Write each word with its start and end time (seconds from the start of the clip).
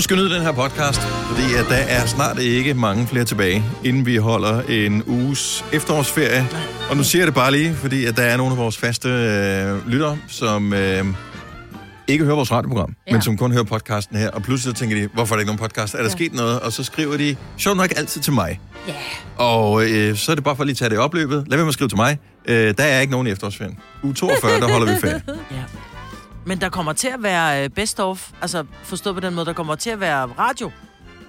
Du 0.00 0.04
skal 0.04 0.16
nyde 0.16 0.34
den 0.34 0.42
her 0.42 0.52
podcast, 0.52 1.00
fordi 1.00 1.54
at 1.54 1.66
der 1.68 1.74
er 1.74 2.06
snart 2.06 2.38
ikke 2.38 2.74
mange 2.74 3.06
flere 3.06 3.24
tilbage, 3.24 3.64
inden 3.84 4.06
vi 4.06 4.16
holder 4.16 4.62
en 4.62 5.02
uges 5.06 5.64
efterårsferie. 5.72 6.48
Og 6.90 6.96
nu 6.96 7.04
siger 7.04 7.22
jeg 7.22 7.26
det 7.26 7.34
bare 7.34 7.52
lige, 7.52 7.74
fordi 7.74 8.04
at 8.04 8.16
der 8.16 8.22
er 8.22 8.36
nogle 8.36 8.52
af 8.52 8.58
vores 8.58 8.78
faste 8.78 9.08
øh, 9.08 9.88
lyttere, 9.88 10.18
som 10.28 10.72
øh, 10.72 11.04
ikke 12.08 12.24
hører 12.24 12.36
vores 12.36 12.52
radioprogram, 12.52 12.94
ja. 13.06 13.12
men 13.12 13.22
som 13.22 13.36
kun 13.36 13.52
hører 13.52 13.64
podcasten 13.64 14.16
her. 14.16 14.30
Og 14.30 14.42
pludselig 14.42 14.76
så 14.76 14.80
tænker 14.80 14.96
de, 14.96 15.08
hvorfor 15.14 15.34
er 15.34 15.36
der 15.36 15.40
ikke 15.40 15.56
nogen 15.56 15.68
podcast? 15.68 15.94
Er 15.94 15.98
der 15.98 16.04
ja. 16.04 16.10
sket 16.10 16.32
noget? 16.32 16.60
Og 16.60 16.72
så 16.72 16.84
skriver 16.84 17.16
de, 17.16 17.36
sjovt 17.56 17.76
nok 17.76 17.92
altid 17.96 18.20
til 18.20 18.32
mig. 18.32 18.60
Ja. 18.88 18.94
Og 19.36 19.84
øh, 19.90 20.16
så 20.16 20.32
er 20.32 20.34
det 20.34 20.44
bare 20.44 20.56
for 20.56 20.64
lige 20.64 20.72
at 20.72 20.76
tage 20.76 20.88
det 20.88 20.96
i 20.96 20.98
opløbet. 20.98 21.44
Lad 21.48 21.56
være 21.56 21.64
med 21.64 21.68
at 21.68 21.74
skrive 21.74 21.88
til 21.88 21.96
mig. 21.96 22.18
Øh, 22.46 22.74
der 22.78 22.84
er 22.84 23.00
ikke 23.00 23.10
nogen 23.10 23.26
i 23.26 23.30
efterårsferien. 23.30 23.78
Uge 24.02 24.14
42, 24.14 24.60
der 24.60 24.72
holder 24.72 24.94
vi 24.94 25.00
ferie. 25.00 25.22
Ja. 25.50 25.79
Men 26.50 26.60
der 26.60 26.68
kommer 26.68 26.92
til 26.92 27.08
at 27.08 27.22
være 27.22 27.64
øh, 27.64 27.70
best 27.70 28.00
of, 28.00 28.28
altså 28.42 28.64
forstået 28.82 29.14
på 29.16 29.20
den 29.20 29.34
måde, 29.34 29.46
der 29.46 29.52
kommer 29.52 29.74
til 29.74 29.90
at 29.90 30.00
være 30.00 30.22
radio. 30.38 30.70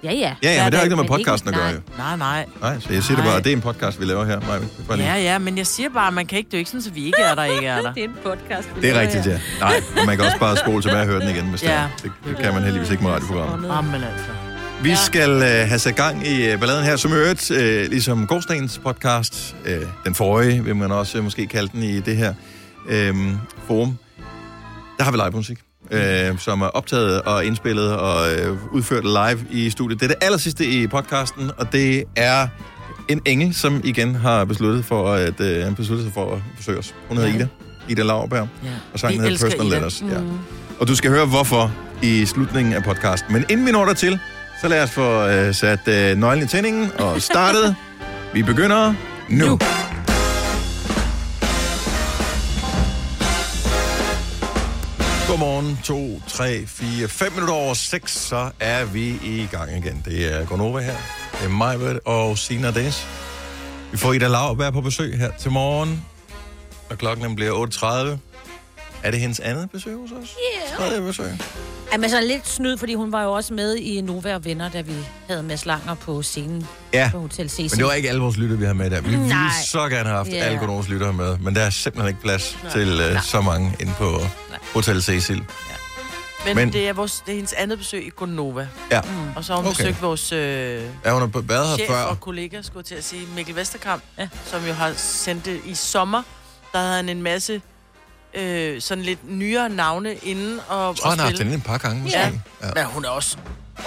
Ja, 0.04 0.12
ja. 0.12 0.34
Ja, 0.42 0.52
ja, 0.52 0.62
men 0.64 0.72
det 0.72 0.78
har 0.78 0.84
ikke 0.84 0.96
noget 0.96 0.96
med 0.96 0.96
Men 0.96 1.02
ikke- 1.20 1.30
podcasten 1.30 1.48
at 1.48 1.54
gøre, 1.54 1.64
nej. 1.64 1.74
jo. 1.74 1.80
Nej, 1.98 2.16
nej. 2.16 2.46
Nej, 2.60 2.80
så 2.80 2.92
jeg 2.92 3.02
siger 3.02 3.16
det 3.16 3.24
Nej. 3.24 3.30
bare, 3.32 3.38
at 3.38 3.44
det 3.44 3.52
er 3.52 3.56
en 3.56 3.62
podcast, 3.62 4.00
vi 4.00 4.04
laver 4.04 4.24
her. 4.24 4.40
Maja. 4.40 4.60
Det 4.96 5.04
Ja, 5.04 5.14
ja, 5.16 5.38
men 5.38 5.58
jeg 5.58 5.66
siger 5.66 5.88
bare, 5.88 6.12
man 6.12 6.26
kan 6.26 6.38
ikke, 6.38 6.48
det 6.48 6.54
er 6.54 6.58
ikke 6.58 6.70
sådan, 6.70 6.86
at 6.86 6.94
vi 6.94 7.04
ikke 7.04 7.18
er 7.22 7.34
der, 7.34 7.44
ikke 7.44 7.66
er 7.66 7.82
der. 7.82 7.92
Det 7.96 8.04
er 8.04 8.08
en 8.08 8.14
podcast. 8.24 8.68
vi 8.76 8.80
Det 8.80 8.96
er 8.96 9.00
rigtigt, 9.00 9.24
her. 9.24 9.32
ja. 9.32 9.38
Nej, 9.60 9.80
og 10.00 10.06
man 10.06 10.16
kan 10.16 10.26
også 10.26 10.38
bare 10.38 10.56
spole 10.56 10.82
tilbage 10.82 11.00
og 11.00 11.06
høre 11.06 11.20
den 11.20 11.28
igen, 11.28 11.44
hvis 11.50 11.62
Ja. 11.62 11.80
ja. 11.80 11.86
det, 12.02 12.12
det 12.24 12.36
kan 12.36 12.54
man 12.54 12.62
heldigvis 12.62 12.90
ikke 12.90 13.02
med 13.02 13.10
radioprogrammet. 13.12 13.68
Jamen 13.68 13.94
altså. 13.94 14.26
Vi 14.82 14.94
skal 14.96 15.30
øh, 15.30 15.42
have 15.68 15.78
sat 15.78 15.96
gang 15.96 16.26
i 16.26 16.50
øh, 16.50 16.58
balladen 16.60 16.84
her, 16.84 16.96
som 16.96 17.12
øvrigt, 17.12 17.50
øh, 17.50 17.88
ligesom 17.90 18.26
Gårdstens 18.26 18.80
podcast, 18.84 19.56
øh, 19.64 19.80
den 20.04 20.14
forrige, 20.14 20.64
vil 20.64 20.76
man 20.76 20.92
også 20.92 21.18
øh, 21.18 21.24
måske 21.24 21.46
kalde 21.46 21.68
den 21.72 21.82
i 21.82 22.00
det 22.00 22.16
her 22.16 22.34
øh, 22.88 23.14
forum. 23.66 23.98
Der 24.98 25.04
har 25.04 25.10
vi 25.10 25.16
live 25.16 25.30
musik, 25.30 25.58
øh, 25.90 26.38
som 26.38 26.62
er 26.62 26.66
optaget 26.66 27.22
og 27.22 27.44
indspillet 27.44 27.96
og 27.96 28.32
øh, 28.32 28.74
udført 28.74 29.04
live 29.04 29.46
i 29.50 29.70
studiet. 29.70 30.00
Det 30.00 30.06
er 30.10 30.14
det 30.14 30.24
aller 30.24 30.38
sidste 30.38 30.66
i 30.66 30.86
podcasten, 30.86 31.50
og 31.58 31.72
det 31.72 32.04
er 32.16 32.48
en 33.08 33.20
engel, 33.26 33.54
som 33.54 33.80
igen 33.84 34.14
har 34.14 34.44
besluttet, 34.44 34.84
for 34.84 35.12
at, 35.12 35.40
øh, 35.40 35.76
besluttet 35.76 36.06
sig 36.06 36.14
for 36.14 36.34
at 36.34 36.38
besøge 36.56 36.78
os. 36.78 36.94
Hun 37.08 37.16
hedder 37.16 37.30
Ja. 37.30 37.36
Ida. 37.36 37.48
Ida 37.88 38.02
Lauerberg. 38.02 38.48
Ja. 38.64 38.68
Og 38.92 38.98
sangen 39.00 39.20
hedder 39.20 39.38
Personal 39.38 39.66
Ida. 39.66 39.74
Letters. 39.74 40.02
Ja. 40.10 40.18
Og 40.80 40.88
du 40.88 40.96
skal 40.96 41.10
høre, 41.10 41.26
hvorfor 41.26 41.72
i 42.02 42.26
slutningen 42.26 42.72
af 42.74 42.84
podcasten. 42.84 43.32
Men 43.32 43.44
inden 43.50 43.66
vi 43.66 43.72
når 43.72 43.84
dertil, 43.84 44.18
så 44.60 44.68
lad 44.68 44.82
os 44.82 44.90
få 44.90 45.26
øh, 45.26 45.54
sat 45.54 45.88
øh, 45.88 46.16
nøglen 46.16 46.44
i 46.44 46.48
tændingen 46.48 46.90
og 46.98 47.22
startet. 47.22 47.76
vi 48.34 48.42
begynder 48.42 48.94
nu. 49.28 49.46
nu. 49.46 49.58
Godmorgen, 55.32 55.78
2, 55.84 56.22
3, 56.28 56.66
4, 56.66 57.08
5 57.08 57.32
minutter 57.32 57.54
over 57.54 57.74
6, 57.74 58.12
så 58.12 58.50
er 58.60 58.84
vi 58.84 59.08
i 59.08 59.48
gang 59.50 59.76
igen. 59.76 60.02
Det 60.04 60.32
er 60.32 60.46
Gonova 60.46 60.80
her. 60.80 60.96
Det 61.32 61.44
er 61.44 61.48
mig 61.48 62.06
og 62.06 62.38
Sina 62.38 62.70
Dennis. 62.70 63.06
Vi 63.92 63.96
får 63.96 64.12
Ida 64.12 64.28
Lauerberg 64.28 64.72
på 64.72 64.80
besøg 64.80 65.18
her 65.18 65.30
til 65.38 65.50
morgen, 65.50 66.04
og 66.90 66.98
klokken 66.98 67.34
bliver 67.34 67.66
8.30. 67.66 68.18
Er 69.02 69.10
det 69.10 69.20
hendes 69.20 69.40
andet 69.40 69.70
besøg 69.70 69.96
hos 69.96 70.12
os? 70.12 70.36
Ja. 70.70 70.76
Tredje 70.76 71.00
besøg. 71.00 71.32
Jamen, 71.92 72.10
så 72.10 72.20
lidt 72.20 72.48
snyd, 72.48 72.76
fordi 72.78 72.94
hun 72.94 73.12
var 73.12 73.22
jo 73.22 73.32
også 73.32 73.54
med 73.54 73.76
i 73.76 74.00
Nova 74.00 74.34
og 74.34 74.44
Venner, 74.44 74.68
da 74.68 74.80
vi 74.80 74.92
havde 75.28 75.42
Mads 75.42 75.66
Langer 75.66 75.94
på 75.94 76.22
scenen 76.22 76.66
Ja, 76.92 77.08
på 77.12 77.18
Hotel 77.18 77.50
Cecil. 77.50 77.70
men 77.70 77.78
det 77.78 77.86
var 77.86 77.92
ikke 77.92 78.08
alle 78.08 78.20
vores 78.20 78.36
lytter, 78.36 78.56
vi 78.56 78.64
har 78.64 78.72
med 78.72 78.90
der. 78.90 79.00
Vi 79.00 79.08
ville 79.10 79.28
Nej. 79.28 79.48
så 79.66 79.78
gerne 79.88 80.04
have 80.08 80.16
haft 80.16 80.28
Ja. 80.28 80.34
alle 80.36 80.58
Gonovas 80.58 80.88
lyttere 80.88 81.12
med, 81.12 81.38
men 81.38 81.54
der 81.54 81.62
er 81.62 81.70
simpelthen 81.70 82.08
ikke 82.08 82.20
plads 82.22 82.58
til 82.72 83.00
uh, 83.16 83.22
så 83.22 83.40
mange 83.40 83.76
inde 83.80 83.92
på 83.98 84.20
Hotel 84.74 85.02
Cecil. 85.02 85.36
Men, 85.36 85.44
Men- 86.46 86.56
Men 86.56 86.72
det, 86.72 86.88
er 86.88 86.92
vores, 86.92 87.22
det 87.26 87.32
er 87.32 87.36
hendes 87.36 87.52
andet 87.52 87.78
besøg 87.78 88.06
i 88.06 88.10
Gonova. 88.16 88.68
Ja, 88.90 89.00
Og 89.36 89.44
så 89.44 89.52
har 89.52 89.60
hun 89.62 89.70
Okay. 89.70 89.76
besøgt 89.84 90.02
vores 90.02 90.32
øh, 90.32 90.82
er 91.04 91.12
hun 91.12 91.20
har 91.32 91.40
været 91.40 91.68
her 91.68 91.76
chef 91.76 91.88
før? 91.88 92.02
og 92.02 92.20
kollega, 92.20 92.62
skulle 92.62 92.78
jeg 92.78 92.84
til 92.84 92.94
at 92.94 93.04
sige, 93.04 93.22
Mikkel 93.36 93.56
Vesterkamp, 93.56 94.02
Ja. 94.18 94.22
ja. 94.22 94.28
som 94.46 94.66
jo 94.66 94.72
har 94.72 94.92
sendt 94.96 95.44
det 95.44 95.60
i 95.66 95.74
sommer. 95.74 96.22
Der 96.72 96.78
havde 96.78 96.92
han 96.96 97.08
en 97.08 97.22
masse 97.22 97.60
øh, 98.34 98.80
sådan 98.82 99.04
lidt 99.04 99.30
nyere 99.30 99.68
navne 99.68 100.14
inden 100.14 100.60
og, 100.68 100.88
Jeg 100.88 100.96
tror, 100.96 101.10
han 101.10 101.18
har 101.18 101.26
haft 101.26 101.38
den 101.38 101.52
et 101.52 101.64
par 101.64 101.78
gange 101.78 102.02
måske. 102.02 102.18
Ja. 102.18 102.30
ja. 102.62 102.70
Men 102.74 102.84
hun 102.84 103.04
er 103.04 103.08
også 103.08 103.36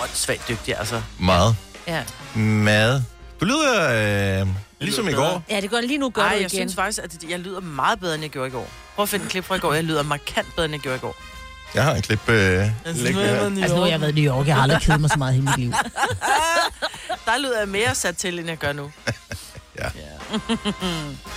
åndssvagt 0.01 0.47
dygtig, 0.49 0.77
altså. 0.79 1.01
Meget. 1.19 1.55
Ja. 1.87 2.03
Mad. 2.35 3.01
Du 3.39 3.45
lyder 3.45 4.41
øh, 4.41 4.47
ligesom 4.79 5.07
i 5.07 5.11
bedre. 5.11 5.21
går. 5.23 5.43
ja, 5.49 5.61
det 5.61 5.69
går 5.69 5.81
lige 5.81 5.97
nu 5.97 6.09
godt 6.09 6.25
Ej, 6.25 6.31
igen. 6.33 6.41
jeg 6.41 6.51
synes 6.51 6.75
faktisk, 6.75 6.99
at 7.03 7.15
jeg 7.29 7.39
lyder 7.39 7.59
meget 7.59 7.99
bedre, 7.99 8.13
end 8.15 8.23
jeg 8.23 8.31
gjorde 8.31 8.47
i 8.47 8.51
går. 8.51 8.69
Prøv 8.95 9.03
at 9.03 9.09
finde 9.09 9.25
et 9.25 9.31
klip 9.31 9.43
fra 9.45 9.55
i 9.55 9.59
går. 9.59 9.73
Jeg 9.73 9.83
lyder 9.83 10.03
markant 10.03 10.47
bedre, 10.55 10.65
end 10.65 10.73
jeg 10.73 10.81
gjorde 10.81 10.95
i 10.97 10.99
går. 10.99 11.15
Jeg 11.75 11.83
har 11.83 11.93
en 11.95 12.01
klip 12.01 12.29
øh, 12.29 12.35
liggende 12.85 13.27
her. 13.27 13.45
Altså, 13.61 13.75
nu 13.75 13.81
har 13.81 13.87
jeg 13.87 14.01
været 14.01 14.17
i 14.17 14.21
New 14.21 14.33
York. 14.35 14.47
Jeg 14.47 14.55
har 14.55 14.61
aldrig 14.63 14.81
kedet 14.81 15.01
mig 15.01 15.09
så 15.09 15.17
meget 15.17 15.31
i 15.31 15.35
hele 15.35 15.45
mit 15.45 15.57
liv. 15.57 15.71
Der 17.25 17.37
lyder 17.41 17.59
jeg 17.59 17.67
mere 17.67 17.95
sat 17.95 18.17
til, 18.17 18.39
end 18.39 18.47
jeg 18.49 18.57
gør 18.57 18.73
nu. 18.73 18.91
Ja. 19.79 19.89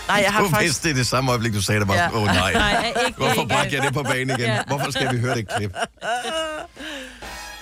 Nej, 0.09 0.21
jeg 0.23 0.33
har 0.33 0.43
Du 0.43 0.49
faktisk... 0.49 0.63
vidste 0.69 0.89
det 0.89 0.97
det 0.97 1.07
samme 1.07 1.31
øjeblik, 1.31 1.55
du 1.55 1.63
sagde 1.63 1.81
det. 1.81 1.91
Åh 1.91 1.97
Ja. 1.97 2.03
ja. 2.03 2.11
oh, 2.15 2.25
nej. 2.27 2.53
Nej, 2.73 2.95
ikke, 3.07 3.19
Hvorfor 3.19 3.45
brækker 3.45 3.77
jeg 3.77 3.87
det 3.87 3.95
på 3.95 4.03
banen 4.03 4.31
igen? 4.39 4.41
Ja. 4.41 4.63
Hvorfor 4.67 4.91
skal 4.91 5.15
vi 5.15 5.21
høre 5.21 5.35
det 5.35 5.49
klip? 5.57 5.73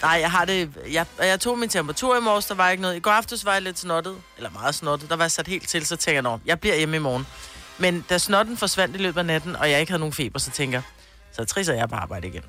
Nej, 0.03 0.19
jeg 0.21 0.31
har 0.31 0.45
det... 0.45 0.71
Jeg, 0.91 1.07
jeg 1.19 1.41
tog 1.41 1.59
min 1.59 1.69
temperatur 1.69 2.17
i 2.17 2.21
morges, 2.21 2.47
der 2.47 2.55
var 2.55 2.71
ikke 2.71 2.83
noget. 2.83 2.97
I 2.97 3.01
går 3.01 3.11
aftes 3.11 3.45
var 3.45 3.53
jeg 3.53 3.63
lidt 3.63 3.79
snottet, 3.79 4.15
eller 4.37 4.51
meget 4.51 4.75
snottet. 4.75 5.11
Der 5.11 5.17
var 5.17 5.25
jeg 5.25 5.31
sat 5.31 5.49
helt 5.49 5.69
til, 5.69 5.87
så 5.87 5.97
tænker 5.97 6.17
jeg, 6.17 6.23
nå, 6.23 6.41
jeg 6.47 6.61
bliver 6.61 6.77
hjemme 6.77 6.97
i 6.97 7.01
morgen. 7.01 7.27
Men 7.79 8.05
da 8.11 8.19
snotten 8.19 8.57
forsvandt 8.57 8.95
i 8.97 8.99
løbet 8.99 9.19
af 9.19 9.27
natten, 9.27 9.57
og 9.57 9.71
jeg 9.71 9.81
ikke 9.81 9.93
havde 9.93 10.01
nogen 10.01 10.13
feber, 10.13 10.39
så 10.39 10.51
tænker 10.51 10.77
jeg, 10.79 10.83
så 11.37 11.45
trisser 11.45 11.75
jeg 11.75 11.89
på 11.89 11.95
arbejde 11.95 12.29
igen. 12.29 12.43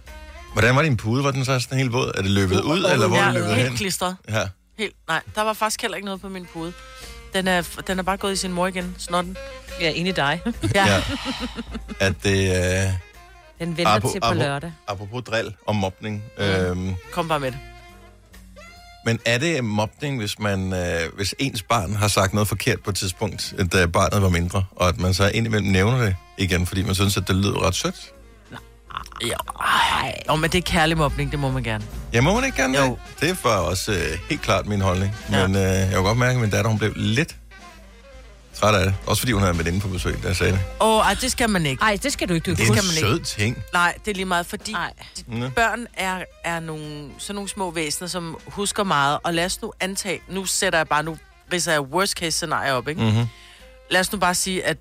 Hvordan 0.53 0.75
var 0.75 0.81
din 0.81 0.97
pude? 0.97 1.23
Var 1.23 1.31
den 1.31 1.45
så 1.45 1.59
sådan 1.59 1.77
helt 1.77 1.94
våd? 1.94 2.11
Er 2.17 2.21
det 2.21 2.31
løbet 2.31 2.61
ud, 2.61 2.85
eller 2.91 3.07
hvor 3.07 3.17
er 3.17 3.21
ja, 3.21 3.25
det 3.27 3.33
løbet 3.33 3.55
helt 3.55 3.67
hen? 3.67 3.77
klistret. 3.77 4.15
Ja. 4.29 4.47
Helt, 4.77 4.95
nej, 5.07 5.21
der 5.35 5.41
var 5.41 5.53
faktisk 5.53 5.81
heller 5.81 5.95
ikke 5.95 6.05
noget 6.05 6.21
på 6.21 6.29
min 6.29 6.45
pude. 6.53 6.73
Den 7.38 7.48
er, 7.48 7.64
den 7.88 8.00
er 8.00 8.03
bare 8.03 8.18
gået 8.18 8.34
i 8.34 8.36
sin 8.36 8.52
mor 8.53 8.68
igen, 8.68 8.96
snotten. 8.98 9.38
Ja, 9.81 9.90
ind 9.90 10.08
i 10.08 10.12
dig. 10.12 10.42
Ja, 10.75 10.86
ja. 10.86 11.02
At 12.00 12.14
det... 12.24 12.56
Øh, 12.86 12.92
Den 13.59 13.78
venter 13.78 14.00
Apo- 14.00 14.12
til 14.12 14.20
på 14.22 14.28
apo- 14.28 14.34
lørdag. 14.34 14.72
apropos 14.88 15.24
drill 15.24 15.53
og 15.66 15.75
mobning. 15.75 16.24
Øhm, 16.38 16.94
kom 17.12 17.28
bare 17.28 17.40
med 17.40 17.52
det. 17.52 17.59
men 19.06 19.20
er 19.25 19.38
det 19.38 19.64
mobning, 19.64 20.18
hvis 20.20 20.40
man, 20.40 20.74
øh, 20.74 21.00
hvis 21.16 21.36
ens 21.40 21.64
barn 21.64 21.96
har 21.96 22.08
sagt 22.08 22.34
noget 22.34 22.48
forkert 22.48 22.81
på 22.84 22.90
et 22.90 22.96
tidspunkt, 22.96 23.54
da 23.74 23.86
barnet 23.86 24.22
var 24.22 24.30
mindre, 24.30 24.64
og 24.75 24.88
at 24.88 24.98
man 25.00 25.14
så 25.14 25.30
indimellem 25.34 25.72
nævner 25.72 25.98
det 26.06 26.16
igen, 26.38 26.66
fordi 26.66 26.84
man 26.84 26.96
synes, 26.96 27.18
at 27.18 27.28
det 27.28 27.36
lyder 27.36 27.68
ret 27.68 27.75
sødt? 27.75 28.12
Ja, 29.25 29.35
ej. 30.03 30.19
Nå, 30.28 30.35
men 30.35 30.50
det 30.51 30.57
er 30.57 30.61
kærlig 30.61 30.97
mobning, 30.97 31.31
det 31.31 31.39
må 31.39 31.51
man 31.51 31.63
gerne. 31.63 31.83
Ja, 32.13 32.22
må 32.22 32.33
man 32.35 32.44
ikke 32.45 32.57
gerne 32.61 32.78
Jo. 32.79 32.97
det? 33.19 33.29
Det 33.29 33.44
var 33.44 33.57
også 33.57 33.91
øh, 33.91 34.19
helt 34.29 34.41
klart 34.41 34.66
min 34.66 34.81
holdning. 34.81 35.16
Ja. 35.31 35.47
Men 35.47 35.55
øh, 35.55 35.61
jeg 35.61 35.89
kunne 35.94 36.03
godt 36.07 36.17
mærke, 36.17 36.33
at 36.35 36.41
min 36.41 36.50
datter 36.50 36.69
hun 36.69 36.79
blev 36.79 36.94
lidt 36.95 37.35
træt 38.56 38.75
af 38.75 38.85
det. 38.85 38.95
Også 39.06 39.22
fordi 39.22 39.31
hun 39.31 39.41
havde 39.41 39.51
en 39.53 39.59
veninde 39.59 39.79
på 39.79 39.88
besøg, 39.88 40.23
der 40.23 40.33
sagde 40.33 40.51
det. 40.51 40.59
Åh, 40.81 40.88
oh, 40.97 41.06
ej, 41.06 41.13
det 41.22 41.31
skal 41.31 41.50
man 41.50 41.66
ikke. 41.66 41.83
Ej, 41.83 41.97
det 42.03 42.13
skal 42.13 42.29
du 42.29 42.33
ikke. 42.33 42.45
Du 42.45 42.51
Det 42.56 42.69
er 42.69 42.73
en 42.73 42.81
sød 42.81 43.19
ting. 43.19 43.57
Nej, 43.73 43.94
det 44.06 44.11
er 44.11 44.16
lige 44.16 44.25
meget, 44.25 44.45
fordi 44.45 44.72
Nej. 44.72 44.94
Nå. 45.27 45.50
børn 45.50 45.88
er, 45.94 46.23
er 46.44 46.59
nogle, 46.59 47.09
sådan 47.17 47.35
nogle 47.35 47.50
små 47.50 47.72
væsener, 47.72 48.07
som 48.07 48.38
husker 48.47 48.83
meget. 48.83 49.19
Og 49.23 49.33
lad 49.33 49.45
os 49.45 49.61
nu 49.61 49.73
antage, 49.79 50.19
nu 50.29 50.45
sætter 50.45 50.79
jeg 50.79 50.88
bare, 50.88 51.03
nu 51.03 51.17
ridser 51.53 51.72
jeg 51.72 51.81
worst 51.81 52.13
case 52.13 52.31
scenario 52.31 52.73
op, 52.73 52.88
ikke? 52.88 53.01
Mm-hmm. 53.01 53.25
Lad 53.91 54.00
os 54.01 54.11
nu 54.11 54.17
bare 54.17 54.35
sige, 54.35 54.66
at 54.66 54.77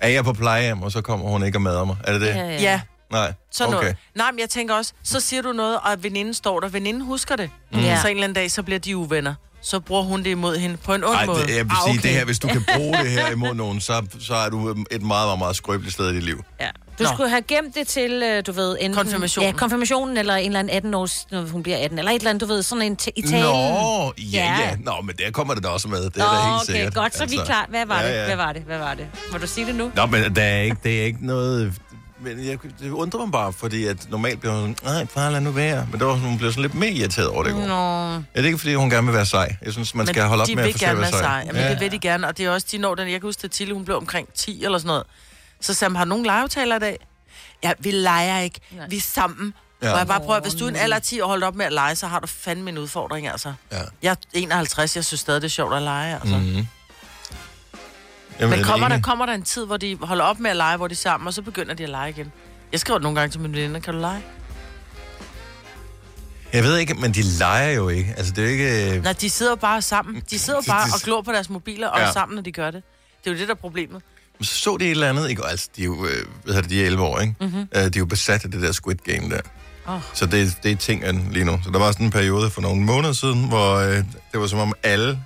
Er 0.00 0.08
jeg 0.08 0.24
på 0.24 0.32
plejehjem, 0.32 0.82
og 0.82 0.92
så 0.92 1.00
kommer 1.00 1.26
hun 1.28 1.44
ikke 1.44 1.58
og 1.58 1.62
mader 1.62 1.84
mig? 1.84 1.96
Er 2.04 2.12
det 2.12 2.20
det? 2.20 2.28
Ja, 2.28 2.34
ja, 2.34 2.60
ja. 2.60 2.80
Nej, 3.12 3.32
sådan 3.52 3.74
okay. 3.74 3.82
noget. 3.84 3.96
Nej, 4.14 4.30
men 4.30 4.38
jeg 4.40 4.50
tænker 4.50 4.74
også, 4.74 4.92
så 5.04 5.20
siger 5.20 5.42
du 5.42 5.52
noget, 5.52 5.76
og 5.82 6.02
veninden 6.02 6.34
står 6.34 6.60
der. 6.60 6.68
Veninden 6.68 7.02
husker 7.02 7.36
det. 7.36 7.50
Mm. 7.72 7.78
Ja. 7.80 8.00
Så 8.00 8.08
en 8.08 8.10
eller 8.16 8.24
anden 8.24 8.34
dag, 8.34 8.50
så 8.50 8.62
bliver 8.62 8.78
de 8.78 8.96
uvenner. 8.96 9.34
Så 9.64 9.80
bruger 9.80 10.02
hun 10.02 10.22
det 10.22 10.30
imod 10.30 10.56
hende 10.56 10.76
på 10.76 10.94
en 10.94 11.04
ond 11.04 11.14
Ej, 11.14 11.26
måde. 11.26 11.42
det, 11.42 11.56
jeg 11.56 11.64
vil 11.64 11.70
Ah, 11.70 11.76
sige, 11.86 11.98
okay. 11.98 12.08
det 12.08 12.10
her, 12.18 12.24
hvis 12.24 12.38
du 12.38 12.48
kan 12.48 12.64
bruge 12.76 12.96
det 12.98 13.10
her 13.10 13.30
imod 13.36 13.54
nogen, 13.54 13.80
så, 13.80 14.06
så 14.20 14.34
er 14.34 14.48
du 14.48 14.68
et 14.70 14.76
meget, 14.90 15.02
meget, 15.02 15.38
meget 15.38 15.56
skrøbeligt 15.56 15.94
sted 15.94 16.10
i 16.10 16.14
dit 16.14 16.22
liv. 16.22 16.44
Ja. 16.60 16.68
Du 16.98 17.02
Nå. 17.04 17.08
skulle 17.14 17.30
have 17.30 17.42
gemt 17.42 17.74
det 17.74 17.88
til, 17.88 18.22
øh, 18.22 18.46
du 18.46 18.52
ved, 18.52 18.76
enten... 18.80 18.94
Konfirmationen. 18.94 19.50
Ja, 19.52 19.56
konfirmationen, 19.58 20.16
eller 20.16 20.34
en 20.34 20.46
eller 20.46 20.58
anden 20.60 20.76
18 20.76 20.94
års, 20.94 21.26
når 21.30 21.42
hun 21.42 21.62
bliver 21.62 21.78
18, 21.78 21.98
eller 21.98 22.10
et 22.12 22.14
eller 22.14 22.30
andet, 22.30 22.40
du 22.40 22.46
ved, 22.46 22.62
sådan 22.62 22.82
en 22.82 22.96
t- 23.02 23.06
i 23.16 23.22
talen. 23.22 23.40
Nå, 23.40 24.12
ja, 24.18 24.22
Ja. 24.32 24.58
ja. 24.60 24.76
Nå, 24.80 24.92
men 25.04 25.16
der 25.16 25.30
kommer 25.30 25.54
det 25.54 25.62
da 25.64 25.68
også 25.68 25.88
med. 25.88 26.04
Det 26.04 26.16
er 26.16 26.18
Nå, 26.18 26.24
da 26.24 26.42
helt 26.42 26.62
okay, 26.62 26.72
sikkert. 26.72 26.94
godt, 26.94 27.16
så 27.16 27.22
er 27.22 27.26
vi 27.26 27.32
Altså, 27.36 27.46
klar. 27.46 27.66
Hvad 27.68 27.86
var 27.86 28.00
ja, 28.00 28.08
det? 28.08 28.14
ja. 28.20 28.24
Hvad 28.26 28.36
var 28.36 28.52
det? 28.52 28.62
Hvad 28.62 28.78
var 28.78 28.94
det? 28.94 29.06
Må 29.32 29.38
du 29.38 29.46
sige 29.46 29.66
det 29.66 29.74
nu? 29.74 29.90
Nå, 29.94 30.06
men 30.06 30.36
der 30.36 30.42
er 30.42 30.60
ikke, 30.60 30.76
det 30.84 31.00
er 31.00 31.04
ikke 31.04 31.26
noget... 31.26 31.74
Men 32.22 32.46
jeg, 32.46 32.58
det 32.80 32.90
undrer 32.90 33.20
mig 33.20 33.32
bare, 33.32 33.52
fordi 33.52 33.84
at 33.86 34.10
normalt 34.10 34.40
bliver 34.40 34.60
hun 34.60 34.76
sådan, 34.78 34.94
nej, 34.94 35.06
far, 35.06 35.30
lad 35.30 35.40
nu 35.40 35.50
være. 35.50 35.86
Men 35.90 36.00
der 36.00 36.06
var, 36.06 36.12
hun 36.14 36.38
blev 36.38 36.50
sådan 36.50 36.62
lidt 36.62 36.74
mere 36.74 36.90
irriteret 36.90 37.28
over 37.28 37.42
det 37.42 37.50
i 37.50 37.52
går. 37.52 37.66
Nå. 37.66 38.10
Ja, 38.12 38.16
det 38.18 38.24
er 38.34 38.44
ikke, 38.44 38.58
fordi 38.58 38.74
hun 38.74 38.90
gerne 38.90 39.06
vil 39.06 39.14
være 39.16 39.26
sej. 39.26 39.56
Jeg 39.62 39.72
synes, 39.72 39.94
man 39.94 40.06
Men 40.06 40.14
skal 40.14 40.22
holde 40.24 40.42
op 40.42 40.48
med 40.54 40.64
at 40.64 40.72
forsøge 40.72 40.90
at 40.90 40.98
være 40.98 41.10
sej. 41.10 41.20
sej. 41.20 41.44
Jamen, 41.46 41.70
det 41.70 41.80
vil 41.80 41.92
de 41.92 41.98
gerne, 41.98 42.28
og 42.28 42.38
det 42.38 42.46
er 42.46 42.50
også, 42.50 42.66
de 42.72 42.78
når 42.78 42.94
den. 42.94 43.08
Jeg 43.08 43.20
kan 43.20 43.28
huske, 43.28 43.44
at 43.44 43.50
Tille, 43.50 43.74
hun 43.74 43.84
blev 43.84 43.96
omkring 43.96 44.28
10 44.34 44.64
eller 44.64 44.78
sådan 44.78 44.86
noget. 44.86 45.04
Så 45.60 45.86
hun, 45.86 45.96
har 45.96 46.04
nogen 46.04 46.26
legeaftaler 46.26 46.76
i 46.76 46.78
dag? 46.78 47.06
Ja, 47.62 47.72
vi 47.78 47.90
leger 47.90 48.38
ikke. 48.38 48.60
Nej. 48.70 48.86
Vi 48.88 48.96
er 48.96 49.00
sammen. 49.00 49.54
Ja. 49.82 49.86
Ja. 49.86 49.92
Og 49.92 49.98
jeg 49.98 50.06
bare 50.06 50.20
prøver, 50.20 50.40
hvis 50.40 50.54
du 50.54 50.64
er 50.64 50.68
en 50.68 50.76
alder 50.76 50.96
af 50.96 51.02
10 51.02 51.20
og 51.22 51.28
holdt 51.28 51.44
op 51.44 51.54
med 51.54 51.66
at 51.66 51.72
lege, 51.72 51.94
så 51.96 52.06
har 52.06 52.20
du 52.20 52.26
fandme 52.26 52.70
en 52.70 52.78
udfordring, 52.78 53.28
altså. 53.28 53.52
Ja. 53.72 53.78
Jeg 54.02 54.10
er 54.10 54.14
51, 54.32 54.96
jeg 54.96 55.04
synes 55.04 55.20
stadig, 55.20 55.42
det 55.42 55.48
er 55.48 55.50
sjovt 55.50 55.74
at 55.74 55.82
lege, 55.82 56.14
altså. 56.14 56.36
Mm. 56.36 56.42
Mm-hmm. 56.42 56.66
Jamen, 58.42 58.58
Men 58.58 58.64
kommer 58.66 58.88
der, 58.88 59.00
kommer 59.00 59.26
der 59.26 59.32
en 59.32 59.42
tid, 59.42 59.66
hvor 59.66 59.76
de 59.76 59.98
holder 60.02 60.24
op 60.24 60.40
med 60.40 60.50
at 60.50 60.56
lege, 60.56 60.76
hvor 60.76 60.88
de 60.88 60.92
er 60.92 60.96
sammen, 60.96 61.26
og 61.26 61.34
så 61.34 61.42
begynder 61.42 61.74
de 61.74 61.82
at 61.82 61.88
lege 61.88 62.10
igen? 62.10 62.32
Jeg 62.72 62.80
skriver 62.80 62.98
nogle 63.00 63.20
gange 63.20 63.32
til 63.32 63.40
min 63.40 63.52
veninde, 63.52 63.80
kan 63.80 63.94
du 63.94 64.00
lege? 64.00 64.22
Jeg 66.52 66.64
ved 66.64 66.78
ikke, 66.78 66.94
men 66.94 67.12
de 67.12 67.22
leger 67.38 67.70
jo 67.70 67.88
ikke. 67.88 68.14
Altså, 68.16 68.32
det 68.32 68.38
er 68.38 68.46
jo 68.46 68.52
ikke... 68.52 68.96
øh, 68.96 69.02
Nej, 69.02 69.12
de 69.12 69.30
sidder 69.30 69.54
bare 69.54 69.82
sammen. 69.82 70.22
De 70.30 70.38
sidder 70.38 70.60
bare 70.68 70.84
og 70.94 71.00
glor 71.00 71.22
på 71.22 71.32
deres 71.32 71.50
mobiler 71.50 71.88
og 71.88 72.00
Ja. 72.00 72.06
er 72.06 72.12
sammen, 72.12 72.34
når 72.36 72.42
de 72.42 72.52
gør 72.52 72.70
det. 72.70 72.82
Det 73.24 73.30
er 73.30 73.34
jo 73.34 73.38
det, 73.38 73.48
der 73.48 73.54
er 73.54 73.58
problemet. 73.58 74.02
Så 74.40 74.54
så 74.54 74.76
de 74.76 74.84
et 74.84 74.90
eller 74.90 75.08
andet, 75.08 75.30
ikke? 75.30 75.46
Altså, 75.46 75.68
de 75.76 75.80
er 75.82 75.84
jo, 75.86 76.06
øh, 76.06 76.26
hvad 76.44 76.54
det, 76.54 76.70
de 76.70 76.82
er 76.82 76.86
11 76.86 77.02
år, 77.02 77.20
ikke? 77.20 77.34
Mm-hmm. 77.40 77.60
Uh, 77.60 77.80
de 77.80 77.80
er 77.86 77.90
jo 77.96 78.06
besat 78.06 78.44
af 78.44 78.50
det 78.50 78.62
der 78.62 78.72
Squid 78.72 78.96
Game 78.96 79.30
der. 79.34 79.40
Åh. 79.88 80.00
Så 80.14 80.26
det, 80.26 80.56
det 80.62 80.72
er 80.72 80.76
tingen 80.76 81.28
lige 81.32 81.44
nu. 81.44 81.60
Så 81.64 81.70
der 81.70 81.78
var 81.78 81.92
sådan 81.92 82.06
en 82.06 82.12
periode 82.12 82.50
for 82.50 82.60
nogle 82.60 82.82
måneder 82.82 83.12
siden, 83.12 83.48
hvor 83.48 83.74
øh, 83.76 83.96
det 84.32 84.40
var 84.40 84.46
som 84.46 84.58
om 84.58 84.72
alle 84.82 85.18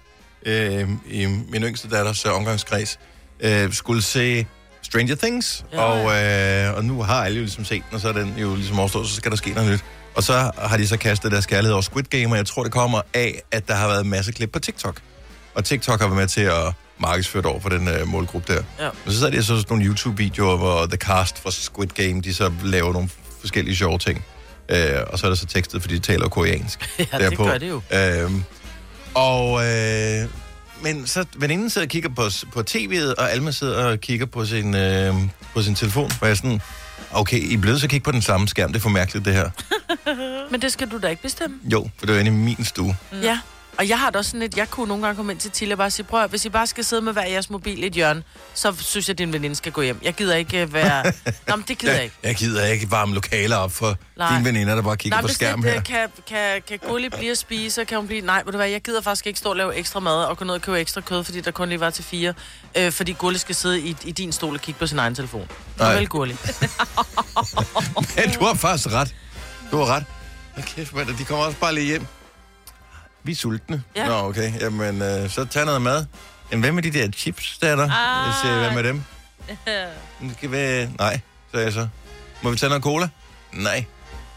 øh, 0.46 0.88
i 1.10 1.26
min 1.26 1.62
yngste 1.62 1.88
datters 1.88 2.26
øh, 2.26 2.32
omgangskreds 2.37 2.98
øh, 3.40 3.72
skulle 3.72 4.02
se 4.02 4.46
Stranger 4.82 5.14
Things. 5.14 5.64
Ja, 5.72 5.82
Ja, 5.82 6.66
og, 6.66 6.70
øh, 6.70 6.76
og 6.76 6.84
nu 6.84 7.02
har 7.02 7.25
alle 7.25 7.37
jo 7.37 7.43
ligesom 7.43 7.64
set 7.64 7.82
den, 7.88 7.94
og 7.94 8.00
så 8.00 8.08
er 8.08 8.12
den 8.12 8.34
jo 8.38 8.54
ligesom 8.54 8.78
overstået, 8.78 9.08
så 9.08 9.14
skal 9.14 9.31
der 9.31 9.37
ske 9.37 9.50
noget 9.50 9.72
nyt. 9.72 9.84
Og 10.14 10.22
så 10.22 10.50
har 10.58 10.76
de 10.76 10.88
så 10.88 10.96
kastet 10.96 11.32
deres 11.32 11.46
kærlighed 11.46 11.72
over 11.72 11.82
Squid 11.82 12.04
Game, 12.04 12.26
og 12.34 12.37
jeg 12.37 12.46
tror, 12.46 12.62
det 12.62 12.72
kommer 12.72 13.00
af, 13.14 13.43
at 13.52 13.69
der 13.69 13.75
har 13.75 13.88
været 13.88 14.04
en 14.04 14.10
masse 14.10 14.32
klip 14.32 14.50
på 14.52 14.58
TikTok. 14.58 15.00
Og 15.54 15.64
TikTok 15.64 16.00
har 16.00 16.06
været 16.06 16.19
med 16.19 16.26
til 16.26 16.40
at 16.40 16.72
markedsføre 16.98 17.43
det 17.43 17.50
over 17.50 17.60
for 17.60 17.69
den 17.69 17.88
øh, 17.88 18.06
målgruppe 18.08 18.54
der. 18.54 18.62
Ja. 18.81 18.90
Men 19.04 19.14
så 19.14 19.26
er 19.26 19.31
det 19.31 19.46
så 19.46 19.56
sådan 19.56 19.64
nogle 19.69 19.84
YouTube-videoer, 19.84 20.56
hvor 20.56 20.87
The 20.87 20.96
Cast 20.96 21.38
fra 21.43 21.50
Squid 21.50 21.88
Game, 21.88 22.20
de 22.20 22.34
så 22.34 22.52
laver 22.64 22.93
nogle 22.93 23.08
forskellige 23.40 23.76
sjove 23.76 23.98
ting. 23.98 24.25
Øh, 24.69 24.78
og 25.06 25.19
så 25.19 25.26
er 25.26 25.31
der 25.31 25.37
så 25.37 25.46
tekstet, 25.46 25.81
fordi 25.82 25.94
de 25.94 26.00
taler 26.00 26.28
koreansk. 26.28 26.78
Ja, 26.98 27.04
det 27.19 27.31
derpå. 27.31 27.44
gør 27.44 27.58
det 27.58 27.69
jo. 27.69 27.81
Øhm, 27.93 28.44
og, 29.16 29.66
øh, 29.66 30.28
men 30.82 31.06
så 31.06 31.24
veninden 31.36 31.70
sidder 31.70 31.86
og 31.86 31.90
kigger 31.90 32.08
på, 32.08 32.22
på 32.52 32.60
tv'et, 32.70 33.14
og 33.18 33.32
Alma 33.32 33.50
sidder 33.50 33.84
og 33.84 34.00
kigger 34.00 34.26
på 34.26 34.44
sin, 34.46 34.74
øh, 34.74 35.14
på 35.54 35.62
sin 35.62 35.74
telefon. 35.74 36.04
Og 36.20 36.26
jeg 36.26 36.30
er 36.30 36.34
sådan, 36.34 36.60
okay, 37.12 37.38
I 37.38 37.54
er 37.54 37.58
blevet 37.58 37.80
så 37.80 37.88
kigge 37.88 38.04
på 38.04 38.12
den 38.12 38.22
samme 38.22 38.48
skærm. 38.48 38.72
Det 38.72 38.78
er 38.78 38.82
for 38.82 38.88
mærkeligt, 38.88 39.24
det 39.24 39.34
her. 39.34 39.50
Men 40.50 40.62
det 40.62 40.72
skal 40.72 40.88
du 40.90 40.98
da 40.98 41.08
ikke 41.08 41.22
bestemme. 41.22 41.56
Jo, 41.72 41.90
for 41.98 42.06
det 42.06 42.14
var 42.14 42.20
inde 42.20 42.30
i 42.30 42.34
min 42.34 42.64
stue. 42.64 42.96
Mm. 43.12 43.20
Ja. 43.20 43.38
Og 43.78 43.88
jeg 43.88 43.99
har 43.99 44.11
da 44.11 44.19
også 44.19 44.31
sådan 44.31 44.40
lidt, 44.40 44.56
jeg 44.56 44.70
kunne 44.70 44.88
nogle 44.88 45.02
gange 45.05 45.17
komme 45.17 45.32
ind 45.32 45.40
til 45.40 45.50
Tille 45.50 45.75
og 45.75 45.78
bare 45.78 45.90
sige, 45.90 46.06
prøv 46.06 46.23
at, 46.23 46.31
hvis 46.31 46.44
I 46.44 46.49
bare 46.49 46.67
skal 46.67 46.84
sidde 46.84 47.02
med 47.02 47.12
hver 47.12 47.26
jeres 47.26 47.50
mobil 47.50 47.82
i 47.82 47.87
et 47.87 47.93
hjørne, 47.93 48.23
så 48.55 48.75
synes 48.78 49.08
jeg, 49.08 49.14
at 49.14 49.19
din 49.19 49.32
veninde 49.32 49.56
skal 49.56 49.73
gå 49.73 49.82
hjem. 49.82 50.00
Jeg 50.02 50.14
gider 50.14 50.37
ikke 50.37 50.62
øh, 50.62 50.73
være... 50.73 51.05
Nå, 51.49 51.56
men 51.56 51.64
det 51.69 51.78
gider 51.78 51.94
jeg 51.94 52.05
ikke. 52.05 52.17
jeg 52.23 52.34
gider 52.34 52.67
ikke 52.67 52.90
varme 52.90 53.14
lokaler 53.14 53.56
op 53.56 53.73
for 53.73 53.96
Nej. 54.17 54.32
dine 54.32 54.44
veninder, 54.44 54.75
der 54.75 54.82
bare 54.82 54.96
kigger 54.96 55.17
Nej, 55.17 55.20
på 55.23 55.26
hvis 55.26 55.34
skærm 55.34 55.62
det, 55.62 55.73
her. 55.73 55.81
kan, 55.81 56.08
kan, 56.26 56.62
kan 56.69 56.78
Gulli 56.88 57.08
blive 57.08 57.31
at 57.31 57.38
spise, 57.38 57.84
kan 57.84 57.99
hun 57.99 58.06
blive... 58.06 58.20
Nej, 58.20 58.43
ved 58.44 58.52
du 58.52 58.58
hvad, 58.58 58.69
jeg 58.69 58.82
gider 58.82 59.00
faktisk 59.00 59.26
ikke 59.26 59.38
stå 59.38 59.50
og 59.50 59.56
lave 59.56 59.75
ekstra 59.75 60.00
mad 60.00 60.25
og 60.25 60.37
gå 60.37 60.44
ned 60.44 60.55
og 60.55 60.62
købe 60.62 60.81
ekstra 60.81 61.00
kød, 61.00 61.25
fordi 61.25 61.40
der 61.40 61.50
kun 61.50 61.69
lige 61.69 61.81
var 61.81 61.90
til 61.90 62.05
fire. 62.05 62.34
Øh, 62.76 62.93
fordi 62.93 63.12
Gulli 63.12 63.38
skal 63.38 63.55
sidde 63.55 63.81
i, 63.81 63.96
i 64.05 64.12
din 64.12 64.32
stol 64.32 64.55
og 64.55 64.61
kigge 64.61 64.79
på 64.79 64.87
sin 64.87 64.99
egen 64.99 65.14
telefon. 65.14 65.49
Nej. 65.79 65.94
Vel, 65.94 66.08
Gulli. 66.08 66.37
Men 68.17 68.31
du 68.38 68.44
har 68.44 68.55
faktisk 68.55 68.93
ret. 68.94 69.14
Du 69.70 69.76
har 69.76 69.87
ret. 69.87 70.05
Hold 70.55 70.67
kæft, 70.67 70.94
mand, 70.94 71.08
de 71.19 71.25
kommer 71.25 71.44
også 71.44 71.58
bare 71.58 71.75
lige 71.75 71.87
hjem. 71.87 72.06
Vi 73.26 73.32
er 73.32 73.37
sultne. 73.37 73.82
Ja. 73.96 74.06
Nå, 74.06 74.14
okay. 74.14 74.61
Jamen, 74.61 75.02
øh, 75.02 75.31
så 75.31 75.44
tag 75.44 75.64
noget 75.64 75.82
mad. 75.82 76.05
Men 76.50 76.61
hvad 76.61 76.73
med 76.73 76.82
de 76.82 76.90
der 76.90 77.11
chips, 77.11 77.58
der 77.58 77.69
er 77.69 77.76
der? 77.76 77.82
Ah. 77.84 78.26
Jeg 78.26 78.34
siger, 78.43 78.58
hvad 78.58 78.70
med 78.82 78.82
dem? 78.84 79.02
Det 80.23 80.32
skal 80.37 80.50
være... 80.50 80.88
Nej, 80.99 81.20
sagde 81.52 81.64
jeg 81.64 81.73
så. 81.73 81.88
Må 82.43 82.50
vi 82.50 82.56
tage 82.56 82.69
noget 82.70 82.82
cola? 82.84 83.08
Nej, 83.52 83.84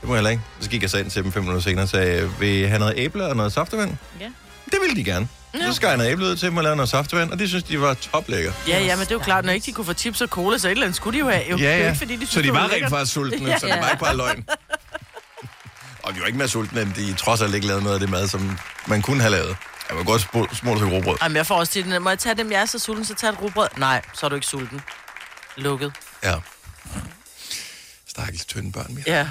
det 0.01 0.07
må 0.09 0.13
jeg 0.13 0.18
heller 0.18 0.30
ikke. 0.30 0.44
Så 0.59 0.69
gik 0.69 0.81
jeg 0.81 0.89
så 0.89 0.97
ind 0.97 1.12
til 1.12 1.24
dem 1.24 1.31
fem 1.31 1.44
minutter 1.44 1.62
senere 1.62 1.86
og 1.86 1.89
sagde, 1.89 2.30
vil 2.39 2.50
I 2.50 2.63
have 2.63 2.80
noget 2.80 2.94
æble 2.97 3.25
og 3.25 3.36
noget 3.36 3.53
saftevand? 3.53 3.97
Ja. 4.19 4.25
Det 4.65 4.77
ville 4.81 4.95
de 4.95 5.03
gerne. 5.03 5.27
Så 5.68 5.74
skar 5.74 5.88
jeg 5.88 5.97
noget 5.97 6.12
æble 6.12 6.25
ud 6.25 6.35
til 6.35 6.47
dem 6.50 6.57
og 6.57 6.63
lavede 6.63 6.75
noget 6.75 6.89
saftevand, 6.89 7.31
og 7.31 7.39
det 7.39 7.50
synes 7.50 7.63
de 7.63 7.81
var 7.81 7.94
toplækker. 7.94 8.51
Ja, 8.68 8.80
ja, 8.83 8.95
men 8.95 9.06
det 9.06 9.12
er 9.12 9.15
jo 9.15 9.19
klart, 9.19 9.45
når 9.45 9.53
ikke 9.53 9.65
de 9.65 9.71
kunne 9.71 9.85
få 9.85 9.94
chips 9.94 10.21
og 10.21 10.27
cola, 10.27 10.57
så 10.57 10.68
et 10.68 10.71
eller 10.71 10.83
andet 10.83 10.95
skulle 10.95 11.19
de 11.19 11.25
jo 11.25 11.30
have. 11.30 11.44
Jo. 11.51 11.57
Det 11.57 11.68
er 11.68 11.77
jo 11.77 11.85
ikke, 11.85 11.97
fordi 11.97 12.15
de 12.15 12.25
så 12.25 12.31
synes, 12.31 12.44
de 12.44 12.47
det 12.47 12.53
var 12.59 12.68
lækkert. 12.68 12.81
rent 12.81 12.89
faktisk 12.89 13.13
sultne, 13.13 13.59
så 13.59 13.65
det 13.65 13.75
var 13.81 13.89
ikke 13.89 14.03
bare 14.03 14.18
løgn. 14.18 14.45
Og 16.09 16.15
de 16.15 16.19
var 16.19 16.25
ikke 16.25 16.38
mere 16.38 16.47
sultne, 16.47 16.81
end 16.81 16.94
de 16.94 17.13
trods 17.13 17.41
alt 17.41 17.56
ikke 17.56 17.67
lavede 17.67 17.83
noget 17.83 17.94
af 17.95 18.00
det 18.00 18.09
mad, 18.09 18.27
som 18.27 18.57
man 18.88 19.01
kunne 19.01 19.21
have 19.21 19.31
lavet. 19.31 19.57
Jeg 19.89 19.97
var 19.97 20.03
godt 20.03 20.21
små, 20.21 20.47
små 20.53 20.77
til 20.77 20.85
råbrød. 20.88 21.17
Jamen, 21.23 21.35
jeg 21.35 21.45
får 21.45 21.56
også 21.56 21.73
til 21.73 22.01
må 22.01 22.09
jeg 22.09 22.19
tage 22.19 22.35
dem, 22.35 22.51
jeg 22.51 22.61
er 22.61 22.65
så 22.65 22.79
sulten, 22.79 23.06
så 23.06 23.15
tag 23.15 23.29
et 23.29 23.41
rugbrød. 23.41 23.67
Nej, 23.77 24.01
så 24.13 24.25
er 24.25 24.29
du 24.29 24.35
ikke 24.35 24.47
sulten. 24.47 24.81
Lukket. 25.57 25.94
Ja. 26.23 26.35
Stakkels 28.07 28.45
tynde 28.45 28.71
børn. 28.71 28.95
vi 28.95 29.03
har. 29.07 29.13
Ja. 29.13 29.27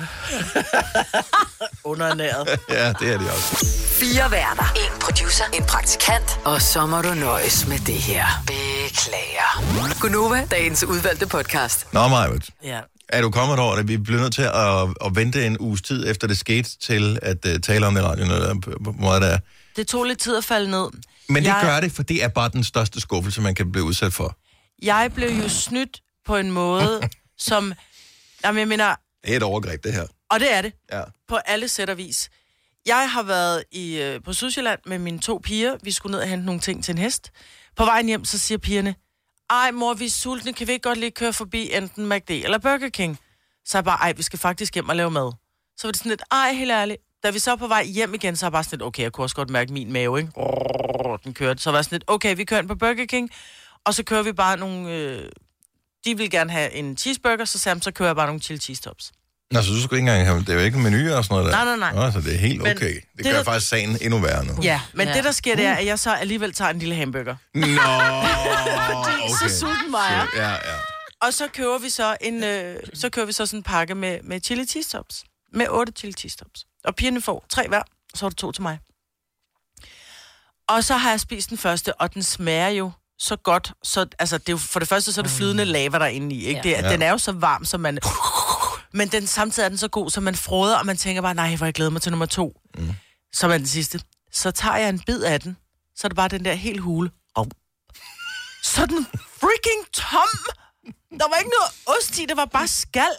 Underernæret. 1.91 2.49
Ja, 2.71 2.93
det 2.93 3.13
er 3.13 3.19
de 3.19 3.31
også. 3.31 3.67
Fire 4.01 4.31
værter. 4.31 4.73
En 4.77 5.01
producer. 5.01 5.45
En 5.55 5.65
praktikant. 5.65 6.41
Og 6.45 6.63
så 6.63 6.87
må 6.87 7.03
du 7.03 7.15
nøjes 7.15 7.67
med 7.67 7.79
det 7.79 7.95
her. 7.95 8.27
Beklager. 8.47 10.01
Gunova, 10.01 10.47
dagens 10.51 10.85
udvalgte 10.85 11.27
podcast. 11.27 11.93
Nå, 11.93 12.09
Majbert. 12.09 12.51
Ja. 12.65 12.81
Er 13.09 13.23
du 13.23 13.31
kommet 13.31 13.59
over 13.59 13.77
det? 13.77 13.89
Vi 13.89 13.97
bliver 13.97 14.21
nødt 14.21 14.35
til 14.35 14.43
at, 14.43 15.07
at 15.07 15.17
vente 15.17 15.47
en 15.47 15.57
uges 15.61 15.83
tid 15.83 16.11
efter 16.11 16.27
det 16.27 16.39
skete 16.39 16.79
til 16.79 17.19
at 17.23 17.47
uh, 17.47 17.61
tale 17.63 17.87
om 17.87 17.95
det 17.95 18.01
i 18.01 18.05
radioen, 18.05 18.31
eller 18.31 18.55
måde 19.01 19.21
der 19.21 19.27
er. 19.27 19.39
Det 19.77 19.87
tog 19.87 20.05
lidt 20.05 20.19
tid 20.19 20.37
at 20.37 20.45
falde 20.45 20.71
ned. 20.71 20.89
Men 21.29 21.43
det 21.43 21.49
jeg, 21.49 21.61
gør 21.63 21.81
det, 21.81 21.93
for 21.93 22.03
det 22.03 22.25
er 22.25 22.29
bare 22.29 22.49
den 22.49 22.65
største 22.65 23.01
skuffelse, 23.01 23.41
man 23.41 23.55
kan 23.55 23.73
blive 23.73 23.85
udsat 23.85 24.13
for. 24.13 24.37
Jeg 24.83 25.11
blev 25.15 25.29
jo 25.29 25.49
snydt 25.49 26.01
på 26.27 26.37
en 26.37 26.51
måde, 26.51 27.01
som... 27.49 27.75
Jamen, 28.45 28.59
jeg 28.59 28.69
mener... 28.69 28.95
Det 29.25 29.33
er 29.33 29.37
et 29.37 29.43
overgreb, 29.43 29.85
det 29.85 29.93
her. 29.93 30.07
Og 30.31 30.41
det 30.41 30.55
er 30.55 30.63
det. 30.63 30.73
Ja. 30.93 31.03
På 31.29 31.37
alle 31.37 31.69
sæt 31.69 31.91
og 31.91 31.99
vis. 31.99 32.31
Jeg 32.87 33.11
har 33.11 33.23
været 33.23 33.65
i, 33.73 33.99
øh, 33.99 34.21
på 34.25 34.33
Sydsjælland 34.33 34.81
med 34.87 34.99
mine 34.99 35.19
to 35.19 35.41
piger. 35.45 35.77
Vi 35.83 35.91
skulle 35.91 36.11
ned 36.11 36.21
og 36.21 36.29
hente 36.29 36.47
nogle 36.47 36.61
ting 36.61 36.85
til 36.85 36.93
en 36.93 36.99
hest. 36.99 37.31
På 37.77 37.85
vejen 37.85 38.07
hjem, 38.07 38.25
så 38.25 38.39
siger 38.39 38.59
pigerne, 38.59 38.95
ej 39.51 39.71
mor, 39.71 39.95
vi 39.95 40.05
er 40.05 40.11
sultne, 40.11 40.53
kan 40.53 40.67
vi 40.67 40.73
ikke 40.73 40.83
godt 40.83 40.99
lige 40.99 41.11
køre 41.11 41.33
forbi 41.33 41.73
enten 41.73 42.09
McD 42.09 42.31
eller 42.31 42.59
Burger 42.59 42.89
King? 42.89 43.19
Så 43.65 43.79
er 43.79 43.81
jeg 43.81 43.85
bare, 43.85 43.99
ej, 43.99 44.13
vi 44.13 44.23
skal 44.23 44.39
faktisk 44.39 44.75
hjem 44.75 44.89
og 44.89 44.97
lave 44.97 45.11
mad. 45.11 45.33
Så 45.77 45.87
var 45.87 45.93
det 45.93 45.99
sådan 45.99 46.11
lidt, 46.11 46.23
ej, 46.31 46.53
helt 46.53 46.71
ærligt. 46.71 47.03
Da 47.23 47.31
vi 47.31 47.39
så 47.39 47.53
er 47.53 47.57
på 47.57 47.67
vej 47.67 47.85
hjem 47.85 48.15
igen, 48.15 48.37
så 48.37 48.47
er 48.47 48.49
jeg 48.49 48.53
bare 48.53 48.65
sådan 48.65 48.79
lidt, 48.79 48.87
okay, 48.87 49.03
jeg 49.03 49.13
kunne 49.13 49.25
også 49.25 49.37
godt 49.37 49.51
mærke 49.51 49.73
min 49.73 49.93
mave, 49.93 50.19
ikke? 50.19 50.33
Den 51.25 51.35
kørte. 51.35 51.63
Så 51.63 51.71
var 51.71 51.79
jeg 51.79 51.85
sådan 51.85 51.97
lidt, 51.97 52.05
okay, 52.07 52.37
vi 52.37 52.45
kører 52.45 52.61
ind 52.61 52.69
på 52.69 52.75
Burger 52.75 53.07
King, 53.07 53.31
og 53.85 53.95
så 53.95 54.03
kører 54.05 54.23
vi 54.23 54.33
bare 54.33 54.57
nogle... 54.57 54.95
Øh, 54.95 55.31
de 56.05 56.17
vil 56.17 56.31
gerne 56.31 56.51
have 56.51 56.73
en 56.73 56.97
cheeseburger, 56.97 57.45
så 57.45 57.59
Sam, 57.59 57.83
så 57.83 57.91
kører 57.93 58.09
jeg 58.09 58.17
bare 58.17 58.27
nogle 58.27 58.41
chili 58.41 58.59
cheese 58.59 58.83
tops. 58.83 59.13
Nå, 59.51 59.63
så 59.63 59.71
du 59.71 59.83
skulle 59.83 60.01
ikke 60.01 60.11
engang 60.11 60.27
have... 60.27 60.41
Det 60.41 60.49
er 60.49 60.55
jo 60.55 60.61
ikke 60.61 60.79
menuer 60.79 61.17
og 61.17 61.25
sådan 61.25 61.35
noget 61.39 61.53
der. 61.53 61.65
Nej, 61.65 61.77
nej, 61.77 61.93
nej. 61.95 62.07
Nå, 62.07 62.13
så 62.13 62.21
det 62.21 62.35
er 62.35 62.39
helt 62.39 62.63
Men 62.63 62.77
okay. 62.77 62.95
Det, 62.95 63.03
det 63.17 63.25
gør 63.25 63.33
der- 63.33 63.45
faktisk 63.45 63.69
sagen 63.69 63.99
endnu 64.01 64.19
værre 64.19 64.45
nu. 64.45 64.53
Ja, 64.63 64.81
men 64.95 65.09
Ja. 65.09 65.15
det, 65.15 65.25
der 65.25 65.33
sker, 65.33 65.57
det 65.57 65.65
er, 65.65 65.75
at 65.75 65.87
jeg 65.87 65.99
så 65.99 66.15
alligevel 66.15 66.53
tager 66.55 66.71
en 66.71 66.79
lille 66.79 66.95
hamburger. 66.95 67.37
Nå, 67.55 67.61
okay. 68.99 69.29
Så 69.49 69.59
sulten 69.61 69.93
var 69.93 70.09
jeg. 70.11 70.27
Ja, 70.37 70.51
ja. 70.51 70.77
Og 71.23 71.35
så 71.35 71.49
køber 71.55 71.79
vi 71.79 71.91
så 71.91 72.17
en, 72.21 72.45
øh, 72.45 72.77
så 72.95 73.09
køber 73.11 73.27
vi 73.27 73.33
så 73.33 73.47
sådan 73.47 73.59
en 73.59 73.63
pakke 73.63 73.95
med, 73.95 74.19
med 74.25 74.41
chili 74.41 74.67
cheese 74.67 74.91
tops. 74.91 75.25
Med 75.55 75.67
otte 75.71 75.93
chili 75.97 76.13
cheese 76.13 76.37
tops. 76.37 76.67
Og 76.85 76.95
pigerne 76.95 77.23
får 77.23 77.47
tre 77.49 77.69
hver, 77.69 77.79
og 78.13 78.19
så 78.19 78.27
er 78.27 78.31
der 78.31 78.35
to 78.37 78.53
til 78.53 78.63
mig. 78.63 78.79
Og 80.69 80.85
så 80.85 80.95
har 80.97 81.11
jeg 81.11 81.21
spist 81.21 81.51
den 81.51 81.59
første, 81.59 81.95
og 82.01 82.15
den 82.15 82.23
smager 82.23 82.69
jo 82.69 82.91
så 83.19 83.37
godt. 83.37 83.73
Så, 83.83 84.07
altså, 84.19 84.39
det 84.39 84.49
er 84.49 84.53
jo, 84.53 84.57
for 84.59 84.79
det 84.79 84.89
første, 84.89 85.13
så 85.13 85.21
er 85.21 85.23
det 85.23 85.33
flydende 85.33 85.65
lava 85.65 85.99
der 85.99 86.05
er 86.05 86.09
inde 86.09 86.35
i. 86.35 86.47
Ikke? 86.47 86.57
Ja. 86.57 86.63
Det, 86.63 86.79
er- 86.79 86.87
Ja. 86.87 86.93
Den 86.93 87.03
er 87.03 87.11
jo 87.11 87.19
så 87.19 87.33
varm, 87.33 87.65
som 87.65 87.81
man... 87.81 87.99
Men 88.93 89.09
den, 89.09 89.27
samtidig 89.27 89.65
er 89.65 89.69
den 89.69 89.79
så 89.79 89.89
god, 89.89 90.11
så 90.11 90.21
man 90.21 90.35
froder, 90.35 90.77
og 90.77 90.87
man 90.87 90.97
tænker 90.97 91.23
bare, 91.23 91.35
nej, 91.35 91.57
hvor 91.57 91.67
jeg 91.67 91.75
glæder 91.75 91.91
mig 91.91 92.03
til 92.03 92.13
nummer 92.13 92.27
to. 92.27 92.61
Mm. 92.79 92.91
Som 93.33 93.51
er 93.51 93.59
den 93.59 93.67
sidste. 93.67 94.01
Så 94.33 94.51
tager 94.51 94.77
jeg 94.77 94.89
en 94.89 95.01
bid 95.01 95.23
af 95.23 95.41
den, 95.41 95.57
så 95.97 96.07
er 96.07 96.09
det 96.09 96.17
bare 96.17 96.29
den 96.29 96.45
der 96.45 96.55
helt 96.55 96.81
hule. 96.81 97.11
Og 97.35 97.47
så 98.63 98.87
den 98.87 99.07
freaking 99.15 99.93
tom! 99.93 100.29
Der 101.11 101.29
var 101.29 101.37
ikke 101.37 101.51
noget 101.51 101.99
ost 101.99 102.19
i, 102.19 102.27
det 102.27 102.37
var 102.37 102.45
bare 102.45 102.69
skal. 102.69 103.11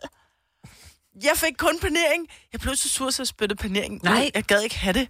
Jeg 1.23 1.33
fik 1.35 1.53
kun 1.57 1.79
panering. 1.79 2.27
Jeg 2.53 2.61
blev 2.61 2.75
så 2.75 2.89
sur, 2.89 3.09
så 3.09 3.21
jeg 3.21 3.27
spyttede 3.27 3.57
panering. 3.61 3.93
ud. 3.93 3.99
Nej. 3.99 4.31
Jeg 4.35 4.43
gad 4.43 4.61
ikke 4.61 4.77
have 4.79 4.93
det. 4.93 5.07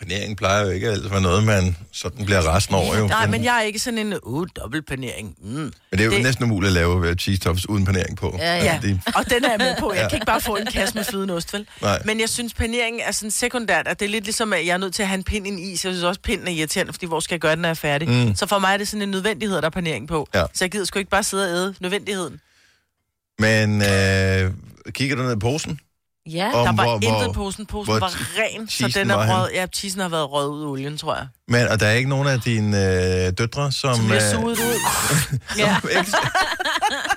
Panering 0.00 0.36
plejer 0.36 0.64
jo 0.64 0.70
ikke 0.70 0.88
altid 0.88 1.04
at 1.04 1.10
være 1.10 1.20
noget, 1.20 1.44
man 1.44 1.76
sådan 1.92 2.24
bliver 2.24 2.54
resten 2.56 2.74
over. 2.74 2.98
Jo. 2.98 3.06
Nej, 3.06 3.26
men 3.26 3.44
jeg 3.44 3.56
er 3.58 3.62
ikke 3.62 3.78
sådan 3.78 3.98
en, 3.98 4.14
uh, 4.22 4.46
dobbelt 4.56 4.86
panering. 4.86 5.34
Mm. 5.42 5.48
Men 5.50 5.72
det 5.92 6.00
er 6.00 6.04
jo 6.04 6.10
det... 6.10 6.22
næsten 6.22 6.44
umuligt 6.44 6.68
at 6.68 6.72
lave 6.72 7.08
øh, 7.08 7.16
cheese 7.16 7.40
tops 7.40 7.68
uden 7.68 7.84
panering 7.84 8.16
på. 8.16 8.36
Ja, 8.38 8.56
ja. 8.56 8.64
Ja, 8.64 8.78
Det, 8.82 9.00
og 9.14 9.30
den 9.30 9.44
er 9.44 9.48
jeg 9.50 9.58
med 9.58 9.74
på. 9.78 9.92
Jeg 9.94 10.10
kan 10.10 10.16
ikke 10.16 10.26
bare 10.26 10.40
få 10.40 10.56
en 10.56 10.66
kasse 10.66 10.94
med 10.94 11.04
flydende 11.04 11.34
ost, 11.34 11.52
vel? 11.52 11.66
Nej. 11.82 12.02
Men 12.04 12.20
jeg 12.20 12.28
synes, 12.28 12.54
paneringen 12.54 13.02
er 13.06 13.12
sådan 13.12 13.30
sekundært, 13.30 13.86
at 13.88 14.00
det 14.00 14.06
er 14.06 14.10
lidt 14.10 14.24
ligesom, 14.24 14.52
at 14.52 14.66
jeg 14.66 14.72
er 14.72 14.78
nødt 14.78 14.94
til 14.94 15.02
at 15.02 15.08
have 15.08 15.18
en 15.18 15.24
pind 15.24 15.46
i 15.46 15.50
en 15.50 15.58
is. 15.58 15.84
Jeg 15.84 15.92
synes 15.92 16.02
også, 16.04 16.20
pinden 16.20 16.46
er 16.48 16.52
irriterende, 16.52 16.92
fordi 16.92 17.06
hvor 17.06 17.20
skal 17.20 17.34
jeg 17.34 17.40
gøre 17.40 17.52
den, 17.52 17.62
når 17.62 17.68
jeg 17.68 17.70
er 17.70 17.74
færdig? 17.74 18.08
Mm. 18.08 18.34
Så 18.34 18.46
for 18.46 18.58
mig 18.58 18.72
er 18.72 18.76
det 18.76 18.88
sådan 18.88 19.02
en 19.02 19.08
nødvendighed, 19.10 19.56
at 19.56 19.62
der 19.62 19.68
er 19.68 19.70
panering 19.70 20.08
på. 20.08 20.28
Ja. 20.34 20.44
Så 20.54 20.64
jeg 20.64 20.70
gider 20.70 20.84
sgu 20.84 20.98
ikke 20.98 21.10
bare 21.10 21.22
sidde 21.22 21.44
og 21.44 21.50
æde 21.50 21.74
nødvendigheden. 21.80 22.40
men 23.38 23.82
øh, 23.82 24.50
kigger 24.92 25.16
du 25.16 25.22
ned 25.22 25.36
i 25.36 25.38
posen? 25.38 25.80
Ja, 26.26 26.52
Om 26.52 26.66
Der 26.66 26.72
var 26.72 26.84
hvor- 26.84 26.94
intet 26.94 27.10
hvor- 27.10 27.30
i 27.30 27.34
posen. 27.34 27.66
Posen 27.66 27.92
hvor 27.92 27.98
var 28.00 28.12
ren, 28.38 28.68
så 28.68 28.88
den 28.94 29.10
er 29.10 29.40
rød. 29.42 29.50
Ja, 29.54 29.66
cheesen 29.66 30.00
har 30.00 30.08
været 30.08 30.30
rød 30.32 30.48
ud 30.50 30.62
af 30.62 30.66
olien, 30.66 30.98
tror 30.98 31.14
jeg. 31.16 31.26
Men, 31.48 31.68
og 31.68 31.80
der 31.80 31.86
er 31.86 31.92
ikke 31.92 32.08
nogen 32.08 32.28
af 32.28 32.40
dine 32.40 32.76
øh, 33.26 33.32
døtre, 33.38 33.72
som... 33.72 33.96
Som 33.96 34.04
bliver 34.06 34.24
øh, 34.34 34.40
suget 34.40 34.58
ud. 34.58 34.80
ja. 35.58 35.76
ikke- 35.98 36.12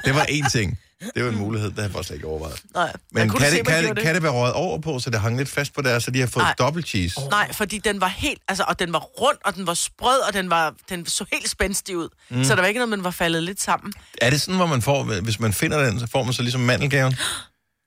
det 0.05 0.15
var 0.15 0.25
én 0.29 0.49
ting. 0.51 0.79
Det 1.15 1.23
var 1.23 1.29
en 1.29 1.37
mulighed, 1.37 1.69
det 1.69 1.75
har 1.77 1.83
jeg 1.83 1.91
faktisk 1.91 2.13
ikke 2.13 2.27
overvejet. 2.27 2.59
Nej, 2.75 2.93
Men 3.11 3.29
kan 3.29 3.39
se, 3.41 3.57
det, 3.57 3.67
kan, 3.67 3.95
det, 3.95 4.03
kan 4.03 4.15
det 4.15 4.23
være 4.23 4.31
røget 4.31 4.53
over 4.53 4.79
på, 4.79 4.99
så 4.99 5.09
det 5.09 5.19
hang 5.19 5.37
lidt 5.37 5.49
fast 5.49 5.73
på 5.75 5.81
der, 5.81 5.99
så 5.99 6.11
de 6.11 6.19
har 6.19 6.27
fået 6.27 6.43
Nej. 6.43 6.55
dobbelt 6.59 6.87
cheese? 6.87 7.19
Nej, 7.29 7.53
fordi 7.53 7.77
den 7.77 8.01
var 8.01 8.07
helt, 8.07 8.41
altså, 8.47 8.63
og 8.67 8.79
den 8.79 8.93
var 8.93 8.99
rund, 8.99 9.37
og 9.45 9.55
den 9.55 9.67
var 9.67 9.73
sprød, 9.73 10.19
og 10.27 10.33
den, 10.33 10.49
var, 10.49 10.73
den 10.89 11.05
så 11.05 11.25
helt 11.33 11.49
spændstig 11.49 11.97
ud. 11.97 12.09
Mm. 12.29 12.43
Så 12.43 12.55
der 12.55 12.61
var 12.61 12.67
ikke 12.67 12.77
noget, 12.77 12.89
man 12.89 13.03
var 13.03 13.11
faldet 13.11 13.43
lidt 13.43 13.61
sammen. 13.61 13.93
Er 14.21 14.29
det 14.29 14.41
sådan, 14.41 14.55
hvor 14.55 14.65
man 14.65 14.81
får, 14.81 15.03
hvis 15.21 15.39
man 15.39 15.53
finder 15.53 15.85
den, 15.85 15.99
så 15.99 16.07
får 16.11 16.23
man 16.23 16.33
så 16.33 16.41
ligesom 16.41 16.61
mandelgaven? 16.61 17.15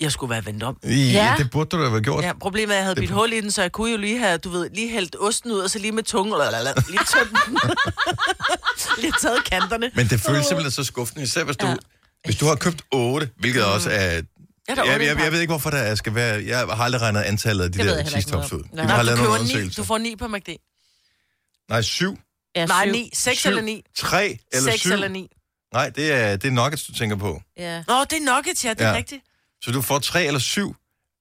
Jeg 0.00 0.12
skulle 0.12 0.30
være 0.30 0.46
vendt 0.46 0.62
om. 0.62 0.76
Ja, 0.84 0.88
Ja. 0.90 1.34
det 1.38 1.50
burde 1.50 1.68
du 1.76 1.82
da 1.84 1.88
have 1.88 2.00
gjort. 2.02 2.24
Ja, 2.24 2.32
problemet 2.40 2.68
er, 2.68 2.72
at 2.72 2.76
jeg 2.76 2.84
havde 2.84 2.94
Det- 2.94 3.02
bidt 3.02 3.10
hul 3.10 3.32
i 3.32 3.40
den, 3.40 3.50
så 3.50 3.62
jeg 3.62 3.72
kunne 3.72 3.90
jo 3.90 3.96
lige 3.96 4.18
have, 4.18 4.38
du 4.38 4.50
ved, 4.50 4.70
lige 4.70 4.88
hældt 4.90 5.16
osten 5.20 5.50
ud, 5.52 5.58
og 5.58 5.70
så 5.70 5.78
lige 5.78 5.92
med 5.92 6.02
tungen, 6.02 6.38
lalala, 6.38 6.72
lige 6.88 7.00
tømt 7.14 7.30
den. 7.46 7.58
lige 9.02 9.12
taget 9.22 9.44
kanterne. 9.44 9.90
Men 9.94 10.08
det 10.08 10.20
føles 10.20 10.46
simpelthen 10.46 10.70
så 10.70 10.84
skuffende, 10.84 11.22
især 11.22 11.44
hvis 11.44 11.56
du, 11.56 11.66
Ja. 11.66 11.74
hvis 12.24 12.36
du 12.36 12.46
har 12.46 12.54
købt 12.54 12.82
8, 12.92 13.30
hvilket 13.38 13.64
også 13.64 13.90
er... 13.90 13.94
Ja, 14.68 14.74
der 14.74 14.82
er 14.82 14.84
Jeg, 14.84 14.92
otte 14.94 15.04
i 15.04 15.08
jeg, 15.08 15.18
jeg, 15.24 15.32
ved 15.32 15.40
ikke, 15.40 15.50
hvorfor 15.50 15.70
der 15.70 15.94
skal 15.94 16.14
være... 16.14 16.44
Jeg 16.46 16.58
har 16.58 16.84
aldrig 16.84 17.02
regnet 17.02 17.20
antallet 17.22 17.64
af 17.64 17.72
de 17.72 17.78
Det 17.78 17.86
der 17.86 18.04
cheese 18.04 18.30
tops 18.30 18.52
ud. 18.52 18.62
Nej. 18.72 18.84
har 18.86 19.02
lavet 19.02 19.18
du, 19.18 19.24
nogle 19.24 19.40
undersøgelser. 19.40 19.82
du 19.82 19.86
får 19.86 19.98
ni 19.98 20.16
på 20.16 20.28
McD. 20.28 20.48
Nej, 21.68 21.82
syv. 21.82 22.18
Ja, 22.56 22.66
Nej, 22.66 22.84
syv. 22.86 22.92
ni. 22.92 23.10
Seks 23.14 23.38
syv, 23.38 23.48
eller 23.48 23.62
ni. 23.62 23.82
Tre 23.96 24.38
eller 24.52 24.70
Seks 24.70 24.80
syv. 24.80 24.92
eller 24.92 25.08
ni. 25.08 25.28
Nej, 25.72 25.88
det 25.90 26.12
er, 26.12 26.36
det 26.36 26.48
er 26.48 26.52
nuggets, 26.52 26.84
du 26.84 26.92
tænker 26.92 27.16
på. 27.16 27.42
Ja. 27.56 27.82
Nå, 27.88 28.04
det 28.04 28.12
er 28.12 28.34
nuggets, 28.34 28.64
ja, 28.64 28.70
det 28.70 28.80
er 28.80 28.88
Ja. 28.88 28.94
rigtigt. 28.96 29.22
Så 29.62 29.70
du 29.70 29.82
får 29.82 29.98
tre 29.98 30.24
eller 30.24 30.40
syv. 30.40 30.76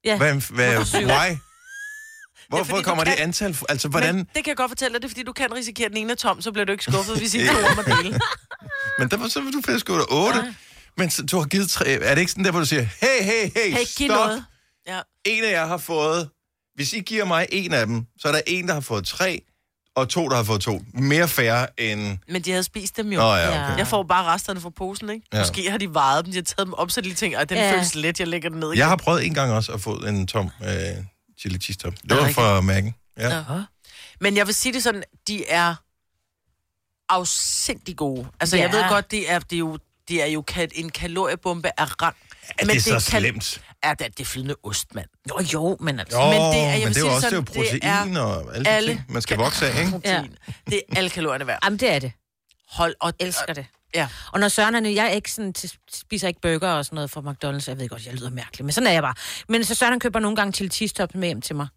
ja. 0.05 0.17
Hvad, 0.17 0.33
hvad, 0.53 0.77
why? 0.95 1.37
Hvorfor 2.49 2.77
du 2.77 2.83
kommer 2.83 3.03
det 3.03 3.13
kan- 3.15 3.23
antal? 3.23 3.57
Altså, 3.69 3.87
hvordan... 3.87 4.15
Men 4.15 4.25
det 4.25 4.43
kan 4.43 4.47
jeg 4.47 4.57
godt 4.57 4.69
fortælle 4.71 4.93
dig, 4.93 5.01
det 5.01 5.07
er 5.07 5.09
fordi, 5.09 5.23
du 5.23 5.33
kan 5.33 5.53
risikere, 5.53 5.85
at 5.85 5.91
den 5.91 5.97
ene 5.97 6.11
er 6.11 6.15
tom, 6.15 6.41
så 6.41 6.51
bliver 6.51 6.65
du 6.65 6.71
ikke 6.71 6.83
skuffet, 6.83 7.17
hvis 7.17 7.33
I 7.33 7.45
to 7.47 7.53
om 7.71 7.79
at 7.79 7.85
dele. 7.85 8.19
Men 8.99 9.11
derfor 9.11 9.27
så 9.27 9.41
vil 9.41 9.53
du 9.53 9.61
fiske 9.65 9.93
ud 9.93 9.99
af 9.99 10.05
8. 10.09 10.39
Nej. 10.39 10.53
Men 10.97 11.09
så, 11.09 11.23
du 11.25 11.37
har 11.37 11.45
givet 11.45 11.69
tre. 11.69 11.85
Er 11.87 12.15
det 12.15 12.21
ikke 12.21 12.31
sådan 12.31 12.43
der, 12.45 12.51
hvor 12.51 12.59
du 12.59 12.65
siger, 12.65 12.81
hey, 12.81 13.23
hey, 13.23 13.51
hey, 13.55 13.71
Hey, 13.71 13.83
stop. 13.85 14.07
noget. 14.07 14.45
Ja. 14.87 15.01
En 15.25 15.43
af 15.43 15.51
jer 15.51 15.65
har 15.65 15.77
fået... 15.77 16.29
Hvis 16.75 16.93
I 16.93 16.99
giver 16.99 17.25
mig 17.25 17.47
en 17.51 17.73
af 17.73 17.85
dem, 17.87 18.05
så 18.19 18.27
er 18.27 18.31
der 18.31 18.41
en, 18.47 18.67
der 18.67 18.73
har 18.73 18.81
fået 18.81 19.05
tre, 19.05 19.41
og 19.95 20.09
to, 20.09 20.29
der 20.29 20.35
har 20.35 20.43
fået 20.43 20.61
to. 20.61 20.81
Mere 20.93 21.27
færre 21.27 21.79
end... 21.79 22.17
Men 22.29 22.41
de 22.41 22.51
havde 22.51 22.63
spist 22.63 22.97
dem 22.97 23.11
jo. 23.11 23.19
Nå 23.19 23.25
ja, 23.33 23.35
Ja. 23.35 23.65
okay. 23.65 23.77
Jeg 23.77 23.87
får 23.87 24.03
bare 24.03 24.23
resterne 24.23 24.61
fra 24.61 24.69
posen, 24.69 25.09
ikke? 25.09 25.25
Ja. 25.33 25.37
Ja. 25.37 25.43
Måske 25.43 25.71
har 25.71 25.77
de 25.77 25.93
vejet 25.93 26.25
dem, 26.25 26.31
de 26.31 26.37
har 26.37 26.43
taget 26.43 26.65
dem 26.65 26.73
op, 26.73 26.91
så 26.91 27.01
de 27.01 27.13
tænker, 27.13 27.39
at 27.39 27.49
den 27.49 27.57
Ja. 27.57 27.67
ja. 27.67 27.73
føles 27.73 27.95
let, 27.95 28.19
jeg 28.19 28.27
lægger 28.27 28.49
den 28.49 28.59
ned 28.59 28.67
igen. 28.71 28.77
Jeg 28.79 28.87
har 28.87 28.95
prøvet 28.95 29.25
en 29.25 29.33
gang 29.33 29.51
også 29.51 29.71
at 29.71 29.81
få 29.81 29.93
en 29.95 30.27
tom 30.27 30.49
øh, 30.63 30.69
chili 31.39 31.57
cheese 31.59 31.79
top. 31.79 31.93
Det 32.03 32.11
Er 32.11 32.15
var 32.15 32.25
det 32.25 32.35
fra 32.35 32.59
Mac'en. 32.61 33.13
Ja. 33.19 33.35
Ja. 33.37 33.43
Men 34.21 34.37
jeg 34.37 34.47
vil 34.47 34.55
sige 34.55 34.73
det 34.73 34.83
sådan, 34.83 35.03
de 35.27 35.45
er 35.47 35.75
afsindig 37.09 37.95
gode. 37.97 38.27
Altså, 38.39 38.57
ja. 38.57 38.63
jeg 38.63 38.71
Ja. 38.73 38.81
ved 38.81 38.89
godt, 38.89 39.11
det 39.11 39.31
er, 39.31 39.39
det 39.39 39.55
er 39.55 39.59
jo, 39.59 39.77
det 40.07 40.21
er 40.23 40.25
jo 40.25 40.43
en 40.75 40.89
kaloriebombe 40.89 41.79
af 41.79 42.01
rang. 42.01 42.15
Er 42.59 42.65
det, 42.65 42.83
så 42.83 42.89
kan- 42.91 43.01
slemt? 43.01 43.61
Ja, 43.87 43.93
det 43.93 44.01
er, 44.01 44.09
det 44.09 44.19
er 44.19 44.25
flydende 44.25 44.55
ost, 44.63 44.95
mand. 44.95 45.07
Jo, 45.29 45.39
jo, 45.53 45.77
men 45.79 45.99
altså... 45.99 46.17
Jo, 46.19 46.25
Men 46.25 46.33
det 46.41 46.59
er- 46.61 46.69
jeg 46.71 46.79
men 46.83 46.87
det 46.93 46.97
er 46.97 47.01
jo 47.01 47.07
også 47.15 47.19
det 47.19 47.25
er 47.25 47.29
sådan, 47.29 47.45
det 47.45 47.81
protein 47.81 48.15
er 48.17 48.21
og 48.21 48.55
alle 48.55 48.69
alle- 48.69 48.87
ting, 48.89 49.05
man 49.09 49.21
skal 49.21 49.37
vokse 49.37 49.65
af, 49.69 49.79
ikke? 49.79 49.91
Protein. 49.91 50.37
Ja. 50.47 50.53
Det 50.71 50.81
er 50.91 50.97
alle 50.97 51.09
kalorierne 51.09 51.47
værd. 51.47 51.59
Jamen, 51.63 51.79
det 51.79 51.91
er 51.93 51.99
det. 51.99 52.11
Hold 52.69 52.95
og 53.01 53.13
Elsker 53.19 53.53
det. 53.53 53.65
Ja. 53.95 54.07
Og 54.31 54.39
når 54.39 54.47
Søren 54.47 54.75
er 54.75 54.79
nu, 54.79 54.89
jeg 54.89 55.05
er 55.05 55.09
ikke 55.09 55.31
sådan, 55.31 55.53
til, 55.53 55.71
spiser 55.93 56.27
ikke 56.27 56.41
burger 56.41 56.69
og 56.71 56.85
sådan 56.85 56.95
noget 56.95 57.11
fra 57.11 57.21
McDonald's, 57.21 57.65
jeg 57.67 57.79
ved 57.79 57.89
godt, 57.89 58.05
jeg 58.05 58.13
lyder 58.13 58.29
mærkelig, 58.29 58.65
men 58.65 58.71
sådan 58.71 58.87
er 58.87 58.91
jeg 58.91 59.01
bare. 59.03 59.13
Men 59.49 59.63
så 59.63 59.75
Søren 59.75 59.99
køber 59.99 60.19
nogle 60.19 60.35
gange 60.35 60.69
cheese 60.69 60.93
tops 60.95 61.15
med 61.15 61.27
hjem 61.27 61.41
til 61.41 61.55
mig. 61.55 61.67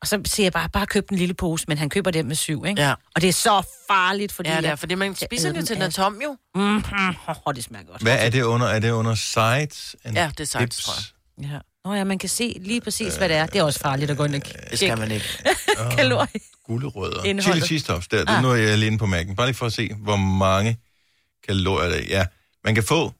Og 0.00 0.06
så 0.06 0.20
siger 0.24 0.44
jeg 0.44 0.52
bare, 0.52 0.68
bare 0.68 0.86
køb 0.86 1.10
en 1.10 1.16
lille 1.18 1.34
pose, 1.34 1.64
men 1.68 1.78
han 1.78 1.88
køber 1.88 2.10
dem 2.10 2.26
med 2.26 2.36
syv, 2.36 2.64
ikke? 2.66 2.82
Ja. 2.82 2.94
Og 3.14 3.20
det 3.22 3.28
er 3.28 3.32
så 3.32 3.62
farligt, 3.88 4.32
fordi... 4.32 4.48
Ja, 4.50 4.56
det 4.60 4.64
er, 4.70 4.76
fordi 4.76 4.94
man 4.94 5.14
spiser 5.14 5.48
den 5.48 5.60
jo 5.60 5.66
til 5.66 5.76
den 5.76 5.82
er 5.82 5.90
tom, 5.90 6.20
jo. 6.24 6.36
Mhm. 6.54 6.84
Åh, 7.46 7.54
det 7.54 7.64
smager 7.64 7.84
godt. 7.84 8.02
Hvad 8.02 8.16
er 8.26 8.30
det 8.30 8.42
under? 8.42 8.66
Er 8.66 8.78
det 8.78 8.90
under 8.90 9.14
sides? 9.14 9.96
and 10.04 10.16
Ja, 10.16 10.30
det 10.38 10.40
er 10.40 10.44
sides, 10.44 10.62
dips? 10.64 10.84
tror 10.84 10.92
jeg. 10.94 11.04
Ja. 11.42 11.58
Nå 11.84 11.94
ja, 11.94 12.04
man 12.04 12.18
kan 12.18 12.28
se 12.28 12.56
lige 12.60 12.80
præcis, 12.80 13.16
hvad 13.16 13.28
det 13.28 13.36
er. 13.36 13.46
Det 13.46 13.58
er 13.58 13.62
også 13.62 13.80
farligt 13.80 14.10
at 14.10 14.16
gå 14.16 14.24
ind 14.24 14.34
og 14.34 14.42
Det 14.70 14.78
skal 14.78 14.98
man 14.98 15.10
ikke. 15.10 15.26
kalorier. 15.96 16.26
Gulerødder. 16.64 17.42
Chili 17.42 17.60
cheese 17.60 17.86
tops. 17.86 18.08
Der, 18.08 18.24
ah. 18.28 18.42
Nu 18.42 18.50
er 18.50 18.54
jeg 18.54 18.78
lige 18.78 18.86
inde 18.86 18.98
på 18.98 19.04
Mac'en. 19.04 19.34
Bare 19.34 19.46
lige 19.46 19.54
for 19.54 19.66
at 19.66 19.72
se, 19.72 19.94
hvor 19.94 20.16
mange 20.16 20.78
kalorier 21.46 21.88
det 21.88 22.14
er. 22.14 22.18
Ja, 22.18 22.26
man 22.64 22.74
kan 22.74 22.84
få... 22.84 23.12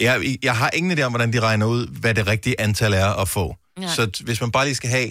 Jeg, 0.00 0.36
jeg 0.42 0.56
har 0.56 0.70
ingen 0.74 0.98
idé 0.98 1.02
om, 1.02 1.12
hvordan 1.12 1.32
de 1.32 1.40
regner 1.40 1.66
ud, 1.66 1.86
hvad 1.86 2.14
det 2.14 2.26
rigtige 2.26 2.60
antal 2.60 2.92
er 2.92 3.06
at 3.06 3.28
få. 3.28 3.56
Nej. 3.78 3.88
Så 3.88 4.22
hvis 4.24 4.40
man 4.40 4.50
bare 4.50 4.64
lige 4.64 4.74
skal 4.74 4.90
have, 4.90 5.10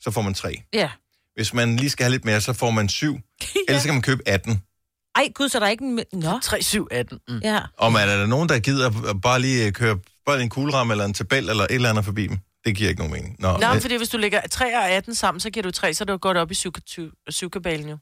så 0.00 0.10
får 0.10 0.22
man 0.22 0.34
tre. 0.34 0.62
Ja. 0.72 0.90
Hvis 1.34 1.54
man 1.54 1.76
lige 1.76 1.90
skal 1.90 2.04
have 2.04 2.10
lidt 2.12 2.24
mere, 2.24 2.40
så 2.40 2.52
får 2.52 2.70
man 2.70 2.88
syv. 2.88 3.18
Ellers 3.68 3.84
kan 3.84 3.94
man 3.94 4.02
købe 4.02 4.22
18. 4.26 4.62
Ej, 5.16 5.28
gud, 5.34 5.48
så 5.48 5.58
er 5.58 5.60
der 5.60 5.68
ikke 5.68 5.84
en... 5.84 6.00
Nå. 6.12 6.38
3, 6.42 6.62
7, 6.62 6.88
18. 6.90 7.18
Mm. 7.28 7.38
Ja. 7.44 7.60
Og 7.78 7.92
man, 7.92 8.08
er 8.08 8.16
der 8.16 8.26
nogen, 8.26 8.48
der 8.48 8.58
gider 8.58 9.14
bare 9.22 9.40
lige 9.40 9.66
øh, 9.66 9.72
køre 9.72 9.98
bare 10.32 10.42
en 10.42 10.48
kugleramme 10.48 10.92
eller 10.94 11.04
en 11.04 11.14
tabel 11.14 11.48
eller 11.50 11.64
et 11.64 11.74
eller 11.74 11.90
andet 11.90 12.04
forbi 12.04 12.26
dem? 12.26 12.38
Det 12.64 12.76
giver 12.76 12.88
ikke 12.90 13.00
nogen 13.00 13.12
mening. 13.12 13.36
Nå, 13.38 13.56
Nå, 13.56 13.72
men 13.72 13.80
fordi 13.80 13.96
hvis 13.96 14.08
du 14.08 14.16
lægger 14.18 14.40
3 14.50 14.76
og 14.76 14.90
18 14.90 15.14
sammen, 15.14 15.40
så 15.40 15.50
giver 15.50 15.62
du 15.62 15.70
3, 15.70 15.94
så 15.94 16.04
er 16.04 16.06
det 16.06 16.12
jo 16.12 16.18
godt 16.20 16.36
op 16.36 16.50
i 16.50 16.54
syvka- 16.54 17.24
syvkabalen 17.28 17.88
jo. 17.88 17.98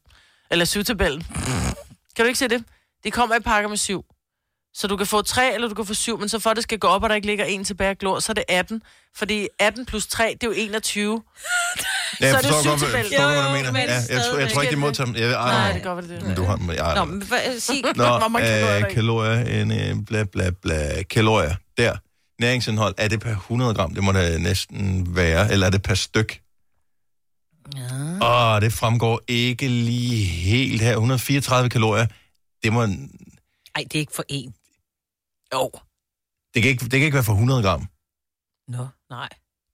Eller 0.50 0.64
syvtabellen. 0.64 1.26
Kan 2.16 2.24
du 2.24 2.26
ikke 2.26 2.38
se 2.38 2.48
det? 2.48 2.64
De 3.04 3.10
kommer 3.10 3.36
i 3.36 3.40
pakker 3.40 3.68
med 3.68 3.76
7. 3.76 4.04
Så 4.74 4.86
du 4.86 4.96
kan 4.96 5.06
få 5.06 5.22
3, 5.22 5.54
eller 5.54 5.68
du 5.68 5.74
kan 5.74 5.86
få 5.86 5.94
7, 5.94 6.18
men 6.18 6.28
så 6.28 6.38
for 6.38 6.50
at 6.50 6.56
det 6.56 6.62
skal 6.62 6.78
gå 6.78 6.86
op, 6.86 7.02
og 7.02 7.08
der 7.08 7.14
ikke 7.14 7.26
ligger 7.26 7.44
en 7.44 7.64
tilbage 7.64 7.90
og 7.90 7.96
glor, 7.98 8.18
så 8.20 8.32
er 8.32 8.34
det 8.34 8.44
18. 8.48 8.82
Fordi 9.16 9.48
18 9.58 9.86
plus 9.86 10.06
3, 10.06 10.24
det 10.40 10.42
er 10.42 10.46
jo 10.46 10.52
21. 10.52 11.22
Ja, 12.20 12.26
jeg 12.26 12.30
så 12.30 12.36
er 12.36 12.40
det 12.42 12.50
forstår 12.50 12.70
godt, 12.70 12.80
hvad, 12.80 13.02
forstår, 13.04 13.42
du 13.46 13.52
mener. 13.52 13.72
men 13.72 13.82
Ja, 13.82 13.94
jeg, 14.10 14.22
tror, 14.30 14.38
jeg 14.38 14.52
tror 14.52 14.62
ikke, 14.62 14.74
de 14.74 14.80
modtager 14.80 15.06
dem. 15.06 15.14
Jeg, 15.16 15.32
ej, 15.32 15.32
Nej, 15.32 15.58
nej, 15.58 15.72
det 15.72 15.82
går 15.82 15.94
vel 15.94 16.08
det. 16.08 16.22
Men 16.22 16.36
du 16.36 16.44
har 16.44 16.56
dem. 16.56 16.70
Jeg, 16.70 16.94
Nå, 16.96 17.04
men 17.04 17.22
sig... 17.58 17.82
Nå, 17.96 18.18
Hvor 18.18 18.28
mange 18.28 18.48
kalorier 18.48 18.74
er 18.74 18.78
der 18.78 18.88
øh, 18.88 18.94
kalorier, 18.94 19.62
en, 19.62 19.72
øh, 20.00 20.04
bla, 20.06 20.24
bla, 20.24 20.50
bla, 20.62 21.02
kalorier. 21.02 21.54
Der. 21.78 21.96
Næringsindhold, 22.40 22.94
er 22.98 23.08
det 23.08 23.20
per 23.20 23.30
100 23.30 23.74
gram? 23.74 23.94
Det 23.94 24.04
må 24.04 24.12
det 24.12 24.40
næsten 24.40 25.16
være. 25.16 25.52
Eller 25.52 25.66
er 25.66 25.70
det 25.70 25.82
per 25.82 25.94
styk? 25.94 26.42
Ja. 27.76 28.54
Åh, 28.56 28.60
det 28.62 28.72
fremgår 28.72 29.20
ikke 29.28 29.68
lige 29.68 30.24
helt 30.24 30.82
her. 30.82 30.90
134 30.92 31.70
kalorier. 31.70 32.06
Det, 32.62 32.72
må, 32.72 32.82
Ej, 32.82 32.88
det 33.82 33.94
er 33.94 33.98
ikke 33.98 34.12
for 34.16 34.24
en. 34.28 34.54
Jo. 35.54 35.70
det, 36.54 36.62
kan 36.62 36.70
ikke, 36.70 36.82
det 36.84 36.90
kan 36.90 37.00
ikke 37.02 37.14
være 37.14 37.24
for 37.24 37.32
100 37.32 37.62
gram. 37.62 37.88
Nå, 38.68 38.86
nej. 39.10 39.28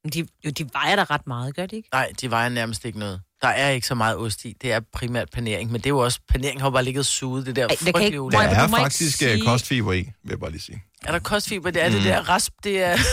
Men 0.04 0.11
de, 0.12 0.26
jo, 0.45 0.50
de 0.50 0.69
vejer 0.73 0.97
da 0.97 1.04
ret 1.04 1.26
meget, 1.26 1.57
gør 1.57 1.66
de 1.66 1.76
ikke? 1.76 1.88
Nej, 1.92 2.12
de 2.21 2.31
vejer 2.31 2.49
nærmest 2.49 2.85
ikke 2.85 2.99
noget. 2.99 3.21
Der 3.42 3.49
er 3.49 3.71
ikke 3.71 3.87
så 3.87 3.95
meget 3.95 4.16
ost 4.16 4.45
i. 4.45 4.52
Det 4.62 4.73
er 4.73 4.81
primært 4.92 5.31
panering, 5.31 5.71
men 5.73 5.81
det 5.81 5.87
er 5.87 5.90
jo 5.90 5.99
også... 5.99 6.21
Panering 6.28 6.61
har 6.61 6.71
bare 6.71 6.85
ligget 6.85 7.07
suget, 7.07 7.47
det 7.47 7.57
der 7.57 7.69
Ej, 7.69 7.76
frygtelige 7.76 8.07
ikke- 8.07 8.19
olie. 8.19 8.38
Der 8.38 8.45
er 8.45 8.69
faktisk 8.69 9.16
sige- 9.19 9.31
sige... 9.31 9.45
kostfiber 9.45 9.92
i, 9.92 9.97
vil 10.02 10.31
jeg 10.31 10.40
bare 10.40 10.50
lige 10.50 10.61
sige. 10.61 10.85
Er 11.04 11.12
der 11.12 11.18
kostfiber? 11.18 11.71
Det 11.71 11.82
er 11.82 11.88
Mm. 11.88 11.94
det 11.94 12.04
der 12.04 12.28
rasp, 12.28 12.52
det 12.64 12.82
er... 12.82 12.97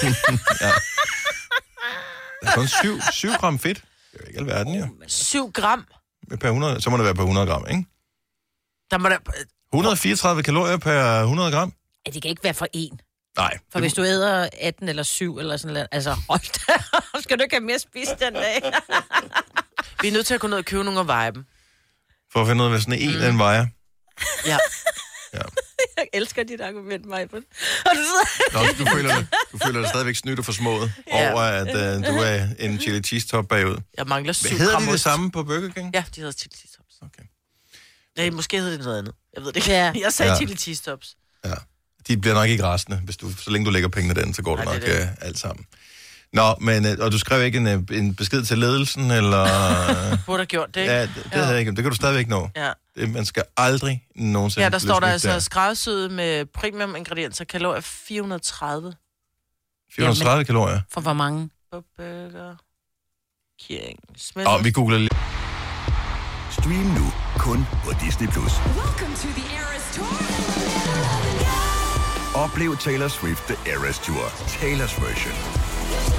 Der 2.41 2.49
er 2.51 2.55
kun 2.55 2.67
7, 2.67 2.99
7 3.13 3.29
gram 3.39 3.59
fedt. 3.59 3.77
Det 4.11 4.19
er 4.19 4.23
jo 4.23 4.27
ikke 4.27 4.39
alverden, 4.39 4.75
jo. 4.75 4.87
7 5.07 5.51
gram. 5.51 5.85
Per 6.41 6.47
100, 6.47 6.81
så 6.81 6.89
må 6.89 6.97
det 6.97 7.05
være 7.05 7.15
per 7.15 7.21
100 7.21 7.47
gram, 7.47 7.65
ikke? 7.69 7.85
Der 8.91 8.97
må 8.97 9.09
der... 9.09 9.17
134 9.73 10.43
kalorier 10.43 10.77
per 10.77 11.19
100 11.21 11.51
gram? 11.51 11.73
Ja, 12.05 12.11
det 12.11 12.21
kan 12.21 12.29
ikke 12.31 12.43
være 12.43 12.53
for 12.53 12.67
en. 12.73 12.99
Nej. 13.37 13.57
For 13.71 13.79
hvis 13.79 13.93
du 13.93 14.03
æder 14.03 14.49
18 14.61 14.89
eller 14.89 15.03
7 15.03 15.37
eller 15.39 15.57
sådan 15.57 15.73
noget, 15.73 15.87
altså 15.91 16.15
hold 16.29 16.67
da, 16.67 16.83
skal 17.23 17.37
du 17.37 17.43
ikke 17.43 17.55
have 17.55 17.65
mere 17.65 17.79
spist 17.79 18.19
den 18.19 18.33
dag? 18.33 18.61
Vi 20.01 20.07
er 20.07 20.11
nødt 20.11 20.25
til 20.25 20.33
at 20.33 20.39
gå 20.39 20.47
ned 20.47 20.57
og 20.57 20.65
købe 20.65 20.83
nogle 20.83 20.99
og 20.99 21.07
veje 21.07 21.31
dem. 21.31 21.45
For 22.33 22.41
at 22.41 22.47
finde 22.47 22.61
ud 22.63 22.65
af, 22.65 22.71
hvad 22.71 22.79
sådan 22.81 22.99
en, 22.99 23.13
mm. 23.13 23.19
den 23.19 23.39
vejer. 23.39 23.65
Ja. 24.45 24.57
Jeg 25.97 26.07
elsker 26.13 26.43
dit 26.43 26.61
argument, 26.61 27.05
Majbert. 27.05 27.43
Og 27.85 27.91
du 27.95 28.01
sidder... 28.09 28.53
Nå, 28.53 28.85
du 28.85 28.89
føler, 28.95 29.15
dig, 29.15 29.27
du 29.51 29.57
føler 29.65 29.79
dig 29.79 29.89
stadigvæk 29.89 30.15
snydt 30.15 30.39
og 30.39 30.45
forsmået 30.45 30.93
Ja. 31.07 31.31
over, 31.33 31.41
at 31.41 31.67
uh, 31.67 32.05
du 32.07 32.13
er 32.21 32.47
en 32.59 32.79
chili 32.79 33.01
cheese 33.03 33.27
top 33.27 33.47
bagud. 33.47 33.77
Jeg 33.97 34.05
mangler 34.07 34.33
7 34.33 34.49
Hedder 34.57 34.79
de 34.79 34.85
det 34.85 34.93
ost. 34.93 35.03
samme 35.03 35.31
på 35.31 35.43
Burger 35.43 35.69
King? 35.69 35.91
Ja, 35.93 36.03
de 36.15 36.21
hedder 36.21 36.31
chili 36.33 36.55
cheese 36.55 36.77
tops. 36.77 36.95
Okay. 37.01 37.23
Nej, 38.17 38.29
måske 38.29 38.57
hedder 38.57 38.71
det 38.77 38.85
noget 38.85 38.97
andet. 38.99 39.13
Jeg 39.35 39.43
ved 39.43 39.47
det 39.51 39.55
ikke. 39.55 39.69
Ja. 39.71 39.93
Jeg 40.03 40.13
sagde 40.13 40.31
Ja. 40.31 40.37
chili 40.37 40.55
cheese 40.55 40.83
tops. 40.83 41.15
Ja. 41.45 41.53
De 42.07 42.17
bliver 42.17 42.33
nok 42.33 42.49
ikke 42.49 42.63
restende. 42.63 42.97
Hvis 43.05 43.17
du, 43.17 43.31
så 43.37 43.49
længe 43.51 43.65
du 43.65 43.71
lægger 43.71 43.89
pengene 43.89 44.21
den, 44.21 44.33
så 44.33 44.41
går 44.41 44.55
det 44.55 44.65
Nej, 44.65 44.73
nok 44.73 44.83
det 44.85 45.01
uh, 45.03 45.07
alt 45.21 45.39
sammen. 45.39 45.65
Nå, 46.33 46.55
men, 46.61 46.85
uh, 46.85 46.91
og 47.05 47.11
du 47.11 47.19
skrev 47.19 47.45
ikke 47.45 47.57
en, 47.57 47.67
uh, 47.67 47.97
en 47.97 48.15
besked 48.15 48.43
til 48.43 48.57
ledelsen, 48.57 49.11
eller... 49.11 49.45
Burde 50.25 50.37
have 50.37 50.45
gjort 50.45 50.75
det, 50.75 50.81
ikke? 50.81 50.93
ja, 50.93 51.01
det, 51.01 51.15
det, 51.15 51.33
havde 51.33 51.47
jeg 51.47 51.59
ikke. 51.59 51.71
det 51.71 51.83
kan 51.83 51.89
du 51.91 51.95
stadigvæk 51.95 52.27
nå. 52.27 52.49
Ja. 52.55 52.71
Det, 52.95 53.09
man 53.09 53.25
skal 53.25 53.43
aldrig 53.57 54.03
nogensinde 54.15 54.63
Ja, 54.63 54.69
der 54.69 54.77
står 54.77 54.99
der 54.99 55.07
altså 55.07 55.39
skræddersyet 55.39 56.11
med 56.11 56.45
premium 56.45 56.95
ingredienser, 56.95 57.45
kalorier 57.45 57.81
430 57.81 58.93
430 59.95 60.45
kalorier. 60.45 60.81
For 60.91 61.01
hvor 61.01 61.13
mange? 61.13 61.49
på 61.71 61.83
burger. 61.97 62.55
King. 63.59 63.99
Og 64.47 64.63
vi 64.63 64.71
googler 64.71 64.97
lige. 64.97 65.17
Stream 66.51 66.85
nu 66.99 67.05
kun 67.37 67.65
på 67.83 67.91
Disney+. 68.01 68.27
Plus. 68.27 68.53
Oplev 72.35 72.77
Taylor 72.77 73.07
Swift 73.07 73.43
The 73.43 73.71
Eras 73.71 73.99
Tour, 73.99 74.25
Taylor's 74.57 74.95
version. 75.05 76.18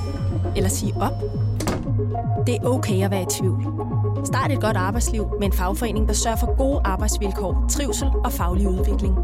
Eller 0.55 0.69
sige 0.69 0.93
op? 1.01 1.13
Det 2.47 2.55
er 2.55 2.65
okay 2.65 3.03
at 3.05 3.11
være 3.11 3.21
i 3.21 3.25
tvivl. 3.29 3.61
Start 4.25 4.51
et 4.51 4.61
godt 4.61 4.77
arbejdsliv 4.77 5.23
med 5.39 5.47
en 5.47 5.53
fagforening, 5.53 6.07
der 6.07 6.13
sørger 6.13 6.37
for 6.37 6.57
gode 6.57 6.81
arbejdsvilkår, 6.85 7.65
trivsel 7.69 8.07
og 8.25 8.31
faglig 8.31 8.67
udvikling. 8.67 9.15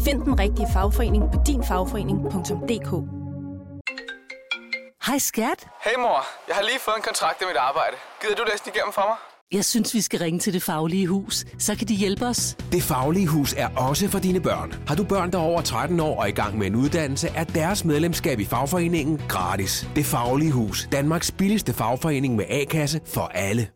Find 0.00 0.22
den 0.22 0.38
rigtige 0.38 0.68
fagforening 0.72 1.24
på 1.32 1.38
dinfagforening.dk 1.46 2.90
Hej 5.06 5.18
skat. 5.18 5.68
Hey 5.84 5.96
mor, 5.98 6.20
jeg 6.48 6.56
har 6.56 6.62
lige 6.62 6.80
fået 6.80 6.96
en 6.96 7.02
kontrakt 7.02 7.42
i 7.42 7.44
mit 7.50 7.56
arbejde. 7.56 7.96
Gider 8.20 8.34
du 8.34 8.42
læse 8.50 8.64
den 8.64 8.72
igennem 8.74 8.92
for 8.92 9.04
mig? 9.10 9.16
Jeg 9.52 9.64
synes, 9.64 9.94
vi 9.94 10.00
skal 10.00 10.18
ringe 10.18 10.38
til 10.38 10.52
Det 10.52 10.62
Faglige 10.62 11.06
Hus. 11.06 11.44
Så 11.58 11.74
kan 11.74 11.88
de 11.88 11.94
hjælpe 11.94 12.26
os. 12.26 12.56
Det 12.72 12.82
Faglige 12.82 13.26
Hus 13.26 13.54
er 13.56 13.68
også 13.68 14.08
for 14.08 14.18
dine 14.18 14.40
børn. 14.40 14.74
Har 14.86 14.94
du 14.94 15.04
børn, 15.04 15.32
der 15.32 15.38
er 15.38 15.42
over 15.42 15.60
13 15.60 16.00
år 16.00 16.20
og 16.20 16.28
i 16.28 16.32
gang 16.32 16.58
med 16.58 16.66
en 16.66 16.74
uddannelse, 16.74 17.28
er 17.28 17.44
deres 17.44 17.84
medlemskab 17.84 18.40
i 18.40 18.44
fagforeningen 18.44 19.20
gratis. 19.28 19.88
Det 19.96 20.06
Faglige 20.06 20.52
Hus. 20.52 20.88
Danmarks 20.92 21.30
billigste 21.30 21.72
fagforening 21.72 22.36
med 22.36 22.44
A-kasse 22.48 23.00
for 23.04 23.20
alle. 23.34 23.68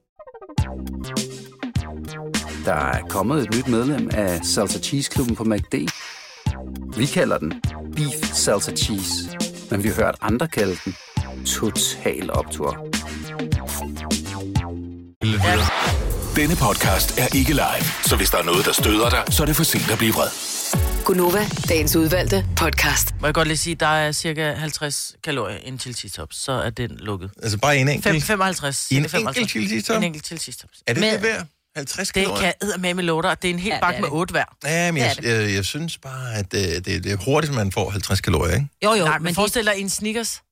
Der 2.65 2.75
er 2.75 3.03
kommet 3.09 3.43
et 3.43 3.55
nyt 3.57 3.69
medlem 3.69 4.11
af 4.13 4.45
Salsa 4.45 4.79
Cheese 4.79 5.11
Klubben 5.11 5.37
på 5.37 5.45
MACD. 5.45 5.75
Vi 6.97 7.07
kalder 7.07 7.39
den 7.39 7.63
Beef 7.97 8.33
Salsa 8.33 8.73
Cheese, 8.73 9.39
men 9.71 9.83
vi 9.83 9.89
har 9.89 9.95
hørt 9.95 10.17
andre 10.21 10.49
kalde 10.49 10.77
den 10.85 10.95
Total 11.47 12.31
Optor. 12.33 12.90
Denne 16.37 16.57
podcast 16.57 17.19
er 17.19 17.37
ikke 17.37 17.53
live, 17.53 17.85
så 18.05 18.17
hvis 18.17 18.31
der 18.31 18.39
er 18.39 18.43
noget, 18.43 18.67
der 18.67 18.73
støder 18.73 19.11
dig, 19.11 19.23
så 19.31 19.43
er 19.43 19.47
det 19.47 19.57
for 19.57 19.65
sent 19.65 19.91
at 19.91 19.99
blive 19.99 20.13
vred. 20.13 20.29
Gunova, 21.05 21.47
dagens 21.69 21.97
udvalgte 21.97 22.47
podcast. 22.57 23.15
Må 23.21 23.27
jeg 23.27 23.35
godt 23.35 23.49
lige 23.49 23.59
sige, 23.59 23.75
der 23.75 23.87
er 23.87 24.13
cirka 24.13 24.53
50 24.53 25.15
kalorier 25.25 25.59
i 25.65 25.69
en 25.69 25.79
chili 25.79 26.11
tops, 26.11 26.37
så 26.45 26.53
er 26.53 26.71
den 26.71 26.91
lukket. 26.91 27.31
Altså 27.43 27.59
bare 27.59 27.77
en 27.77 27.89
enkelt? 27.89 28.05
Fem- 28.15 28.21
55. 28.23 28.87
I 28.91 28.97
en 28.97 29.09
55. 29.09 29.37
enkelt 29.37 29.51
chili 29.71 29.83
top? 29.83 29.97
En 29.97 30.03
enkelt 30.03 30.27
chili 30.27 30.41
tops. 30.41 30.79
Er 30.87 30.93
det 30.95 31.01
Med- 31.01 31.13
det 31.13 31.23
værd? 31.23 31.47
50 31.77 32.09
Det 32.09 32.15
kalorier? 32.15 32.41
kan 32.41 32.53
jeg 32.63 32.81
med 32.81 32.95
med 32.95 33.05
låter, 33.05 33.31
og 33.31 33.43
det 33.43 33.51
er 33.51 33.55
en 33.55 33.61
hel 33.61 33.69
Ja, 33.69 33.75
det 33.75 33.81
bakke 33.81 34.01
med 34.01 34.09
det. 34.09 34.17
8 34.17 34.33
hver. 34.33 34.45
Ja, 34.65 34.93
men 34.93 35.03
jeg, 35.03 35.17
Det 35.23 35.25
jeg, 35.47 35.55
jeg 35.55 35.65
synes 35.65 35.99
bare, 35.99 36.35
at 36.35 36.55
øh, 36.55 36.61
det, 36.61 36.85
det 37.05 37.13
er 37.13 37.17
hurtigt, 37.25 37.55
man 37.55 37.73
får 37.73 37.91
50 37.91 38.21
kalorier, 38.21 38.55
ikke? 38.55 38.69
Jo, 38.85 38.93
jo, 38.95 39.05
Nej, 39.05 39.19
men 39.19 39.25
men 39.25 39.35
forestil 39.35 39.65
dig 39.67 39.73
en 39.77 39.91
Snickers. 39.91 40.43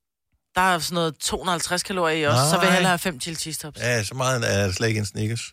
Der 0.55 0.61
er 0.61 0.79
sådan 0.79 0.95
noget 0.95 1.15
250 1.21 1.83
kalorier 1.83 2.17
i 2.17 2.25
også, 2.27 2.51
så 2.51 2.59
vil 2.59 2.67
jeg 2.67 2.75
hellere 2.75 2.91
have 2.91 2.99
5 2.99 3.21
chili 3.21 3.37
cheese 3.37 3.61
tops. 3.61 3.81
Ja, 3.81 4.03
så 4.05 4.15
meget 4.15 4.55
er 4.55 4.73
slet 4.73 4.89
ikke 4.89 4.99
en 4.99 5.07
Snickers. 5.07 5.53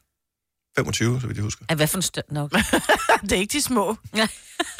25, 0.77 1.21
så 1.21 1.27
vidt 1.27 1.37
jeg 1.37 1.43
husker. 1.43 1.65
de... 1.65 1.75
Hvad 1.75 1.87
for 1.87 1.97
en 1.97 2.01
større 2.01 2.25
nok? 2.33 2.51
det 3.21 3.31
er 3.31 3.35
ikke 3.35 3.51
de 3.53 3.61
små. 3.61 3.97
Ja. 4.15 4.27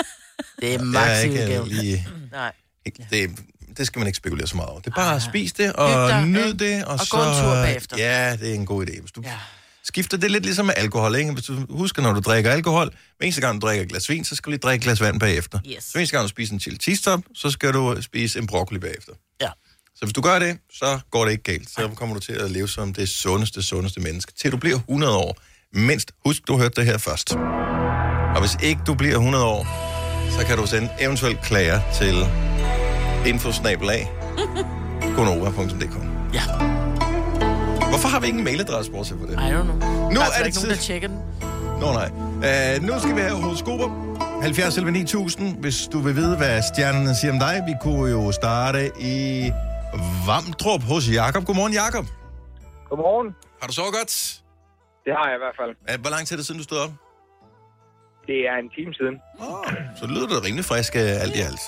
det 0.61 0.73
er 0.75 0.79
er 0.79 0.83
max 0.83 1.23
ikke 1.23 1.33
udgave. 1.43 1.67
lige... 1.67 2.07
Nej. 2.31 2.51
Ikke, 2.85 3.07
det, 3.09 3.29
det 3.77 3.87
skal 3.87 3.99
man 3.99 4.07
ikke 4.07 4.17
spekulere 4.17 4.47
så 4.47 4.55
meget 4.55 4.69
over. 4.69 4.79
Det 4.79 4.87
er 4.91 4.95
bare 4.95 5.15
at 5.15 5.21
spise 5.23 5.53
det 5.57 5.73
og 5.73 6.09
dig, 6.09 6.25
nyd 6.25 6.45
ikke? 6.45 6.57
det. 6.77 6.85
Og, 6.85 6.91
Og 6.93 6.99
så, 6.99 7.07
gå 7.11 7.17
en 7.17 7.23
tur 7.43 7.51
bagefter. 7.63 7.97
Ja, 7.97 8.35
det 8.35 8.49
er 8.49 8.53
en 8.53 8.65
god 8.65 8.85
idé. 8.87 8.99
Hvis 9.01 9.11
du 9.11 9.21
Ja. 9.25 9.37
skifter 9.83 10.17
det 10.17 10.31
lidt 10.31 10.43
ligesom 10.43 10.65
med 10.65 10.73
alkohol, 10.77 11.15
ikke? 11.15 11.31
Hvis 11.31 11.45
du 11.45 11.65
husker, 11.69 12.01
når 12.01 12.13
du 12.13 12.19
drikker 12.19 12.51
alkohol, 12.51 12.89
hver 13.17 13.25
eneste 13.25 13.41
gang 13.41 13.61
du 13.61 13.67
drikker 13.67 13.83
et 13.83 13.89
glas 13.89 14.09
vin, 14.09 14.25
så 14.25 14.35
skal 14.35 14.45
du 14.45 14.51
lige 14.51 14.59
drikke 14.59 14.81
et 14.81 14.83
glas 14.83 15.01
vand 15.01 15.19
bagefter. 15.19 15.59
Yes. 15.67 15.83
Så 15.83 15.91
hver 15.91 15.99
eneste 15.99 16.15
gang 16.17 16.23
du 16.23 16.29
spiser 16.29 16.53
en 16.53 16.59
chili 16.59 16.77
cheese 16.77 17.03
top, 17.03 17.19
så 17.35 17.49
skal 17.51 17.73
du 17.73 18.01
spise 18.01 18.39
en 18.39 18.47
broccoli 18.47 18.79
bagefter. 18.79 19.11
Ja. 19.41 19.49
Så 19.95 20.05
hvis 20.05 20.13
du 20.13 20.21
gør 20.21 20.39
det, 20.39 20.57
så 20.73 20.99
går 21.11 21.25
det 21.25 21.31
ikke 21.31 21.43
galt. 21.43 21.69
Så 21.69 21.89
kommer 21.95 22.15
du 22.15 22.21
til 22.21 22.33
at 22.33 22.51
leve 22.51 22.67
som 22.67 22.93
det 22.93 23.09
sundeste, 23.09 23.63
sundeste 23.63 23.99
menneske. 23.99 24.31
Til 24.41 24.51
du 24.51 24.57
bliver 24.57 24.75
100 24.77 25.17
år. 25.17 25.35
Mindst, 25.73 26.11
husk, 26.25 26.41
du 26.47 26.57
hørte 26.57 26.75
det 26.81 26.85
her 26.85 26.97
først. 26.97 27.35
Og 28.35 28.39
hvis 28.39 28.57
ikke 28.63 28.81
du 28.87 28.93
bliver 28.93 29.13
100 29.13 29.45
år, 29.45 29.67
så 30.39 30.45
kan 30.45 30.57
du 30.57 30.67
sende 30.67 30.89
eventuelt 30.99 31.41
klager 31.41 31.81
til 31.99 32.15
infosnabelag 33.29 34.11
gonova.dk. 35.15 35.95
Ja. 36.33 36.41
Hvorfor 37.89 38.07
har 38.07 38.19
vi 38.19 38.25
ikke 38.27 38.37
en 38.39 38.43
mailadresse 38.45 38.91
bortset 38.91 39.17
for 39.19 39.25
det? 39.25 39.33
I 39.33 39.35
don't 39.37 39.63
know. 39.63 39.75
Nu 40.09 40.15
der 40.15 40.21
er 40.21 40.25
er, 40.25 40.37
det 40.37 40.45
ikke 40.45 40.57
nogen, 40.57 40.69
der 40.69 40.75
tid- 40.75 40.83
tjekker 40.83 41.07
den. 41.07 41.17
Nå 41.81 41.93
nej. 41.93 42.09
Uh, 42.77 42.83
nu 42.83 42.99
skal 42.99 43.15
vi 43.15 43.21
have 43.21 43.41
horoskoper. 43.41 44.05
70 44.41 44.77
11 44.77 44.91
9000, 44.91 45.55
hvis 45.59 45.87
du 45.91 45.99
vil 45.99 46.15
vide, 46.15 46.37
hvad 46.37 46.61
stjernerne 46.73 47.15
siger 47.15 47.33
om 47.33 47.39
dig. 47.39 47.63
Vi 47.67 47.73
kunne 47.81 48.11
jo 48.11 48.31
starte 48.31 48.91
i 49.01 49.51
Vamdrup 50.27 50.83
hos 50.83 51.03
Jakob. 51.09 51.45
Godmorgen, 51.45 51.73
Jakob. 51.73 52.05
Godmorgen. 52.89 53.35
Har 53.61 53.67
du 53.67 53.73
så 53.73 53.81
godt? 53.97 54.13
Det 55.05 55.13
har 55.17 55.25
jeg 55.29 55.35
i 55.39 55.41
hvert 55.43 55.57
fald. 55.61 55.99
Hvor 56.01 56.09
lang 56.09 56.27
tid 56.27 56.35
er 56.35 56.39
det 56.39 56.45
siden, 56.45 56.59
du 56.59 56.63
stod 56.63 56.77
op? 56.85 56.91
Det 58.27 58.39
er 58.49 58.55
en 58.63 58.69
time 58.77 58.93
siden. 58.99 59.15
Oh, 59.39 59.73
så 59.99 60.05
lyder 60.07 60.27
det 60.27 60.43
rimelig 60.47 60.65
frisk 60.65 60.93
uh, 60.95 61.23
alt 61.23 61.35
i 61.35 61.41
alt. 61.49 61.63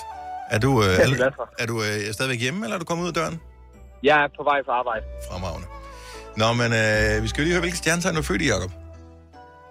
Er 0.50 0.58
du, 0.58 0.70
uh, 0.70 0.84
er 0.84 1.30
er, 1.58 1.66
du 1.66 1.76
uh, 1.76 2.12
stadigvæk 2.12 2.40
hjemme, 2.40 2.64
eller 2.64 2.74
er 2.74 2.78
du 2.78 2.84
kommet 2.84 3.02
ud 3.02 3.08
af 3.08 3.14
døren? 3.14 3.40
Jeg 4.02 4.16
er 4.24 4.28
på 4.38 4.42
vej 4.50 4.58
på 4.66 4.70
arbejde. 4.70 5.04
Fremragende. 5.30 5.66
Nå, 6.36 6.48
men 6.60 6.70
uh, 6.80 7.22
vi 7.22 7.28
skal 7.28 7.38
jo 7.40 7.44
lige 7.44 7.54
høre, 7.54 7.60
hvilke 7.60 7.76
stjernetegn 7.76 8.14
du 8.14 8.20
er 8.20 8.24
født 8.24 8.42
i, 8.42 8.48
Jacob. 8.48 8.72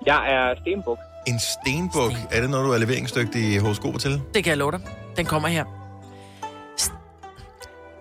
Jeg 0.06 0.22
er 0.36 0.56
stenbuk. 0.62 1.00
En 1.28 1.39
stenbuk. 1.39 2.13
Er 2.32 2.41
det 2.41 2.50
noget, 2.50 2.65
du 2.67 2.72
er 2.72 2.78
leveringsdygtig 2.78 3.54
i 3.54 3.58
horoskoper 3.58 4.00
til? 4.00 4.22
Det 4.34 4.43
kan 4.43 4.50
jeg 4.50 4.58
love 4.58 4.72
dig. 4.72 4.82
Den 5.17 5.26
kommer 5.26 5.48
her. 5.48 5.65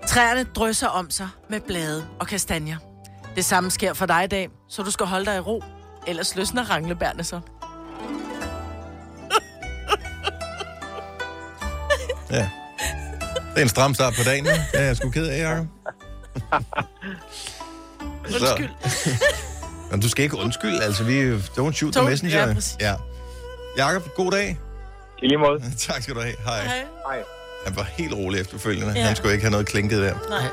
Træerne 0.06 0.44
drysser 0.44 0.88
om 0.88 1.10
sig 1.10 1.28
med 1.50 1.60
blade 1.60 2.06
og 2.20 2.26
kastanjer. 2.26 2.76
Det 3.36 3.44
samme 3.44 3.70
sker 3.70 3.94
for 3.94 4.06
dig 4.06 4.24
i 4.24 4.26
dag, 4.26 4.48
så 4.68 4.82
du 4.82 4.90
skal 4.90 5.06
holde 5.06 5.26
dig 5.26 5.36
i 5.36 5.40
ro. 5.40 5.62
Ellers 6.06 6.36
løsner 6.36 6.70
ranglebærne 6.70 7.24
så. 7.24 7.40
Ja. 12.30 12.50
Det 13.54 13.58
er 13.58 13.62
en 13.62 13.68
stram 13.68 13.94
start 13.94 14.14
på 14.18 14.22
dagen, 14.24 14.44
ja. 14.46 14.52
Det 14.72 14.80
er 14.80 14.84
jeg 14.84 14.96
sgu 14.96 15.10
ked 15.10 15.26
af, 15.26 15.38
Jacob. 15.42 15.66
Undskyld. 18.34 18.70
Men 19.90 20.00
du 20.00 20.08
skal 20.08 20.24
ikke 20.24 20.38
undskylde, 20.38 20.82
altså 20.82 21.04
vi 21.04 21.36
don't 21.36 21.72
shoot 21.72 21.92
the 21.94 22.04
messenger. 22.04 22.46
ja, 22.48 22.54
præcis. 22.54 22.76
ja. 22.80 22.94
Jakob, 23.76 24.08
god 24.16 24.30
dag. 24.32 24.58
I 25.22 25.26
lige 25.26 25.38
måde. 25.38 25.62
tak 25.78 26.02
skal 26.02 26.14
du 26.14 26.20
have. 26.20 26.34
Hej. 26.44 26.62
Hej. 26.64 26.84
Hej. 27.08 27.22
Han 27.66 27.76
var 27.76 27.82
helt 27.82 28.14
rolig 28.14 28.40
efterfølgende. 28.40 28.92
Ja. 28.96 29.04
Han 29.06 29.16
skulle 29.16 29.32
ikke 29.32 29.44
have 29.44 29.50
noget 29.50 29.66
klinket 29.66 29.98
der. 30.02 30.14
Nej. 30.28 30.48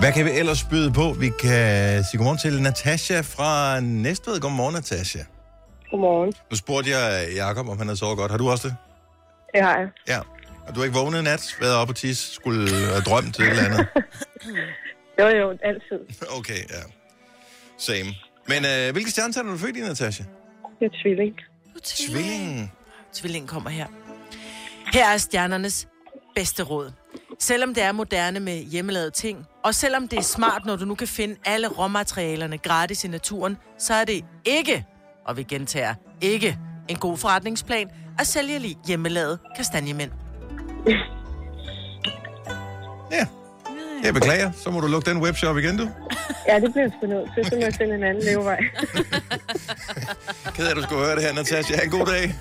Hvad 0.00 0.12
kan 0.12 0.24
vi 0.24 0.30
ellers 0.30 0.64
byde 0.64 0.92
på? 0.92 1.12
Vi 1.12 1.30
kan 1.40 2.04
sige 2.04 2.18
godmorgen 2.18 2.38
til 2.38 2.62
Natasha 2.62 3.20
fra 3.20 3.80
Næstved. 3.80 4.40
Godmorgen, 4.40 4.74
Natasha. 4.74 5.18
Godmorgen. 5.90 6.32
Nu 6.50 6.56
spurgte 6.56 6.90
jeg 6.90 7.28
Jakob, 7.34 7.68
om 7.68 7.78
han 7.78 7.86
havde 7.86 7.98
sovet 7.98 8.18
godt. 8.18 8.30
Har 8.30 8.38
du 8.38 8.50
også 8.50 8.68
det? 8.68 8.76
Det 9.54 9.62
har 9.62 9.78
jeg. 9.78 9.88
Ja. 10.08 10.20
Har 10.66 10.72
du 10.74 10.82
ikke 10.82 10.94
vågnet 10.94 11.20
i 11.20 11.22
nat? 11.22 11.56
Været 11.60 11.74
op 11.74 11.88
og 11.88 11.96
tisse? 11.96 12.34
Skulle 12.34 12.70
have 12.70 13.00
drømt 13.00 13.38
et 13.40 13.48
eller 13.48 13.64
andet? 13.64 13.86
Jo, 15.18 15.26
jo, 15.28 15.50
altid. 15.50 16.16
Okay, 16.38 16.58
ja. 16.70 16.82
Same. 17.78 18.14
Men 18.48 18.64
øh, 18.64 18.92
hvilke 18.92 19.10
stjernetegn 19.10 19.46
er 19.46 19.52
du 19.52 19.58
født 19.58 19.76
i, 19.76 19.80
Natasha? 19.80 20.24
Jeg 20.80 20.86
er 20.86 20.90
tvilling. 21.02 21.34
Tvilling. 21.84 22.72
Tvillingen 23.14 23.48
kommer 23.48 23.70
her. 23.70 23.86
Her 24.92 25.08
er 25.08 25.16
stjernernes 25.18 25.88
bedste 26.34 26.62
råd. 26.62 26.92
Selvom 27.38 27.74
det 27.74 27.82
er 27.82 27.92
moderne 27.92 28.40
med 28.40 28.58
hjemmelavede 28.64 29.10
ting, 29.10 29.46
og 29.64 29.74
selvom 29.74 30.08
det 30.08 30.18
er 30.18 30.22
smart, 30.22 30.62
når 30.66 30.76
du 30.76 30.84
nu 30.84 30.94
kan 30.94 31.08
finde 31.08 31.36
alle 31.44 31.68
råmaterialerne 31.68 32.58
gratis 32.58 33.04
i 33.04 33.08
naturen, 33.08 33.56
så 33.78 33.94
er 33.94 34.04
det 34.04 34.24
ikke, 34.44 34.84
og 35.26 35.36
vi 35.36 35.42
gentager, 35.42 35.94
ikke 36.20 36.58
en 36.88 36.96
god 36.96 37.16
forretningsplan 37.18 37.90
at 38.18 38.26
sælge 38.26 38.58
lige 38.58 38.78
hjemmelavede 38.86 39.38
kastanjemænd. 39.56 40.10
Ja. 43.12 43.26
Jeg 44.04 44.14
beklager. 44.14 44.50
Så 44.52 44.70
må 44.70 44.80
du 44.80 44.86
lukke 44.86 45.10
den 45.10 45.22
webshop 45.22 45.58
igen, 45.58 45.76
du. 45.78 45.88
Ja, 46.48 46.60
det 46.60 46.72
bliver 46.72 46.88
sgu 46.98 47.06
nødt 47.06 47.28
til. 47.34 47.44
Så 47.44 47.54
må 47.56 47.62
jeg 47.62 47.74
finde 47.74 47.94
en 47.94 48.04
anden 48.04 48.24
levevej. 48.24 48.58
Ked 50.54 50.66
af, 50.66 50.70
at 50.70 50.76
du 50.76 50.82
skulle 50.82 51.04
høre 51.04 51.16
det 51.16 51.22
her, 51.24 51.32
Natasha. 51.32 51.74
Ha' 51.76 51.84
en 51.84 51.90
god 51.90 52.06
dag. 52.06 52.34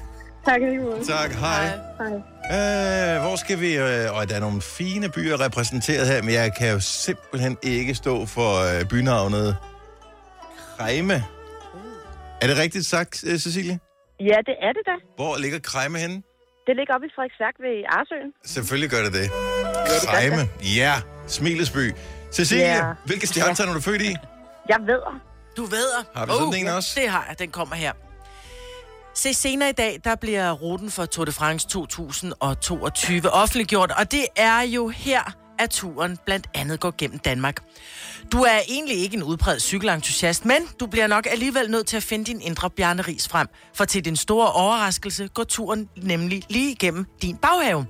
tak 0.46 0.62
lige 0.62 0.80
måde. 0.80 1.04
Tak. 1.06 1.32
Hej. 1.32 1.66
Hej. 2.00 2.12
Øh, 2.52 3.22
hvor 3.22 3.36
skal 3.36 3.60
vi... 3.60 3.78
Øh, 3.78 4.16
og 4.18 4.30
der 4.30 4.36
er 4.36 4.40
nogle 4.40 4.62
fine 4.62 5.10
byer 5.10 5.46
repræsenteret 5.46 6.08
her, 6.08 6.22
men 6.22 6.34
jeg 6.34 6.56
kan 6.58 6.72
jo 6.74 6.80
simpelthen 6.80 7.58
ikke 7.64 7.96
stå 7.96 8.26
for 8.26 8.80
øh, 8.80 8.86
bynavnet 8.90 9.58
Krejme. 10.78 11.24
Er 12.42 12.48
det 12.48 12.58
rigtigt 12.58 12.86
sagt, 12.86 13.24
øh, 13.28 13.38
Cecilie? 13.40 13.80
Ja, 14.20 14.38
det 14.50 14.56
er 14.62 14.72
det 14.78 14.84
da. 14.86 14.92
Hvor 15.16 15.38
ligger 15.38 15.60
Krejme 15.60 15.98
henne? 16.00 16.16
Det 16.68 16.76
ligger 16.76 16.94
oppe 16.96 17.08
i 17.08 17.10
Frederiksværk 17.16 17.56
ved 17.60 17.76
Arsøen. 17.90 18.32
Selvfølgelig 18.46 18.90
gør 18.90 19.04
det 19.04 19.14
det. 19.14 19.30
Krejme. 20.08 20.50
Ja, 20.76 20.94
Smilesby. 21.28 21.94
Cecilie, 22.32 22.64
Ja. 22.66 22.94
hvilke 23.06 23.28
stjernetegn 23.28 23.70
er 23.70 23.74
du 23.74 23.82
født 23.82 24.02
i? 24.02 24.16
Jeg 24.70 24.78
ved. 24.86 25.02
Du 25.58 25.64
ved. 25.66 25.88
Har 26.16 26.26
du 26.26 26.32
sådan 26.32 26.54
en 26.54 26.68
også? 26.68 27.00
Det 27.02 27.10
har 27.10 27.26
jeg. 27.30 27.40
Den 27.40 27.50
kommer 27.52 27.76
her. 27.76 27.92
Se, 29.14 29.34
senere 29.34 29.70
i 29.70 29.74
dag, 29.74 30.00
der 30.04 30.16
bliver 30.16 30.52
ruten 30.52 30.92
for 30.92 31.06
Tour 31.06 31.26
de 31.26 31.32
France 31.32 31.68
2022 31.68 33.30
offentliggjort, 33.30 33.92
og 33.92 34.12
det 34.12 34.26
er 34.36 34.62
jo 34.62 34.88
her, 34.88 35.36
at 35.62 35.70
turen 35.70 36.18
blandt 36.26 36.48
andet 36.54 36.80
går 36.80 36.94
gennem 36.98 37.20
Danmark. 37.20 37.64
Du 38.32 38.42
er 38.42 38.60
egentlig 38.70 38.98
ikke 38.98 39.18
en 39.18 39.24
udbredt 39.24 39.62
cykelentusiast, 39.62 40.46
men 40.46 40.58
du 40.80 40.86
bliver 40.86 41.08
nok 41.08 41.28
alligevel 41.32 41.72
nødt 41.72 41.88
til 41.88 41.98
at 41.98 42.04
finde 42.04 42.26
din 42.26 42.42
indre 42.42 42.70
Bjarne 42.70 43.02
Ries 43.02 43.28
frem. 43.28 43.48
For 43.74 43.86
til 43.86 44.06
din 44.06 44.16
store 44.16 44.52
overraskelse 44.52 45.28
går 45.28 45.44
turen 45.44 45.90
nemlig 45.98 46.44
lige 46.50 46.72
igennem 46.72 47.06
din 47.22 47.38
baghave. 47.38 47.86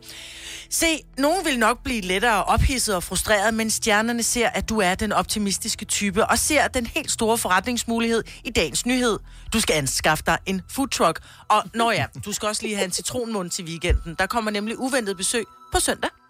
Se, 0.69 0.85
nogen 1.17 1.45
vil 1.45 1.59
nok 1.59 1.83
blive 1.83 2.01
lettere 2.01 2.43
ophidset 2.43 2.95
og 2.95 3.03
frustreret, 3.03 3.53
men 3.53 3.69
stjernerne 3.69 4.23
ser, 4.23 4.49
at 4.49 4.69
du 4.69 4.79
er 4.79 4.95
den 4.95 5.11
optimistiske 5.11 5.85
type, 5.85 6.25
og 6.25 6.39
ser 6.39 6.67
den 6.67 6.85
helt 6.85 7.11
store 7.11 7.37
forretningsmulighed 7.37 8.23
i 8.43 8.49
dagens 8.49 8.85
nyhed. 8.85 9.19
Du 9.53 9.59
skal 9.59 9.73
anskaffe 9.73 10.23
dig 10.27 10.37
en 10.45 10.61
food 10.69 10.87
truck. 10.87 11.19
Og 11.49 11.63
når 11.73 11.91
ja, 11.91 12.05
du 12.25 12.31
skal 12.33 12.47
også 12.47 12.63
lige 12.63 12.75
have 12.75 12.85
en 12.85 12.91
citronmund 12.91 13.49
til 13.49 13.65
weekenden. 13.65 14.15
Der 14.19 14.25
kommer 14.25 14.51
nemlig 14.51 14.79
uventet 14.79 15.17
besøg 15.17 15.45
på 15.73 15.79
søndag. 15.79 16.20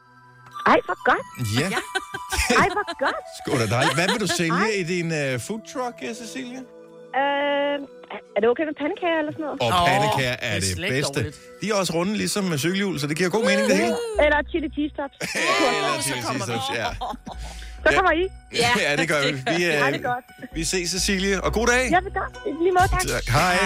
Ej, 0.65 0.79
hvor 0.85 0.97
godt. 1.09 1.25
Ja, 1.59 1.67
Ej, 2.63 2.67
hvor 2.75 2.87
godt. 3.05 3.23
sgu 3.37 3.51
da 3.61 3.65
dejligt. 3.75 3.95
Hvad 3.95 4.07
vil 4.13 4.19
du 4.25 4.27
sælge 4.27 4.67
i 4.81 4.83
din 4.83 5.07
uh, 5.21 5.41
food 5.47 5.61
truck, 5.73 5.95
ja, 6.01 6.13
Cecilia? 6.13 6.61
Øh, 7.21 7.75
er 8.35 8.39
det 8.41 8.47
okay 8.53 8.65
med 8.69 8.75
pandekager 8.81 9.17
eller 9.21 9.33
sådan 9.37 9.45
noget? 9.47 9.57
Og 9.65 9.87
pandekager 9.91 10.35
er 10.49 10.59
det, 10.59 10.69
ikke 10.69 10.81
bedste. 10.95 11.13
dårligt. 11.19 11.37
De 11.61 11.65
er 11.71 11.75
også 11.81 11.93
runde, 11.93 12.13
ligesom 12.23 12.43
med 12.43 12.57
cykelhjul, 12.57 12.99
så 12.99 13.07
det 13.07 13.17
giver 13.17 13.29
god 13.37 13.45
mening, 13.49 13.67
det 13.69 13.77
hele. 13.77 13.95
Eller 14.25 14.37
chili 14.51 14.69
cheese 14.75 14.93
tops. 14.99 15.15
Eller 15.67 16.01
chili 16.05 16.21
cheese 16.27 16.45
tops, 16.51 16.67
ja. 16.81 16.87
Så 17.85 17.89
kommer 17.97 18.11
I. 18.11 18.23
Ja. 18.63 18.69
ja, 18.85 18.95
det 19.01 19.07
gør 19.11 19.19
vi. 19.27 19.31
Vi, 19.31 19.63
Ja, 19.65 19.87
uh, 19.87 19.93
det 19.93 20.05
er 20.05 20.07
godt. 20.13 20.25
vi 20.55 20.63
ses, 20.63 20.89
Cecilie, 20.89 21.43
og 21.45 21.53
god 21.53 21.67
dag. 21.67 21.83
Ja, 21.91 21.99
det 22.07 22.13
gør. 22.13 22.27
Lige 22.63 22.71
måde, 22.77 22.87
tak. 22.91 23.01
Tak. 23.07 23.25
Hej. 23.37 23.57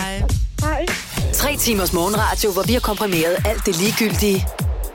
Hej. 0.62 0.86
Tre 1.34 1.56
timers 1.58 1.94
morgenradio, 1.94 2.52
hvor 2.52 2.64
vi 2.70 2.74
har 2.74 2.80
komprimeret 2.80 3.36
alt 3.46 3.66
det 3.66 3.76
ligegyldige 3.82 4.48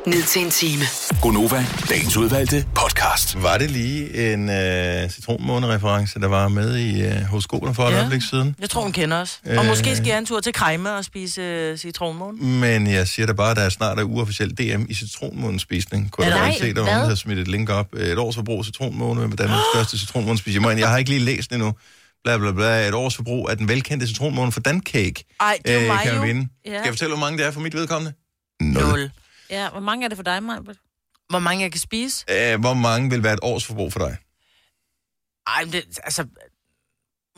ned 0.07 0.23
til 0.23 0.43
en 0.45 0.51
time. 0.51 0.83
Gonova, 1.23 1.67
dagens 1.89 2.17
udvalgte 2.17 2.65
podcast. 2.75 3.43
Var 3.43 3.59
det 3.59 3.71
lige 3.71 4.33
en 4.33 4.49
uh, 4.49 5.11
citronmåne-reference, 5.11 6.21
der 6.21 6.27
var 6.29 6.49
med 6.49 6.77
i 6.79 7.07
uh, 7.07 7.13
horoskoperne 7.23 7.75
for 7.75 7.87
et 7.89 7.93
Ja. 7.93 7.99
øjeblik 7.99 8.23
siden? 8.31 8.55
Jeg 8.61 8.71
tror, 8.71 8.83
hun 8.83 8.93
kender 8.93 9.17
os. 9.21 9.41
Og 9.47 9.51
Øh. 9.53 9.67
måske 9.67 9.97
skal 9.97 10.07
jeg 10.07 10.19
en 10.19 10.27
tur 10.27 10.41
til 10.41 10.53
Krejme 10.53 10.93
og 10.95 11.05
spise 11.05 11.71
uh, 11.73 11.79
citronmåne. 11.79 12.39
Men 12.43 12.87
jeg 12.87 13.09
siger 13.09 13.27
da 13.27 13.33
bare, 13.33 13.51
at 13.51 13.57
der 13.57 13.63
er 13.63 13.69
snart 13.69 13.99
er 13.99 14.03
uofficiel 14.03 14.51
DM 14.51 14.83
i 14.89 14.95
citronmånespisning. 14.95 16.11
Kunne 16.11 16.27
jeg 16.27 16.47
ikke 16.49 16.59
se, 16.61 16.75
der 16.75 16.81
var 16.81 16.95
nogen, 16.95 17.09
der 17.11 17.15
smidt 17.17 17.39
et 17.39 17.49
link 17.49 17.71
op. 17.71 17.95
Et 17.95 18.19
års 18.19 18.35
forbrug 18.35 18.59
af 18.59 18.65
citronmåne 18.65 19.29
med 19.29 19.37
Danmarks 19.37 19.63
største 19.75 19.99
citronmånespisning. 19.99 20.67
Men 20.67 20.79
jeg 20.79 20.89
har 20.89 20.99
ikke 20.99 21.11
lige 21.11 21.25
læst 21.25 21.51
den 21.51 21.57
endnu. 21.61 21.73
Bla, 22.25 22.39
bla, 22.39 22.53
bla. 22.53 22.89
Et 22.89 22.95
års 22.95 23.17
forbrug 23.17 23.51
af 23.51 23.57
den 23.57 23.69
velkendte 23.69 24.07
citronmåne 24.07 24.53
for 24.53 24.61
Dancake. 24.61 25.25
Ej, 25.41 25.59
det 25.67 25.75
er 25.75 25.81
jo 25.81 25.87
mig 25.87 26.01
kan 26.03 26.15
jo. 26.15 26.21
vinde. 26.23 26.49
Ja. 26.65 26.71
Skal 26.71 26.81
jeg 26.85 26.93
fortælle, 26.93 27.15
hvor 27.15 27.21
mange 27.27 27.39
det 27.39 27.47
er 27.47 27.51
for 27.51 27.61
mit 27.61 27.75
vedkommende? 27.75 28.13
Nul. 28.63 29.11
Ja, 29.51 29.71
hvor 29.71 29.81
mange 29.81 30.05
er 30.05 30.09
det 30.09 30.19
for 30.19 30.23
dig, 30.23 30.43
Maja? 30.43 30.61
Hvor 31.29 31.39
mange 31.39 31.63
jeg 31.63 31.73
kan 31.73 31.81
spise? 31.81 32.25
Uh, 32.29 32.61
hvor 32.61 32.75
mange 32.75 33.11
vil 33.11 33.23
være 33.23 33.35
et 33.35 33.41
års 33.43 33.67
forbrug 33.67 33.93
for 33.93 33.99
dig? 33.99 34.17
Ej, 35.47 35.65
men 35.65 35.73
det, 35.73 35.99
altså... 36.03 36.27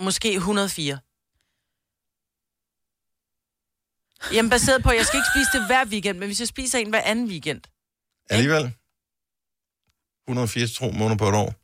Måske 0.01 0.35
104. 0.35 0.99
Jamen, 4.33 4.51
baseret 4.51 4.83
på, 4.83 4.91
at 4.91 4.97
jeg 4.97 5.07
skal 5.07 5.19
ikke 5.19 5.29
spise 5.35 5.59
det 5.59 5.67
hver 5.67 5.85
weekend, 5.85 6.19
men 6.19 6.29
hvis 6.29 6.41
jeg 6.41 6.49
spiser 6.49 6.79
en 6.79 6.91
hver 6.91 7.01
anden 7.01 7.27
weekend. 7.29 7.61
Alligevel? 8.31 8.75
180 10.29 10.71
citronmåner 10.71 11.17
på 11.17 11.29
et 11.29 11.35
år. 11.35 11.55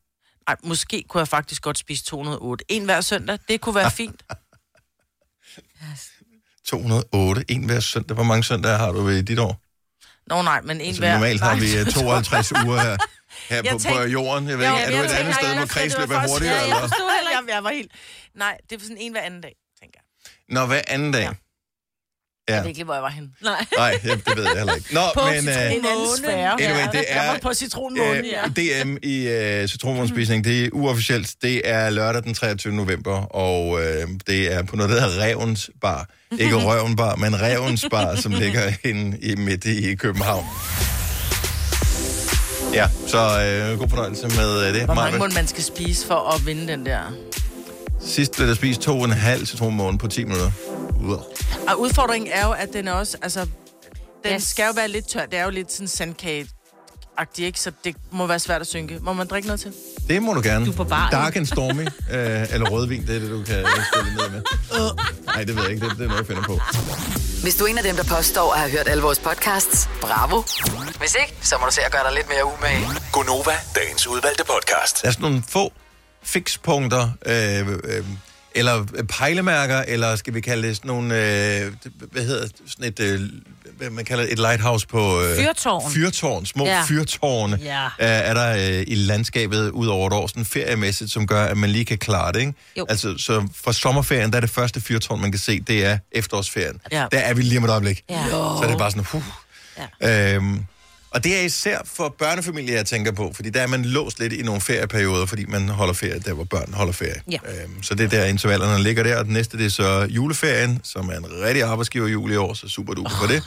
Ej, 0.46 0.56
måske 0.64 1.04
kunne 1.08 1.18
jeg 1.18 1.28
faktisk 1.28 1.62
godt 1.62 1.78
spise 1.78 2.04
208. 2.04 2.64
En 2.68 2.84
hver 2.84 3.00
søndag, 3.00 3.38
det 3.48 3.60
kunne 3.60 3.74
være 3.74 3.90
fint. 4.00 4.22
208. 6.64 7.44
En 7.48 7.64
hver 7.64 7.80
søndag. 7.80 8.14
Hvor 8.14 8.24
mange 8.24 8.44
søndage 8.44 8.78
har 8.78 8.92
du 8.92 9.08
i 9.08 9.22
dit 9.22 9.38
år? 9.38 9.67
Nå 10.30 10.42
nej, 10.42 10.60
men 10.60 10.80
en 10.80 10.86
Altså, 10.86 11.00
hver... 11.02 11.12
normalt 11.12 11.40
har 11.40 11.56
vi 11.56 11.76
øh, 11.78 11.86
52 11.92 12.52
uger 12.52 12.80
her, 12.80 12.96
her 13.48 13.56
Jeg 13.56 13.64
på, 13.70 13.78
på 13.78 13.82
tænkte- 13.82 14.02
jorden. 14.02 14.48
Jeg 14.48 14.58
ved 14.58 14.66
Jo, 14.66 14.72
ikke, 14.72 14.84
er 14.84 14.90
du 14.90 14.96
jeg 14.96 15.04
et 15.04 15.10
andet 15.10 15.34
sted, 15.34 15.48
jeg 15.48 15.56
hvor 15.58 15.66
kredsløb 15.66 16.10
er 16.10 16.28
hurtigere? 16.28 16.54
Ja, 16.54 16.60
jeg 16.60 16.64
eller? 16.68 16.80
forstod 16.80 17.10
heller 17.18 17.40
ikke. 17.40 17.54
Jeg 17.54 17.64
var 17.64 17.70
helt... 17.70 17.90
Nej, 18.36 18.56
det 18.70 18.76
er 18.76 18.82
sådan 18.82 18.96
en 19.00 19.12
hver 19.12 19.20
anden 19.20 19.40
dag. 19.40 19.54
Nå, 20.48 20.66
hver 20.66 20.80
anden 20.88 21.12
dag. 21.12 21.22
Jeg 21.22 21.34
Ja. 22.48 22.60
ved 22.60 22.66
ikke 22.66 22.78
lige, 22.78 22.84
hvor 22.84 22.94
jeg 22.94 23.02
var 23.02 23.08
henne. 23.10 23.28
Nej. 23.42 23.66
Nej, 23.76 24.00
ja, 24.04 24.14
det 24.14 24.36
ved 24.36 24.42
jeg 24.44 24.56
heller 24.56 24.74
ikke. 24.74 24.94
Nå, 24.94 25.00
På 25.14 25.20
men... 25.24 25.34
en 25.38 25.48
øh, 25.48 25.62
anden 25.72 25.84
sfære. 26.18 26.52
Anyway, 26.62 26.86
det 26.92 27.04
Jeg 27.08 27.26
er 27.26 27.32
var 27.32 27.38
på 27.38 27.54
citronmånen, 27.54 28.24
ja. 28.24 28.42
DM 28.82 28.96
i 29.02 29.60
uh, 29.62 29.68
citronmånespisning. 29.68 30.44
Det 30.44 30.64
er 30.64 30.70
uofficielt. 30.72 31.34
Det 31.42 31.68
er 31.68 31.90
lørdag 31.90 32.22
den 32.22 32.34
23. 32.34 32.72
november, 32.72 33.16
og 33.24 33.68
uh, 33.68 33.80
det 34.26 34.52
er 34.54 34.62
på 34.62 34.76
noget, 34.76 34.92
der 34.92 35.00
hedder 35.00 35.24
Revens 35.24 35.70
Bar. 35.80 36.08
Ikke 36.38 36.56
Røven 36.56 36.96
Bar, 36.96 37.14
men 37.16 37.40
Revens 37.42 37.84
Bar, 37.90 38.14
som 38.16 38.32
ligger 38.32 38.72
inde 38.84 39.18
i 39.18 39.34
midt 39.36 39.64
i 39.64 39.94
København. 39.94 40.44
Ja, 42.74 42.88
så 43.06 43.18
uh, 43.72 43.78
god 43.78 43.88
fornøjelse 43.88 44.28
med 44.28 44.56
uh, 44.68 44.74
det. 44.74 44.84
Hvor 44.84 44.94
mange 44.94 45.18
Maja. 45.18 45.28
må 45.28 45.34
man 45.34 45.46
skal 45.46 45.62
spise 45.64 46.06
for 46.06 46.34
at 46.34 46.46
vinde 46.46 46.68
den 46.68 46.86
der? 46.86 47.00
Sidst 48.00 48.36
blev 48.36 48.48
der 48.48 48.54
spist 48.54 48.80
to 48.80 48.98
og 48.98 49.04
en 49.04 49.10
halv 49.10 49.46
citronmåne 49.46 49.98
på 49.98 50.08
10 50.08 50.24
minutter. 50.24 50.50
Uah. 51.04 51.18
Og 51.68 51.80
udfordringen 51.80 52.30
er 52.32 52.46
jo, 52.46 52.52
at 52.52 52.68
den 52.72 52.88
er 52.88 52.92
også, 52.92 53.16
altså, 53.22 53.40
den 53.40 53.48
Yes. 54.26 54.32
yes. 54.34 54.42
skal 54.42 54.64
jo 54.66 54.72
være 54.76 54.88
lidt 54.88 55.08
tør. 55.08 55.26
Det 55.26 55.38
er 55.38 55.44
jo 55.44 55.50
lidt 55.50 55.72
sådan 55.72 55.88
sandkage 55.88 56.48
agtig 57.18 57.46
ikke? 57.46 57.60
Så 57.60 57.72
det 57.84 57.96
må 58.12 58.26
være 58.26 58.38
svært 58.38 58.60
at 58.60 58.66
synke. 58.66 58.98
Må 59.00 59.12
man 59.12 59.26
drikke 59.26 59.48
noget 59.48 59.60
til? 59.60 59.72
Det 60.08 60.22
må 60.22 60.32
du 60.34 60.40
gerne. 60.44 60.66
Du 60.66 60.70
er 60.70 60.74
på 60.76 60.84
baren. 60.84 61.12
Dark 61.12 61.36
and 61.36 61.46
Stormy, 61.46 61.82
øh, 62.16 62.54
eller 62.54 62.68
rødvin, 62.70 63.06
det 63.06 63.16
er 63.16 63.20
det, 63.20 63.30
du 63.30 63.42
kan 63.42 63.64
spille 63.92 64.14
ned 64.16 64.30
med. 64.30 64.42
Nej, 65.34 65.44
det 65.44 65.56
ved 65.56 65.62
jeg 65.62 65.72
ikke. 65.72 65.88
Det, 65.88 65.98
det 65.98 66.04
er 66.04 66.08
noget, 66.08 66.18
jeg 66.18 66.26
finder 66.26 66.42
på. 66.42 66.60
Hvis 67.42 67.54
du 67.56 67.64
er 67.64 67.68
en 67.68 67.78
af 67.78 67.84
dem, 67.84 67.96
der 67.96 68.04
påstår 68.16 68.52
at 68.52 68.60
have 68.60 68.70
hørt 68.70 68.88
alle 68.88 69.02
vores 69.02 69.18
podcasts, 69.18 69.88
bravo. 70.00 70.42
Hvis 70.98 71.14
ikke, 71.20 71.34
så 71.42 71.54
må 71.60 71.66
du 71.66 71.72
se 71.72 71.80
at 71.82 71.92
gøre 71.92 72.04
dig 72.08 72.12
lidt 72.14 72.28
mere 72.28 72.44
umage. 72.44 72.86
Gonova, 73.12 73.52
dagens 73.74 74.06
udvalgte 74.06 74.44
podcast. 74.44 75.02
Der 75.02 75.08
er 75.08 75.12
sådan 75.12 75.22
nogle 75.22 75.42
få 75.48 75.72
fikspunkter, 76.22 77.10
øh, 77.26 77.68
øh, 77.84 78.04
eller 78.54 78.86
pejlemærker, 79.18 79.78
eller 79.78 80.16
skal 80.16 80.34
vi 80.34 80.40
kalde 80.40 80.68
det 80.68 80.76
sådan 80.76 80.88
nogle, 80.88 81.14
øh, 81.14 81.72
hvad 82.12 82.22
hedder 82.22 82.48
sådan 82.66 82.84
et, 82.84 83.00
øh, 83.00 83.20
hvad 83.78 83.90
man 83.90 84.04
kalder 84.04 84.24
et 84.28 84.38
lighthouse 84.38 84.86
på... 84.86 85.22
Øh, 85.22 85.36
Fyrtårn. 85.36 85.92
Fyrtårn, 85.92 86.46
små 86.46 86.64
Ja. 86.66 86.82
fyrtårne 86.88 87.58
Ja. 87.62 87.84
øh, 87.84 87.90
er 87.98 88.34
der 88.34 88.78
øh, 88.78 88.84
i 88.86 88.94
landskabet 88.94 89.70
ud 89.70 89.86
over 89.86 90.06
et 90.06 90.12
år, 90.12 90.26
sådan 90.26 90.44
feriemæssigt, 90.44 91.10
som 91.10 91.26
gør, 91.26 91.44
at 91.44 91.56
man 91.56 91.70
lige 91.70 91.84
kan 91.84 91.98
klare 91.98 92.32
det, 92.32 92.40
ikke? 92.40 92.54
Jo. 92.78 92.86
Altså, 92.88 93.14
så 93.18 93.48
fra 93.64 93.72
sommerferien, 93.72 94.30
der 94.30 94.36
er 94.36 94.40
det 94.40 94.50
første 94.50 94.80
fyrtårn, 94.80 95.20
man 95.20 95.32
kan 95.32 95.38
se, 95.40 95.60
det 95.60 95.84
er 95.84 95.98
efterårsferien. 96.12 96.80
Ja. 96.92 97.06
Der 97.12 97.18
er 97.18 97.34
vi 97.34 97.42
lige 97.42 97.58
om 97.58 97.64
et 97.64 97.70
øjeblik. 97.70 98.02
Ja. 98.10 98.24
Så 98.30 98.60
er 98.62 98.68
det 98.68 98.78
bare 98.78 98.90
sådan, 98.90 99.04
huh. 99.04 99.22
Ja. 100.02 100.34
Øhm, 100.34 100.64
og 101.10 101.24
det 101.24 101.36
er 101.36 101.40
især 101.44 101.78
for 101.84 102.14
børnefamilier, 102.18 102.74
jeg 102.76 102.86
tænker 102.86 103.12
på, 103.12 103.32
fordi 103.34 103.50
der 103.50 103.60
er 103.60 103.66
man 103.66 103.84
låst 103.84 104.18
lidt 104.20 104.32
i 104.32 104.42
nogle 104.42 104.60
ferieperioder, 104.60 105.26
fordi 105.26 105.44
man 105.46 105.68
holder 105.68 105.94
ferie 105.94 106.18
der, 106.18 106.32
hvor 106.32 106.44
børn 106.44 106.72
holder 106.74 106.92
ferie. 106.92 107.20
Ja. 107.30 107.36
Øhm, 107.62 107.82
så 107.82 107.94
det 107.94 108.04
er 108.04 108.08
der, 108.08 108.24
intervallerne 108.24 108.82
ligger 108.82 109.02
der, 109.02 109.18
og 109.18 109.24
den 109.24 109.32
næste 109.32 109.58
det 109.58 109.66
er 109.66 109.70
så 109.70 110.06
juleferien, 110.10 110.80
som 110.84 111.08
er 111.08 111.16
en 111.16 111.26
rigtig 111.44 111.62
arbejdsgiver 111.62 112.08
jul 112.08 112.32
i 112.32 112.36
år, 112.36 112.54
så 112.54 112.68
super 112.68 112.94
duper 112.94 113.10
oh. 113.10 113.20
for 113.20 113.26
det. 113.26 113.42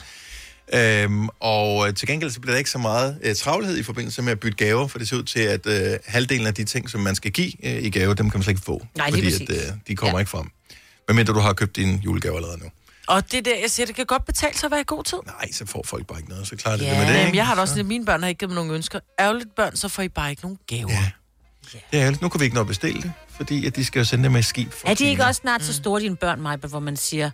Øhm, 0.74 1.28
og 1.40 1.88
øh, 1.88 1.94
til 1.94 2.08
gengæld 2.08 2.30
så 2.30 2.40
bliver 2.40 2.52
der 2.54 2.58
ikke 2.58 2.70
så 2.70 2.78
meget 2.78 3.18
øh, 3.22 3.34
travlhed 3.34 3.78
i 3.78 3.82
forbindelse 3.82 4.22
med 4.22 4.32
at 4.32 4.40
bytte 4.40 4.56
gaver, 4.56 4.86
for 4.88 4.98
det 4.98 5.08
ser 5.08 5.16
ud 5.16 5.22
til, 5.22 5.40
at 5.40 5.66
øh, 5.66 5.98
halvdelen 6.06 6.46
af 6.46 6.54
de 6.54 6.64
ting, 6.64 6.90
som 6.90 7.00
man 7.00 7.14
skal 7.14 7.30
give 7.32 7.66
øh, 7.66 7.82
i 7.82 7.90
gave, 7.90 8.14
dem 8.14 8.30
kan 8.30 8.38
man 8.38 8.42
slet 8.42 8.52
ikke 8.54 8.64
få. 8.64 8.86
Nej, 8.96 9.10
fordi 9.10 9.26
at, 9.26 9.50
øh, 9.50 9.56
de 9.88 9.96
kommer 9.96 10.10
Ja. 10.12 10.16
ja. 10.16 10.18
ikke 10.18 10.30
frem. 10.30 10.50
Medmindre 11.08 11.34
du 11.34 11.38
har 11.40 11.52
købt 11.52 11.76
din 11.76 11.96
julegave 11.96 12.36
allerede 12.36 12.58
nu. 12.58 12.66
Og 13.08 13.32
det 13.32 13.44
der, 13.44 13.58
jeg 13.62 13.70
siger, 13.70 13.86
det 13.86 13.94
kan 13.94 14.06
godt 14.06 14.24
betale 14.24 14.54
sig 14.58 14.66
at 14.66 14.70
være 14.70 14.80
i 14.80 14.84
god 14.86 15.04
tid. 15.04 15.18
Nej, 15.26 15.52
så 15.52 15.66
får 15.66 15.82
folk 15.86 16.06
bare 16.06 16.18
ikke 16.18 16.30
noget, 16.30 16.48
så 16.48 16.56
klarer 16.56 16.76
det 16.76 16.84
Ja, 16.84 16.90
det 16.90 16.98
med 16.98 17.06
det, 17.06 17.12
Jamen, 17.12 17.26
ikke? 17.26 17.36
jeg 17.36 17.46
har 17.46 17.54
da 17.54 17.60
også 17.60 17.76
lidt, 17.76 17.86
mine 17.86 18.04
børn 18.04 18.20
har 18.22 18.28
ikke 18.28 18.38
givet 18.38 18.50
mig 18.50 18.54
nogen 18.56 18.70
ønsker. 18.70 19.00
Ærgerligt 19.20 19.54
børn, 19.56 19.76
så 19.76 19.88
får 19.88 20.02
I 20.02 20.08
bare 20.08 20.30
ikke 20.30 20.42
nogen 20.42 20.58
gaver. 20.66 20.90
Ja. 20.90 21.10
Det 21.72 21.80
er 21.92 22.00
ærgerligt. 22.00 22.22
Nu 22.22 22.28
kan 22.28 22.40
vi 22.40 22.44
ikke 22.44 22.54
nå 22.54 22.60
at 22.60 22.66
bestille 22.66 23.02
det, 23.02 23.12
fordi 23.36 23.66
at 23.66 23.76
de 23.76 23.84
skal 23.84 23.98
jo 24.00 24.04
sende 24.04 24.24
det 24.24 24.32
med 24.32 24.42
skib. 24.42 24.72
Er 24.86 24.94
de 24.94 25.04
ikke 25.04 25.24
også 25.24 25.38
snart 25.40 25.64
så 25.64 25.72
store, 25.72 26.00
dine 26.00 26.16
børn, 26.16 26.40
Maja, 26.40 26.56
hvor 26.56 26.80
man 26.80 26.96
siger, 26.96 27.30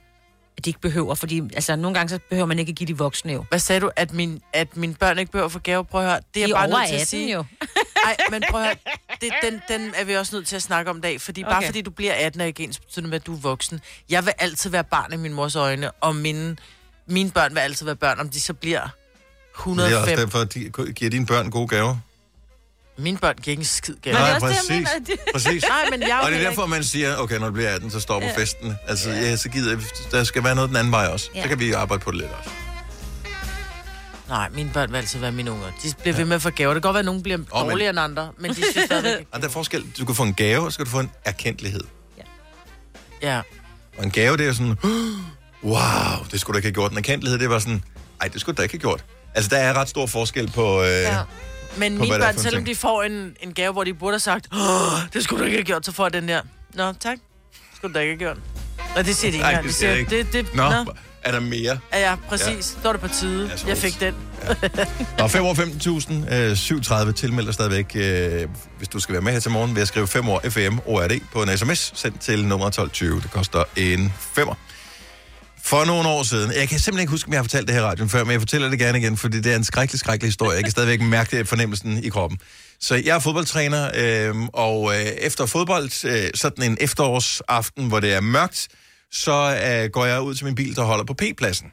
at 0.58 0.64
de 0.64 0.70
ikke 0.70 0.80
behøver? 0.80 1.14
Fordi 1.14 1.42
altså, 1.54 1.76
nogle 1.76 1.94
gange 1.94 2.08
så 2.10 2.18
behøver 2.28 2.46
man 2.46 2.58
ikke 2.58 2.70
at 2.70 2.76
give 2.76 2.86
de 2.86 2.98
voksne 2.98 3.32
jo. 3.32 3.44
Hvad 3.48 3.58
sagde 3.58 3.80
du? 3.80 3.90
At, 3.96 4.12
min, 4.12 4.42
at 4.52 4.76
mine 4.76 4.94
børn 4.94 5.18
ikke 5.18 5.32
behøver 5.32 5.46
at 5.46 5.52
få 5.52 5.58
gaver? 5.58 5.82
Prøv 5.82 6.00
at 6.00 6.06
høre. 6.10 6.20
Det 6.34 6.42
er 6.42 6.46
De 6.46 6.52
bare 6.52 6.68
nødt 6.68 6.78
til 6.88 6.94
18 6.94 7.00
at 7.00 7.08
sige. 7.08 7.32
jo. 7.32 7.44
Nej, 8.04 8.16
men 8.30 8.42
prøv 8.50 8.60
at 8.60 8.66
høre. 8.66 8.76
Det, 9.20 9.32
den, 9.42 9.60
den 9.68 9.92
er 9.96 10.04
vi 10.04 10.16
også 10.16 10.36
nødt 10.36 10.46
til 10.46 10.56
at 10.56 10.62
snakke 10.62 10.90
om 10.90 10.96
i 10.98 11.00
dag. 11.00 11.20
Fordi 11.20 11.42
okay. 11.44 11.52
bare 11.52 11.62
fordi 11.66 11.82
du 11.82 11.90
bliver 11.90 12.12
18 12.14 12.40
er 12.40 12.44
ikke 12.44 12.62
ens 12.62 12.78
betydende 12.78 13.10
med, 13.10 13.16
at 13.20 13.26
du 13.26 13.34
er 13.34 13.38
voksen. 13.40 13.80
Jeg 14.10 14.24
vil 14.24 14.32
altid 14.38 14.70
være 14.70 14.84
barn 14.84 15.12
i 15.12 15.16
min 15.16 15.32
mors 15.32 15.56
øjne, 15.56 15.90
og 15.90 16.16
mine, 16.16 16.56
mine 17.06 17.30
børn 17.30 17.54
vil 17.54 17.60
altid 17.60 17.86
være 17.86 17.96
børn, 17.96 18.20
om 18.20 18.28
de 18.28 18.40
så 18.40 18.54
bliver 18.54 18.80
Det 19.86 19.92
er 19.92 19.98
også 19.98 20.10
105. 20.10 20.18
derfor, 20.18 20.38
at 20.38 20.54
de 20.54 20.92
giver 20.92 21.10
dine 21.10 21.26
børn 21.26 21.50
gode 21.50 21.68
gaver. 21.68 21.96
Mine 22.98 23.18
børn 23.18 23.34
giver 23.42 23.52
ikke 23.52 23.60
en 23.60 23.64
skid 23.64 23.94
gave. 24.02 24.14
Nej, 24.14 24.38
præcis. 24.38 24.88
præcis. 25.32 25.64
Nej, 25.68 25.90
men 25.90 26.00
jeg 26.02 26.08
er 26.10 26.18
Og 26.18 26.30
det 26.30 26.38
er 26.40 26.48
derfor, 26.48 26.66
man 26.66 26.84
siger, 26.84 27.16
okay, 27.16 27.38
når 27.38 27.46
du 27.46 27.52
bliver 27.52 27.70
18, 27.70 27.90
så 27.90 28.00
stopper 28.00 28.28
Ja. 28.28 28.36
festen. 28.36 28.74
Altså, 28.88 29.10
ja, 29.10 29.36
så 29.36 29.48
gider 29.48 29.70
jeg, 29.72 29.80
der 30.10 30.24
skal 30.24 30.44
være 30.44 30.54
noget 30.54 30.68
den 30.68 30.76
anden 30.76 30.92
vej 30.92 31.06
også. 31.06 31.30
Ja. 31.34 31.42
Så 31.42 31.48
kan 31.48 31.58
vi 31.60 31.72
arbejde 31.72 32.02
på 32.04 32.10
det 32.10 32.18
lidt 32.20 32.30
også. 32.38 32.50
Nej, 34.28 34.48
mine 34.48 34.70
børn 34.74 34.90
vil 34.92 34.96
altid 34.96 35.20
være 35.20 35.32
mine 35.32 35.50
unger. 35.52 35.66
De 35.82 35.92
bliver 36.02 36.16
ved 36.16 36.24
med 36.24 36.36
at 36.36 36.42
få 36.42 36.50
gaver. 36.50 36.74
Det 36.74 36.82
kan 36.82 36.88
godt 36.88 36.94
være, 36.94 36.98
at 37.00 37.04
nogen 37.04 37.22
bliver 37.22 37.36
men- 37.36 37.46
dårligere 37.52 37.90
end 37.90 38.00
andre, 38.00 38.30
men 38.38 38.50
de 38.50 38.54
synes 38.54 38.84
stadigvæk... 38.86 39.26
Og 39.32 39.40
der 39.40 39.46
er 39.48 39.52
forskel. 39.52 39.86
Du 39.98 40.04
kan 40.04 40.14
få 40.14 40.22
en 40.22 40.34
gave, 40.34 40.64
og 40.64 40.72
så 40.72 40.78
kan 40.78 40.84
du 40.86 40.90
få 40.90 41.00
en 41.00 41.10
erkendelighed. 41.24 41.84
Ja. 43.22 43.40
Og 43.98 44.04
en 44.04 44.10
gave, 44.10 44.36
det 44.36 44.46
er 44.48 44.52
sådan, 44.52 44.76
wow, 45.64 46.26
det 46.32 46.40
skulle 46.40 46.54
du 46.54 46.58
ikke 46.58 46.66
have 46.66 46.74
gjort. 46.74 46.92
En 46.92 46.98
erkendelighed, 46.98 47.38
det 47.38 47.50
var 47.50 47.58
sådan, 47.58 47.82
ej, 48.20 48.28
det 48.28 48.40
skulle 48.40 48.56
du 48.56 48.60
da 48.60 48.62
ikke 48.62 48.72
have 48.74 48.80
gjort. 48.80 49.04
Altså, 49.34 49.48
der 49.50 49.56
er 49.56 49.72
ret 49.74 49.88
stor 49.88 50.06
forskel 50.06 50.50
på... 50.50 50.82
Øh, 50.82 50.88
ja. 50.90 51.18
Men 51.78 51.96
på, 51.96 52.02
mine 52.02 52.14
det 52.14 52.20
er 52.22 52.26
børn, 52.26 52.38
selvom 52.38 52.64
de 52.64 52.74
får 52.76 53.02
en, 53.02 53.36
en 53.42 53.52
gave, 53.54 53.72
hvor 53.72 53.84
de 53.84 53.94
burde 53.94 54.12
have 54.12 54.20
sagt, 54.20 54.48
Åh, 54.52 54.58
det 55.12 55.24
skulle 55.24 55.40
du 55.40 55.44
ikke 55.44 55.56
have 55.58 55.64
gjort, 55.64 55.86
så 55.86 55.92
får 55.92 56.04
jeg 56.04 56.12
den 56.12 56.28
der. 56.28 56.40
Nå, 56.74 56.92
tak. 57.00 57.18
Skulle 57.76 57.94
du 57.94 57.98
da 57.98 58.02
ikke 58.04 58.24
have 58.24 58.34
gjort. 58.34 58.44
Og 58.96 59.04
det 59.06 59.16
siger 59.16 59.30
de 59.30 59.36
ikke 59.36 59.42
Nej, 59.42 59.50
engang. 59.50 59.64
det 59.64 59.72
De 59.72 59.76
siger 59.76 59.90
jeg 59.90 59.98
ikke. 59.98 60.18
det, 60.18 60.32
det, 60.32 60.54
Nå, 60.54 60.70
nå. 60.70 60.92
er 61.22 61.32
der 61.32 61.40
mere? 61.40 61.78
Ja, 61.92 62.10
ja, 62.10 62.16
præcis. 62.28 62.46
Ja. 62.48 62.60
Så 62.62 62.76
var 62.82 62.92
det 62.92 63.00
på 63.00 63.08
tide. 63.08 63.50
Jeg 63.66 63.70
er 63.72 63.76
fik 63.76 64.00
den. 64.00 64.14
Og 65.18 65.30
5 65.30 65.44
år 65.44 65.54
15.000, 66.28 66.34
øh, 66.34 66.56
37 66.56 67.12
tilmelder 67.12 67.52
stadigvæk, 67.52 67.92
øh, 67.94 68.48
hvis 68.78 68.88
du 68.88 69.00
skal 69.00 69.12
være 69.12 69.22
med 69.22 69.32
her 69.32 69.40
til 69.40 69.50
morgen, 69.50 69.74
ved 69.74 69.82
at 69.82 69.88
skrive 69.88 70.06
5 70.06 70.28
år 70.28 70.40
FM 70.48 70.78
ORD 70.86 71.10
på 71.32 71.42
en 71.42 71.58
sms, 71.58 71.92
sendt 71.94 72.20
til 72.20 72.44
nummer 72.46 72.66
1220. 72.66 73.20
Det 73.20 73.30
koster 73.30 73.64
en 73.76 74.12
femmer. 74.34 74.54
For 75.70 75.84
nogle 75.84 76.08
år 76.08 76.22
siden, 76.22 76.52
jeg 76.52 76.68
kan 76.68 76.78
simpelthen 76.78 77.00
ikke 77.00 77.10
huske, 77.10 77.28
om 77.28 77.32
jeg 77.32 77.38
har 77.38 77.44
fortalt 77.44 77.66
det 77.66 77.74
her 77.74 77.82
i 77.82 77.84
radioen 77.84 78.10
før, 78.10 78.24
men 78.24 78.32
jeg 78.32 78.40
fortæller 78.40 78.68
det 78.68 78.78
gerne 78.78 78.98
igen, 78.98 79.16
fordi 79.16 79.40
det 79.40 79.52
er 79.52 79.56
en 79.56 79.64
skrækkelig, 79.64 80.00
skrækkelig 80.00 80.28
historie. 80.28 80.54
Jeg 80.56 80.64
kan 80.64 80.70
stadigvæk 80.70 81.00
mærke 81.00 81.36
det 81.36 81.48
fornemmelsen 81.48 82.04
i 82.04 82.08
kroppen. 82.08 82.38
Så 82.80 82.94
jeg 82.94 83.16
er 83.16 83.18
fodboldtræner, 83.18 83.90
øh, 83.94 84.34
og 84.52 84.94
øh, 84.94 85.00
efter 85.00 85.46
fodbold, 85.46 86.04
øh, 86.04 86.30
sådan 86.34 86.70
en 86.70 86.78
efterårsaften, 86.80 87.88
hvor 87.88 88.00
det 88.00 88.12
er 88.12 88.20
mørkt, 88.20 88.68
så 89.12 89.60
øh, 89.66 89.90
går 89.90 90.04
jeg 90.04 90.20
ud 90.20 90.34
til 90.34 90.44
min 90.44 90.54
bil, 90.54 90.76
der 90.76 90.82
holder 90.82 91.04
på 91.04 91.14
P-pladsen. 91.14 91.66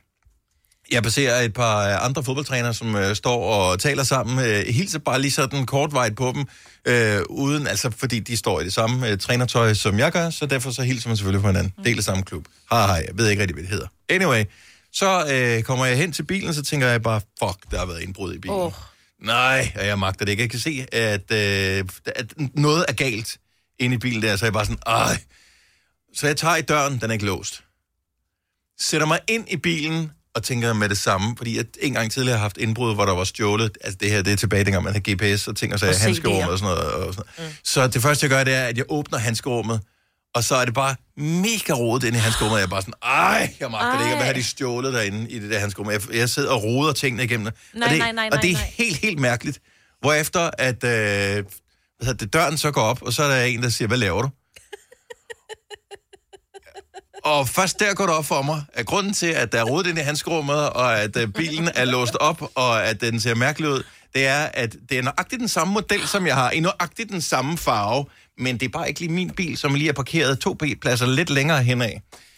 Jeg 0.92 1.04
baserer 1.04 1.42
et 1.42 1.54
par 1.54 1.88
øh, 1.88 2.06
andre 2.06 2.24
fodboldtrænere, 2.24 2.74
som 2.74 2.96
øh, 2.96 3.16
står 3.16 3.54
og 3.54 3.80
taler 3.80 4.04
sammen. 4.04 4.46
Øh, 4.46 4.66
hilser 4.68 5.00
bare 5.00 5.22
lige 5.22 5.32
sådan 5.32 5.66
kortvejt 5.66 6.16
på 6.16 6.34
dem, 6.36 6.46
øh, 6.86 7.22
uden, 7.30 7.68
altså 7.68 7.92
fordi 7.98 8.20
de 8.20 8.38
står 8.38 8.60
i 8.62 8.64
det 8.64 8.74
samme 8.74 9.10
øh, 9.10 9.18
trænertøj, 9.18 9.74
som 9.74 10.00
jeg 10.00 10.12
gør, 10.12 10.30
så 10.30 10.46
derfor 10.46 10.72
så 10.72 10.84
hilser 10.84 11.10
man 11.10 11.18
selvfølgelig 11.18 11.42
på 11.42 11.48
hinanden. 11.48 11.74
Del 11.86 11.98
af 11.98 12.04
samme 12.04 12.24
klub. 12.24 12.46
Hej, 12.72 12.86
hej, 12.86 13.04
jeg 13.08 13.18
ved 13.18 13.30
ikke 13.30 13.42
rigtig, 13.42 13.54
hvad 13.54 13.64
det 13.64 13.72
hedder. 13.72 13.88
Anyway, 14.10 14.44
så 14.94 15.26
øh, 15.32 15.64
kommer 15.64 15.86
jeg 15.86 15.98
hen 15.98 16.12
til 16.12 16.24
bilen, 16.24 16.54
så 16.54 16.64
tænker 16.64 16.88
jeg 16.88 17.02
bare, 17.02 17.22
fuck, 17.44 17.72
der 17.72 17.80
har 17.80 17.86
været 17.86 18.02
indbrud 18.02 18.34
i 18.34 18.40
bilen. 18.40 18.58
Oh. 18.58 18.72
Nej, 19.22 19.72
og 19.76 19.86
jeg 19.86 20.00
magter 20.00 20.26
det 20.26 20.32
ikke. 20.32 20.44
Jeg 20.44 20.50
kan 20.50 20.60
se, 20.60 20.86
at, 20.92 21.32
øh, 21.32 21.86
at 22.16 22.34
noget 22.54 22.86
er 22.88 22.94
galt 22.94 23.38
inde 23.80 23.96
i 23.96 23.98
bilen 23.98 24.22
der, 24.22 24.36
så 24.36 24.46
jeg 24.46 24.54
bare 24.54 24.66
sådan, 24.66 24.82
ej. 24.88 25.18
Så 26.14 26.28
jeg 26.28 26.38
tager 26.38 26.56
i 26.56 26.62
døren, 26.62 27.02
den 27.02 27.10
er 27.10 27.14
ikke 27.14 27.26
låst. 27.26 27.64
Sætter 28.80 29.08
mig 29.08 29.20
ind 29.28 29.46
i 29.52 29.58
bilen, 29.58 30.12
og 30.36 30.44
tænker 30.44 30.74
med 30.74 30.90
det 30.90 30.98
samme, 30.98 31.38
fordi 31.38 31.58
jeg 31.58 31.66
en 31.80 31.94
gang 31.94 32.12
tidligere 32.12 32.38
har 32.38 32.42
haft 32.42 32.58
indbrud, 32.58 32.96
hvor 32.96 33.06
der 33.06 33.14
var 33.16 33.24
stjålet, 33.24 33.78
altså 33.84 33.98
det 34.02 34.12
her, 34.12 34.22
det 34.22 34.34
er 34.34 34.38
tilbage 34.38 34.64
dengang 34.64 34.84
man 34.84 34.94
havde 34.94 35.16
GPS 35.34 35.48
og 35.48 35.56
ting 35.56 35.74
og 35.74 35.80
sager, 35.80 35.94
Og 35.94 36.00
handskerummet 36.00 36.50
og 36.50 36.60
sådan 36.60 36.76
noget. 36.76 36.94
Og 36.94 37.14
sådan 37.14 37.26
noget. 37.38 37.52
Mm. 37.52 37.56
Så 37.64 37.88
det 37.88 38.02
første, 38.02 38.24
jeg 38.24 38.30
gør, 38.30 38.44
det 38.44 38.54
er, 38.54 38.64
at 38.64 38.78
jeg 38.78 38.86
åbner 38.90 39.18
handskerummet, 39.18 39.82
og 40.36 40.44
så 40.44 40.56
er 40.56 40.66
det 40.66 40.74
bare 40.74 40.96
mega 41.18 41.74
rodet 41.74 42.08
inde 42.08 42.18
i 42.18 42.22
handskerummet, 42.22 42.54
og 42.54 42.60
jeg 42.60 42.66
er 42.66 42.70
bare 42.70 42.82
sådan, 42.82 42.94
ej, 43.04 43.54
jeg 43.60 43.72
magter 43.72 43.98
det 44.00 44.06
ikke, 44.06 44.16
hvad 44.16 44.26
har 44.26 44.34
de 44.34 44.44
stjålet 44.44 44.94
derinde 44.94 45.30
i 45.30 45.40
det 45.40 45.52
der 45.52 45.60
handskerum? 45.60 45.92
Jeg, 45.92 46.02
jeg 46.14 46.30
sidder 46.30 46.50
og 46.52 46.64
roder 46.64 46.94
tingene 46.94 47.24
igennem 47.24 47.46
det. 47.46 47.54
Nej, 47.74 47.88
og 47.88 47.92
det, 47.92 48.00
nej, 48.00 48.12
nej, 48.12 48.30
Og 48.32 48.42
det 48.42 48.50
er 48.52 48.54
nej, 48.54 48.72
helt, 48.78 48.98
helt 48.98 49.20
mærkeligt. 49.20 49.60
Hvorefter, 50.02 50.50
at 50.58 50.84
øh, 50.84 51.44
hvad 52.04 52.14
det, 52.14 52.34
døren 52.34 52.58
så 52.58 52.72
går 52.72 52.82
op, 52.82 53.02
og 53.02 53.14
så 53.14 53.24
er 53.24 53.28
der 53.28 53.44
en, 53.44 53.64
der 53.64 53.70
siger, 53.70 53.88
hvad 53.88 53.98
laver 53.98 54.22
du? 54.22 54.30
Og 57.26 57.50
først 57.50 57.80
der 57.80 57.94
går 57.94 58.06
det 58.06 58.16
op 58.16 58.26
for 58.26 58.42
mig, 58.42 58.64
at 58.74 58.86
grunden 58.86 59.14
til, 59.14 59.28
at 59.28 59.52
der 59.52 59.60
er 59.60 59.64
rodet 59.64 59.90
ind 59.90 59.98
i 59.98 60.02
handskerummet, 60.02 60.70
og 60.70 61.00
at 61.02 61.18
øh, 61.18 61.28
bilen 61.28 61.70
er 61.76 61.86
låst 61.86 62.16
op, 62.16 62.52
og 62.56 62.86
at 62.86 63.02
den 63.02 63.20
ser 63.20 63.36
mærkelig 63.36 63.70
ud, 63.70 63.84
det 64.14 64.28
er, 64.28 64.40
at 64.54 64.76
det 64.90 64.98
er 64.98 65.02
nøjagtigt 65.02 65.40
den 65.40 65.48
samme 65.48 65.74
model, 65.74 66.08
som 66.08 66.28
jeg 66.28 66.36
har, 66.36 66.52
i 66.52 66.60
nøjagtigt 66.60 67.10
den 67.10 67.22
samme 67.22 67.58
farve, 67.58 68.06
men 68.38 68.58
det 68.58 68.66
er 68.66 68.70
bare 68.70 68.88
ikke 68.88 69.00
lige 69.00 69.12
min 69.12 69.30
bil, 69.30 69.58
som 69.58 69.74
lige 69.74 69.90
er 69.90 69.94
parkeret 69.94 70.40
to 70.40 70.54
B-pladser 70.54 71.08
lidt 71.08 71.30
længere 71.30 71.64
henad. 71.64 71.92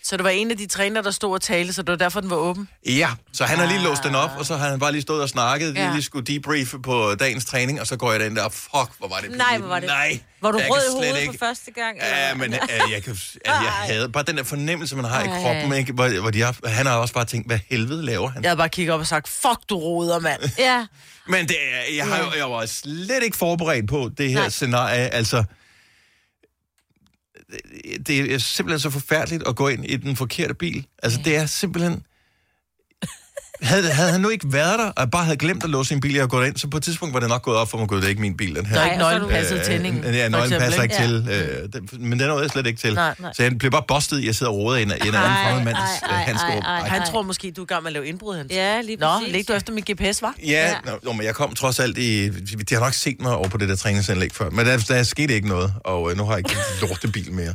Så 0.09 0.17
det 0.17 0.23
var 0.23 0.29
en 0.29 0.51
af 0.51 0.57
de 0.57 0.67
træner, 0.67 1.01
der 1.01 1.11
stod 1.11 1.33
og 1.33 1.41
talte, 1.41 1.73
så 1.73 1.81
det 1.81 1.89
var 1.91 1.95
derfor, 1.97 2.19
den 2.21 2.29
var 2.29 2.35
åben? 2.35 2.69
Ja, 2.85 3.09
så 3.33 3.45
han 3.45 3.57
har 3.59 3.65
lige 3.65 3.79
låst 3.83 4.03
den 4.03 4.15
op, 4.15 4.29
og 4.37 4.45
så 4.45 4.55
har 4.55 4.69
han 4.69 4.79
bare 4.79 4.91
lige 4.91 5.01
stået 5.01 5.21
og 5.21 5.29
snakket, 5.29 5.75
ja. 5.75 5.85
Ja. 5.85 5.91
lige 5.93 6.03
skulle 6.03 6.25
debriefe 6.25 6.79
på 6.79 7.15
dagens 7.19 7.45
træning, 7.45 7.81
og 7.81 7.87
så 7.87 7.95
går 7.97 8.11
jeg 8.11 8.19
den 8.19 8.35
der, 8.35 8.49
fuck, 8.49 8.71
hvor 8.97 9.07
var 9.07 9.17
det 9.21 9.37
Nej, 9.37 9.57
hvor 9.57 9.67
var 9.67 9.79
det... 9.79 9.87
Nej, 9.87 10.19
Var 10.41 10.51
du 10.51 10.57
rød 10.57 10.63
i 10.89 10.91
hovedet 10.93 11.21
ikke- 11.21 11.33
for 11.39 11.45
første 11.45 11.71
gang? 11.71 11.97
Ja, 12.01 12.33
men 12.33 12.53
øh, 12.53 12.59
jeg, 12.91 13.03
kan, 13.03 13.11
altså, 13.11 13.37
jeg 13.45 13.71
havde 13.71 14.09
bare 14.09 14.23
den 14.23 14.37
der 14.37 14.43
fornemmelse, 14.43 14.95
man 14.95 15.05
har 15.05 15.23
i 15.23 15.27
Ej. 15.27 15.41
kroppen, 15.41 15.73
ikke? 15.77 15.93
Hvor, 15.93 16.21
hvor 16.21 16.31
de 16.31 16.41
har, 16.41 16.55
han 16.65 16.85
har 16.85 16.95
også 16.97 17.13
bare 17.13 17.25
tænkt, 17.25 17.47
hvad 17.47 17.59
helvede 17.69 18.05
laver 18.05 18.29
han? 18.29 18.43
Jeg 18.43 18.49
havde 18.49 18.57
bare 18.57 18.69
kigget 18.69 18.93
op 18.93 18.99
og 18.99 19.07
sagt, 19.07 19.27
fuck, 19.27 19.59
du 19.69 19.77
roder, 19.77 20.19
mand. 20.19 20.41
Ja. 20.59 20.85
Men 21.29 21.47
det, 21.47 21.55
jeg, 21.97 22.05
har, 22.07 22.33
jeg 22.37 22.51
var 22.51 22.65
slet 22.65 23.23
ikke 23.23 23.37
forberedt 23.37 23.87
på 23.87 24.09
det 24.17 24.29
her. 24.29 24.39
Nej. 24.39 24.49
scenarie. 24.49 25.13
Altså, 25.13 25.43
det, 28.07 28.33
er 28.33 28.37
simpelthen 28.37 28.79
så 28.79 28.89
forfærdeligt 28.89 29.47
at 29.47 29.55
gå 29.55 29.67
ind 29.67 29.85
i 29.85 29.97
den 29.97 30.15
forkerte 30.15 30.53
bil. 30.53 30.87
Altså, 31.03 31.19
det 31.25 31.35
er 31.35 31.45
simpelthen... 31.45 32.03
Havde, 33.61 33.91
havde 33.91 34.11
han 34.11 34.21
nu 34.21 34.29
ikke 34.29 34.45
været 34.53 34.79
der, 34.79 34.85
og 34.85 35.11
bare 35.11 35.23
havde 35.23 35.37
glemt 35.37 35.63
at 35.63 35.69
låse 35.69 35.87
sin 35.87 35.99
bil, 35.99 36.21
og 36.21 36.29
gået 36.29 36.47
ind, 36.47 36.57
så 36.57 36.67
på 36.67 36.77
et 36.77 36.83
tidspunkt 36.83 37.13
var 37.13 37.19
det 37.19 37.29
nok 37.29 37.41
gået 37.41 37.57
op 37.57 37.69
for 37.69 37.77
mig, 37.77 37.87
gud, 37.87 37.97
det 37.97 38.05
er 38.05 38.09
ikke 38.09 38.21
min 38.21 38.37
bil, 38.37 38.55
den 38.55 38.65
her. 38.65 38.75
Der 38.75 38.81
er 38.81 38.85
ikke 38.85 38.97
Nej, 38.97 39.13
er 39.13 39.19
nøglen 39.19 39.29
du- 39.29 39.35
passet 39.35 39.61
tændingen. 39.65 40.03
Øh, 40.03 40.15
ja, 40.15 40.29
nøglen 40.29 40.59
passer 40.59 40.81
ikke 40.83 40.95
ikke? 41.03 41.07
til. 41.07 41.27
Øh, 41.31 41.69
den, 41.73 42.09
men 42.09 42.19
den 42.19 42.27
nåede 42.27 42.41
jeg 42.43 42.49
slet 42.49 42.67
ikke 42.67 42.79
til. 42.79 42.93
Nej, 42.93 43.15
nej. 43.19 43.33
Så 43.33 43.43
jeg 43.43 43.57
blev 43.57 43.71
bare 43.71 43.83
bustet 43.87 44.17
i, 44.19 44.21
at 44.21 44.25
jeg 44.27 44.35
sidder 44.35 44.51
og 44.51 44.57
roder 44.57 44.77
i 44.77 44.81
en, 44.81 44.87
en 44.91 45.01
anden 45.01 45.13
fremmed 45.13 45.63
mands 45.63 45.79
øh. 46.03 46.91
Han 46.91 47.01
tror 47.11 47.21
måske, 47.21 47.51
du 47.51 47.61
er 47.61 47.65
gang 47.65 47.83
med 47.83 47.89
at 47.89 47.93
lave 47.93 48.07
indbrud, 48.07 48.35
Hans. 48.37 48.51
Ja, 48.51 48.81
lige 48.81 48.97
Nå, 48.97 49.07
præcis. 49.07 49.33
læg 49.33 49.47
du 49.47 49.53
efter 49.53 49.73
min 49.73 49.83
GPS, 49.91 50.21
var? 50.21 50.33
Ja, 50.43 50.47
ja. 50.85 50.91
Nå, 51.03 51.11
men 51.13 51.25
jeg 51.25 51.35
kom 51.35 51.53
trods 51.55 51.79
alt 51.79 51.97
i... 51.97 52.29
De 52.69 52.75
har 52.75 52.79
nok 52.79 52.93
set 52.93 53.21
mig 53.21 53.35
over 53.35 53.47
på 53.47 53.57
det 53.57 53.69
der 53.69 53.75
træningsanlæg 53.75 54.31
før, 54.33 54.49
men 54.49 54.65
der, 54.65 54.77
der 54.77 55.03
skete 55.03 55.33
ikke 55.33 55.47
noget, 55.47 55.73
og 55.83 56.11
øh, 56.11 56.17
nu 56.17 56.23
har 56.25 56.31
jeg 56.31 56.39
ikke 56.39 56.51
en 56.51 56.87
lortebil 56.87 57.31
mere. 57.33 57.53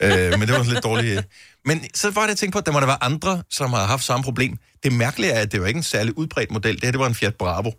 Øh, 0.00 0.38
men 0.38 0.40
det 0.40 0.50
var 0.50 0.62
lidt 0.62 0.84
dårligt. 0.84 1.16
øh. 1.18 1.22
Men 1.64 1.84
så 1.94 2.10
var 2.10 2.22
det, 2.22 2.28
jeg 2.28 2.36
tænkte 2.36 2.52
på, 2.52 2.58
at 2.58 2.66
der 2.66 2.72
må 2.72 2.80
der 2.80 2.86
være 2.86 3.02
andre, 3.04 3.42
som 3.50 3.72
har 3.72 3.86
haft 3.86 4.04
samme 4.04 4.24
problem. 4.24 4.58
Det 4.82 4.92
mærkelige 4.92 5.32
er, 5.32 5.40
at 5.40 5.52
det 5.52 5.60
var 5.60 5.66
ikke 5.66 5.78
en 5.78 5.82
særlig 5.82 6.18
udbredt 6.18 6.50
model. 6.50 6.74
Det 6.74 6.84
her, 6.84 6.90
det 6.90 7.00
var 7.00 7.06
en 7.06 7.14
Fiat 7.14 7.34
Bravo. 7.34 7.70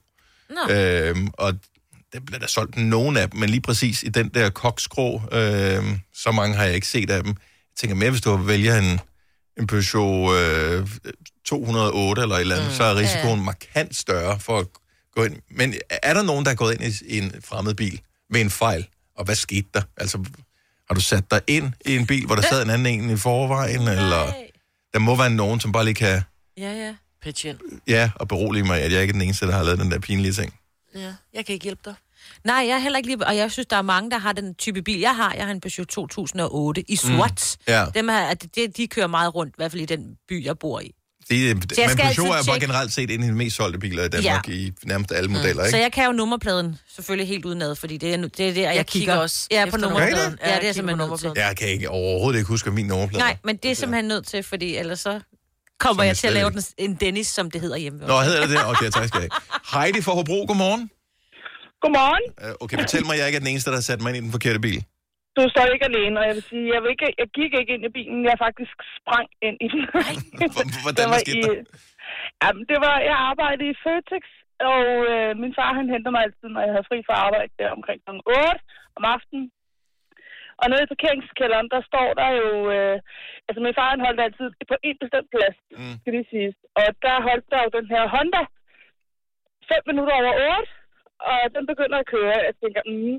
Nå. 0.50 0.74
Øhm, 0.74 1.30
og 1.34 1.54
der 2.14 2.20
blev 2.20 2.40
der 2.40 2.48
solgt 2.48 2.78
nogen 2.78 3.18
af 3.18 3.30
dem, 3.30 3.40
men 3.40 3.50
lige 3.50 3.62
præcis 3.62 4.04
i 4.04 4.10
den 4.10 4.30
der 4.30 4.50
koksgrå, 4.50 5.22
øhm, 5.32 6.00
så 6.14 6.32
mange 6.32 6.56
har 6.56 6.64
jeg 6.64 6.76
ikke 6.76 6.88
set 6.88 7.10
af 7.10 7.24
dem. 7.24 7.30
Jeg 7.30 7.78
tænker 7.78 7.96
mere, 7.96 8.10
hvis 8.10 8.22
du 8.22 8.36
vælger 8.38 8.78
en, 8.78 9.00
en 9.60 9.68
Peugeot 9.68 10.36
øh, 10.36 10.88
208 11.46 12.22
eller 12.22 12.36
et 12.36 12.42
eller 12.42 12.56
andet, 12.56 12.70
mm, 12.70 12.76
så 12.76 12.84
er 12.84 12.96
risikoen 12.96 13.40
ja. 13.40 13.46
markant 13.46 13.96
større 13.96 14.40
for 14.40 14.60
at 14.60 14.68
gå 15.16 15.24
ind. 15.24 15.36
Men 15.52 15.74
er 16.04 16.14
der 16.14 16.22
nogen, 16.22 16.46
der 16.46 16.52
er 16.52 16.56
gået 16.56 16.74
ind 16.74 16.84
i, 16.84 17.16
i 17.16 17.18
en 17.18 17.34
fremmed 17.46 17.74
bil 17.74 18.02
med 18.30 18.42
en 18.42 18.50
fejl? 18.50 18.88
Og 19.18 19.26
hvad 19.26 19.36
skete 19.36 19.68
der? 19.74 19.82
Altså, 19.98 20.26
har 20.90 20.96
du 20.96 21.02
sat 21.02 21.32
dig 21.32 21.42
ind 21.48 21.74
i 21.86 21.96
en 21.96 22.08
bil, 22.08 22.26
hvor 22.26 22.36
der 22.36 22.42
sad 22.42 22.64
en 22.64 22.70
anden 22.70 22.86
en 23.04 23.10
i 23.10 23.18
forvejen? 23.18 23.82
Eller 23.88 24.34
der 24.94 25.00
må 25.00 25.16
være 25.16 25.30
nogen, 25.30 25.60
som 25.60 25.72
bare 25.72 25.86
lige 25.86 25.96
kan, 25.96 26.22
Ja, 26.58 26.72
ja. 26.74 26.96
Pitch 27.22 27.46
ind. 27.46 27.58
ja, 27.88 28.10
og 28.16 28.28
berolige 28.28 28.64
mig, 28.64 28.82
at 28.82 28.92
jeg 28.92 29.02
ikke 29.02 29.12
er 29.12 29.14
den 29.14 29.22
eneste, 29.22 29.46
der 29.48 29.52
har 29.52 29.64
lavet 29.64 29.80
den 29.80 29.92
der 29.92 30.00
pinlige 30.00 30.34
ting. 30.34 30.54
Ja, 30.96 31.14
jeg 31.34 31.46
kan 31.46 31.54
ikke 31.54 31.64
hjælpe 31.64 31.82
dig. 31.86 31.94
Nej, 32.44 32.56
jeg 32.56 32.70
er 32.76 32.78
heller 32.80 32.98
ikke 32.98 33.10
lige... 33.10 33.28
Og 33.28 33.38
jeg 33.38 33.52
synes, 33.52 33.68
der 33.68 33.76
er 33.78 33.82
mange, 33.82 34.12
der 34.12 34.18
har 34.18 34.34
den 34.34 34.56
type 34.56 34.82
bil, 34.82 35.00
jeg 35.00 35.16
har. 35.16 35.34
Jeg 35.34 35.46
har 35.46 35.52
en 35.52 35.62
Peugeot 35.62 35.88
2008 35.88 36.92
i 36.92 36.96
sort. 36.96 37.58
Ja. 37.68 37.86
Dem 37.94 38.10
her, 38.10 38.34
de, 38.34 38.68
de 38.68 38.88
kører 38.88 39.08
meget 39.08 39.36
rundt, 39.36 39.52
i 39.52 39.58
hvert 39.58 39.72
fald 39.72 39.82
i 39.82 39.86
den 39.86 40.16
by, 40.30 40.46
jeg 40.46 40.60
bor 40.60 40.80
i. 40.80 40.92
Det, 41.30 41.46
jeg 41.48 41.56
men 41.56 41.70
skal 41.70 42.16
Peugeot 42.16 42.40
er 42.40 42.44
bare 42.48 42.60
generelt 42.60 42.94
set 42.94 43.12
en 43.12 43.24
af 43.24 43.30
de 43.30 43.36
mest 43.36 43.56
solgte 43.56 43.80
biler 43.80 44.04
i 44.04 44.08
Danmark 44.10 44.48
ja. 44.48 44.54
i 44.54 44.74
nærmest 44.86 45.12
alle 45.12 45.30
modeller, 45.32 45.64
Så 45.64 45.68
ikke? 45.68 45.78
jeg 45.80 45.92
kan 45.92 46.06
jo 46.06 46.12
nummerpladen 46.12 46.78
selvfølgelig 46.96 47.28
helt 47.28 47.46
udenad, 47.46 47.76
fordi 47.76 47.98
det 47.98 48.14
er, 48.14 48.18
det 48.18 48.26
er 48.26 48.54
der, 48.54 48.62
jeg, 48.62 48.76
Jeg 48.76 48.86
kigger. 48.86 48.86
kigger 48.86 49.16
også 49.16 49.48
ja, 49.52 49.66
på 49.72 49.78
nummerpladen. 49.78 50.16
nummerpladen. 50.16 50.54
Ja, 50.54 50.60
det 50.62 50.70
er 50.70 50.74
simpelthen 50.74 51.10
nødt 51.10 51.20
til. 51.20 51.32
Jeg 51.36 51.56
kan 51.58 51.68
ikke 51.68 51.90
overhovedet 51.90 52.40
ikke 52.40 52.48
huske 52.48 52.72
min 52.72 52.86
nummerplade. 52.86 53.24
Nej, 53.24 53.38
men 53.44 53.56
det 53.58 53.72
er 53.72 53.76
simpelthen 53.76 54.06
nødt 54.06 54.28
til, 54.28 54.44
fordi 54.44 54.76
ellers 54.78 55.00
så 55.00 55.20
kommer 55.80 56.04
Som 56.04 56.08
jeg 56.08 56.18
til 56.18 56.28
at 56.28 56.34
lave 56.34 56.50
den, 56.52 56.64
en 56.78 56.94
Dennis, 56.96 57.28
som 57.28 57.52
det 57.52 57.62
hedder 57.62 57.78
hjemme. 57.78 58.00
Nå, 58.00 58.20
hedder 58.22 58.42
det 58.42 58.50
det? 58.50 58.66
Okay, 58.66 58.90
tak 58.90 59.08
skal 59.08 59.22
jeg 59.22 59.30
have. 59.74 59.84
Heidi 59.84 60.02
fra 60.02 60.14
Hobro, 60.14 60.46
godmorgen. 60.48 60.90
Godmorgen. 61.82 62.50
Øh, 62.50 62.56
Okay, 62.62 62.78
fortæl 62.80 63.06
mig, 63.06 63.18
jeg 63.18 63.26
ikke 63.28 63.36
er 63.36 63.40
den 63.40 63.48
eneste, 63.48 63.70
der 63.70 63.76
har 63.78 63.82
sat 63.82 64.02
mig 64.02 64.10
ind 64.10 64.18
i 64.18 64.22
den 64.22 64.32
forkerte 64.32 64.60
bil. 64.60 64.84
Du 65.38 65.44
står 65.54 65.66
ikke 65.76 65.90
alene, 65.92 66.20
og 66.20 66.26
jeg 66.28 66.36
vil 66.38 66.46
sige, 66.52 66.66
jeg, 66.74 66.80
vil 66.82 66.90
ikke, 66.94 67.10
jeg 67.22 67.30
gik 67.38 67.52
ikke 67.60 67.74
ind 67.76 67.86
i 67.86 67.96
bilen, 67.98 68.22
jeg 68.30 68.44
faktisk 68.46 68.76
sprang 69.00 69.28
ind 69.48 69.58
i 69.66 69.68
den. 69.74 69.84
Hvordan 70.86 71.06
Det 71.06 71.14
var 71.14 71.22
skete 71.26 71.48
der? 71.48 71.64
Jamen, 72.42 72.64
det 72.72 72.80
var, 72.86 72.96
jeg 73.10 73.18
arbejdede 73.30 73.70
i 73.74 73.80
Føtex, 73.84 74.26
og 74.72 74.84
øh, 75.12 75.32
min 75.44 75.54
far 75.58 75.72
han 75.80 75.90
henter 75.94 76.12
mig 76.14 76.22
altid, 76.24 76.48
når 76.52 76.62
jeg 76.66 76.74
havde 76.74 76.90
fri 76.90 76.98
fra 77.08 77.16
arbejde 77.26 77.54
der 77.60 77.70
omkring 77.78 78.00
kl. 78.06 78.12
8 78.12 78.60
om 78.98 79.04
aftenen. 79.16 79.46
Og 80.62 80.66
nede 80.70 80.84
i 80.86 80.92
parkeringskælderen, 80.94 81.70
der 81.74 81.82
står 81.90 82.10
der 82.20 82.30
jo... 82.42 82.50
Øh, 82.76 82.98
altså, 83.48 83.60
min 83.66 83.78
far 83.78 83.90
han 83.94 84.06
holdt 84.08 84.22
altid 84.26 84.48
på 84.72 84.76
en 84.88 84.98
bestemt 85.04 85.30
plads, 85.36 85.58
mm. 85.80 85.96
skal 86.00 86.14
lige 86.14 86.32
siges. 86.34 86.56
Og 86.78 86.84
der 87.06 87.26
holdt 87.28 87.48
der 87.52 87.60
jo 87.66 87.70
den 87.78 87.88
her 87.94 88.04
Honda 88.16 88.44
5 89.72 89.90
minutter 89.90 90.14
over 90.22 90.34
8, 90.60 90.72
og 91.32 91.40
den 91.56 91.64
begynder 91.72 91.98
at 92.00 92.10
køre. 92.16 92.38
Jeg 92.48 92.56
tænker, 92.62 92.82
mm, 92.92 93.18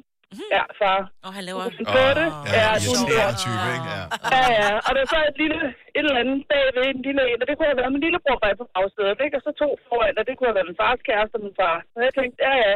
ja, 0.56 0.64
far. 0.80 1.00
Og 1.26 1.30
han 1.36 1.42
laver... 1.48 1.62
Du 1.80 1.84
på 1.96 2.04
det? 2.20 2.28
Ja, 2.56 2.60
Ja, 2.60 2.68
du 2.84 2.90
irriterende 2.92 3.36
type, 3.44 3.66
ikke? 3.76 3.88
Ja. 3.96 4.02
Ja, 4.34 4.44
ja. 4.60 4.70
Og 4.86 4.90
der 4.94 5.00
er 5.04 5.10
så 5.14 5.18
et 5.32 5.38
lille, 5.42 5.58
et 5.96 6.04
eller 6.08 6.20
andet 6.22 6.38
bagved, 6.50 6.84
en 6.96 7.02
lille 7.08 7.22
en, 7.30 7.38
og 7.42 7.46
det 7.48 7.54
kunne 7.56 7.70
have 7.72 7.80
været 7.80 7.92
min 7.94 8.04
lillebror 8.06 8.38
bag 8.44 8.52
på 8.60 8.66
bagsædet, 8.74 9.18
ikke? 9.24 9.36
Og 9.38 9.42
så 9.46 9.50
to 9.62 9.68
foran, 9.88 10.18
og 10.20 10.24
det 10.26 10.32
kunne 10.34 10.48
have 10.50 10.58
været 10.58 10.70
min 10.70 10.80
fars 10.82 11.00
kæreste 11.08 11.34
og 11.38 11.42
min 11.46 11.56
far. 11.60 11.76
Så 11.92 11.98
jeg 12.06 12.12
tænkte, 12.18 12.38
ja, 12.46 12.54
ja, 12.64 12.74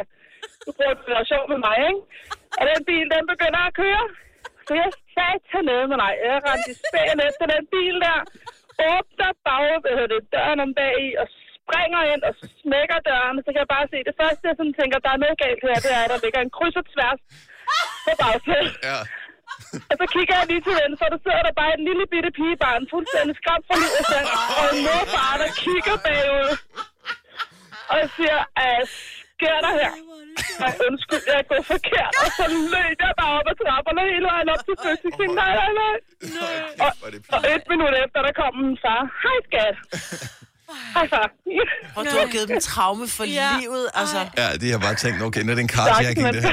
du 0.64 0.68
prøver 0.76 0.94
at 0.96 1.12
være 1.14 1.30
sjov 1.32 1.44
med 1.52 1.58
mig, 1.66 1.76
ikke? 1.90 2.02
Og 2.60 2.64
den 2.70 2.80
bil, 2.88 3.06
den 3.14 3.24
begynder 3.32 3.62
at 3.68 3.74
køre. 3.82 4.04
Så 4.66 4.72
jeg 4.82 4.90
sagde 5.14 5.62
ned 5.70 5.80
med 5.90 5.98
mig. 6.04 6.12
Jeg 6.26 6.36
rendte 6.48 6.70
i 6.74 6.76
spænd 6.82 7.18
efter 7.28 7.44
den 7.54 7.64
bil 7.74 7.96
der. 8.06 8.18
Åbner 8.90 9.32
bag, 9.46 9.66
hvad 9.82 9.92
hedder 9.98 10.12
det, 10.14 10.22
døren 10.34 10.60
om 10.66 10.70
bag 10.80 10.94
i, 11.06 11.08
og 11.22 11.26
springer 11.62 12.02
ind 12.12 12.22
og 12.28 12.32
smækker 12.62 12.98
døren, 13.08 13.36
så 13.44 13.48
kan 13.52 13.62
jeg 13.64 13.72
bare 13.76 13.86
se, 13.92 13.98
det 14.08 14.16
første, 14.20 14.42
jeg 14.50 14.56
sådan 14.58 14.78
tænker, 14.80 14.96
der 15.06 15.12
er 15.14 15.22
noget 15.24 15.36
galt 15.44 15.62
her, 15.66 15.78
det 15.84 15.92
er, 15.98 16.02
at 16.04 16.10
der 16.12 16.20
ligger 16.24 16.40
en 16.42 16.54
kryds 16.56 16.76
og 16.80 16.86
tværs 16.92 17.20
på 18.06 18.12
bagsædet. 18.22 18.74
Ja. 18.88 18.98
Og 19.90 19.94
så 20.00 20.06
kigger 20.14 20.34
jeg 20.40 20.46
lige 20.50 20.62
til 20.66 20.74
venstre, 20.82 21.06
og 21.08 21.12
der 21.14 21.20
sidder 21.24 21.42
der 21.46 21.54
bare 21.60 21.72
et 21.76 21.82
lille 21.88 22.04
bitte 22.12 22.30
pigebarn, 22.38 22.82
fuldstændig 22.94 23.34
skræmt 23.40 23.64
fra 23.68 23.76
livet, 23.82 24.04
og, 24.60 24.66
en 24.72 24.78
morfar, 24.86 25.32
der 25.42 25.50
kigger 25.62 25.96
bagud. 26.06 26.50
Og 27.92 28.00
siger, 28.16 28.40
at 28.68 28.88
sker 29.34 29.58
der 29.66 29.72
her? 29.80 29.92
Nej, 30.62 30.74
undskyld, 30.88 31.24
jeg 31.30 31.36
er 31.42 31.46
gået 31.52 31.66
forkert. 31.74 32.12
Og 32.24 32.28
så 32.38 32.44
løb 32.74 32.96
jeg 33.06 33.14
bare 33.20 33.32
op 33.38 33.48
ad 33.52 33.56
trapperne 33.62 34.02
hele 34.12 34.26
vejen 34.32 34.48
op 34.54 34.62
til 34.66 34.74
Føtex. 34.82 35.02
Jeg 35.04 35.12
tænkte, 35.18 35.36
nej, 35.42 35.52
nej, 35.60 35.72
nej. 35.82 35.96
Og, 36.84 36.90
og 37.34 37.40
et 37.54 37.64
minut 37.72 37.94
efter, 38.04 38.18
der 38.26 38.32
kom 38.40 38.52
min 38.64 38.78
far. 38.84 39.00
Hej, 39.22 39.38
skat. 39.48 39.76
Hej, 40.94 41.08
far. 41.08 41.26
Og 41.96 42.04
du 42.04 42.10
har 42.20 42.26
givet 42.34 42.48
dem 42.48 42.60
traume 42.60 43.08
for 43.08 43.24
ja. 43.24 43.50
livet, 43.60 43.86
altså. 43.94 44.18
Ja, 44.40 44.48
de 44.60 44.70
har 44.70 44.78
bare 44.78 44.94
tænkt, 44.94 45.22
okay, 45.22 45.40
nu 45.42 45.50
er 45.52 45.54
det 45.54 45.62
en 45.62 45.68
carjacking, 45.68 46.26
det 46.34 46.42
her. 46.42 46.52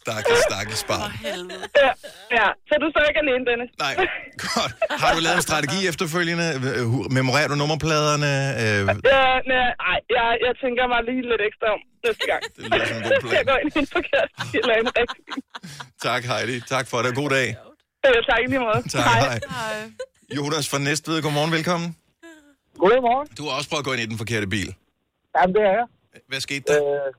Stakkels, 0.00 0.40
stakkels 0.50 0.84
barn. 0.90 1.10
Ja, 1.24 1.90
ja, 2.38 2.46
så 2.68 2.74
du 2.82 2.86
så 2.96 3.00
ikke 3.08 3.20
alene, 3.24 3.42
Dennis. 3.50 3.70
Nej, 3.84 3.94
godt. 4.44 4.72
Har 5.02 5.10
du 5.14 5.18
lavet 5.26 5.36
en 5.42 5.46
strategi 5.50 5.78
efterfølgende? 5.92 6.46
Øh, 6.78 6.86
Memorerer 7.18 7.48
du 7.52 7.56
nummerpladerne? 7.62 8.32
Øh, 8.62 8.80
Ja, 9.14 9.26
nej, 9.52 9.68
ej, 9.90 9.98
jeg, 10.16 10.28
jeg 10.46 10.52
tænker 10.62 10.84
mig 10.92 11.00
lige 11.08 11.22
lidt 11.30 11.42
ekstra 11.48 11.66
om 11.76 11.80
næste 12.06 12.24
gang. 12.30 12.42
Det 12.56 12.62
lyder 12.70 12.86
som 12.90 12.96
en 12.96 13.02
god 13.10 13.20
plan. 13.22 13.34
jeg 13.38 13.44
går 13.50 13.58
ind 13.62 13.70
i 13.76 13.78
en 13.84 13.88
forkert 13.96 14.28
eller 14.60 14.74
en 14.82 14.88
rigtig. 15.00 15.22
tak, 16.06 16.22
Heidi. 16.30 16.56
Tak 16.74 16.84
for 16.90 16.98
det. 17.04 17.10
God 17.20 17.30
dag. 17.38 17.48
Øh, 18.06 18.18
tak 18.28 18.40
i 18.44 18.46
lige 18.52 18.62
måde. 18.66 18.80
Tak, 18.96 19.04
hej. 19.24 19.38
Jonas 20.36 20.66
fra 20.72 20.78
Næstved, 20.88 21.16
godmorgen, 21.24 21.52
velkommen. 21.58 21.88
Godmorgen. 22.82 23.26
Du 23.38 23.42
har 23.46 23.52
også 23.58 23.68
prøvet 23.70 23.84
at 23.84 23.88
gå 23.88 23.92
ind 23.94 24.04
i 24.06 24.10
den 24.12 24.18
forkerte 24.22 24.48
bil. 24.56 24.70
Jamen, 25.34 25.52
det 25.56 25.62
er 25.70 25.74
jeg. 25.80 25.86
Hvad 26.30 26.40
skete 26.46 26.64
der? 26.70 26.78
Øh, 26.80 27.10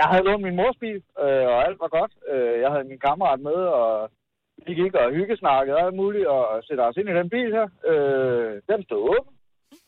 jeg 0.00 0.06
havde 0.12 0.24
lånt 0.28 0.44
min 0.48 0.56
mors 0.60 0.78
bil, 0.84 1.00
øh, 1.24 1.44
og 1.52 1.58
alt 1.66 1.78
var 1.84 1.90
godt. 1.98 2.12
Øh, 2.32 2.54
jeg 2.62 2.70
havde 2.72 2.86
min 2.92 3.04
kammerat 3.06 3.40
med, 3.48 3.58
og 3.80 3.92
vi 4.66 4.72
gik 4.80 4.92
og 5.00 5.14
hyggesnakkede 5.16 5.76
og 5.76 5.82
alt 5.86 5.96
muligt, 6.02 6.26
og 6.34 6.42
sætter 6.68 6.84
os 6.88 6.96
ind 7.00 7.08
i 7.12 7.18
den 7.20 7.28
bil 7.34 7.50
her. 7.58 7.66
Øh, 7.90 8.52
den 8.70 8.80
stod 8.86 9.00
åben. 9.12 9.32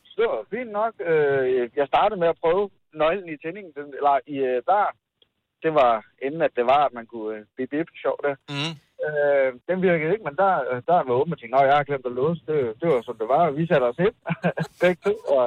Så 0.09 0.13
det 0.19 0.27
var 0.33 0.41
fint 0.55 0.71
nok. 0.79 0.93
Øh, 1.11 1.69
jeg 1.79 1.87
startede 1.93 2.19
med 2.23 2.29
at 2.33 2.41
prøve 2.43 2.63
nøglen 3.01 3.29
i 3.33 3.37
tændingen, 3.43 3.73
den, 3.77 3.87
eller 3.99 4.15
i 4.33 4.35
øh, 4.49 4.57
der. 4.69 4.87
Det 5.63 5.71
var 5.81 5.93
inden, 6.25 6.41
at 6.47 6.53
det 6.57 6.65
var, 6.73 6.81
at 6.87 6.93
man 6.97 7.05
kunne 7.11 7.31
øh, 7.37 7.45
bip 7.57 7.69
bip, 7.73 7.87
sjovt 8.03 8.21
der. 8.27 8.35
Mm. 8.53 8.73
Øh, 9.07 9.49
den 9.69 9.77
virkede 9.87 10.11
ikke, 10.13 10.27
men 10.29 10.35
der, 10.41 10.51
der 10.87 10.93
var 11.07 11.19
åben 11.19 11.33
og 11.33 11.39
tænkte, 11.39 11.57
jeg 11.57 11.77
har 11.77 11.89
glemt 11.89 12.09
at 12.09 12.17
låse. 12.19 12.41
Det, 12.49 12.59
det 12.79 12.87
var 12.91 13.01
som 13.01 13.17
det 13.21 13.27
var, 13.33 13.43
og 13.47 13.57
vi 13.57 13.63
satte 13.67 13.85
os 13.91 13.99
ind. 14.07 14.15
Begge 14.81 14.99
to, 15.05 15.13
og 15.37 15.45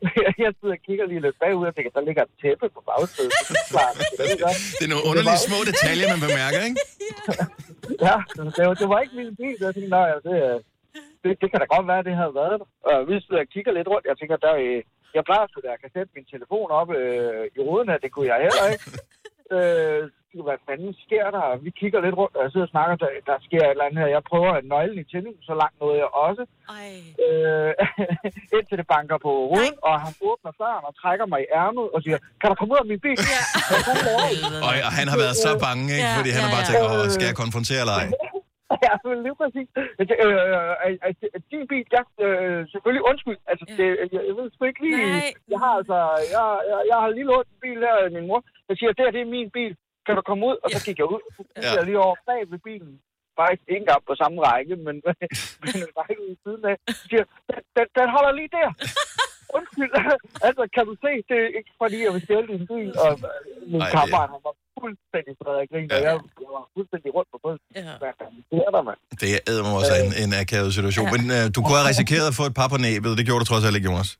jeg 0.44 0.52
sidder 0.58 0.76
og 0.78 0.82
kigger 0.86 1.06
lige 1.06 1.24
lidt 1.26 1.38
bagud, 1.42 1.66
og 1.70 1.74
tænker, 1.74 1.90
der 1.98 2.06
ligger 2.08 2.22
et 2.22 2.34
tæppe 2.42 2.66
på 2.76 2.80
bagsædet. 2.88 3.32
Det 4.18 4.26
er 4.48 4.54
det 4.78 4.84
er 4.86 4.92
nogle 4.94 5.08
underlige 5.10 5.40
små 5.48 5.58
detaljer, 5.70 6.06
man 6.12 6.22
bemærker, 6.26 6.60
ikke? 6.68 6.80
Ja, 8.06 8.16
det 8.56 8.64
var, 8.68 8.74
det 8.82 8.88
var 8.92 9.00
ikke 9.04 9.16
min 9.20 9.36
bil. 9.40 9.56
Jeg 9.60 9.74
tænkte, 9.74 9.90
nej, 9.98 10.08
det, 10.26 10.36
det, 11.22 11.30
det, 11.40 11.48
kan 11.50 11.60
da 11.60 11.66
godt 11.74 11.86
være, 11.92 12.06
det 12.08 12.14
havde 12.20 12.34
været 12.40 12.60
der. 12.60 12.66
Og 12.90 13.08
vi 13.08 13.14
sidder 13.20 13.42
og 13.44 13.50
kigger 13.54 13.72
lidt 13.72 13.88
rundt. 13.92 14.06
Jeg 14.10 14.16
tænker, 14.18 14.36
der, 14.36 14.54
jeg 15.16 15.24
plejer 15.24 15.44
at 15.44 15.70
jeg 15.72 15.78
kan 15.82 15.90
sætte 15.94 16.10
min 16.16 16.26
telefon 16.34 16.70
op 16.80 16.90
øh, 17.00 17.44
i 17.56 17.58
ruden 17.66 17.88
her. 17.90 17.98
Det 18.04 18.12
kunne 18.12 18.30
jeg 18.32 18.38
heller 18.46 18.66
ikke. 18.72 18.84
Øh, 19.56 20.02
så 20.16 20.19
hvad 20.48 20.58
fanden 20.68 20.92
sker 21.04 21.26
der? 21.36 21.46
Vi 21.66 21.70
kigger 21.80 22.00
lidt 22.06 22.16
rundt, 22.20 22.34
og 22.36 22.42
jeg 22.44 22.50
sidder 22.52 22.68
og 22.68 22.74
snakker, 22.74 22.94
der, 23.02 23.10
der 23.30 23.36
sker 23.46 23.62
et 23.64 23.70
eller 23.70 23.86
andet 23.86 24.00
her. 24.02 24.08
Jeg 24.16 24.22
prøver 24.30 24.50
at 24.58 24.64
nøgle 24.72 25.00
i 25.02 25.08
tændingen, 25.10 25.42
så 25.48 25.54
langt 25.62 25.76
nåede 25.80 25.98
jeg 26.04 26.10
også. 26.26 26.44
Øh, 27.26 27.72
indtil 28.56 28.76
det 28.80 28.86
banker 28.94 29.18
på 29.26 29.30
ruden, 29.50 29.76
og 29.88 29.94
han 30.04 30.12
åbner 30.28 30.52
døren 30.60 30.84
og 30.88 30.92
trækker 31.02 31.26
mig 31.32 31.40
i 31.44 31.48
ærmet 31.62 31.86
og 31.94 31.98
siger, 32.04 32.18
kan 32.40 32.48
du 32.50 32.54
komme 32.58 32.72
ud 32.74 32.80
af 32.84 32.88
min 32.92 33.00
bil? 33.06 33.18
Ja. 33.34 33.42
Og, 34.66 34.72
og 34.88 34.92
han 34.98 35.06
har 35.12 35.18
været 35.24 35.36
så 35.46 35.50
bange, 35.66 35.84
ikke? 35.96 36.08
Ja, 36.10 36.18
Fordi 36.18 36.30
han 36.36 36.42
har 36.44 36.50
ja, 36.52 36.56
bare 36.56 36.66
ja. 36.66 36.70
tænkt, 36.70 36.84
åh, 36.86 37.06
skal 37.16 37.26
jeg 37.30 37.36
konfrontere 37.42 37.80
eller 37.84 37.96
ej? 38.02 38.08
Ja, 38.86 38.94
lige 39.26 39.36
præcis. 39.40 39.68
Øh, 39.78 40.06
øh, 40.24 40.34
øh, 40.86 40.96
øh, 41.06 41.40
din 41.50 41.64
bil, 41.70 41.84
ja, 41.96 42.02
øh, 42.24 42.60
selvfølgelig 42.72 43.04
undskyld. 43.10 43.38
Altså, 43.50 43.64
det, 43.78 43.86
jeg, 44.14 44.22
jeg 44.28 44.34
ved 44.38 44.46
sgu 44.50 44.62
ikke 44.64 44.82
lige... 44.86 44.96
Nej. 44.96 45.52
Jeg 45.52 45.58
har 45.64 45.72
altså... 45.80 45.98
Jeg, 46.34 46.44
jeg, 46.70 46.78
jeg 46.90 46.98
har 47.02 47.08
lige 47.16 47.28
lånt 47.30 47.48
en 47.52 47.58
bil 47.64 47.78
her 47.86 47.96
af 48.06 48.10
min 48.16 48.26
mor. 48.30 48.40
Jeg 48.68 48.76
siger, 48.76 48.90
det 48.92 49.04
her, 49.04 49.16
det 49.16 49.22
er 49.22 49.34
min 49.38 49.50
bil. 49.58 49.72
Kan 50.06 50.14
du 50.18 50.22
komme 50.28 50.42
ud? 50.50 50.56
Og 50.64 50.68
så 50.74 50.80
gik 50.86 50.98
jeg 51.02 51.08
ud. 51.14 51.22
Så 51.36 51.42
gik 51.54 51.64
Ja. 51.64 51.72
jeg 51.78 51.84
lige 51.88 52.00
over 52.06 52.16
bag 52.28 52.40
ved 52.52 52.60
bilen. 52.68 52.92
Faktisk 53.40 53.64
ikke 53.72 53.82
engang 53.84 54.02
på 54.10 54.14
samme 54.22 54.36
række, 54.48 54.74
men, 54.86 54.96
men 55.62 55.72
en 55.86 55.92
række 56.00 56.22
i 56.32 56.34
siden 56.44 56.62
af. 56.72 56.76
Siger, 57.10 57.24
den, 57.48 57.60
den, 57.76 57.86
den 57.98 58.08
holder 58.16 58.32
lige 58.40 58.50
der. 58.58 58.68
Undskyld. 59.58 59.92
altså, 60.48 60.62
kan 60.76 60.84
du 60.90 60.94
se, 61.04 61.12
det 61.28 61.38
er 61.44 61.50
ikke 61.58 61.72
fordi, 61.82 61.98
jeg 62.06 62.12
vil 62.14 62.22
stjæle 62.26 62.46
din 62.54 62.64
bil. 62.72 62.90
Og 63.04 63.12
øh, 63.12 63.72
min 63.72 63.80
Ej, 63.80 63.86
det- 63.86 63.92
kammerat, 63.96 64.28
han 64.34 64.42
var 64.48 64.54
fuldstændig 64.80 65.32
flad 65.40 65.56
af 65.62 65.66
grin, 65.72 65.88
og 65.96 66.00
jeg, 66.08 66.14
jeg 66.44 66.50
var 66.56 66.64
fuldstændig 66.76 67.10
rundt 67.16 67.28
på 67.34 67.38
bussen. 67.44 67.66
Ja. 67.78 67.94
Fanden 68.20 68.40
sker 68.48 68.68
der, 68.74 68.82
mand? 68.88 69.00
Det 69.22 69.28
er 69.50 69.62
mig 69.66 69.74
også 69.80 69.94
en, 70.04 70.10
en 70.24 70.30
akavet 70.42 70.70
situation. 70.76 71.06
Men 71.14 71.22
uh, 71.36 71.44
du 71.54 71.58
kunne 71.64 71.76
have 71.80 71.88
risikeret 71.92 72.26
at 72.32 72.36
få 72.40 72.44
et 72.50 72.56
par 72.60 72.68
på 72.74 72.78
næbet. 72.88 73.10
Det 73.18 73.24
gjorde 73.28 73.40
du 73.42 73.48
trods 73.50 73.64
alt 73.66 73.76
ikke, 73.78 73.88
Jonas. 73.90 74.10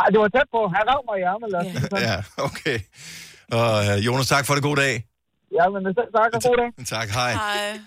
Ej, 0.00 0.08
det 0.12 0.18
var 0.22 0.28
tæt 0.36 0.48
på. 0.56 0.60
Han 0.76 0.82
rav 0.92 1.00
mig 1.08 1.16
i 1.20 1.24
det 1.42 1.48
sådan. 1.84 2.02
Ja, 2.10 2.16
okay. 2.48 2.78
Og 3.58 3.68
uh, 3.90 3.96
Jonas, 4.06 4.26
tak 4.34 4.44
for 4.46 4.54
det. 4.56 4.62
God 4.70 4.78
dag. 4.86 4.94
Ja, 5.58 5.64
men 5.74 5.80
selv 5.98 6.10
tak 6.18 6.30
og 6.36 6.40
god 6.48 6.56
dag. 6.60 6.68
Tak, 6.96 7.08
hej. 7.18 7.32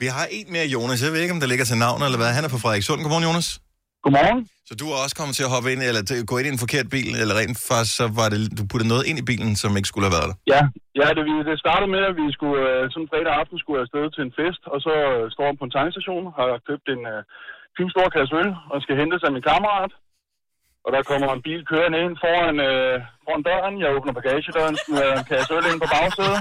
Vi 0.03 0.07
har 0.17 0.25
en 0.37 0.47
mere, 0.55 0.67
Jonas. 0.75 0.99
Jeg 1.05 1.11
ved 1.13 1.21
ikke, 1.25 1.35
om 1.37 1.41
der 1.43 1.49
ligger 1.53 1.65
til 1.71 1.77
navn 1.85 1.99
eller 2.05 2.19
hvad. 2.21 2.31
Han 2.37 2.43
er 2.47 2.51
fra 2.53 2.61
Frederikssund. 2.63 2.99
Godmorgen, 3.03 3.25
Jonas. 3.29 3.47
Godmorgen. 4.05 4.39
Så 4.69 4.73
du 4.81 4.85
er 4.93 4.97
også 5.05 5.15
kommet 5.19 5.33
til 5.37 5.45
at 5.47 5.51
hoppe 5.55 5.67
ind, 5.73 5.81
eller 5.89 6.01
til, 6.09 6.15
gå 6.31 6.35
ind 6.39 6.47
i 6.49 6.53
en 6.55 6.63
forkert 6.65 6.87
bil, 6.95 7.13
eller 7.21 7.33
rent 7.41 7.57
faktisk, 7.69 7.93
så 7.99 8.05
var 8.19 8.27
det, 8.33 8.39
du 8.57 8.63
puttede 8.71 8.89
noget 8.93 9.03
ind 9.09 9.17
i 9.23 9.25
bilen, 9.31 9.51
som 9.61 9.69
ikke 9.79 9.89
skulle 9.91 10.05
have 10.07 10.15
været 10.17 10.27
der. 10.31 10.37
Ja, 10.53 10.61
ja 11.01 11.07
det, 11.17 11.23
vi- 11.29 11.45
det 11.49 11.55
startede 11.65 11.89
med, 11.95 12.01
at 12.09 12.15
vi 12.21 12.27
skulle 12.37 12.59
øh, 12.71 12.81
sådan 12.93 13.09
fredag 13.11 13.33
aften 13.41 13.57
skulle 13.63 13.79
afsted 13.85 14.03
til 14.15 14.21
en 14.27 14.33
fest, 14.39 14.61
og 14.73 14.77
så 14.85 14.93
øh, 15.11 15.23
står 15.33 15.45
jeg 15.49 15.55
på 15.59 15.65
en 15.67 15.73
tankstation, 15.77 16.23
har 16.37 16.47
købt 16.69 16.85
en 16.95 17.01
øh, 17.13 17.19
fin 17.77 17.89
stor 17.95 18.07
kasse 18.15 18.33
øl, 18.41 18.49
og 18.73 18.77
skal 18.83 18.95
hentes 19.01 19.21
af 19.27 19.31
min 19.35 19.45
kammerat. 19.51 19.91
Og 20.89 20.95
der 20.97 21.03
kommer 21.11 21.29
en 21.33 21.45
bil 21.47 21.61
kørende 21.71 21.99
ind 22.05 22.15
foran, 22.23 22.55
øh, 22.69 22.95
foran 23.25 23.43
døren. 23.47 23.75
Jeg 23.81 23.89
åbner 23.95 24.13
bagagedøren, 24.19 24.75
smider 24.83 25.11
en 25.19 25.25
kasse 25.31 25.51
øl 25.57 25.65
ind 25.71 25.79
på 25.83 25.89
bagsædet. 25.95 26.39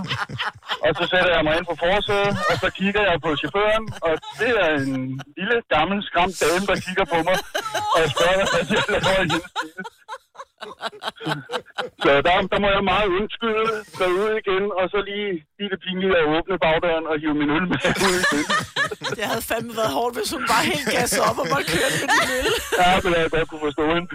Og 0.84 0.90
så 0.98 1.04
sætter 1.12 1.30
jeg 1.36 1.42
mig 1.46 1.54
ind 1.58 1.66
på 1.70 1.76
forsædet, 1.84 2.32
og 2.50 2.54
så 2.62 2.68
kigger 2.78 3.02
jeg 3.10 3.16
på 3.24 3.30
chaufføren. 3.40 3.84
Og 4.06 4.12
det 4.40 4.50
er 4.64 4.70
en 4.84 4.96
lille, 5.38 5.56
gammel, 5.74 5.96
skræmt 6.08 6.36
dame, 6.42 6.64
der 6.70 6.76
kigger 6.86 7.06
på 7.12 7.18
mig. 7.28 7.38
Og 7.94 7.98
jeg 8.02 8.10
spørger, 8.14 8.44
hvad 8.52 8.64
jeg 8.76 8.84
laver 8.94 9.20
i 9.26 9.28
hendes 9.32 9.52
bil. 9.60 9.97
Så 12.04 12.10
der, 12.26 12.34
der 12.52 12.58
må 12.64 12.68
jeg 12.76 12.84
meget 12.92 13.08
undskylde, 13.18 13.74
gå 14.00 14.06
ud 14.22 14.30
igen, 14.42 14.64
og 14.78 14.84
så 14.92 14.98
lige 15.10 15.30
lige 15.58 15.70
det 15.72 15.80
pinlige 15.84 16.16
at 16.20 16.26
åbne 16.34 16.56
bagdøren 16.64 17.06
og 17.10 17.14
hive 17.20 17.34
min 17.40 17.50
øl 17.56 17.64
med 17.72 17.78
ud 18.08 18.18
igen. 18.24 18.44
Det 19.18 19.24
havde 19.32 19.44
fandme 19.50 19.72
været 19.80 19.92
hårdt, 19.98 20.14
hvis 20.16 20.30
hun 20.34 20.44
bare 20.52 20.64
helt 20.72 20.88
gassede 20.96 21.22
op 21.28 21.38
og 21.42 21.46
bare 21.54 21.64
kørte 21.72 21.96
med 22.02 22.08
din 22.14 22.30
øl. 22.40 22.52
Ja, 22.80 22.90
det 23.02 23.08
havde 23.14 23.24
jeg 23.26 23.32
godt 23.36 23.48
kunne 23.50 23.64
forstå 23.68 23.84
hende. 23.94 24.08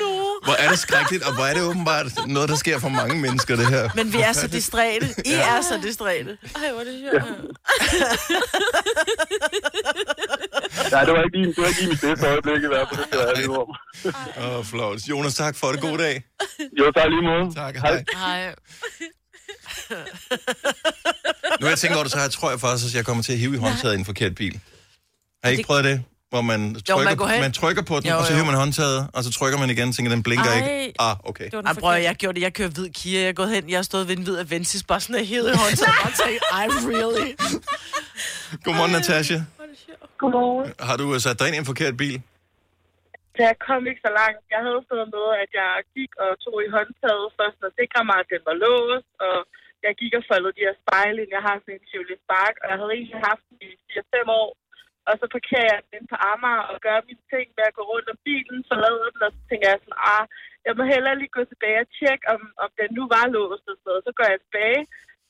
No. 0.00 0.12
Hvor 0.44 0.54
er 0.58 0.68
det 0.68 0.78
skrækkeligt, 0.78 1.24
og 1.24 1.34
hvor 1.34 1.44
er 1.44 1.54
det 1.54 1.62
åbenbart 1.62 2.06
noget, 2.26 2.48
der 2.48 2.56
sker 2.56 2.78
for 2.78 2.88
mange 2.88 3.14
mennesker, 3.14 3.56
det 3.56 3.66
her. 3.68 3.90
Men 3.94 4.12
vi 4.12 4.20
er 4.20 4.32
så 4.32 4.46
distræte. 4.48 5.14
I 5.24 5.32
er 5.32 5.60
så 5.60 5.80
distræte. 5.82 6.38
Ej, 6.56 6.72
hvor 6.72 6.80
er 6.80 6.84
det 6.84 7.00
sjovt. 7.00 7.22
Ja, 10.92 11.00
det 11.06 11.12
var 11.12 11.22
ikke 11.22 11.36
lige, 11.38 11.46
det 11.46 11.58
var 11.58 11.66
ikke 11.66 11.80
lige 11.80 11.90
mit 11.90 12.00
bedste 12.00 12.26
øjeblik 12.26 12.62
i 12.64 12.66
hvert 12.66 12.88
fald, 12.94 13.06
det 13.12 13.18
jeg 13.18 13.28
ærlig 13.28 13.48
om. 13.48 13.68
Åh, 14.38 14.58
oh, 14.58 14.64
flot. 14.64 14.98
Jonas, 15.08 15.34
tak 15.34 15.56
for 15.56 15.72
det. 15.72 15.80
God 15.80 15.98
dag. 15.98 16.24
Jo, 16.78 16.92
tak 16.96 17.08
lige 17.08 17.22
måde. 17.22 17.54
Tak, 17.54 17.76
hej. 17.76 18.04
Hej. 18.14 18.54
Nu 21.60 21.64
har 21.66 21.68
jeg 21.68 21.78
tænkt 21.78 21.94
over 21.94 22.04
det, 22.04 22.12
så 22.12 22.18
jeg 22.20 22.30
tror 22.30 22.50
jeg 22.50 22.60
faktisk, 22.60 22.86
at 22.86 22.94
jeg 22.94 23.06
kommer 23.06 23.22
til 23.22 23.32
at 23.32 23.38
hive 23.38 23.54
i 23.54 23.58
håndtaget 23.58 23.94
i 23.94 23.98
en 23.98 24.04
forkert 24.04 24.34
bil. 24.34 24.60
Har 25.44 25.50
I 25.50 25.52
ikke 25.52 25.66
prøvet 25.66 25.84
det? 25.84 26.02
Hvor 26.32 26.42
man 26.52 26.60
trykker, 26.74 27.04
man 27.10 27.16
går 27.22 27.28
hen. 27.32 27.40
man 27.46 27.52
trykker 27.60 27.82
på 27.90 27.94
den, 28.00 28.06
Jo, 28.10 28.14
og 28.18 28.24
så 28.26 28.32
jo. 28.32 28.36
hiver 28.38 28.48
man 28.52 28.58
håndtaget, 28.64 28.98
og 29.16 29.20
så 29.26 29.30
trykker 29.38 29.58
man 29.62 29.68
igen, 29.74 29.86
og 29.90 29.94
tænker, 29.96 30.10
den 30.16 30.22
blinker 30.28 30.52
Ej. 30.52 30.58
ikke. 30.60 30.94
Ah, 31.06 31.14
okay. 31.30 31.48
Ej, 31.68 31.72
prøv, 31.82 31.90
at- 31.98 32.04
jeg 32.08 32.14
gjorde 32.22 32.34
det. 32.38 32.42
Jeg 32.48 32.52
kører 32.58 32.72
hvid 32.76 32.88
Kia. 32.98 33.18
Jeg 33.24 33.28
er 33.34 33.38
gået 33.40 33.50
hen. 33.54 33.62
Jeg 33.72 33.78
har 33.82 33.86
stået 33.90 34.04
ved 34.08 34.14
en 34.18 34.24
hvid 34.26 34.36
Avensis, 34.44 34.82
bare 34.90 35.00
sådan 35.04 35.24
helt 35.34 35.46
i 35.52 35.54
håndtaget. 35.64 35.94
og 35.96 36.00
bare 36.04 36.14
tænkt, 36.22 36.40
I 36.62 36.64
really. 36.92 37.28
Godmorgen, 38.64 38.92
Natasha. 38.98 39.38
Godmorgen. 40.20 40.66
Har 40.88 40.96
du 41.00 41.06
øh, 41.14 41.18
sat 41.24 41.36
dig 41.38 41.44
ind 41.48 41.56
i 41.58 41.60
en 41.64 41.70
forkert 41.72 41.94
bil? 42.02 42.16
Så 43.36 43.40
jeg 43.50 43.56
kom 43.68 43.80
ikke 43.90 44.02
så 44.08 44.12
langt. 44.20 44.40
Jeg 44.54 44.60
havde 44.66 44.80
stået 44.88 45.06
med, 45.16 45.26
at 45.44 45.50
jeg 45.60 45.70
gik 45.96 46.12
og 46.24 46.30
tog 46.44 46.56
i 46.66 46.68
håndtaget 46.76 47.26
først 47.38 47.58
og 47.66 47.70
sikre 47.80 48.00
mig, 48.08 48.16
at 48.22 48.28
den 48.34 48.42
var 48.48 48.56
låst, 48.64 49.10
og 49.26 49.36
jeg 49.86 49.92
gik 50.00 50.12
og 50.18 50.22
foldede 50.30 50.52
de 50.58 50.62
her 50.66 50.76
spejle 50.82 51.18
ind. 51.22 51.30
Jeg 51.36 51.42
har 51.48 51.54
sådan 51.62 51.74
en 51.78 51.84
Chevrolet 51.90 52.18
Spark, 52.24 52.54
og 52.62 52.66
jeg 52.70 52.76
havde 52.80 52.92
egentlig 52.98 53.20
haft 53.30 53.44
den 53.50 53.58
i 53.68 53.70
4-5 53.90 54.40
år. 54.42 54.48
Og 55.08 55.14
så 55.20 55.26
parkerer 55.36 55.68
jeg 55.72 55.80
den 55.84 55.92
inde 55.96 56.08
på 56.12 56.18
Amager 56.32 56.64
og 56.72 56.76
gør 56.86 57.06
mine 57.08 57.24
ting 57.32 57.46
med 57.56 57.64
at 57.68 57.76
gå 57.78 57.82
rundt 57.92 58.08
om 58.12 58.18
bilen, 58.28 58.58
forlader 58.70 59.08
den, 59.14 59.22
og 59.26 59.32
så 59.36 59.40
tænker 59.50 59.66
jeg 59.72 59.80
sådan, 59.80 60.00
ah, 60.12 60.24
jeg 60.66 60.74
må 60.78 60.82
hellere 60.92 61.18
lige 61.20 61.36
gå 61.36 61.42
tilbage 61.52 61.82
og 61.84 61.88
tjekke, 61.98 62.24
om, 62.34 62.40
om 62.64 62.70
den 62.80 62.90
nu 62.98 63.02
var 63.14 63.26
låst 63.34 63.66
og 63.70 63.76
sådan 63.76 63.88
noget. 63.88 64.06
Så 64.06 64.12
går 64.18 64.26
jeg 64.32 64.40
tilbage, 64.44 64.80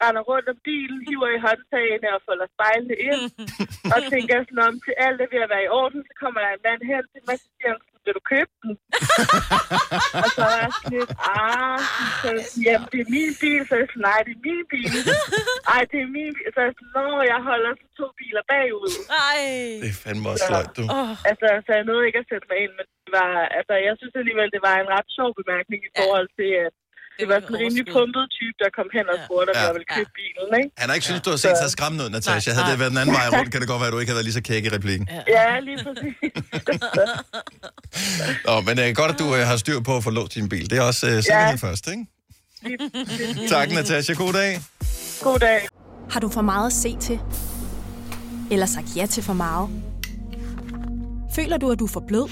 render 0.02 0.22
rundt 0.30 0.48
om 0.52 0.58
bilen, 0.68 1.00
hiver 1.06 1.30
i 1.36 1.42
håndtagene 1.46 2.08
og 2.16 2.20
folder 2.26 2.48
spejlene 2.54 2.96
ind. 3.08 3.22
og 3.94 4.00
tænker 4.12 4.36
sådan 4.38 4.66
om, 4.68 4.74
til 4.84 4.94
alt 5.06 5.20
er 5.24 5.28
ved 5.32 5.40
at 5.46 5.52
være 5.54 5.66
i 5.66 5.72
orden, 5.80 6.00
så 6.08 6.12
kommer 6.22 6.38
der 6.40 6.50
en 6.52 6.64
mand 6.66 6.82
hen 6.90 7.04
til 7.12 7.22
mig, 7.28 7.36
og 7.38 7.42
siger 7.56 7.74
vil 8.04 8.12
du 8.18 8.22
købe 8.32 8.52
den? 8.62 8.72
og 10.24 10.28
så 10.36 10.44
er 10.54 10.58
jeg 10.64 10.72
sådan 10.76 10.92
lidt, 10.98 11.12
ah, 11.36 11.78
så 12.22 12.28
jamen 12.66 12.88
det 12.92 13.00
er 13.04 13.08
min 13.16 13.32
bil, 13.42 13.60
så 13.68 13.74
jeg 13.80 13.86
sådan, 13.92 14.04
nej, 14.10 14.18
det 14.26 14.32
er 14.38 14.42
min 14.48 14.62
bil. 14.72 14.92
Ej, 15.74 15.82
det 15.90 15.98
er 16.04 16.10
min 16.18 16.30
bil. 16.36 16.48
Så 16.54 16.60
jeg 16.66 16.72
sådan, 16.78 16.92
nå, 16.98 17.06
jeg 17.32 17.40
holder 17.50 17.72
så 17.80 17.86
to 18.00 18.06
biler 18.18 18.44
bagud. 18.52 18.90
Ej. 19.28 19.42
Det 19.82 19.90
er 19.94 19.98
fandme 20.04 20.26
også 20.32 20.44
sløjt, 20.48 20.72
du. 20.78 20.84
Oh. 20.98 21.14
Altså, 21.30 21.48
så 21.64 21.70
jeg 21.78 21.84
nåede 21.90 22.04
ikke 22.08 22.20
at 22.22 22.30
sætte 22.30 22.46
mig 22.50 22.58
ind, 22.64 22.72
men 22.78 22.86
det 23.04 23.10
var, 23.18 23.30
altså, 23.58 23.74
jeg 23.86 23.94
synes 24.00 24.14
alligevel, 24.20 24.48
det 24.56 24.62
var 24.68 24.76
en 24.78 24.90
ret 24.96 25.08
sjov 25.16 25.30
bemærkning 25.40 25.80
i 25.88 25.92
forhold 25.98 26.28
til, 26.38 26.50
at 26.66 26.72
det 27.20 27.26
var 27.32 27.38
sådan 27.44 27.56
en 27.56 27.60
rimelig 27.64 27.84
pumpet 27.94 28.24
type, 28.38 28.54
der 28.62 28.68
kom 28.78 28.86
hen 28.96 29.04
og 29.12 29.16
spurgte, 29.24 29.50
om 29.52 29.56
Ja. 29.58 29.62
jeg 29.66 29.72
ville 29.76 29.88
købe 29.96 30.10
bilen, 30.20 30.48
ikke? 30.60 30.70
Han 30.80 30.86
har 30.88 30.94
ikke 30.98 31.06
syntes, 31.08 31.22
du 31.26 31.30
har 31.34 31.40
set 31.44 31.56
så 31.64 31.68
skræmmende 31.76 32.02
ud, 32.04 32.10
Natasha. 32.16 32.50
Havde 32.56 32.66
det 32.72 32.78
været 32.82 32.92
den 32.94 33.00
anden 33.02 33.14
vej 33.18 33.26
rundt, 33.36 33.48
kan 33.52 33.60
det 33.62 33.68
godt 33.72 33.80
være, 33.82 33.90
at 33.90 33.94
du 33.94 34.00
ikke 34.02 34.10
havde 34.10 34.18
været 34.20 34.28
lige 34.30 34.38
så 34.40 34.44
kæk 34.50 34.62
i 34.68 34.70
replikken. 34.76 35.04
Ja, 35.36 35.46
lige 35.68 35.78
præcis. 35.86 36.14
Nå, 38.46 38.54
men 38.66 38.72
det 38.76 38.82
er 38.88 38.92
godt, 39.02 39.12
at 39.14 39.18
du 39.22 39.26
øh, 39.36 39.42
har 39.50 39.56
styr 39.64 39.80
på 39.80 39.92
at 39.98 40.02
få 40.04 40.10
låst 40.10 40.34
din 40.34 40.48
bil. 40.48 40.70
Det 40.70 40.78
er 40.78 40.82
også 40.82 41.06
øh, 41.06 41.12
sikkerhed 41.22 41.58
Ja. 41.62 41.66
først, 41.68 41.84
ikke? 41.94 42.06
Tak, 43.48 43.68
Natasha. 43.70 44.12
God 44.12 44.32
dag. 44.32 44.60
God 45.22 45.38
dag. 45.38 45.68
Har 46.10 46.20
du 46.20 46.28
for 46.28 46.40
meget 46.42 46.66
at 46.66 46.72
se 46.72 46.96
til? 47.00 47.18
Eller 48.50 48.66
sagt 48.66 48.86
ja 48.96 49.06
til 49.06 49.22
for 49.22 49.32
meget? 49.32 49.68
Føler 51.34 51.56
du, 51.56 51.70
at 51.72 51.78
du 51.78 51.84
er 51.84 51.88
for 51.88 52.04
blød? 52.08 52.28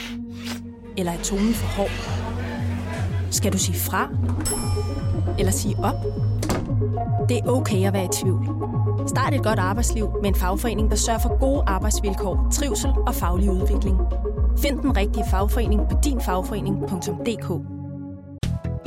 Eller 0.98 1.12
er 1.12 1.22
tonen 1.22 1.54
for 1.54 1.66
hård? 1.66 1.90
Skal 3.30 3.52
du 3.52 3.58
sige 3.58 3.78
fra? 3.78 4.08
Eller 5.38 5.52
sige 5.52 5.76
op? 5.78 5.94
Det 7.28 7.38
er 7.38 7.46
okay 7.46 7.86
at 7.86 7.92
være 7.92 8.04
i 8.04 8.08
tvivl. 8.22 8.48
Start 9.08 9.34
et 9.34 9.42
godt 9.42 9.58
arbejdsliv 9.58 10.08
med 10.22 10.28
en 10.28 10.34
fagforening, 10.34 10.90
der 10.90 10.96
sørger 10.96 11.20
for 11.20 11.38
gode 11.38 11.62
arbejdsvilkår, 11.66 12.48
trivsel 12.52 12.90
og 13.06 13.14
faglig 13.14 13.50
udvikling. 13.50 13.98
Find 14.58 14.78
den 14.78 14.96
rigtige 14.96 15.24
fagforening 15.30 15.80
på 15.90 15.96
dinfagforening.dk. 16.04 17.78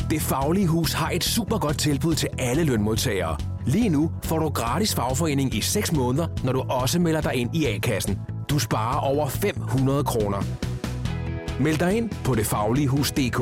Det 0.10 0.22
Faglige 0.22 0.68
Hus 0.68 0.94
har 0.94 1.10
et 1.10 1.24
super 1.24 1.58
godt 1.58 1.78
tilbud 1.78 2.16
til 2.16 2.30
alle 2.40 2.64
lønmodtagere. 2.64 3.38
Lige 3.66 3.90
nu 3.90 4.12
får 4.24 4.40
du 4.40 4.50
gratis 4.50 4.96
fagforening 4.96 5.56
i 5.56 5.62
6 5.62 5.92
måneder, 5.92 6.28
når 6.44 6.52
du 6.52 6.60
også 6.70 7.00
melder 7.00 7.22
dig 7.22 7.36
ind 7.36 7.56
i 7.56 7.66
A-kassen. 7.66 8.20
Du 8.50 8.60
sparer 8.60 9.00
over 9.00 9.28
500 9.28 10.04
kroner. 10.04 10.44
Meld 11.60 11.78
dig 11.78 11.98
ind 11.98 12.10
på 12.24 12.36
detfagligehus.dk. 12.36 13.42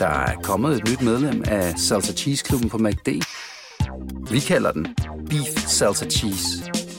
Der 0.00 0.06
er 0.06 0.34
kommet 0.42 0.76
et 0.76 0.88
nyt 0.88 1.00
medlem 1.00 1.44
af 1.46 1.78
Salsa 1.78 2.12
Cheese 2.12 2.44
Klubben 2.44 2.70
på 2.70 2.78
MACD. 2.78 3.08
Vi 4.30 4.40
kalder 4.40 4.72
den 4.72 4.96
Beef 5.28 5.66
Salsa 5.66 6.06
Cheese, 6.06 6.48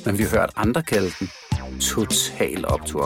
men 0.06 0.18
vi 0.18 0.24
har 0.24 0.30
hørt 0.30 0.50
andre 0.56 0.84
kalde 0.84 1.12
den 1.20 1.32
Total 1.80 2.68
Optor. 2.68 3.06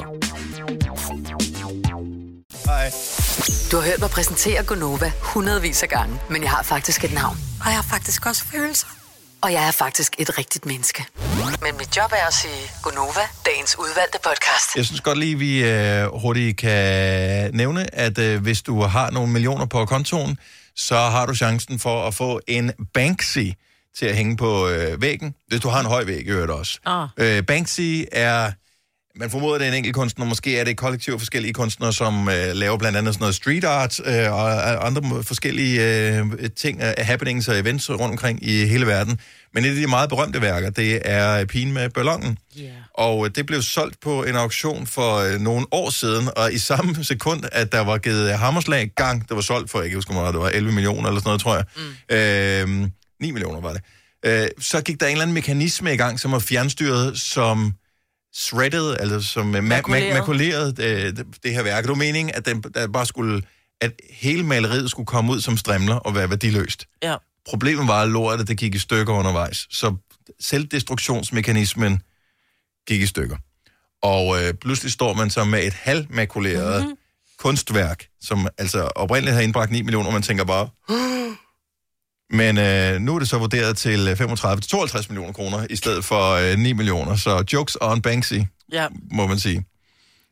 Hej. 2.65 2.91
Du 3.71 3.77
har 3.77 3.83
hørt 3.83 3.99
mig 3.99 4.09
præsentere 4.09 4.63
Gonova 4.63 5.11
hundredvis 5.21 5.83
af 5.83 5.89
gange, 5.89 6.19
men 6.29 6.41
jeg 6.41 6.49
har 6.49 6.63
faktisk 6.63 7.03
et 7.03 7.13
navn. 7.13 7.37
Og 7.59 7.65
jeg 7.65 7.75
har 7.75 7.87
faktisk 7.89 8.25
også 8.25 8.45
følelser. 8.45 9.04
Og 9.45 9.53
jeg 9.53 9.67
er 9.67 9.71
faktisk 9.71 10.15
et 10.19 10.37
rigtigt 10.37 10.65
menneske. 10.65 11.05
Men 11.61 11.77
mit 11.77 11.97
job 11.97 12.11
er 12.11 12.27
at 12.27 12.33
sige 12.33 12.71
Gonova, 12.83 13.21
dagens 13.45 13.75
udvalgte 13.79 14.19
podcast. 14.23 14.75
Jeg 14.75 14.85
synes 14.85 15.01
godt 15.01 15.17
lige, 15.17 15.37
vi 15.37 15.63
øh, 15.63 16.07
hurtigt 16.21 16.57
kan 16.57 17.53
nævne, 17.53 17.95
at 17.95 18.17
øh, 18.17 18.41
hvis 18.41 18.61
du 18.61 18.81
har 18.81 19.11
nogle 19.11 19.31
millioner 19.31 19.65
på 19.65 19.85
kontoen, 19.85 20.37
så 20.75 20.95
har 20.95 21.25
du 21.25 21.35
chancen 21.35 21.79
for 21.79 22.07
at 22.07 22.13
få 22.13 22.41
en 22.47 22.71
Banksy 22.93 23.47
til 23.97 24.05
at 24.05 24.15
hænge 24.15 24.37
på 24.37 24.67
øh, 24.67 25.01
væggen, 25.01 25.35
hvis 25.47 25.61
du 25.61 25.69
har 25.69 25.79
en 25.79 25.85
høj 25.85 26.03
væg, 26.03 26.25
i 26.27 26.29
øvrigt 26.29 26.51
også. 26.51 26.79
Ah. 26.85 27.07
Øh, 27.17 27.43
Banksy 27.43 28.03
er, 28.11 28.51
man 29.19 29.29
formoder, 29.29 29.57
det 29.57 29.65
er 29.67 29.71
en 29.71 29.77
enkelt 29.77 29.95
kunstner, 29.95 30.25
måske 30.25 30.59
er 30.59 30.63
det 30.63 30.71
et 30.71 30.77
kollektiv 30.77 31.13
af 31.13 31.19
forskellige 31.19 31.53
kunstnere, 31.53 31.93
som 31.93 32.29
øh, 32.29 32.55
laver 32.55 32.77
blandt 32.77 32.97
andet 32.97 33.13
sådan 33.13 33.23
noget 33.23 33.35
street 33.35 33.63
art 33.63 33.99
øh, 34.05 34.33
og 34.33 34.87
andre 34.87 35.23
forskellige 35.23 36.07
øh, 36.17 36.25
ting, 36.55 36.81
øh, 36.81 36.93
happenings 36.97 37.47
og 37.47 37.59
events 37.59 37.89
rundt 37.89 38.01
omkring 38.01 38.47
i 38.47 38.65
hele 38.65 38.87
verden. 38.87 39.19
Men 39.53 39.65
et 39.65 39.69
af 39.69 39.75
de 39.75 39.87
meget 39.87 40.09
berømte 40.09 40.41
værker, 40.41 40.69
det 40.69 41.01
er 41.05 41.45
Pigen 41.45 41.73
med 41.73 41.89
ballongen. 41.89 42.37
Yeah. 42.59 42.71
Og 42.93 43.25
øh, 43.25 43.31
det 43.35 43.45
blev 43.45 43.61
solgt 43.61 43.99
på 43.99 44.23
en 44.23 44.35
auktion 44.35 44.87
for 44.87 45.17
øh, 45.17 45.39
nogle 45.39 45.65
år 45.71 45.89
siden, 45.89 46.29
og 46.37 46.53
i 46.53 46.57
samme 46.57 47.03
sekund, 47.03 47.43
at 47.51 47.71
der 47.71 47.79
var 47.79 47.97
givet 47.97 48.37
hammerslag 48.37 48.91
gang, 48.95 49.29
det 49.29 49.35
var 49.35 49.41
solgt 49.41 49.71
for, 49.71 49.77
jeg 49.77 49.83
kan 49.83 49.87
ikke 49.87 49.97
huske, 49.97 50.13
meget 50.13 50.33
det 50.33 50.41
var 50.41 50.49
11 50.49 50.73
millioner 50.73 51.07
eller 51.07 51.19
sådan 51.19 51.27
noget, 51.27 51.41
tror 51.41 51.55
jeg. 51.55 51.65
Mm. 52.69 52.83
Øh, 52.83 52.89
9 53.21 53.31
millioner 53.31 53.61
var 53.61 53.73
det. 53.73 53.81
Øh, 54.25 54.47
så 54.59 54.81
gik 54.81 54.99
der 54.99 55.05
en 55.05 55.11
eller 55.11 55.21
anden 55.21 55.33
mekanisme 55.33 55.93
i 55.93 55.97
gang, 55.97 56.19
som 56.19 56.31
var 56.31 56.39
fjernstyret, 56.39 57.19
som 57.19 57.73
shredded, 58.35 58.95
altså 58.99 59.21
som 59.21 59.55
øh, 59.55 59.59
ma- 59.59 59.61
Makuleret. 59.61 60.11
ma- 60.11 60.13
makuleret 60.13 60.79
øh, 60.79 61.15
det, 61.15 61.25
det 61.43 61.53
her 61.53 61.63
værk. 61.63 61.87
Var 61.87 61.93
meningen, 61.93 62.35
at 62.35 62.45
den, 62.45 62.61
der 62.61 62.87
bare 62.87 63.05
skulle, 63.05 63.41
at 63.81 63.91
hele 64.09 64.43
maleriet 64.43 64.91
skulle 64.91 65.05
komme 65.07 65.31
ud 65.31 65.41
som 65.41 65.57
strimler 65.57 65.95
og 65.95 66.15
være 66.15 66.29
værdiløst. 66.29 66.85
Ja. 67.03 67.15
Problemet 67.47 67.87
var, 67.87 68.01
at 68.01 68.09
lortet 68.09 68.47
det 68.47 68.57
gik 68.57 68.75
i 68.75 68.79
stykker 68.79 69.13
undervejs. 69.13 69.67
Så 69.69 69.95
selvdestruktionsmekanismen 70.39 72.01
gik 72.87 73.01
i 73.01 73.05
stykker. 73.05 73.37
Og 74.03 74.43
øh, 74.43 74.53
pludselig 74.53 74.91
står 74.91 75.13
man 75.13 75.29
så 75.29 75.43
med 75.43 75.63
et 75.63 75.73
halvmakuleret 75.73 76.81
mm-hmm. 76.81 76.97
kunstværk, 77.39 78.07
som 78.21 78.47
altså 78.57 78.81
oprindeligt 78.81 79.35
har 79.35 79.41
indbragt 79.41 79.71
9 79.71 79.81
millioner, 79.81 80.07
og 80.07 80.13
man 80.13 80.21
tænker 80.21 80.43
bare... 80.43 80.69
Men 82.29 82.57
øh, 82.57 83.01
nu 83.01 83.15
er 83.15 83.19
det 83.19 83.29
så 83.29 83.37
vurderet 83.37 83.77
til 83.77 84.13
35-52 84.13 85.05
millioner 85.09 85.33
kroner, 85.33 85.67
i 85.69 85.75
stedet 85.75 86.05
for 86.05 86.31
øh, 86.31 86.57
9 86.59 86.73
millioner. 86.73 87.15
Så 87.15 87.43
jokes 87.53 87.77
on 87.81 88.01
Banksy, 88.01 88.33
Ja, 88.71 88.87
må 89.11 89.27
man 89.27 89.39
sige. 89.39 89.65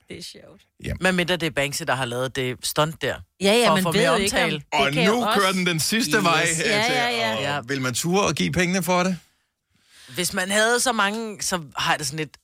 Det 0.10 0.18
er 0.20 0.24
sjovt. 0.24 0.62
Ja. 0.86 0.94
men 1.02 1.16
mindre 1.16 1.36
det 1.36 1.48
er 1.48 1.52
Banksy, 1.52 1.84
der 1.88 1.96
har 1.96 2.06
lavet 2.06 2.36
det 2.36 2.58
stunt 2.64 3.02
der. 3.02 3.16
Ja, 3.42 3.54
ja, 3.54 3.68
For 3.68 3.72
at 3.72 3.74
man 3.74 3.84
få 3.84 3.92
ved 3.92 4.06
jo 4.06 4.16
ikke, 4.16 4.38
om- 4.38 4.44
omtale. 4.44 4.56
Det 4.56 5.10
Og 5.10 5.16
nu 5.16 5.26
også- 5.26 5.40
kører 5.40 5.52
den 5.52 5.66
den 5.68 5.80
sidste 5.80 6.18
Yes. 6.18 6.24
vej 6.24 6.48
Ja, 6.66 6.70
hertil. 6.72 6.96
ja, 6.96 7.10
ja. 7.10 7.36
Og 7.36 7.42
Ja. 7.42 7.60
Vil 7.68 7.82
man 7.82 7.94
ture 7.94 8.26
og 8.26 8.34
give 8.34 8.52
pengene 8.52 8.84
for 8.84 9.04
det? 9.04 9.18
Hvis 10.16 10.34
man 10.34 10.52
havde 10.52 10.80
så 10.80 10.92
mange, 10.92 11.42
så 11.42 11.62
har 11.78 11.92
jeg 11.92 12.00
det 12.00 12.08
sådan 12.08 12.18
lidt... 12.20 12.38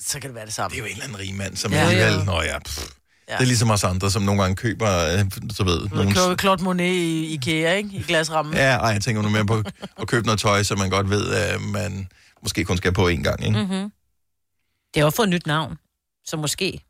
Så 0.00 0.20
kan 0.20 0.28
det 0.30 0.34
være 0.34 0.46
det 0.46 0.54
samme. 0.54 0.74
Det 0.76 0.82
er 0.82 0.84
jo 0.84 0.86
en 0.86 0.92
eller 0.92 1.04
anden 1.04 1.18
rig 1.18 1.34
mand, 1.34 1.56
som 1.56 1.72
Ja. 1.72 1.78
ja, 1.78 1.84
alligevel... 1.88 2.24
Nå 2.26 2.42
ja, 2.42 2.58
pff. 2.58 2.78
Ja. 3.28 3.34
Det 3.34 3.42
er 3.42 3.46
ligesom 3.46 3.70
os 3.70 3.84
andre, 3.84 4.10
som 4.10 4.22
nogle 4.22 4.42
gange 4.42 4.56
køber, 4.56 4.88
øh, 5.12 5.24
så 5.56 5.64
ved, 5.64 5.88
nogle... 5.88 6.10
Claude, 6.12 6.36
Claude 6.40 6.64
Monet 6.64 6.84
i 6.94 7.26
IKEA, 7.34 7.74
ikke? 7.74 7.90
I 7.92 8.02
glasrammen. 8.02 8.54
Ja, 8.54 8.76
ej, 8.76 8.88
jeg 8.92 9.00
tænker 9.02 9.22
nu 9.22 9.28
mere 9.28 9.46
på 9.46 9.62
at 10.00 10.06
købe 10.08 10.26
noget 10.26 10.40
tøj, 10.40 10.62
så 10.62 10.74
man 10.76 10.90
godt 10.90 11.10
ved, 11.10 11.34
at 11.34 11.60
man 11.60 12.08
måske 12.42 12.64
kun 12.64 12.76
skal 12.76 12.92
på 12.92 13.08
én 13.08 13.22
gang, 13.22 13.44
ikke? 13.46 13.58
Mm-hmm. 13.58 13.90
Det 14.94 15.00
har 15.00 15.04
også 15.04 15.16
fået 15.16 15.26
et 15.26 15.30
nyt 15.32 15.46
navn, 15.46 15.76
så 16.24 16.36
måske. 16.36 16.80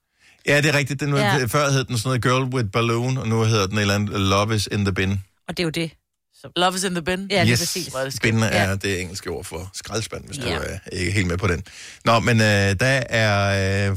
Ja, 0.46 0.56
det 0.60 0.66
er 0.74 0.78
rigtigt. 0.78 1.00
Den, 1.00 1.14
Ja. 1.16 1.36
ja. 1.36 1.44
Før 1.44 1.70
hed 1.70 1.84
den 1.84 1.98
sådan 1.98 2.08
noget 2.08 2.22
Girl 2.22 2.54
with 2.54 2.68
Balloon, 2.72 3.18
og 3.18 3.28
nu 3.28 3.42
hedder 3.44 3.66
den 3.66 3.76
et 3.78 3.80
eller 3.80 3.94
andet 3.94 4.20
Love 4.20 4.54
is 4.56 4.68
in 4.72 4.84
the 4.84 4.94
bin. 4.94 5.22
Og 5.48 5.56
det 5.56 5.62
er 5.62 5.64
jo 5.64 5.70
det. 5.70 5.90
Så... 6.34 6.52
Love 6.56 6.74
is 6.74 6.84
in 6.84 6.90
the 6.94 7.02
bin. 7.02 7.26
Ja, 7.30 7.46
yes, 7.46 7.58
præcis. 7.60 7.86
Hvor 7.86 8.00
er 8.00 8.04
det 8.04 8.12
skægt. 8.12 8.34
bin 8.34 8.42
Ja. 8.42 8.48
er 8.48 8.76
det 8.76 9.00
engelske 9.00 9.30
ord 9.30 9.44
for 9.44 9.70
skraldespand, 9.74 10.24
hvis 10.26 10.38
Ja. 10.38 10.42
du 10.56 10.62
er 10.64 10.78
ikke 10.92 11.12
helt 11.12 11.26
med 11.26 11.38
på 11.38 11.46
den. 11.46 11.62
Nå, 12.04 12.20
men 12.20 12.40
øh, 12.40 12.46
der 12.46 13.02
er... 13.08 13.90
Øh, 13.90 13.96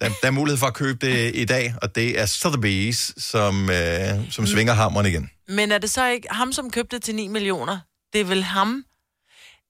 der, 0.00 0.08
der 0.22 0.26
er 0.26 0.30
mulighed 0.30 0.58
for 0.58 0.66
at 0.66 0.74
købe 0.74 1.06
det 1.06 1.30
i 1.34 1.44
dag, 1.44 1.74
og 1.82 1.94
det 1.94 2.20
er 2.20 2.26
Sotheby's, 2.26 3.14
som, 3.30 3.70
øh, 3.70 4.32
som 4.32 4.46
svinger 4.46 4.72
hammeren 4.74 5.06
igen. 5.06 5.30
Men 5.48 5.72
er 5.72 5.78
det 5.78 5.90
så 5.90 6.08
ikke 6.08 6.28
ham, 6.30 6.52
som 6.52 6.70
købte 6.70 6.98
til 6.98 7.14
9 7.14 7.28
millioner? 7.28 7.78
Det 8.12 8.20
er 8.20 8.24
vel 8.24 8.42
ham? 8.44 8.84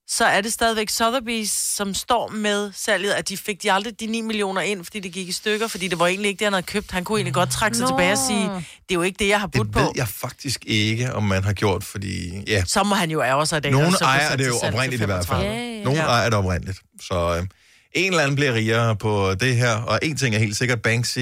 Så 0.09 0.25
er 0.25 0.41
det 0.41 0.53
stadigvæk 0.53 0.91
Sotheby's, 0.91 1.49
som 1.77 1.95
står 1.95 2.29
med 2.29 2.73
salget, 2.75 3.11
at 3.13 3.29
de 3.29 3.37
fik 3.37 3.63
de 3.63 3.73
aldrig 3.73 4.01
de 4.01 4.07
9 4.07 4.21
millioner 4.21 4.61
ind, 4.61 4.85
fordi 4.85 5.01
det 5.01 5.13
gik 5.13 5.29
i 5.29 5.33
stykker, 5.33 5.67
fordi 5.69 5.89
det 5.89 5.99
var 5.99 6.07
egentlig 6.07 6.29
ikke 6.29 6.39
det, 6.39 6.47
han 6.47 6.53
havde 6.53 6.67
købt. 6.67 6.91
Han 6.91 7.05
kunne 7.05 7.19
egentlig 7.19 7.35
godt 7.35 7.51
trække 7.51 7.77
sig 7.77 7.85
Nå. 7.85 7.91
tilbage 7.91 8.13
og 8.13 8.19
sige, 8.19 8.45
det 8.49 8.91
er 8.91 8.95
jo 8.95 9.03
ikke 9.03 9.17
det, 9.19 9.29
jeg 9.29 9.41
har 9.41 9.47
budt 9.47 9.67
Det 9.67 9.73
på. 9.73 9.79
ved 9.81 9.89
jeg 9.97 10.09
faktisk 10.09 10.65
ikke, 10.67 11.13
om 11.15 11.23
man 11.23 11.45
har 11.45 11.53
gjort, 11.53 11.85
fordi... 11.85 12.43
Ja, 12.47 12.65
Så 12.67 12.83
må 12.83 12.95
han 12.95 13.11
jo 13.11 13.23
ærge 13.23 13.47
sig 13.47 13.57
i 13.57 13.61
dag. 13.61 13.73
Nogen 13.73 13.87
og 13.87 13.93
så 13.93 13.99
få 13.99 14.05
ejer 14.05 14.37
det 14.37 14.47
jo 14.49 14.55
oprindeligt 14.63 15.03
i 15.03 15.05
hvert 15.05 15.27
fald. 15.27 15.41
35. 15.41 15.65
Ja, 15.71 15.77
ja. 15.79 15.85
Nogen 15.85 15.99
Ja. 15.99 16.07
ejer 16.07 16.25
det 16.31 16.39
oprindeligt. 16.39 16.79
Så 17.03 17.37
øh, 17.37 17.47
en 17.95 18.13
eller 18.13 18.23
anden 18.23 18.37
bliver 18.37 18.55
rigere 18.55 18.97
på 18.97 19.35
det 19.35 19.57
her, 19.57 19.75
og 19.75 19.99
en 20.03 20.17
ting 20.17 20.35
er 20.35 20.39
helt 20.39 20.57
sikkert, 20.57 20.83
Banksy 20.83 21.19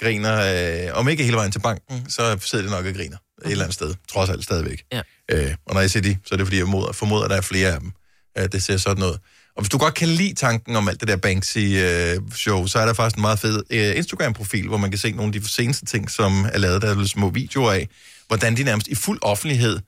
griner, 0.00 0.86
øh, 0.86 0.98
om 0.98 1.08
ikke 1.08 1.24
hele 1.24 1.36
vejen 1.36 1.52
til 1.52 1.58
banken, 1.58 2.10
så 2.10 2.38
sidder 2.40 2.64
det 2.64 2.72
nok 2.72 2.86
og 2.86 2.94
griner 2.94 3.16
et 3.44 3.50
eller 3.50 3.64
andet 3.64 3.74
sted, 3.74 3.94
trods 4.08 4.30
alt 4.30 4.44
stadigvæk. 4.44 4.84
Ja. 4.92 5.02
Øh, 5.30 5.54
og 5.66 5.74
når 5.74 5.80
jeg 5.80 5.90
siger 5.90 6.02
de, 6.02 6.16
så 6.24 6.34
er 6.34 6.36
det 6.36 6.46
fordi, 6.46 6.58
jeg 6.58 6.68
moder, 6.68 6.92
formoder, 6.92 7.24
at 7.24 7.30
der 7.30 7.36
er 7.36 7.40
flere 7.40 7.72
af 7.72 7.80
dem. 7.80 7.92
Øh, 8.38 8.48
det 8.52 8.62
ser 8.62 8.76
sådan 8.76 9.00
noget. 9.00 9.18
Og 9.56 9.62
hvis 9.62 9.68
du 9.68 9.78
godt 9.78 9.94
kan 9.94 10.08
lide 10.08 10.34
tanken 10.34 10.76
om 10.76 10.88
alt 10.88 11.00
det 11.00 11.08
der 11.08 11.16
Banksy-show, 11.16 12.66
så 12.66 12.78
er 12.78 12.86
der 12.86 12.94
faktisk 12.94 13.16
en 13.16 13.20
meget 13.20 13.38
fed 13.38 13.62
øh, 13.70 13.96
Instagram-profil, 13.96 14.68
hvor 14.68 14.76
man 14.76 14.90
kan 14.90 14.98
se 14.98 15.12
nogle 15.12 15.34
af 15.34 15.40
de 15.42 15.48
seneste 15.48 15.84
ting, 15.84 16.10
som 16.10 16.46
er 16.52 16.58
lavet. 16.58 16.82
Der 16.82 17.00
er 17.00 17.04
små 17.04 17.30
videoer 17.30 17.72
af, 17.72 17.88
hvordan 18.28 18.56
de 18.56 18.64
nærmest 18.64 18.88
i 18.88 18.94
fuld 18.94 19.18
offentlighed 19.22 19.80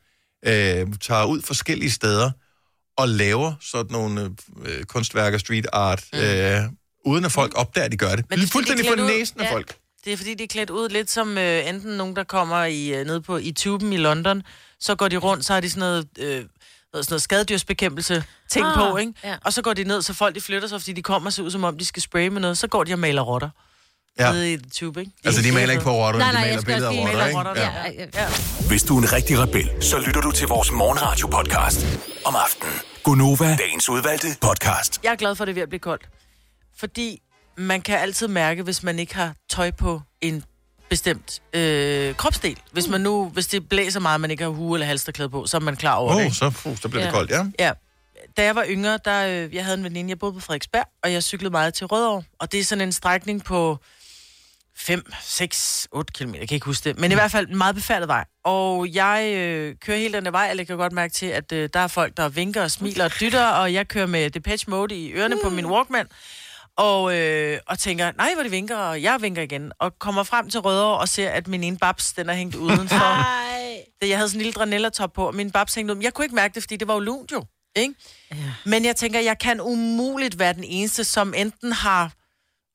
øh, 0.47 0.87
tager 1.01 1.25
ud 1.25 1.43
forskellige 1.43 1.91
steder 1.91 2.31
og 2.97 3.09
laver 3.09 3.53
sådan 3.61 3.93
nogle 3.93 4.35
øh, 4.65 4.85
kunstværker, 4.85 5.39
street 5.39 5.67
art, 5.73 6.05
øh, 6.15 6.61
uden 7.05 7.25
at 7.25 7.33
folk 7.33 7.53
opdager, 7.57 7.85
at 7.85 7.93
de 7.93 7.97
gør 7.97 8.17
det. 8.17 8.25
Men 8.31 8.39
det 8.39 8.45
er 8.47 8.51
fuldstændig 8.51 8.87
for 8.87 8.95
klædt 8.95 9.11
ud- 9.11 9.19
næsen 9.19 9.41
af 9.41 9.49
folk. 9.53 9.77
Det 10.05 10.13
er 10.13 10.17
fordi, 10.17 10.35
de 10.35 10.43
er 10.43 10.49
klædt 10.49 10.71
ud 10.71 10.89
lidt 10.89 11.11
som 11.11 11.39
øh, 11.39 11.69
enten 11.69 11.91
nogen, 11.97 12.17
der 12.17 12.25
kommer 12.25 12.65
i, 12.65 12.89
øh, 12.95 13.07
ned 13.07 13.21
på, 13.21 13.37
i 13.37 13.53
tuben 13.53 13.93
i 13.93 13.97
London, 13.97 14.43
så 14.81 14.95
går 14.95 15.09
de 15.09 15.17
rundt, 15.17 15.45
så 15.45 15.53
har 15.53 15.61
de 15.61 15.71
sådan 15.71 15.81
noget, 15.81 16.09
øh, 16.19 16.45
sådan 16.95 17.05
noget 17.11 17.23
skadedyrsbekæmpelse 17.23 18.25
ting 18.51 18.67
Ah, 18.67 18.91
på, 18.91 18.97
ikke? 18.97 19.13
ja. 19.25 19.37
Og 19.45 19.53
så 19.53 19.63
går 19.63 19.73
de 19.75 19.85
ned, 19.85 20.03
så 20.03 20.13
folk 20.15 20.35
de 20.35 20.41
flytter 20.41 20.69
sig, 20.69 20.81
fordi 20.81 20.93
de 20.93 21.03
kommer 21.03 21.27
og 21.29 21.33
ser 21.33 21.43
ud, 21.43 21.51
som 21.51 21.65
om 21.65 21.79
de 21.79 21.85
skal 21.85 22.03
spraye 22.03 22.31
med 22.31 22.41
noget. 22.41 22.59
Så 22.59 22.67
går 22.67 22.85
de 22.85 22.93
og 22.93 22.99
maler 22.99 23.23
rotter. 23.23 23.51
Ja. 24.19 24.33
Nede 24.33 24.53
i 24.53 24.59
tube, 24.75 25.01
ikke? 25.01 25.13
Altså, 25.25 25.43
de 25.43 25.53
maler 25.53 25.73
ikke 25.73 25.85
på 25.85 25.91
rotter, 25.93 26.21
Nej, 26.21 26.29
de 26.29 26.33
nej, 26.35 26.43
maler 26.43 26.53
jeg 26.53 26.61
skal 26.61 26.75
billeder 26.75 26.91
af 26.91 27.07
rotter, 27.07 27.27
ikke? 27.27 27.39
rotter. 27.39 27.63
Ja. 27.63 27.71
Ja, 27.71 27.93
ja, 27.93 28.07
ja. 28.15 28.29
Hvis 28.69 28.83
du 28.83 28.99
er 28.99 29.03
en 29.03 29.13
rigtig 29.13 29.39
rebel, 29.39 29.71
så 29.81 29.99
lytter 29.99 30.21
du 30.21 30.31
til 30.31 30.49
vores 30.49 30.71
morgenradio-podcast 30.73 31.87
om 32.25 32.37
aftenen. 32.37 32.75
Gunova, 33.05 33.57
dagens 33.57 33.89
udvalgte 33.89 34.27
podcast. 34.41 35.01
Jeg 35.05 35.13
er 35.13 35.17
glad 35.17 35.35
for, 35.35 35.45
at 35.45 35.47
det 35.47 35.53
er 35.53 35.55
ved 35.55 35.63
at 35.63 35.69
blive 35.69 35.81
koldt. 35.81 36.09
Fordi 36.79 37.23
man 37.57 37.81
kan 37.83 37.99
altid 37.99 38.29
mærke, 38.29 38.63
hvis 38.63 38.83
man 38.83 38.99
ikke 38.99 39.15
har 39.15 39.35
tøj 39.51 39.71
på 39.71 40.03
en 40.21 40.45
bestemt 40.91 41.43
øh, 41.53 42.15
kropsdel. 42.15 42.59
Hvis 42.73 42.89
man 42.89 43.01
nu, 43.01 43.29
hvis 43.29 43.47
det 43.47 43.69
blæser 43.69 44.01
meget, 44.01 44.21
man 44.21 44.31
ikke 44.31 44.43
har 44.43 44.51
hue 44.51 44.77
eller 44.77 44.87
halsterklæde 44.87 45.29
på, 45.31 45.47
så 45.47 45.57
er 45.57 45.61
man 45.61 45.77
klar 45.77 45.95
over 45.95 46.11
det. 46.13 46.19
oh, 46.21 46.25
ikke? 46.25 46.37
så, 46.37 46.51
puh, 46.51 46.77
så 46.77 46.89
bliver 46.89 47.05
det 47.05 47.13
koldt, 47.13 47.31
ja. 47.31 47.45
Ja. 47.59 47.73
Da 48.37 48.45
jeg 48.45 48.55
var 48.55 48.65
yngre, 48.69 48.99
der, 49.05 49.27
øh, 49.45 49.55
jeg 49.55 49.65
havde 49.65 49.79
en 49.79 49.85
veninde, 49.85 50.11
jeg 50.11 50.19
boede 50.19 50.35
på 50.35 50.41
Frederiksberg, 50.41 50.85
og 51.03 51.13
jeg 51.13 51.23
cyklede 51.23 51.51
meget 51.51 51.75
til 51.75 51.87
Rødovre. 51.87 52.23
Og 52.39 52.53
det 52.53 52.61
er 52.61 52.65
sådan 52.65 52.83
en 52.83 52.93
strækning 52.93 53.45
på 53.45 53.79
5, 54.79 55.13
6, 55.23 55.89
8 55.93 56.13
km, 56.13 56.35
jeg 56.35 56.49
kan 56.49 56.55
ikke 56.55 56.67
huske 56.67 56.89
det. 56.89 56.99
Men 56.99 57.11
i 57.13 57.15
hvert 57.15 57.31
fald 57.31 57.49
en 57.49 57.57
meget 57.57 57.75
befærdet 57.75 58.09
vej. 58.09 58.25
Og 58.45 58.89
jeg 58.95 59.33
øh, 59.37 59.75
kører 59.81 59.99
helt 59.99 60.15
den 60.15 60.33
vej, 60.33 60.49
og 60.53 60.59
jeg 60.59 60.67
kan 60.67 60.77
godt 60.77 60.93
mærke 60.93 61.13
til, 61.13 61.27
at 61.27 61.53
øh, 61.53 61.69
der 61.75 61.81
er 61.81 61.87
folk, 61.87 62.17
der 62.17 62.29
vinker 62.29 62.63
og 62.63 62.71
smiler 62.71 63.05
og 63.05 63.11
dytter, 63.21 63.47
og 63.47 63.73
jeg 63.73 63.89
kører 63.89 64.07
med 64.07 64.31
Depeche 64.31 64.71
Mode 64.71 64.95
i 64.95 65.13
ørerne 65.13 65.37
på 65.45 65.51
min 65.51 65.67
Walkman. 65.67 66.07
Og, 66.77 67.17
øh, 67.17 67.59
og 67.67 67.79
tænker, 67.79 68.13
nej, 68.17 68.31
hvor 68.35 68.43
de 68.43 68.51
vinker, 68.51 68.77
og 68.77 69.03
jeg 69.03 69.23
vinker 69.23 69.43
igen. 69.43 69.73
Og 69.81 69.99
kommer 69.99 70.23
frem 70.23 70.51
til 70.51 70.61
Rødovre 70.61 70.99
og 70.99 71.09
ser, 71.09 71.31
at 71.31 71.49
min 71.49 71.65
ene 71.65 71.79
babs, 71.79 72.13
den 72.13 72.29
er 72.31 72.35
hængt 72.35 72.55
udenfor. 72.55 73.17
Da 74.03 74.09
jeg 74.09 74.17
havde 74.19 74.29
sådan 74.29 74.39
en 74.41 74.43
lille 74.43 74.53
dranellertop 74.53 75.13
på, 75.13 75.27
og 75.27 75.35
min 75.35 75.51
babs 75.51 75.75
hængte 75.75 75.93
ud. 75.93 75.97
Men 75.97 76.03
jeg 76.03 76.15
kunne 76.15 76.25
ikke 76.25 76.35
mærke 76.35 76.55
det, 76.55 76.63
fordi 76.63 76.77
det 76.77 76.89
var 76.89 76.95
jo 76.95 77.01
lunt 77.01 77.33
jo. 77.33 77.45
Ikke? 77.77 77.95
Ja. 78.31 78.37
Men 78.65 78.85
jeg 78.85 78.97
tænker, 78.97 79.21
jeg 79.21 79.39
kan 79.39 79.61
umuligt 79.61 80.39
være 80.39 80.53
den 80.53 80.65
eneste, 80.65 81.05
som 81.05 81.35
enten 81.37 81.73
har, 81.73 82.13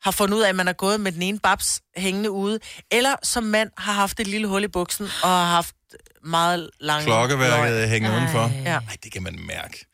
har 0.04 0.12
fundet 0.12 0.38
ud 0.38 0.42
af, 0.42 0.50
at 0.50 0.56
man 0.56 0.68
er 0.68 0.74
gået 0.74 1.00
med 1.02 1.12
den 1.12 1.22
ene 1.22 1.40
babs 1.40 1.82
hængende 1.98 2.32
ude, 2.32 2.60
eller 2.92 3.16
som 3.24 3.44
mand 3.44 3.70
har 3.78 3.94
haft 3.94 4.20
et 4.20 4.28
lille 4.28 4.48
hul 4.48 4.64
i 4.64 4.68
buksen 4.68 5.06
og 5.24 5.30
har 5.30 5.46
haft 5.46 5.76
meget 6.24 6.70
lange... 6.80 7.06
Klokkeværket 7.06 7.72
løg. 7.80 7.90
hænger 7.90 8.16
udenfor. 8.18 8.52
Ja. 8.66 8.72
Ej, 8.74 8.80
det 9.04 9.12
kan 9.12 9.24
man 9.24 9.40
mærke. 9.48 9.86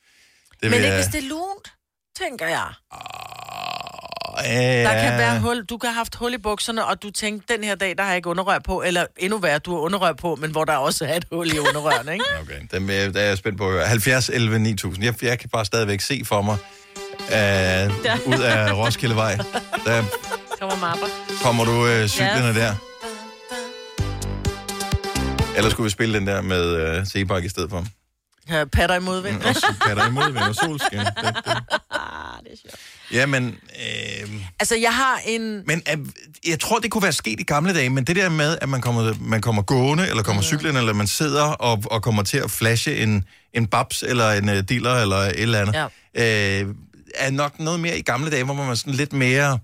Det 0.64 0.70
Men 0.72 0.74
ikke, 0.74 0.88
jeg- 0.88 0.96
hvis 0.96 1.06
det 1.08 1.24
er 1.24 1.28
lunt, 1.30 1.74
tænker 2.20 2.48
jeg. 2.48 2.68
Ja. 4.44 4.84
Der 4.84 4.94
kan 5.10 5.18
være 5.18 5.40
hul. 5.40 5.66
Du 5.66 5.78
kan 5.78 5.90
have 5.90 5.96
haft 5.96 6.16
hul 6.16 6.34
i 6.34 6.38
bukserne, 6.38 6.86
og 6.86 7.04
du 7.04 7.12
tænker, 7.12 7.56
den 7.56 7.64
her 7.64 7.76
dag, 7.76 7.98
der 7.98 8.04
har 8.04 8.10
jeg 8.10 8.16
ikke 8.18 8.30
underrør 8.30 8.60
på, 8.60 8.82
eller 8.82 9.06
endnu 9.18 9.38
værre, 9.38 9.60
du 9.60 9.72
har 9.76 9.80
underrør 9.82 10.14
på, 10.14 10.36
men 10.36 10.52
hvor 10.52 10.66
der 10.66 10.76
også 10.78 11.06
er 11.06 11.16
et 11.16 11.26
hul 11.32 11.48
i 11.54 11.60
underrørene, 11.60 12.14
ikke? 12.14 12.26
Okay, 12.42 12.62
den, 12.72 12.90
er- 12.90 13.10
der 13.12 13.20
er 13.22 13.26
jeg 13.26 13.38
spændt 13.38 13.58
på 13.58 13.66
at 13.68 13.72
høre. 13.74 13.86
70, 13.88 14.30
11, 14.30 14.60
9000. 14.60 15.06
Jeg, 15.06 15.24
jeg 15.24 15.40
kan 15.40 15.50
bare 15.50 15.66
stadigvæk 15.66 16.02
se 16.02 16.22
for 16.26 16.42
mig, 16.42 16.58
uh, 17.20 18.34
ud 18.34 18.42
af 18.44 18.74
Roskildevej, 18.74 19.36
der 19.86 20.04
Kommer 20.60 20.76
mapper. 20.76 21.08
kommer 21.44 21.66
du 21.66 21.72
uh, 21.72 22.08
cyklerne 22.08 22.48
Ja. 22.48 22.54
der. 22.54 22.76
Eller 25.58 25.70
skulle 25.70 25.84
vi 25.86 25.90
spille 25.90 26.20
den 26.20 26.28
der 26.28 26.42
med 26.42 26.98
uh, 27.00 27.08
Sebak 27.08 27.44
i 27.44 27.50
stedet 27.50 27.70
for? 27.70 27.86
Ja, 28.50 28.66
patter 28.66 28.96
i 28.96 29.00
modvind. 29.00 29.42
Og 29.44 29.56
så 29.56 29.74
kan 29.88 29.98
der 29.98 30.08
imod 30.08 30.36
og 30.36 30.56
solskin. 30.56 31.00
Det, 32.44 32.52
det. 32.64 32.72
Ja, 33.12 33.26
men... 33.26 33.48
Øh, 33.48 34.30
Altså, 34.60 34.76
jeg 34.76 34.94
har 34.96 35.22
en... 35.26 35.64
Men 35.68 35.82
øh, 35.92 35.98
jeg 36.48 36.60
tror, 36.60 36.80
det 36.80 36.92
kunne 36.92 37.04
være 37.04 37.12
sket 37.14 37.40
i 37.40 37.44
gamle 37.44 37.74
dage, 37.74 37.90
men 37.90 38.04
det 38.04 38.16
der 38.16 38.30
med, 38.30 38.58
at 38.62 38.70
man 38.70 38.82
kommer, 38.82 39.14
man 39.22 39.42
kommer 39.42 39.62
gående, 39.62 40.08
eller 40.10 40.24
kommer 40.24 40.42
cyklende, 40.42 40.80
eller 40.80 40.94
man 40.94 41.08
sidder 41.08 41.44
og, 41.44 41.84
og 41.86 42.04
kommer 42.04 42.24
til 42.24 42.38
at 42.38 42.52
flashe 42.52 42.98
en, 42.98 43.24
en 43.54 43.68
babs, 43.68 44.04
eller 44.04 44.32
en 44.32 44.50
uh, 44.50 44.56
dealer, 44.56 44.94
eller 44.96 45.18
et 45.18 45.40
eller 45.42 45.60
andet, 45.62 45.88
ja. 46.16 46.62
øh, 46.64 46.68
er 47.16 47.32
nok 47.32 47.60
noget 47.60 47.80
mere 47.80 47.98
i 47.98 48.02
gamle 48.02 48.32
dage, 48.32 48.44
hvor 48.44 48.54
man 48.54 48.68
var 48.68 48.76
sådan 48.76 48.94
lidt 48.94 49.14
mere... 49.14 49.60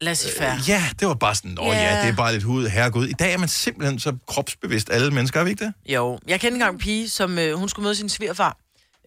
Laissez-faire. 0.00 0.54
Øh, 0.54 0.68
ja, 0.68 0.84
det 1.00 1.08
var 1.08 1.14
bare 1.14 1.34
sådan, 1.34 1.50
nå 1.50 1.72
ja. 1.72 1.96
Ja. 1.96 2.02
det 2.02 2.08
er 2.08 2.16
bare 2.16 2.32
lidt 2.32 2.44
hud, 2.44 2.68
herregud. 2.68 3.06
I 3.06 3.12
dag 3.12 3.32
er 3.32 3.38
man 3.38 3.48
simpelthen 3.48 3.98
så 3.98 4.16
kropsbevidst, 4.26 4.90
alle 4.90 5.10
mennesker, 5.10 5.40
er 5.40 5.44
vi 5.44 5.50
ikke 5.50 5.64
det? 5.64 5.72
Jo, 5.86 6.18
jeg 6.26 6.40
kendte 6.40 6.54
engang 6.54 6.72
en 6.72 6.78
pige, 6.78 7.08
som 7.08 7.38
øh, 7.38 7.54
hun 7.54 7.68
skulle 7.68 7.84
møde 7.84 7.94
sin 7.94 8.08
svigerfar. 8.08 8.56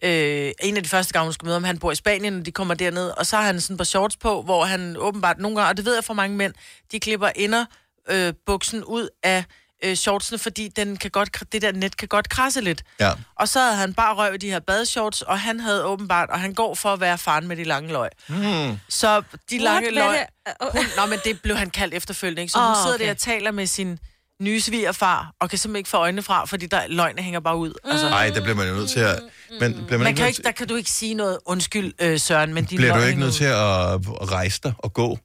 Øh, 0.04 0.52
en 0.62 0.76
af 0.76 0.82
de 0.82 0.88
første 0.88 1.12
gange, 1.12 1.26
hun 1.26 1.32
skulle 1.32 1.48
møde 1.48 1.54
ham, 1.54 1.64
han 1.64 1.78
bor 1.78 1.92
i 1.92 1.94
Spanien, 1.94 2.38
og 2.38 2.46
de 2.46 2.52
kommer 2.52 2.74
derned, 2.74 3.08
og 3.08 3.26
så 3.26 3.36
har 3.36 3.42
han 3.42 3.60
sådan 3.60 3.74
et 3.74 3.78
par 3.78 3.84
shorts 3.84 4.16
på, 4.16 4.42
hvor 4.42 4.64
han 4.64 4.96
åbenbart 4.98 5.38
nogle 5.38 5.56
gange, 5.56 5.70
og 5.70 5.76
det 5.76 5.84
ved 5.84 5.94
jeg 5.94 6.04
for 6.04 6.14
mange 6.14 6.36
mænd, 6.36 6.54
de 6.92 7.00
klipper 7.00 7.30
inder 7.36 7.64
øh, 8.10 8.32
buksen 8.46 8.84
ud 8.84 9.08
af 9.22 9.44
øh, 9.82 9.94
shortsene, 9.96 10.38
fordi 10.38 10.68
den 10.68 10.96
kan 10.96 11.10
godt, 11.10 11.52
det 11.52 11.62
der 11.62 11.72
net 11.72 11.96
kan 11.96 12.08
godt 12.08 12.28
krasse 12.28 12.60
lidt. 12.60 12.82
Ja. 13.00 13.12
Og 13.36 13.48
så 13.48 13.60
havde 13.60 13.76
han 13.76 13.94
bare 13.94 14.14
røv 14.14 14.34
i 14.34 14.36
de 14.36 14.50
her 14.50 14.60
badeshorts, 14.60 15.22
og 15.22 15.40
han 15.40 15.60
havde 15.60 15.84
åbenbart, 15.84 16.30
og 16.30 16.40
han 16.40 16.54
går 16.54 16.74
for 16.74 16.92
at 16.92 17.00
være 17.00 17.18
faren 17.18 17.48
med 17.48 17.56
de 17.56 17.64
lange 17.64 17.92
løg. 17.92 18.08
Hmm. 18.28 18.78
Så 18.88 19.22
de 19.50 19.58
lange 19.58 19.86
What? 19.86 19.94
Løg... 19.94 20.26
det? 20.46 20.70
Hun, 20.72 20.84
nå, 20.96 21.06
men 21.06 21.18
det 21.24 21.42
blev 21.42 21.56
han 21.56 21.70
kaldt 21.70 21.94
efterfølgende, 21.94 22.42
ikke? 22.42 22.52
Så 22.52 22.58
Åh, 22.58 22.66
hun 22.66 22.76
sidder 22.76 22.94
okay. 22.94 23.04
der 23.04 23.10
og 23.10 23.18
taler 23.18 23.50
med 23.50 23.66
sin 23.66 23.98
nye 24.40 24.60
svigerfar, 24.60 25.32
og 25.40 25.50
kan 25.50 25.58
simpelthen 25.58 25.78
ikke 25.78 25.90
få 25.90 25.96
øjnene 25.96 26.22
fra, 26.22 26.44
fordi 26.44 26.66
der 26.66 26.80
løgne 26.88 27.22
hænger 27.22 27.40
bare 27.40 27.56
ud. 27.56 27.72
Altså, 27.84 28.08
Nej, 28.08 28.30
der 28.34 28.40
bliver 28.40 28.54
man 28.56 28.68
jo 28.68 28.74
nødt 28.74 28.90
til 28.90 29.00
at... 29.00 29.22
Men 29.60 29.72
bliver 29.72 29.88
man, 29.90 29.98
man 29.98 30.06
ikke 30.06 30.18
kan 30.18 30.28
ikke, 30.28 30.42
der 30.42 30.52
kan 30.52 30.68
du 30.68 30.74
ikke 30.74 30.90
sige 30.90 31.14
noget, 31.14 31.38
undskyld 31.46 31.92
øh, 31.98 32.20
Søren, 32.20 32.54
men 32.54 32.64
din 32.64 32.76
bliver 32.76 32.96
du 32.96 33.02
ikke 33.02 33.20
nødt 33.20 33.34
til 33.34 33.44
at 33.44 34.30
rejse 34.30 34.60
dig 34.62 34.72
og 34.78 34.92
gå? 34.92 35.18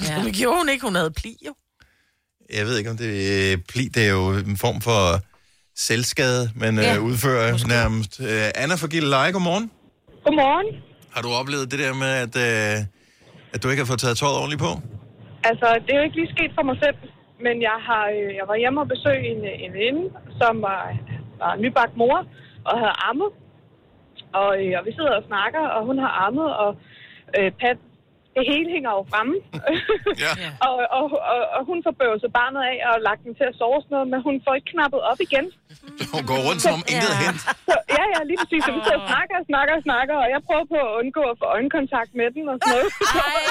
Ja. 0.00 0.20
Det 0.24 0.34
gjorde 0.34 0.58
hun 0.58 0.68
ikke, 0.68 0.82
hun 0.86 0.94
havde 0.94 1.10
pli 1.10 1.36
jo. 1.46 1.54
Jeg 2.56 2.64
ved 2.66 2.74
ikke, 2.78 2.90
om 2.90 2.96
det 2.96 3.12
er 3.52 3.56
pli. 3.72 3.84
Det 3.94 4.02
er 4.08 4.12
jo 4.20 4.26
en 4.52 4.56
form 4.66 4.78
for 4.88 5.02
selvskade, 5.88 6.42
man 6.62 6.72
Ja, 6.78 6.82
ja, 6.94 6.98
udfører 7.08 7.52
måske. 7.52 7.68
nærmest. 7.68 8.12
Uh, 8.20 8.62
Anna 8.62 8.74
fra 8.82 8.88
Gilleleje, 8.94 9.30
godmorgen. 9.36 9.66
Godmorgen. 10.24 10.68
Har 11.14 11.22
du 11.26 11.30
oplevet 11.40 11.70
det 11.72 11.78
der 11.84 11.94
med, 12.04 12.12
at, 12.24 12.34
uh, 12.46 12.76
at 13.54 13.58
du 13.62 13.66
ikke 13.70 13.82
har 13.82 13.90
fået 13.92 14.00
taget 14.04 14.16
tøjet 14.22 14.36
ordentligt 14.40 14.62
på? 14.66 14.72
Altså, 15.50 15.66
det 15.84 15.90
er 15.92 15.98
jo 16.00 16.04
ikke 16.08 16.18
lige 16.20 16.34
sket 16.36 16.52
for 16.58 16.64
mig 16.70 16.76
selv, 16.84 16.96
men 17.46 17.56
jeg 17.68 17.76
har 17.88 18.04
øh, 18.16 18.28
jeg 18.38 18.46
var 18.50 18.56
hjemme 18.62 18.78
og 18.84 18.88
besøgte 18.94 19.26
en, 19.32 19.40
øh, 19.50 19.64
en 19.64 19.70
veninde, 19.76 20.04
som 20.40 20.54
var, 20.68 20.82
var 21.42 21.52
nybagt 21.64 21.94
mor 22.02 22.16
og 22.68 22.74
havde 22.82 22.96
ammet. 23.10 23.30
Og, 24.40 24.50
øh, 24.62 24.72
og 24.78 24.82
vi 24.86 24.92
sidder 24.98 25.14
og 25.20 25.24
snakker, 25.30 25.62
og 25.76 25.80
hun 25.88 25.96
har 26.04 26.12
ammet, 26.26 26.48
og 26.64 26.70
øh, 27.38 27.50
Pat, 27.60 27.78
det 28.38 28.44
hele 28.52 28.68
hænger 28.74 28.90
jo 28.98 29.02
fremme. 29.12 29.34
ja. 30.24 30.32
og, 30.66 30.76
og, 30.98 31.04
og, 31.32 31.40
og 31.56 31.62
hun 31.70 31.78
får 31.86 31.94
bøvset 32.00 32.30
barnet 32.40 32.62
af 32.72 32.76
og 32.90 32.94
lagt 33.08 33.22
den 33.24 33.32
til 33.38 33.46
at 33.50 33.54
sove 33.60 33.78
sådan 33.82 33.94
noget, 33.94 34.08
men 34.12 34.20
hun 34.28 34.36
får 34.44 34.52
ikke 34.58 34.70
knappet 34.74 35.00
op 35.10 35.20
igen. 35.26 35.46
Hun 36.14 36.24
går 36.30 36.40
rundt 36.46 36.60
som 36.64 36.72
om 36.78 36.84
intet 36.92 37.10
er 37.14 37.20
hent. 37.24 37.40
Så, 37.68 37.74
ja, 37.96 38.04
ja, 38.14 38.20
lige 38.28 38.38
præcis. 38.42 38.60
Så 38.66 38.70
vi 38.76 38.80
sidder 38.84 39.00
og 39.02 39.08
snakker 39.12 39.34
og 39.40 39.44
snakker 39.50 39.72
og 39.78 39.82
snakker, 39.88 40.14
og 40.24 40.28
jeg 40.34 40.40
prøver 40.48 40.66
på 40.72 40.78
at 40.86 40.92
undgå 41.00 41.22
at 41.32 41.36
få 41.42 41.46
øjenkontakt 41.56 42.12
med 42.20 42.28
den 42.34 42.44
og 42.52 42.56
sådan 42.58 42.72
noget. 42.74 42.88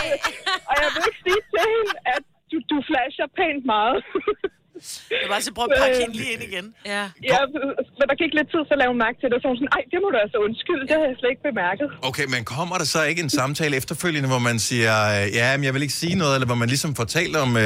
og 0.70 0.76
jeg 0.82 0.90
vil 0.94 1.04
ikke 1.10 1.22
sige 1.28 1.42
til 1.52 1.66
hende, 1.76 1.94
at 2.16 2.24
du, 2.52 2.58
du 2.72 2.78
flasher 2.90 3.28
pænt 3.38 3.64
meget. 3.76 3.98
Jeg 5.24 5.28
bare 5.34 5.44
så 5.48 5.52
prøve 5.58 5.68
at 5.74 5.78
pakke 5.82 5.98
hende 6.04 6.16
lige 6.22 6.32
ind 6.36 6.44
igen. 6.50 6.66
Ja. 6.94 7.04
ja, 7.32 7.40
men 7.98 8.06
der 8.12 8.16
gik 8.24 8.32
lidt 8.40 8.50
tid, 8.54 8.62
så 8.70 8.74
lavede 8.80 8.92
hun 8.94 9.00
mærke 9.06 9.18
til 9.22 9.28
det, 9.30 9.36
og 9.38 9.42
så 9.42 9.46
var 9.48 9.54
hun 9.54 9.60
sådan, 9.62 9.74
ej, 9.78 9.84
det 9.92 9.98
må 10.04 10.08
du 10.14 10.18
altså 10.26 10.38
undskylde, 10.46 10.84
det 10.90 10.96
har 11.00 11.06
jeg 11.12 11.18
slet 11.22 11.32
ikke 11.36 11.46
bemærket. 11.52 11.88
Okay, 12.10 12.26
men 12.34 12.42
kommer 12.56 12.76
der 12.82 12.88
så 12.96 13.00
ikke 13.12 13.22
en 13.28 13.34
samtale 13.42 13.74
efterfølgende, 13.82 14.30
hvor 14.34 14.42
man 14.50 14.58
siger, 14.70 14.96
øh, 15.16 15.24
ja, 15.40 15.48
men 15.58 15.64
jeg 15.68 15.74
vil 15.76 15.82
ikke 15.88 15.98
sige 16.04 16.16
noget, 16.24 16.34
eller 16.38 16.50
hvor 16.52 16.60
man 16.64 16.70
ligesom 16.74 16.92
talt 17.18 17.36
om 17.46 17.50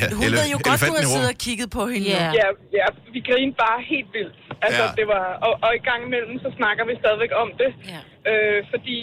ja, 0.00 0.06
Hun 0.18 0.24
ele- 0.26 0.38
ved 0.38 0.46
jo 0.54 0.58
godt, 0.68 0.80
du 0.90 0.94
har 1.00 1.06
siddet 1.14 1.30
og 1.34 1.38
kigget 1.46 1.68
på 1.78 1.82
hende. 1.92 2.06
Ja, 2.14 2.18
Yeah. 2.20 2.34
ja, 2.40 2.48
ja 2.78 2.86
vi 3.14 3.20
grinede 3.28 3.56
bare 3.66 3.78
helt 3.92 4.10
vildt. 4.16 4.36
Altså, 4.66 4.84
ja. 4.88 4.90
det 4.98 5.06
var, 5.14 5.24
og, 5.46 5.52
og 5.64 5.70
i 5.80 5.82
gang 5.88 6.00
imellem, 6.08 6.34
så 6.44 6.48
snakker 6.58 6.82
vi 6.90 6.94
stadigvæk 7.02 7.32
om 7.42 7.48
det. 7.62 7.70
Ja. 7.94 8.00
Øh, 8.30 8.58
fordi 8.72 8.96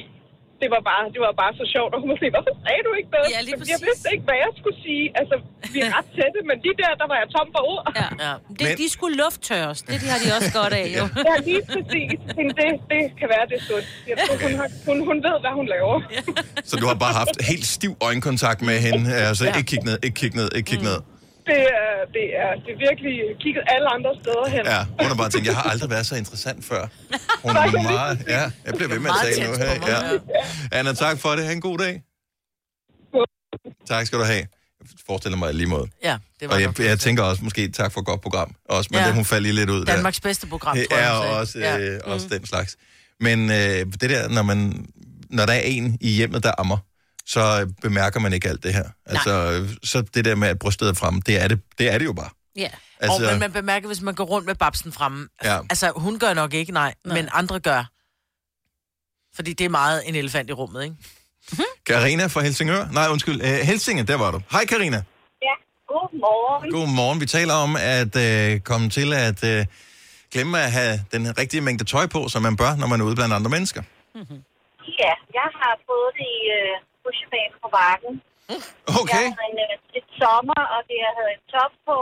det 0.61 0.67
var, 0.75 0.81
bare, 0.89 1.03
det 1.15 1.19
var 1.25 1.33
bare 1.43 1.53
så 1.61 1.65
sjovt, 1.75 1.91
og 1.93 1.99
hun 2.01 2.07
var 2.11 2.17
sådan, 2.19 2.33
hvorfor 2.37 2.53
sagde 2.65 2.81
du 2.87 2.91
ikke 2.99 3.09
noget? 3.15 3.27
Ja, 3.35 3.39
lige 3.47 3.55
jeg 3.73 3.79
vidste 3.89 4.07
ikke, 4.13 4.25
hvad 4.29 4.37
jeg 4.45 4.51
skulle 4.59 4.77
sige. 4.87 5.05
Altså, 5.19 5.35
vi 5.73 5.77
er 5.85 5.89
ret 5.97 6.07
tætte, 6.17 6.39
men 6.49 6.55
de 6.65 6.71
der, 6.81 6.91
der 7.01 7.07
var 7.11 7.17
jeg 7.21 7.27
tom 7.35 7.47
for 7.55 7.61
ord. 7.73 7.83
Ja. 8.01 8.07
ja. 8.25 8.33
Det, 8.59 8.65
Men- 8.67 8.77
de 8.81 8.87
skulle 8.95 9.15
lufttørres. 9.23 9.79
Det 9.87 9.95
de 10.03 10.07
har 10.13 10.19
de 10.23 10.27
også 10.37 10.51
godt 10.61 10.73
af, 10.81 10.87
jo. 10.99 11.03
Ja, 11.29 11.35
lige 11.49 11.63
præcis. 11.73 12.11
Men 12.39 12.45
det, 12.59 12.67
det 12.91 13.01
kan 13.19 13.27
være, 13.33 13.43
det 13.51 13.55
er 13.61 13.65
sundt. 13.71 13.87
Jeg 14.11 14.15
tror, 14.23 14.35
hun, 14.45 14.53
har, 14.61 14.67
hun, 14.87 14.97
hun 15.09 15.17
ved, 15.27 15.35
hvad 15.43 15.53
hun 15.59 15.65
laver. 15.75 15.95
Så 16.69 16.73
du 16.81 16.85
har 16.91 16.97
bare 17.05 17.15
haft 17.23 17.35
helt 17.51 17.65
stiv 17.77 17.93
øjenkontakt 18.09 18.59
med 18.69 18.77
hende, 18.87 19.03
altså 19.29 19.43
Ja. 19.45 19.49
ikke 19.57 19.63
kig 19.71 19.81
ned, 19.89 19.97
ikke 20.05 20.17
kig 20.21 20.31
ned, 20.39 20.47
ikke 20.57 20.67
kig 20.73 20.81
ned. 20.89 20.99
Det 21.51 21.59
er, 21.79 21.91
det 22.15 22.25
er, 22.43 22.49
det 22.63 22.71
er 22.75 22.79
virkelig 22.87 23.13
kigget 23.43 23.63
alle 23.73 23.87
andre 23.95 24.11
steder 24.21 24.45
hen. 24.55 24.63
Ja, 24.65 24.81
hun 24.99 25.07
har 25.11 25.15
bare 25.21 25.29
tænkt, 25.29 25.47
jeg 25.47 25.55
har 25.55 25.69
aldrig 25.73 25.89
været 25.89 26.05
så 26.05 26.15
interessant 26.15 26.65
før. 26.65 26.87
Hun 27.43 27.51
er 27.55 27.81
meget... 27.83 28.15
Ja, 28.27 28.43
jeg 28.65 28.73
bliver 28.75 28.89
ved 28.89 28.99
med 28.99 29.09
at 29.09 29.35
tale 29.35 29.51
nu 29.51 29.57
mig, 29.57 29.87
Ja. 30.71 30.77
Anna, 30.79 30.93
tak 30.93 31.19
for 31.19 31.29
det. 31.29 31.45
Ha' 31.45 31.51
en 31.53 31.61
god 31.61 31.77
dag. 31.77 32.01
Tak 33.87 34.05
skal 34.07 34.19
du 34.19 34.23
have. 34.23 34.37
Jeg 34.81 34.87
forestiller 35.05 35.37
mig 35.37 35.53
lige 35.53 35.67
måde. 35.67 35.87
Ja, 36.03 36.17
det 36.39 36.49
var 36.49 36.55
Og 36.55 36.61
jeg, 36.61 36.79
jeg 36.79 36.99
tænker 36.99 37.23
også 37.23 37.43
måske 37.43 37.71
tak 37.71 37.91
for 37.91 37.99
et 38.01 38.05
godt 38.05 38.21
program. 38.21 38.55
Også, 38.65 38.87
men 38.91 38.99
Ja. 38.99 39.05
det, 39.05 39.13
hun 39.15 39.25
faldt 39.25 39.43
lige 39.43 39.53
lidt 39.55 39.69
ud 39.69 39.85
Danmarks 39.85 40.19
der. 40.19 40.29
bedste 40.29 40.47
program, 40.47 40.77
Det 40.77 40.87
tror 40.89 40.97
jeg, 40.97 41.07
er 41.07 41.15
hun 41.17 41.23
sagde. 41.25 41.39
også, 41.39 41.59
Ja. 41.59 41.77
øh, 41.79 41.99
også 42.03 42.25
Mm. 42.31 42.37
den 42.37 42.45
slags. 42.45 42.77
Men 43.19 43.49
øh, 43.51 43.55
det 44.01 44.09
der, 44.09 44.29
når, 44.29 44.41
man, 44.41 44.85
når 45.29 45.45
der 45.45 45.53
er 45.53 45.59
en 45.59 45.97
i 46.01 46.09
hjemmet, 46.09 46.43
der 46.43 46.51
ammer, 46.57 46.77
så 47.28 47.61
øh, 47.61 47.67
bemærker 47.82 48.19
man 48.19 48.34
ikke 48.34 48.49
alt 48.49 48.63
det 48.63 48.73
her. 48.73 48.89
Altså, 49.05 49.32
øh, 49.51 49.69
så 49.84 50.01
det 50.01 50.25
der 50.25 50.36
med, 50.36 50.47
at 50.47 50.59
brystet 50.59 50.89
er 50.89 50.93
fremme, 50.93 51.21
det 51.25 51.43
er 51.43 51.47
det, 51.47 51.61
det, 51.80 51.93
er 51.93 51.97
det 51.97 52.05
jo 52.05 52.13
bare. 52.13 52.30
Ja. 52.55 52.69
Altså-. 52.99 53.25
Og, 53.25 53.32
men 53.32 53.39
man 53.39 53.51
bemærker, 53.51 53.88
hvis 53.88 54.01
man 54.01 54.15
går 54.15 54.23
rundt 54.23 54.47
med 54.47 54.55
babsen 54.55 54.91
fremme. 54.91 55.28
Ja. 55.43 55.59
Altså, 55.69 55.91
hun 55.95 56.19
gør 56.19 56.34
nok 56.34 56.53
ikke, 56.53 56.71
nej, 56.71 56.93
nej, 57.05 57.15
men 57.15 57.30
andre 57.34 57.59
gør. 57.59 57.84
Fordi 59.36 59.53
det 59.53 59.65
er 59.65 59.69
meget 59.69 60.09
en 60.09 60.15
elefant 60.15 60.49
i 60.49 60.53
rummet, 60.53 60.84
ikke? 60.84 60.95
Karina 61.86 62.25
fra 62.28 62.41
Helsingør. 62.41 62.86
Nej, 62.91 63.07
undskyld. 63.07 63.41
Øh, 63.41 63.47
Helsinge, 63.47 64.03
der 64.03 64.17
var 64.17 64.32
du. 64.32 64.41
Hej 64.51 64.65
Karina. 64.65 65.03
Ja, 65.41 65.53
godmorgen. 65.88 66.71
Godmorgen. 66.71 67.21
Vi 67.21 67.25
taler 67.25 67.53
om 67.53 67.75
at 67.75 68.15
øh, 68.15 68.59
komme 68.59 68.89
til 68.89 69.13
at 69.13 69.43
øh, 69.43 69.65
glemme 70.34 70.59
at 70.59 70.71
have 70.71 70.99
den 71.11 71.38
rigtige 71.38 71.61
mængde 71.61 71.84
tøj 71.84 72.07
på, 72.07 72.28
som 72.28 72.41
man 72.41 72.55
bør, 72.57 72.75
når 72.75 72.88
man 72.88 73.01
er 73.01 73.05
ude 73.05 73.15
blandt 73.15 73.34
andre 73.34 73.49
mennesker. 73.49 73.82
Ja, 75.03 75.13
jeg 75.39 75.49
har 75.61 75.73
fået 75.89 76.11
det 76.19 76.28
i 76.38 76.39
øh, 76.57 76.73
rutsjebane 77.07 77.55
på 77.63 77.69
bakken. 77.79 78.13
Okay. 79.01 79.25
Jeg 79.27 79.37
havde 79.39 79.51
en, 79.53 79.59
øh, 79.65 79.99
et 79.99 80.07
sommer, 80.19 80.61
og 80.73 80.79
det, 80.87 80.97
jeg 81.05 81.13
havde 81.17 81.31
en 81.37 81.45
top 81.53 81.73
på, 81.87 81.97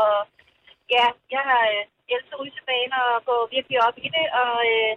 og 0.00 0.12
ja, 0.96 1.06
jeg 1.34 1.42
har 1.50 1.64
øh, 1.76 2.12
elsket 2.12 2.38
rutsjebane 2.40 2.96
og 3.08 3.16
går 3.28 3.40
virkelig 3.56 3.78
op 3.86 3.96
i 4.06 4.08
det, 4.16 4.26
og 4.42 4.54
øh, 4.72 4.92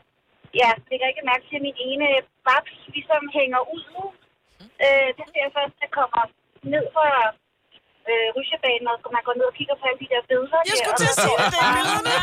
ja, 0.61 0.69
lægger 0.89 1.07
ikke 1.11 1.29
mærke 1.31 1.45
til, 1.47 1.59
at 1.59 1.65
min 1.67 1.79
ene 1.89 2.07
babs 2.47 2.75
ligesom 2.95 3.23
hænger 3.37 3.61
ud 3.73 3.83
nu. 3.95 4.05
Øh, 4.85 5.09
det 5.17 5.25
ser 5.29 5.43
jeg 5.45 5.55
først, 5.57 5.75
der 5.81 5.89
kommer 5.99 6.23
ned 6.73 6.85
fra 6.95 7.07
øh, 8.09 8.27
rutsjebanen, 8.35 8.87
og 8.91 8.97
man 9.15 9.23
går 9.27 9.35
ned 9.39 9.47
og 9.51 9.55
kigger 9.59 9.75
på 9.79 9.83
alle 9.89 9.99
de 10.03 10.07
der 10.13 10.21
billeder. 10.29 10.59
Jeg 10.69 10.77
skulle 10.79 10.99
til 11.03 11.09
at 11.13 11.17
sige 11.23 11.37
det, 11.41 11.47
det 11.53 11.59
er 11.65 11.71
billederne. 11.77 12.13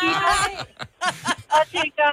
og 1.57 1.63
tænker, 1.77 2.09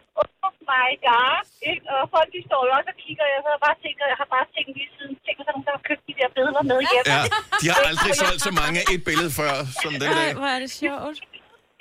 oh 0.46 0.56
my 0.72 0.90
god, 1.08 1.44
ikke? 1.72 1.86
Og 1.96 2.02
folk, 2.16 2.30
de 2.36 2.42
står 2.50 2.62
jo 2.68 2.72
også 2.78 2.90
og 2.94 2.98
kigger, 3.04 3.24
og 3.28 3.32
jeg 3.36 3.42
havde 3.48 3.60
bare 3.68 3.78
tænkt, 3.84 3.98
jeg 4.14 4.20
har 4.24 4.30
bare 4.36 4.46
tænkt 4.56 4.72
lige 4.78 4.92
siden, 4.96 5.14
tænk, 5.26 5.36
hvis 5.38 5.46
der 5.48 5.54
er 5.58 5.78
har 5.78 5.84
købt 5.90 6.04
de 6.10 6.14
der 6.20 6.30
billeder 6.38 6.64
med 6.72 6.80
hjem. 6.92 7.04
Ja, 7.14 7.22
de 7.62 7.66
har 7.74 7.80
aldrig 7.90 8.12
solgt 8.24 8.42
så 8.48 8.52
mange 8.62 8.78
af 8.82 8.88
et 8.96 9.02
billede 9.10 9.32
før, 9.40 9.54
som 9.82 9.92
den 10.02 10.10
dag. 10.20 10.32
hvor 10.42 10.50
er 10.56 10.60
det 10.66 10.72
sjovt. 10.84 11.18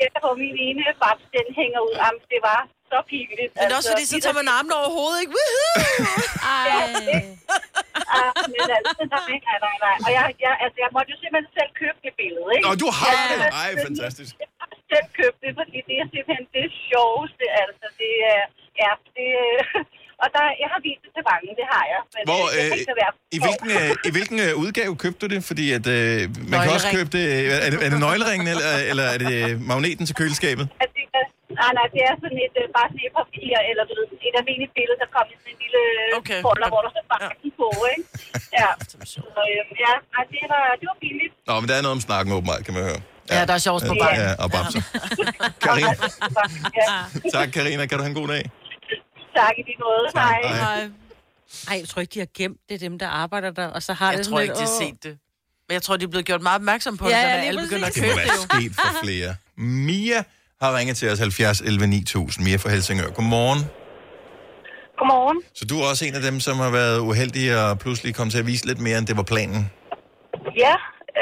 Jeg 0.03 0.11
får 0.25 0.35
min 0.45 0.57
ene 0.67 0.83
babs, 1.03 1.25
den 1.37 1.47
hænger 1.61 1.81
ud. 1.89 1.95
Jamen, 2.03 2.23
det 2.33 2.41
var 2.49 2.61
så 2.95 3.01
pinligt. 3.13 3.51
Men 3.63 3.69
også 3.79 3.89
fordi, 3.93 4.05
så 4.13 4.17
tager 4.25 4.37
man 4.41 4.47
armene 4.57 4.75
over 4.81 4.91
hovedet, 4.99 5.19
ikke? 5.23 5.33
Woohoo! 5.37 5.65
Ja, 6.71 6.83
ah, 8.21 8.33
men 8.53 8.67
altså, 8.79 9.03
nej, 9.17 9.35
nej, 9.49 9.59
nej, 9.67 9.77
nej. 9.87 9.97
Og 10.07 10.11
jeg, 10.19 10.25
jeg, 10.45 10.53
altså, 10.65 10.79
jeg 10.85 10.91
måtte 10.97 11.09
jo 11.15 11.17
simpelthen 11.23 11.51
selv 11.59 11.71
købe 11.83 11.99
det 12.07 12.13
billede, 12.23 12.49
ikke? 12.57 12.65
Nå, 12.67 12.73
du 12.85 12.89
har 12.99 13.13
Ja, 13.15 13.25
det? 13.33 13.49
Ej, 13.63 13.71
fantastisk. 13.87 14.33
Jeg 14.43 14.49
har 14.61 14.69
selv 14.93 15.07
købt 15.21 15.39
det, 15.45 15.51
fordi 15.61 15.79
det 15.89 15.95
er 16.03 16.07
simpelthen 16.15 16.47
det 16.59 16.67
sjoveste, 16.89 17.45
altså. 17.63 17.87
Det 18.03 18.13
er, 18.35 18.43
ja, 18.83 18.91
det 19.17 19.29
Og 20.23 20.29
der, 20.37 20.45
jeg 20.63 20.69
har 20.75 20.81
vist 20.89 21.01
det 21.05 21.11
til 21.17 21.25
mange, 21.33 21.49
det 21.61 21.67
har 21.75 21.85
jeg. 21.93 22.01
Men 22.15 22.23
Hvor, 22.31 22.45
øh, 22.59 22.65
det 22.77 22.87
kan 22.91 22.97
øh, 22.97 23.03
være. 23.03 23.13
I 23.37 23.39
hvilken, 23.45 23.69
øh, 23.81 24.09
i 24.09 24.11
hvilken 24.17 24.39
øh, 24.47 24.51
udgave 24.63 24.93
købte 25.05 25.21
du 25.23 25.27
det? 25.35 25.41
Fordi 25.51 25.67
at, 25.79 25.87
øh, 25.97 26.21
man 26.53 26.59
kan 26.63 26.71
også 26.77 26.87
Nøglering. 26.87 26.97
købe 26.97 27.11
det... 27.17 27.25
Er 27.67 27.71
det, 27.73 27.79
er 27.87 27.91
det 27.95 28.01
nøgleringen, 28.07 28.47
eller, 28.55 28.71
eller 28.91 29.05
er 29.15 29.19
det 29.25 29.33
øh, 29.43 29.51
magneten 29.71 30.05
til 30.09 30.15
køleskabet? 30.21 30.65
det, 30.81 31.05
er- 31.21 31.31
nej, 31.61 31.71
nej, 31.79 31.87
det 31.95 32.01
er 32.11 32.15
sådan 32.23 32.39
et, 32.47 32.55
øh, 32.63 32.67
bare 32.77 32.89
sådan 32.93 33.05
et 33.09 33.13
papir, 33.21 33.55
eller 33.71 33.83
du 33.89 33.93
ved, 33.99 34.07
et 34.29 34.35
almindeligt 34.41 34.73
billede, 34.79 34.99
der 35.03 35.09
kom 35.17 35.27
i 35.33 35.35
sådan 35.41 35.53
en 35.55 35.59
lille 35.65 35.83
okay. 36.21 36.41
folder, 36.47 36.69
hvor 36.73 36.81
der 36.87 36.91
så 36.97 37.03
banken 37.13 37.51
på, 37.61 37.69
ikke? 37.95 38.05
Ja. 38.61 38.71
Så, 39.13 39.21
øhm, 39.49 39.71
ja, 39.85 39.93
nej, 40.15 40.23
det 40.33 40.43
var, 40.53 40.65
det 40.81 40.87
var 40.91 40.99
billigt. 41.05 41.33
Nå, 41.49 41.53
men 41.61 41.67
der 41.69 41.75
er 41.79 41.83
noget 41.87 41.97
om 41.99 42.03
snakken 42.09 42.31
åbenbart, 42.37 42.61
kan 42.67 42.75
man 42.77 42.83
høre. 42.91 43.01
Ja, 43.35 43.41
der 43.49 43.55
er 43.59 43.63
sjovt 43.69 43.83
på 43.91 43.95
Ja, 43.99 44.03
bakken. 44.05 44.23
Ja, 44.27 44.31
og 44.45 44.49
babser. 44.55 44.83
Karina, 45.65 45.93
Ja. 46.81 46.89
tak 47.35 47.49
Karina. 47.57 47.83
Kan 47.89 47.95
du 47.99 48.03
have 48.05 48.13
en 48.17 48.19
god 48.23 48.29
dag? 48.35 48.45
Tak 49.39 49.55
i 49.61 49.63
din 49.71 49.79
måde. 49.87 50.05
Hej. 50.15 50.41
hej. 50.65 50.81
Ej, 51.71 51.77
jeg 51.81 51.89
tror 51.89 52.01
ikke, 52.01 52.15
de 52.15 52.19
har 52.19 52.29
gemt 52.37 52.59
det, 52.69 52.81
dem, 52.81 52.99
der 52.99 53.09
arbejder 53.09 53.51
der, 53.51 53.67
og 53.67 53.83
så 53.83 53.93
har 53.93 54.11
Jeg 54.11 54.19
det 54.19 54.27
tror 54.27 54.41
ikke, 54.41 54.55
de 54.55 54.61
har 54.61 54.77
set 54.83 55.03
det. 55.03 55.19
Men 55.69 55.73
jeg 55.75 55.83
tror, 55.83 55.97
de 55.97 56.05
er 56.05 56.09
blevet 56.09 56.27
gjort 56.27 56.43
meget 56.43 56.57
opmærksom 56.57 56.97
på 56.97 57.09
Ja, 57.09 57.17
det, 57.17 57.23
ja, 57.23 57.31
så 57.31 57.37
lige 57.39 57.49
alle 57.49 57.61
begynder 57.63 57.87
at 57.87 57.95
Det 57.95 58.03
må 58.03 58.09
købe 58.09 58.21
det 58.21 58.27
være 58.27 58.37
jo. 58.37 58.59
sket 58.61 58.73
for 58.81 58.91
flere. 59.05 59.37
Mia 59.57 60.25
har 60.65 60.73
ringet 60.79 60.97
til 61.01 61.07
os 61.13 61.19
70 61.19 61.61
11 61.61 61.87
9000. 61.87 62.45
Mia 62.47 62.59
fra 62.63 62.71
Helsingør. 62.75 63.09
Godmorgen. 63.19 63.61
Godmorgen. 64.99 65.39
Så 65.59 65.65
du 65.71 65.75
er 65.81 65.85
også 65.93 66.03
en 66.09 66.17
af 66.21 66.25
dem, 66.29 66.37
som 66.47 66.57
har 66.65 66.73
været 66.81 66.99
uheldig 67.09 67.47
og 67.63 67.71
pludselig 67.85 68.11
kom 68.19 68.29
til 68.31 68.41
at 68.43 68.47
vise 68.53 68.65
lidt 68.71 68.81
mere, 68.87 68.97
end 69.01 69.07
det 69.11 69.17
var 69.21 69.29
planen. 69.33 69.61
Ja, 70.65 70.75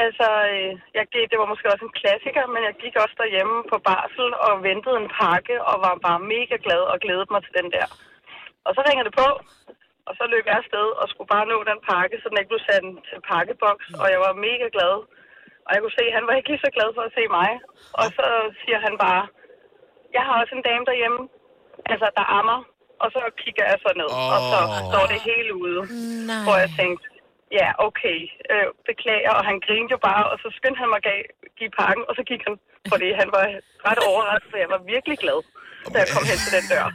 altså, 0.05 0.27
øh, 0.51 0.71
jeg 0.97 1.05
gik, 1.13 1.25
det 1.31 1.39
var 1.41 1.51
måske 1.51 1.71
også 1.73 1.85
en 1.87 1.97
klassiker, 2.01 2.43
men 2.53 2.61
jeg 2.67 2.75
gik 2.83 2.95
også 3.03 3.15
derhjemme 3.21 3.57
på 3.71 3.77
barsel 3.89 4.27
og 4.47 4.53
ventede 4.69 4.97
en 5.03 5.09
pakke 5.21 5.55
og 5.69 5.75
var 5.85 5.95
bare 6.07 6.21
mega 6.33 6.55
glad 6.65 6.81
og 6.91 6.97
glædede 7.03 7.31
mig 7.33 7.41
til 7.43 7.53
den 7.59 7.67
der. 7.75 7.87
Og 8.67 8.71
så 8.75 8.81
ringer 8.87 9.03
det 9.05 9.15
på, 9.21 9.29
og 10.07 10.13
så 10.19 10.23
løb 10.33 10.43
jeg 10.47 10.57
afsted 10.61 10.87
og 11.01 11.05
skulle 11.11 11.31
bare 11.35 11.49
nå 11.51 11.57
den 11.71 11.79
pakke, 11.91 12.15
så 12.19 12.25
den 12.29 12.39
ikke 12.39 12.53
blev 12.53 12.63
sat 12.69 12.83
til 13.09 13.19
pakkeboks, 13.31 13.87
og 14.01 14.07
jeg 14.13 14.19
var 14.25 14.41
mega 14.47 14.67
glad. 14.75 14.95
Og 15.65 15.69
jeg 15.73 15.79
kunne 15.81 15.97
se, 15.99 16.05
at 16.09 16.15
han 16.17 16.25
var 16.27 16.35
ikke 16.37 16.49
lige 16.51 16.65
så 16.65 16.71
glad 16.77 16.89
for 16.97 17.03
at 17.09 17.15
se 17.17 17.23
mig. 17.39 17.49
Og 18.01 18.07
så 18.17 18.27
siger 18.61 18.79
han 18.85 18.95
bare, 19.05 19.23
jeg 20.17 20.23
har 20.27 20.35
også 20.41 20.53
en 20.57 20.65
dame 20.69 20.83
derhjemme, 20.89 21.21
altså 21.91 22.07
der 22.17 22.25
ammer. 22.39 22.59
Og 23.03 23.07
så 23.15 23.21
kigger 23.43 23.65
jeg 23.71 23.77
så 23.85 23.91
ned, 24.01 24.09
oh. 24.19 24.33
og 24.35 24.39
så 24.51 24.59
står 24.89 25.05
det 25.13 25.19
hele 25.29 25.51
ude. 25.63 25.79
Nej. 26.29 26.43
Hvor 26.45 26.55
jeg 26.63 26.69
tænkte, 26.79 27.03
ja, 27.59 27.67
okay, 27.87 28.17
øh, 28.51 28.67
beklager. 28.89 29.31
Og 29.39 29.43
han 29.49 29.57
grinede 29.65 29.91
jo 29.95 29.99
bare, 30.09 30.23
og 30.31 30.35
så 30.43 30.47
skyndte 30.57 30.79
han 30.81 30.89
mig 30.93 31.01
gav, 31.07 31.19
give 31.59 31.71
pakken, 31.81 32.03
og 32.09 32.13
så 32.17 32.23
gik 32.31 32.41
han. 32.47 32.55
Fordi 32.91 33.07
han 33.21 33.29
var 33.37 33.45
ret 33.87 33.99
overrasket, 34.09 34.49
så 34.53 34.57
jeg 34.63 34.69
var 34.75 34.81
virkelig 34.93 35.17
glad, 35.23 35.39
da 35.93 35.97
jeg 36.03 36.09
kom 36.15 36.23
hen 36.31 36.37
til 36.45 36.51
den 36.57 36.65
dør. 36.73 36.85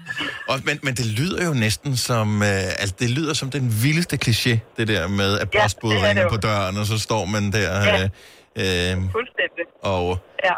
Og, 0.50 0.56
men, 0.68 0.76
men 0.86 0.92
det 1.00 1.06
lyder 1.18 1.40
jo 1.48 1.52
næsten 1.66 1.92
som, 2.08 2.28
øh, 2.50 2.80
altså 2.82 2.94
det 3.02 3.08
lyder 3.18 3.34
som 3.40 3.48
den 3.56 3.66
vildeste 3.84 4.16
kliché, 4.24 4.54
det 4.78 4.86
der 4.92 5.02
med, 5.20 5.30
at 5.42 5.48
Ja, 5.54 5.62
postbud 5.62 5.94
det 5.94 6.02
ringer 6.06 6.28
på 6.34 6.38
døren, 6.48 6.74
og 6.80 6.86
så 6.92 6.96
står 7.06 7.24
man 7.34 7.44
der. 7.56 7.70
Ja. 7.88 8.02
Øh, 8.02 8.08
øh, 8.62 8.92
Fuldstændig. 9.16 9.64
og 9.94 10.05
Ja. 10.49 10.57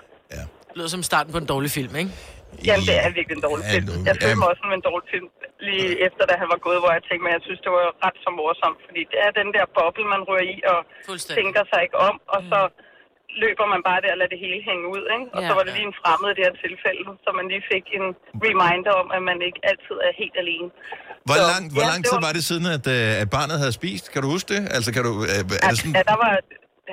Det 0.68 0.76
lyder 0.78 0.93
som 0.97 1.03
starten 1.11 1.30
på 1.34 1.41
en 1.45 1.49
dårlig 1.55 1.70
film, 1.78 1.93
ikke? 2.03 2.11
Jamen, 2.68 2.84
det 2.91 2.97
er 3.07 3.11
virkelig 3.18 3.36
en 3.41 3.45
dårlig 3.49 3.64
film. 3.74 3.88
Jeg 4.09 4.14
følte 4.22 4.38
mig 4.43 4.49
også 4.53 4.62
som 4.64 4.72
en 4.78 4.84
dårlig 4.91 5.07
film 5.14 5.28
lige 5.68 5.88
efter, 6.07 6.22
da 6.30 6.34
han 6.43 6.49
var 6.55 6.61
gået, 6.66 6.78
hvor 6.82 6.93
jeg 6.97 7.03
tænkte, 7.09 7.22
men 7.26 7.32
jeg 7.36 7.43
synes, 7.47 7.61
det 7.66 7.72
var 7.78 7.86
ret 8.05 8.16
så 8.24 8.30
morsomt, 8.41 8.78
fordi 8.86 9.03
det 9.12 9.18
er 9.26 9.30
den 9.41 9.49
der 9.57 9.64
boble, 9.78 10.05
man 10.14 10.22
rører 10.28 10.47
i, 10.55 10.57
og 10.72 10.78
tænker 11.41 11.62
sig 11.70 11.80
ikke 11.86 11.99
om, 12.09 12.14
og 12.34 12.41
så 12.51 12.61
løber 13.43 13.66
man 13.74 13.80
bare 13.88 14.01
der 14.05 14.11
og 14.14 14.18
lader 14.20 14.32
det 14.34 14.41
hele 14.47 14.59
hænge 14.70 14.84
ud, 14.95 15.03
ikke? 15.16 15.26
Og 15.34 15.41
Ja. 15.43 15.47
så 15.49 15.53
var 15.59 15.64
det 15.66 15.72
lige 15.78 15.88
en 15.93 15.97
fremmed 16.03 16.28
i 16.32 16.34
det 16.38 16.45
her 16.49 16.57
tilfælde, 16.66 17.05
så 17.24 17.28
man 17.38 17.45
lige 17.53 17.64
fik 17.72 17.84
en 17.99 18.07
reminder 18.47 18.93
om, 19.03 19.07
at 19.16 19.22
man 19.30 19.38
ikke 19.49 19.61
altid 19.70 19.97
er 20.09 20.12
helt 20.22 20.36
alene. 20.45 20.68
hvor 21.26 21.36
Så, 21.41 21.47
lang, 21.53 21.62
hvor 21.74 21.82
ja, 21.84 21.91
lang 21.93 22.01
det 22.03 22.09
tid 22.12 22.18
var- 22.20 22.26
var 22.28 22.32
det 22.38 22.43
siden, 22.51 22.66
at, 22.76 22.84
øh, 22.97 23.22
at 23.22 23.28
barnet 23.36 23.57
havde 23.62 23.74
spist? 23.80 24.05
Kan 24.12 24.20
du 24.24 24.28
huske 24.34 24.49
det? 24.55 24.61
Altså, 24.76 24.88
kan 24.95 25.03
du, 25.09 25.12
øh, 25.32 25.43
er 25.66 25.68
det 25.72 25.78
sådan, 25.80 25.95
Ja, 25.99 26.03
der 26.12 26.18
var, 26.24 26.32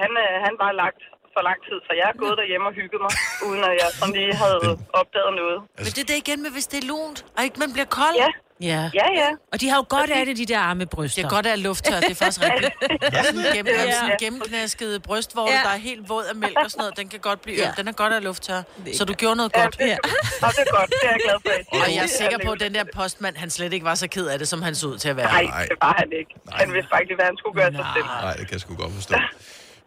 han, 0.03 0.11
øh, 0.23 0.31
han 0.45 0.53
var 0.63 0.71
lagt 0.83 1.01
for 1.33 1.41
lang 1.49 1.59
tid, 1.67 1.77
så 1.87 1.91
jeg 1.99 2.05
er 2.13 2.17
gået 2.23 2.35
derhjemme 2.41 2.65
og 2.71 2.73
hygget 2.79 2.99
mig, 3.05 3.13
uden 3.47 3.61
at 3.69 3.73
jeg 3.81 3.89
sådan 3.99 4.13
lige 4.19 4.33
havde 4.43 4.59
opdaget 5.01 5.33
noget. 5.41 5.57
Men 5.85 5.91
det 5.95 6.01
er 6.05 6.09
det 6.11 6.17
igen 6.25 6.39
med, 6.45 6.51
hvis 6.57 6.67
det 6.71 6.77
er 6.83 6.87
lunt, 6.93 7.19
og 7.37 7.41
ikke 7.45 7.57
man 7.63 7.71
bliver 7.75 7.89
kold. 8.01 8.15
Ja. 8.25 8.31
Ja. 8.61 8.83
Ja, 9.01 9.07
ja. 9.21 9.29
Og 9.53 9.61
de 9.61 9.69
har 9.69 9.77
jo 9.81 9.85
godt 9.97 10.09
af 10.09 10.25
det, 10.25 10.37
de 10.37 10.45
der 10.45 10.59
arme 10.59 10.85
bryster. 10.85 11.21
Det 11.21 11.25
er 11.31 11.35
godt 11.35 11.45
at 11.45 11.51
have 11.51 11.61
lufttør, 11.61 11.99
det 11.99 12.11
er 12.11 12.15
faktisk 12.15 12.41
rigtigt. 12.43 12.73
Sådan 13.25 13.39
en 13.39 13.45
gennem, 13.55 13.73
Ja. 13.73 13.91
sådan 13.91 14.11
en 14.11 14.17
gennemknasket 14.19 15.03
brystvorte, 15.03 15.53
Ja. 15.53 15.59
der 15.63 15.69
er 15.69 15.77
helt 15.89 16.09
våd 16.09 16.23
af 16.31 16.35
mælk 16.35 16.57
og 16.65 16.71
sådan 16.71 16.79
noget, 16.81 16.97
den 16.97 17.09
kan 17.09 17.19
godt 17.19 17.41
blive. 17.41 17.57
Ja. 17.57 17.71
Den 17.77 17.87
er 17.87 17.91
godt 17.91 18.07
at 18.07 18.13
have 18.13 18.23
lufttør. 18.23 18.61
Så 18.93 19.05
du 19.05 19.13
gjorde 19.13 19.35
noget 19.35 19.53
godt. 19.53 19.77
Ja. 19.79 19.97
Og 20.45 20.51
det 20.55 20.63
er 20.67 20.77
godt, 20.79 20.89
det 20.89 20.97
er 21.03 21.09
jeg 21.09 21.19
glad 21.25 21.37
for. 21.45 21.79
Og 21.83 21.95
jeg 21.95 22.03
er 22.03 22.07
sikker 22.07 22.37
på, 22.45 22.51
at 22.51 22.59
den 22.59 22.73
der 22.73 22.83
postmand, 22.95 23.35
han 23.37 23.49
slet 23.49 23.73
ikke 23.73 23.85
var 23.85 23.95
så 23.95 24.07
ked 24.07 24.27
af 24.27 24.39
det, 24.39 24.47
som 24.47 24.61
han 24.61 24.75
så 24.75 24.87
ud 24.87 24.97
til 24.97 25.09
at 25.09 25.17
være. 25.17 25.25
Nej, 25.31 25.65
det 25.69 25.77
var 25.81 25.95
han 25.97 26.09
ikke. 26.19 26.31
Han 26.51 26.73
vidste 26.73 26.91
lige, 27.07 27.15
hvad 27.15 27.25
han 27.25 27.37
skulle 27.37 27.55
gøre 27.61 27.71
sig 27.71 27.85
selv. 27.95 28.05
Nej, 28.05 28.33
det 28.33 28.45
kan 28.47 28.53
jeg 28.53 28.61
sgu 28.61 28.75
godt 28.75 28.93
forstå. 28.93 29.15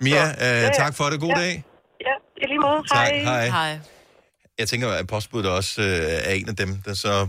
Mia, 0.00 0.24
øh, 0.44 0.72
tak 0.74 0.94
for 0.96 1.04
det. 1.04 1.20
God 1.20 1.34
dag. 1.36 1.64
Ja, 2.00 2.14
i 2.42 2.46
lige 2.46 2.58
måde. 2.58 2.82
Tak, 2.92 3.08
Hej. 3.08 3.18
hej. 3.22 3.48
Hej. 3.48 3.78
Jeg 4.58 4.68
tænker, 4.68 4.88
at 4.88 5.06
postbuddet 5.06 5.50
også 5.52 5.82
øh, 5.82 6.28
er 6.28 6.32
en 6.32 6.48
af 6.48 6.56
dem, 6.56 6.82
der 6.84 6.94
så 6.94 7.28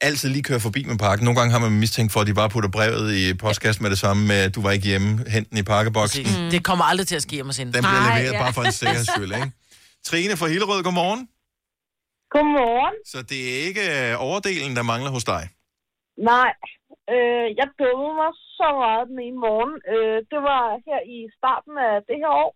altid 0.00 0.28
lige 0.28 0.42
kører 0.42 0.58
forbi 0.58 0.84
med 0.84 0.98
pakken. 0.98 1.24
Nogle 1.24 1.40
gange 1.40 1.52
har 1.52 1.58
man 1.58 1.72
mistænkt 1.72 2.12
for, 2.12 2.20
at 2.20 2.26
de 2.26 2.34
bare 2.34 2.50
putter 2.50 2.70
brevet 2.70 3.14
i 3.14 3.34
postkassen 3.34 3.82
med 3.82 3.90
det 3.90 3.98
samme 3.98 4.26
med, 4.26 4.36
at 4.36 4.54
du 4.54 4.62
var 4.62 4.70
ikke 4.70 4.86
hjemme, 4.86 5.24
hent 5.28 5.50
den 5.50 5.58
i 5.58 5.62
pakkeboksen. 5.62 6.22
Mm. 6.44 6.50
Det 6.50 6.64
kommer 6.64 6.84
aldrig 6.84 7.06
til 7.06 7.16
at 7.16 7.22
ske 7.22 7.40
om 7.40 7.48
os 7.48 7.58
inden. 7.58 7.74
Den 7.74 7.82
bliver 7.82 8.18
leveret 8.18 8.34
bare 8.44 8.52
for 8.52 8.62
en 8.62 8.72
sikkerheds 8.72 9.08
skyld, 9.14 9.32
ikke? 9.34 9.52
Trine 10.08 10.36
fra 10.36 10.46
Hillerød, 10.46 10.82
godmorgen. 10.82 11.28
Godmorgen. 12.34 12.94
Så 13.12 13.18
det 13.30 13.40
er 13.54 13.62
ikke 13.68 14.10
øh, 14.10 14.22
overdelen, 14.26 14.76
der 14.76 14.82
mangler 14.82 15.10
hos 15.10 15.24
dig. 15.24 15.42
Nej, 16.32 16.50
øh, 17.14 17.46
jeg 17.58 17.66
dummede 17.80 18.14
mig 18.22 18.32
så 18.60 18.68
meget 18.82 19.08
den 19.10 19.18
ene 19.26 19.40
morgen. 19.46 19.74
Øh, 19.92 20.18
det 20.30 20.40
var 20.50 20.64
her 20.86 21.00
i 21.16 21.18
starten 21.38 21.74
af 21.88 21.94
det 22.08 22.16
her 22.22 22.32
år. 22.44 22.54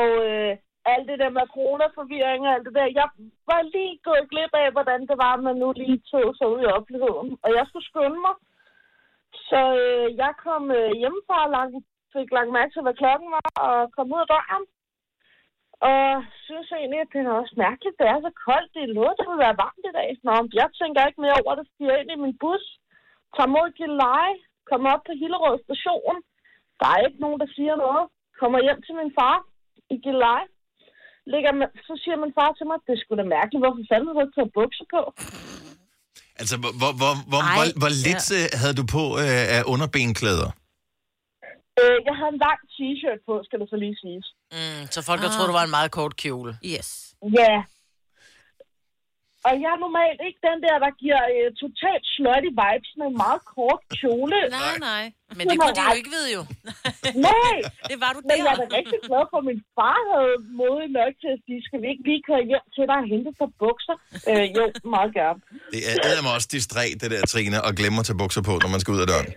Og 0.00 0.10
øh, 0.30 0.52
alt 0.92 1.06
det 1.10 1.18
der 1.22 1.30
med 1.36 1.52
coronaforvirring 1.56 2.42
og 2.46 2.52
alt 2.54 2.66
det 2.66 2.74
der. 2.78 2.96
Jeg 3.00 3.08
var 3.50 3.60
lige 3.74 3.94
gået 4.08 4.30
glip 4.32 4.52
af, 4.62 4.68
hvordan 4.76 5.00
det 5.10 5.16
var, 5.24 5.32
at 5.34 5.42
man 5.48 5.56
nu 5.62 5.68
lige 5.72 5.98
tog 6.10 6.28
sig 6.38 6.46
ud 6.54 6.60
i 6.62 6.72
offentligheden. 6.76 7.30
Og 7.44 7.50
jeg 7.58 7.64
skulle 7.66 7.88
skynde 7.90 8.20
mig. 8.26 8.34
Så 9.48 9.60
øh, 9.84 10.06
jeg 10.22 10.32
kom 10.46 10.64
øh, 10.78 10.92
hjemmefra 11.00 11.36
og 11.46 11.50
lang, 11.56 11.70
fik 12.14 12.28
lagt 12.36 12.50
mærke 12.58 12.72
til, 12.72 12.82
hvad 12.82 12.96
klokken 13.02 13.28
var, 13.36 13.48
og 13.66 13.76
kom 13.96 14.12
ud 14.14 14.24
af 14.24 14.30
døren. 14.34 14.64
Og 15.90 16.02
synes 16.46 16.68
egentlig, 16.72 17.00
at 17.00 17.12
det 17.12 17.20
er 17.20 17.40
også 17.40 17.54
mærkeligt, 17.66 17.98
det 18.00 18.06
er 18.06 18.18
så 18.26 18.32
koldt. 18.46 18.74
Det 18.74 18.82
er 18.82 18.96
noget, 18.98 19.18
det 19.18 19.26
vil 19.30 19.44
være 19.46 19.60
varmt 19.64 19.84
i 19.90 19.92
dag. 19.98 20.08
Nå, 20.26 20.34
jeg 20.60 20.68
tænker 20.80 21.06
ikke 21.08 21.20
mere 21.24 21.40
over 21.42 21.54
det, 21.54 21.66
stiger 21.72 21.96
ind 22.00 22.10
i 22.12 22.22
min 22.24 22.38
bus, 22.42 22.64
tager 23.36 23.54
mod 23.54 23.68
Gilleleje, 23.78 24.34
kommer 24.70 24.88
op 24.94 25.02
på 25.08 25.12
Hillerød 25.20 25.56
station. 25.66 26.16
Der 26.80 26.88
er 26.94 27.00
ikke 27.06 27.20
nogen, 27.24 27.38
der 27.42 27.48
siger 27.56 27.74
noget. 27.84 28.04
Kommer 28.40 28.58
hjem 28.66 28.80
til 28.86 28.94
min 29.00 29.12
far 29.18 29.36
i 29.94 29.96
Gilleleje. 30.04 30.46
Ligger 31.32 31.52
med, 31.60 31.68
så 31.88 31.94
siger 32.02 32.16
min 32.24 32.34
far 32.38 32.50
til 32.58 32.66
mig, 32.68 32.78
det 32.86 32.92
er 32.94 33.00
sgu 33.02 33.10
da 33.20 33.26
mærkeligt, 33.36 33.62
hvorfor 33.62 33.84
fanden 33.90 34.06
har 34.08 34.14
du 34.16 34.22
ikke 34.24 34.36
taget 34.38 34.52
bukser 34.58 34.86
på? 34.94 35.00
Altså, 36.40 36.54
hvor, 36.62 36.72
hvor, 36.80 36.92
hvor, 37.00 37.12
hvor, 37.30 37.42
Ej, 37.42 37.56
hvor, 37.56 37.66
hvor 37.80 37.92
lidt 38.06 38.24
ja. 38.30 38.38
ja. 38.42 38.56
havde 38.60 38.76
du 38.80 38.84
på 38.96 39.04
øh, 39.22 39.44
af 39.56 39.62
underbenklæder? 39.72 40.50
Øh, 41.80 41.98
jeg 42.08 42.14
havde 42.18 42.32
en 42.36 42.40
lang 42.46 42.60
t-shirt 42.74 43.20
på, 43.28 43.32
skal 43.46 43.58
det 43.60 43.68
så 43.72 43.76
lige 43.84 43.96
siges. 44.02 44.26
Mm, 44.56 44.82
så 44.94 44.98
folk 45.08 45.20
har 45.24 45.30
troet, 45.34 45.48
du 45.50 45.56
var 45.60 45.66
en 45.70 45.74
meget 45.78 45.90
kort 45.98 46.14
kjole. 46.22 46.52
Yes. 46.72 46.88
Ja. 47.40 47.54
Og 49.46 49.52
jeg 49.62 49.70
er 49.76 49.80
normalt 49.86 50.20
ikke 50.28 50.40
den 50.48 50.58
der, 50.66 50.76
der 50.84 50.90
giver 51.02 51.20
øh, 51.34 51.46
totalt 51.62 52.04
slutty 52.14 52.50
vibes 52.60 52.90
med 52.98 53.06
en 53.12 53.16
meget 53.24 53.40
kort 53.54 53.80
kjole. 53.98 54.38
Nej, 54.60 54.74
nej. 54.90 55.04
Men 55.38 55.44
Det 55.48 55.54
kunne 55.60 55.76
de 55.78 55.82
jo 55.90 55.94
ikke 56.00 56.12
vide 56.16 56.28
jo. 56.36 56.42
Nej! 57.28 57.56
det 57.90 57.96
var 58.04 58.10
du 58.16 58.20
Men 58.28 58.30
der. 58.30 58.44
jeg 58.46 58.52
er 58.54 58.60
da 58.62 58.66
rigtig 58.78 58.98
glad 59.08 59.22
for, 59.30 59.38
at 59.42 59.46
min 59.50 59.60
far 59.76 59.98
havde 60.14 60.34
modig 60.60 60.88
nok 61.00 61.12
til 61.22 61.30
at 61.36 61.40
sige, 61.46 61.58
skal 61.66 61.78
vi 61.82 61.86
ikke 61.92 62.04
lige 62.10 62.22
køre 62.28 62.42
hjem 62.50 62.66
til 62.76 62.84
dig 62.90 62.98
og 63.02 63.06
hente 63.12 63.30
på 63.40 63.44
bukser? 63.62 63.96
Øh, 64.30 64.44
jo, 64.56 64.62
meget 64.96 65.10
gerne. 65.20 65.38
Det 66.04 66.10
er 66.20 66.24
mig 66.26 66.34
også 66.38 66.48
distræt, 66.56 66.94
det 67.02 67.08
der, 67.14 67.22
Trine, 67.32 67.58
og 67.66 67.70
glemmer 67.80 68.00
at 68.02 68.06
tage 68.08 68.20
bukser 68.24 68.42
på, 68.48 68.54
når 68.62 68.70
man 68.74 68.80
skal 68.82 68.90
ud 68.96 69.00
af 69.04 69.08
døren. 69.12 69.28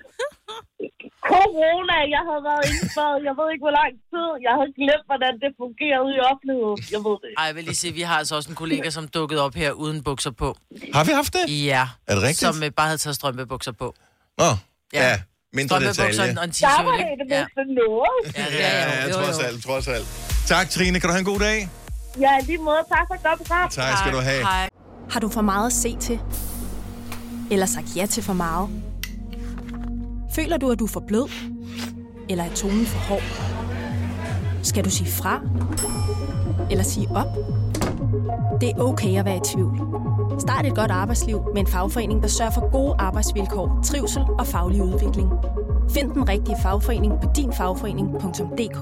Corona, 1.34 1.98
jeg 2.16 2.22
havde 2.30 2.44
været 2.50 2.64
indspad, 2.72 3.14
jeg 3.28 3.34
ved 3.40 3.48
ikke, 3.54 3.64
hvor 3.68 3.76
lang 3.82 3.92
tid. 4.12 4.28
Jeg 4.48 4.54
havde 4.58 4.72
glemt, 4.80 5.06
hvordan 5.12 5.34
det 5.44 5.50
fungerede 5.64 6.10
i 6.18 6.20
offentligheden. 6.32 6.80
Jeg 6.96 7.02
ved 7.08 7.16
det 7.24 7.30
Ej, 7.40 7.46
jeg 7.50 7.56
vil 7.58 7.64
lige 7.70 7.80
sige, 7.84 7.94
vi 8.00 8.04
har 8.10 8.18
altså 8.22 8.34
også 8.40 8.50
en 8.54 8.58
kollega, 8.64 8.88
som 8.98 9.04
dukkede 9.18 9.42
op 9.48 9.56
her 9.62 9.72
uden 9.84 9.98
bukser 10.08 10.32
på. 10.44 10.50
Har 10.98 11.04
vi 11.10 11.12
haft 11.22 11.32
det? 11.38 11.44
Ja. 11.72 11.84
Er 12.08 12.14
det 12.16 12.24
rigtigt? 12.30 12.46
Som 12.48 12.56
øh, 12.66 12.72
bare 12.80 12.88
havde 12.92 13.02
taget 13.06 13.16
strømpebukser 13.20 13.72
på. 13.82 13.88
Nå, 14.42 14.50
ja, 14.94 15.02
ja 15.10 15.16
mindre 15.60 15.76
Strømpebukser 15.76 16.24
detalje. 16.24 16.40
og 16.42 16.46
en 16.46 16.52
Der 16.52 16.84
var 16.84 16.92
det 16.98 17.06
ikke? 17.12 17.24
det 17.24 17.28
mindste 17.36 17.62
noget. 17.82 18.16
Ja, 18.40 18.46
det 18.54 18.60
Ja, 18.64 18.70
er 18.84 19.02
ja, 19.02 19.08
jo. 19.08 19.14
trods 19.18 19.40
alt, 19.48 19.58
trods 19.68 19.88
alt. 19.96 20.08
Tak, 20.48 20.70
Trine. 20.70 21.00
Kan 21.00 21.08
du 21.10 21.14
have 21.16 21.20
en 21.26 21.30
god 21.34 21.40
dag? 21.40 21.70
Ja, 22.20 22.32
i 22.42 22.46
lige 22.46 22.58
måde. 22.58 22.82
Tak 22.96 23.06
for 23.10 23.18
godt 23.28 23.38
program. 23.42 23.70
Tak 23.70 23.98
skal 23.98 24.14
du 24.14 24.20
have. 24.30 24.42
Hej. 24.42 24.70
Har 25.14 25.20
du 25.20 25.30
for 25.30 25.42
meget 25.42 25.68
at 25.68 25.74
se 25.74 25.98
til? 25.98 26.20
Eller 27.52 27.66
sagt 27.66 27.88
ja 27.96 28.06
til 28.06 28.24
for 28.24 28.34
meget? 28.34 28.70
Føler 30.36 30.58
du, 30.58 30.72
at 30.72 30.80
du 30.80 30.86
er 30.86 30.90
for 30.90 31.04
blød? 31.08 31.30
Eller 32.30 32.44
er 32.44 32.54
tonen 32.56 32.86
for 32.86 33.00
hård? 33.00 33.22
Skal 34.64 34.86
du 34.86 34.90
sige 34.90 35.12
fra? 35.12 35.42
Eller 36.72 36.84
sige 36.84 37.08
op? 37.16 37.28
Det 38.62 38.70
er 38.70 38.80
okay 38.80 39.20
at 39.20 39.26
være 39.26 39.38
i 39.38 39.42
tvivl. 39.54 39.78
Start 40.40 40.66
et 40.66 40.76
godt 40.76 40.92
arbejdsliv 40.92 41.42
med 41.54 41.62
en 41.62 41.68
fagforening, 41.68 42.22
der 42.24 42.28
sørger 42.28 42.52
for 42.52 42.72
gode 42.72 42.96
arbejdsvilkår, 43.00 43.80
trivsel 43.86 44.22
og 44.40 44.48
faglig 44.48 44.82
udvikling. 44.84 45.30
Find 45.94 46.12
den 46.12 46.30
rigtige 46.30 46.58
fagforening 46.64 47.14
på 47.24 47.30
dinfagforening.dk 47.36 48.80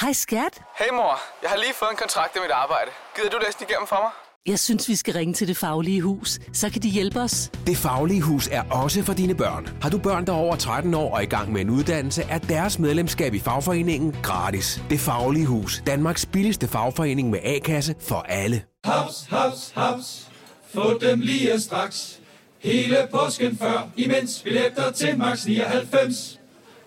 Hej 0.00 0.12
skat. 0.12 0.62
Hey 0.78 0.90
mor, 0.92 1.14
jeg 1.42 1.50
har 1.50 1.56
lige 1.56 1.74
fået 1.74 1.90
en 1.90 1.96
kontrakt 1.96 2.36
i 2.36 2.38
mit 2.44 2.50
arbejde. 2.50 2.90
Gider 3.16 3.30
du 3.30 3.38
læse 3.44 3.58
den 3.58 3.66
igennem 3.68 3.86
for 3.86 3.96
mig? 4.04 4.12
Jeg 4.46 4.58
synes, 4.58 4.88
vi 4.88 4.94
skal 4.96 5.14
ringe 5.14 5.34
til 5.34 5.48
Det 5.48 5.56
Faglige 5.56 6.00
Hus. 6.00 6.40
Så 6.52 6.70
kan 6.70 6.82
de 6.82 6.88
hjælpe 6.88 7.20
os. 7.20 7.50
Det 7.66 7.76
Faglige 7.76 8.20
Hus 8.20 8.48
er 8.52 8.62
også 8.62 9.02
for 9.02 9.12
dine 9.12 9.34
børn. 9.34 9.68
Har 9.82 9.90
du 9.90 9.98
børn, 9.98 10.26
der 10.26 10.32
er 10.32 10.36
over 10.36 10.56
13 10.56 10.94
år 10.94 11.14
og 11.14 11.22
i 11.22 11.26
gang 11.26 11.52
med 11.52 11.60
en 11.60 11.70
uddannelse, 11.70 12.22
er 12.22 12.38
deres 12.38 12.78
medlemskab 12.78 13.34
i 13.34 13.38
fagforeningen 13.38 14.16
gratis. 14.22 14.82
Det 14.90 15.00
Faglige 15.00 15.46
Hus. 15.46 15.82
Danmarks 15.86 16.26
billigste 16.26 16.68
fagforening 16.68 17.30
med 17.30 17.38
A-kasse 17.42 17.94
for 18.00 18.16
alle. 18.28 18.62
Haps, 18.84 19.26
haps, 19.30 19.72
haps. 19.74 20.28
Få 20.74 20.98
dem 20.98 21.20
lige 21.20 21.60
straks. 21.60 22.20
Hele 22.58 22.96
påsken 23.10 23.58
før, 23.58 23.88
imens 23.96 24.40
billetter 24.44 24.90
til 24.90 25.18
max 25.18 25.46
99. 25.46 26.40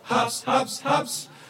Haps, 0.04 0.44
haps, 0.48 0.80
haps. 0.84 1.30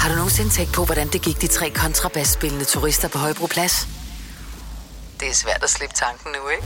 Har 0.00 0.08
du 0.08 0.14
nogensinde 0.14 0.50
tænkt 0.50 0.72
på, 0.72 0.84
hvordan 0.84 1.08
det 1.08 1.22
gik 1.22 1.40
de 1.40 1.46
tre 1.46 1.70
kontrabasspillende 1.70 2.64
turister 2.64 3.08
på 3.08 3.18
Højbroplads? 3.18 3.88
Det 5.20 5.28
er 5.28 5.34
svært 5.34 5.62
at 5.62 5.70
slippe 5.70 5.94
tanken 5.96 6.32
nu, 6.32 6.48
ikke? 6.48 6.64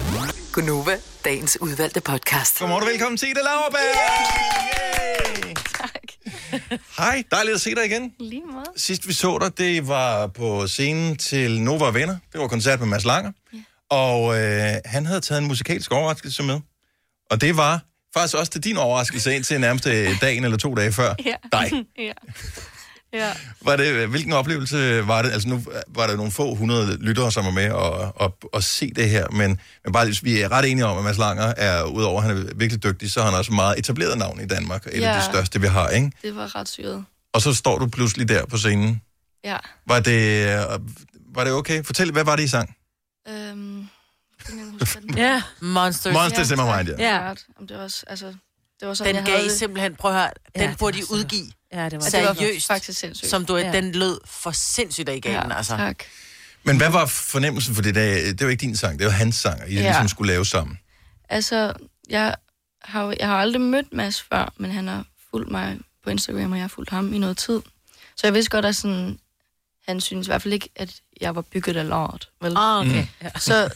Gunova, 0.53 0.97
dagens 1.24 1.59
udvalgte 1.61 2.01
podcast. 2.01 2.59
Godmorgen 2.59 2.82
og 2.82 2.89
velkommen 2.89 3.16
til 3.16 3.28
Ida 3.28 3.41
Lauerberg. 3.41 3.80
Yay! 5.41 5.55
Hej, 6.99 7.22
dejligt 7.30 7.55
at 7.55 7.61
se 7.61 7.74
dig 7.74 7.85
igen. 7.87 8.12
Lige 8.20 8.43
måde. 8.53 8.64
Sidst 8.76 9.09
vi 9.09 9.12
så 9.12 9.39
dig, 9.41 9.59
det 9.59 9.89
var 9.89 10.26
på 10.26 10.66
scenen 10.66 11.16
til 11.16 11.62
Nova 11.62 11.91
Venner. 11.91 12.16
Det 12.32 12.41
var 12.41 12.49
koncert 12.49 12.80
med 12.80 12.89
Mads 12.89 13.05
Langer. 13.05 13.32
Ja. 13.53 13.59
Og 13.91 14.39
øh, 14.41 14.72
han 14.85 15.07
havde 15.07 15.20
taget 15.20 15.41
en 15.43 15.49
musikalsk 15.49 15.93
overraskelse 15.93 16.43
med. 16.43 16.61
Og 17.30 17.41
det 17.41 17.57
var 17.57 17.80
faktisk 18.14 18.37
også 18.37 18.53
til 18.53 18.64
din 18.64 18.76
overraskelse 18.76 19.35
indtil 19.37 19.61
nærmest 19.61 19.87
øh, 19.87 20.20
dagen 20.20 20.45
eller 20.45 20.59
to 20.59 20.74
dage 20.74 20.93
før 20.93 21.14
Ja. 21.24 21.35
dig. 21.53 21.72
ja. 21.99 22.12
Ja. 23.15 23.33
Var 23.62 23.77
det, 23.77 24.09
hvilken 24.09 24.33
oplevelse 24.33 25.07
var 25.07 25.23
det? 25.23 25.33
Altså 25.33 25.49
nu 25.49 25.62
var 25.89 26.07
der 26.07 26.17
nogle 26.17 26.33
få 26.33 26.55
hundrede 26.55 26.97
lyttere, 27.01 27.33
som 27.33 27.45
var 27.45 27.51
med 27.51 27.71
og, 27.71 28.12
og, 28.17 28.39
og 28.53 28.62
se 28.62 28.91
det 28.97 29.11
her, 29.11 29.29
men, 29.31 29.61
men 29.85 29.93
bare, 29.93 30.05
hvis 30.05 30.25
vi 30.25 30.41
er 30.41 30.53
ret 30.53 30.71
enige 30.71 30.87
om, 30.87 30.99
at 30.99 31.05
Mads 31.05 31.19
Langer 31.19 31.55
er, 31.57 31.83
udover 31.85 32.23
at 32.23 32.29
han 32.29 32.37
er 32.49 32.55
virkelig 32.55 32.83
dygtig, 32.83 33.12
så 33.12 33.21
er 33.21 33.25
han 33.25 33.35
også 33.35 33.51
et 33.53 33.55
meget 33.57 33.79
etableret 33.79 34.19
navn 34.19 34.41
i 34.41 34.47
Danmark, 34.47 34.87
og 34.87 34.93
et 34.95 35.03
af 35.05 35.15
Ja. 35.15 35.19
de 35.19 35.25
største, 35.25 35.61
vi 35.61 35.67
har, 35.67 35.89
ikke? 35.89 36.12
Det 36.23 36.37
var 36.37 36.57
ret 36.57 36.69
syret. 36.69 37.05
Og 37.33 37.41
så 37.43 37.55
står 37.55 37.79
du 37.79 37.87
pludselig 37.87 38.29
der 38.29 38.47
på 38.47 38.57
scenen. 38.59 39.03
Ja. 39.45 39.57
Var 39.87 40.01
det, 40.01 40.47
øh, 40.49 40.81
var 41.35 41.45
det 41.45 41.53
okay? 41.53 41.85
Fortæl, 41.85 42.12
hvad 42.12 42.25
var 42.25 42.37
det, 42.37 42.43
I 42.43 42.49
sang? 42.49 42.77
Øhm, 43.29 43.89
Ja. 45.17 45.43
Monsters. 45.61 46.12
Monsters 46.15 46.51
in 46.51 46.57
my 46.57 46.62
mind, 46.77 46.89
ja. 46.99 47.15
Ja. 47.25 47.31
Om 47.61 47.67
det 47.67 47.77
var 47.77 47.83
også, 47.83 48.05
altså, 48.07 48.27
det 48.81 48.89
var 48.89 48.95
sådan, 48.95 49.09
Den 49.09 49.17
jeg 49.17 49.25
gav 49.25 49.35
havde 49.37 49.49
det. 49.49 49.59
simpelthen, 49.59 49.95
prøv 49.97 50.11
at 50.11 50.17
høre, 50.17 50.31
den 50.59 50.62
Ja, 50.71 50.75
burde 50.79 50.97
de 50.99 51.03
udgive. 51.12 51.47
Ja, 51.75 51.85
det 51.85 51.93
var- 51.93 52.09
det 52.11 52.25
var 52.27 52.35
Seriøst. 52.35 52.66
faktisk 52.66 53.01
sindssygt. 53.01 53.31
Som 53.31 53.47
du, 53.47 53.57
Ja. 53.57 53.72
den 53.72 53.93
lød 53.93 54.18
for 54.27 54.51
sindssygt, 54.51 55.09
at 55.09 55.16
I 55.16 55.20
gav 55.20 55.33
Ja, 55.33 55.57
altså. 55.57 55.77
tak. 55.77 55.97
Men 56.64 56.77
hvad 56.77 56.91
var 56.91 57.07
fornemmelsen 57.07 57.75
for 57.75 57.83
det? 57.83 57.95
Der? 57.95 58.14
Det 58.33 58.45
var 58.45 58.51
ikke 58.51 58.61
din 58.61 58.77
sang, 58.77 58.99
det 58.99 59.05
var 59.07 59.12
hans 59.12 59.37
sang, 59.37 59.61
og 59.62 59.68
I 59.68 59.75
ja. 59.75 59.81
Ligesom 59.83 60.09
skulle 60.09 60.33
lave 60.33 60.47
sammen. 60.47 60.79
Altså, 61.29 61.72
jeg 62.11 62.35
har, 62.83 63.14
jeg 63.20 63.29
har 63.29 63.37
aldrig 63.37 63.61
mødt 63.62 63.93
Mads 63.93 64.22
før, 64.22 64.53
men 64.57 64.70
han 64.70 64.89
har 64.89 65.05
fulgt 65.31 65.51
mig 65.51 65.79
på 66.05 66.11
Instagram, 66.11 66.53
og 66.53 66.59
jeg 66.59 66.62
har 66.62 66.68
fulgt 66.68 66.91
ham 66.91 67.12
i 67.14 67.18
noget 67.18 67.37
tid. 67.37 67.61
Så 68.16 68.27
jeg 68.27 68.35
vidste 68.35 68.51
godt, 68.51 68.64
at 68.64 68.77
sådan, 68.77 69.18
han 69.89 70.01
synes 70.01 70.27
i 70.27 70.31
hvert 70.31 70.43
fald 70.43 70.55
ikke, 70.55 70.68
at 70.77 70.95
jeg 71.20 71.35
var 71.37 71.43
bygget 71.43 71.77
af 71.77 71.89
lort. 71.89 72.29
Vel? 72.43 72.53
Ah, 72.57 72.81
okay. 72.81 73.01
Mm. 73.03 73.09
Ja. 73.22 73.31
Så, 73.39 73.70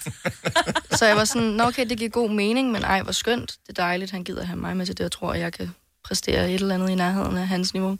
så 0.93 1.07
jeg 1.07 1.17
var 1.17 1.25
sådan, 1.25 1.49
Nå, 1.49 1.65
okay, 1.65 1.89
det 1.89 1.99
giver 1.99 2.11
god 2.11 2.31
mening, 2.31 2.71
men 2.73 2.83
ej, 2.85 3.03
hvor 3.03 3.13
skønt. 3.13 3.51
Det 3.67 3.79
er 3.79 3.83
dejligt, 3.83 4.11
han 4.11 4.25
gider 4.25 4.45
have 4.45 4.57
mig 4.59 4.77
med 4.77 4.87
til 4.87 4.97
det. 4.99 5.03
Jeg 5.03 5.13
tror, 5.13 5.33
at 5.33 5.41
jeg 5.41 5.53
kan 5.53 5.71
præstere 6.09 6.53
et 6.53 6.61
eller 6.61 6.75
andet 6.75 6.91
i 6.91 6.95
nærheden 6.95 7.37
af 7.37 7.49
hans 7.49 7.75
niveau. 7.75 7.99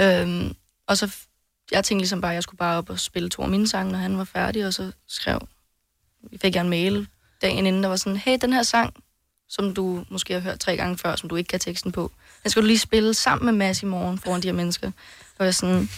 Øhm, 0.00 0.54
og 0.86 0.96
så, 0.96 1.16
jeg 1.70 1.84
tænkte 1.84 2.02
ligesom 2.02 2.20
bare, 2.20 2.32
at 2.32 2.34
jeg 2.34 2.42
skulle 2.42 2.58
bare 2.58 2.78
op 2.78 2.90
og 2.90 3.00
spille 3.00 3.28
to 3.28 3.42
af 3.42 3.48
mine 3.48 3.68
sange, 3.68 3.92
når 3.92 3.98
han 3.98 4.18
var 4.18 4.24
færdig, 4.24 4.66
og 4.66 4.74
så 4.74 4.92
skrev, 5.08 5.48
fik 6.42 6.54
jeg 6.54 6.60
en 6.60 6.70
mail 6.70 7.06
dagen 7.42 7.66
inden, 7.66 7.82
der 7.82 7.88
var 7.88 7.96
sådan, 7.96 8.16
hey, 8.16 8.38
den 8.40 8.52
her 8.52 8.62
sang, 8.62 8.94
som 9.48 9.74
du 9.74 10.04
måske 10.10 10.32
har 10.32 10.40
hørt 10.40 10.60
tre 10.60 10.76
gange 10.76 10.98
før, 10.98 11.16
som 11.16 11.28
du 11.28 11.36
ikke 11.36 11.48
kan 11.48 11.60
teksten 11.60 11.92
på, 11.92 12.12
den 12.42 12.50
skal 12.50 12.62
du 12.62 12.66
lige 12.66 12.78
spille 12.78 13.14
sammen 13.14 13.46
med 13.46 13.52
Mads 13.52 13.82
i 13.82 13.86
morgen 13.86 14.18
foran 14.18 14.42
de 14.42 14.48
her 14.48 14.52
mennesker. 14.52 14.90
Og 15.38 15.44
jeg 15.44 15.54
sådan, 15.54 15.88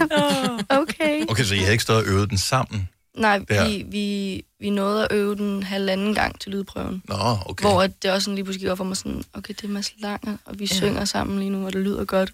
okay. 0.80 1.24
Okay, 1.30 1.44
så 1.44 1.54
I 1.54 1.58
havde 1.58 1.72
ikke 1.72 1.82
stået 1.82 1.98
og 1.98 2.06
øvet 2.06 2.30
den 2.30 2.38
sammen? 2.38 2.88
Nej, 3.16 3.38
Der. 3.48 3.68
vi, 3.68 3.84
vi, 3.88 4.42
vi 4.60 4.70
nåede 4.70 5.04
at 5.04 5.12
øve 5.12 5.34
den 5.36 5.62
halvanden 5.62 6.14
gang 6.14 6.40
til 6.40 6.52
lydprøven. 6.52 7.02
Nå, 7.08 7.14
okay. 7.46 7.62
Hvor 7.62 7.82
at 7.82 8.02
det 8.02 8.10
også 8.12 8.24
sådan 8.24 8.34
lige 8.34 8.44
pludselig 8.44 8.60
gik 8.60 8.70
op 8.70 8.76
for 8.76 8.84
mig 8.84 8.96
sådan, 8.96 9.22
okay, 9.34 9.54
det 9.54 9.64
er 9.64 9.68
Mads 9.68 9.92
Langer, 9.98 10.36
og 10.44 10.58
vi 10.58 10.64
Ja. 10.64 10.74
synger 10.74 11.04
sammen 11.04 11.38
lige 11.38 11.50
nu, 11.50 11.66
og 11.66 11.72
det 11.72 11.80
lyder 11.80 12.04
godt. 12.04 12.32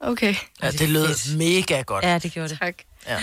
Okay. 0.00 0.34
Ja, 0.62 0.70
det 0.70 0.88
lød 0.88 1.36
mega 1.36 1.82
godt. 1.82 2.04
Ja, 2.04 2.18
det 2.18 2.32
gjorde 2.32 2.48
det. 2.48 2.58
Tak. 2.60 2.74
Ja. 3.08 3.18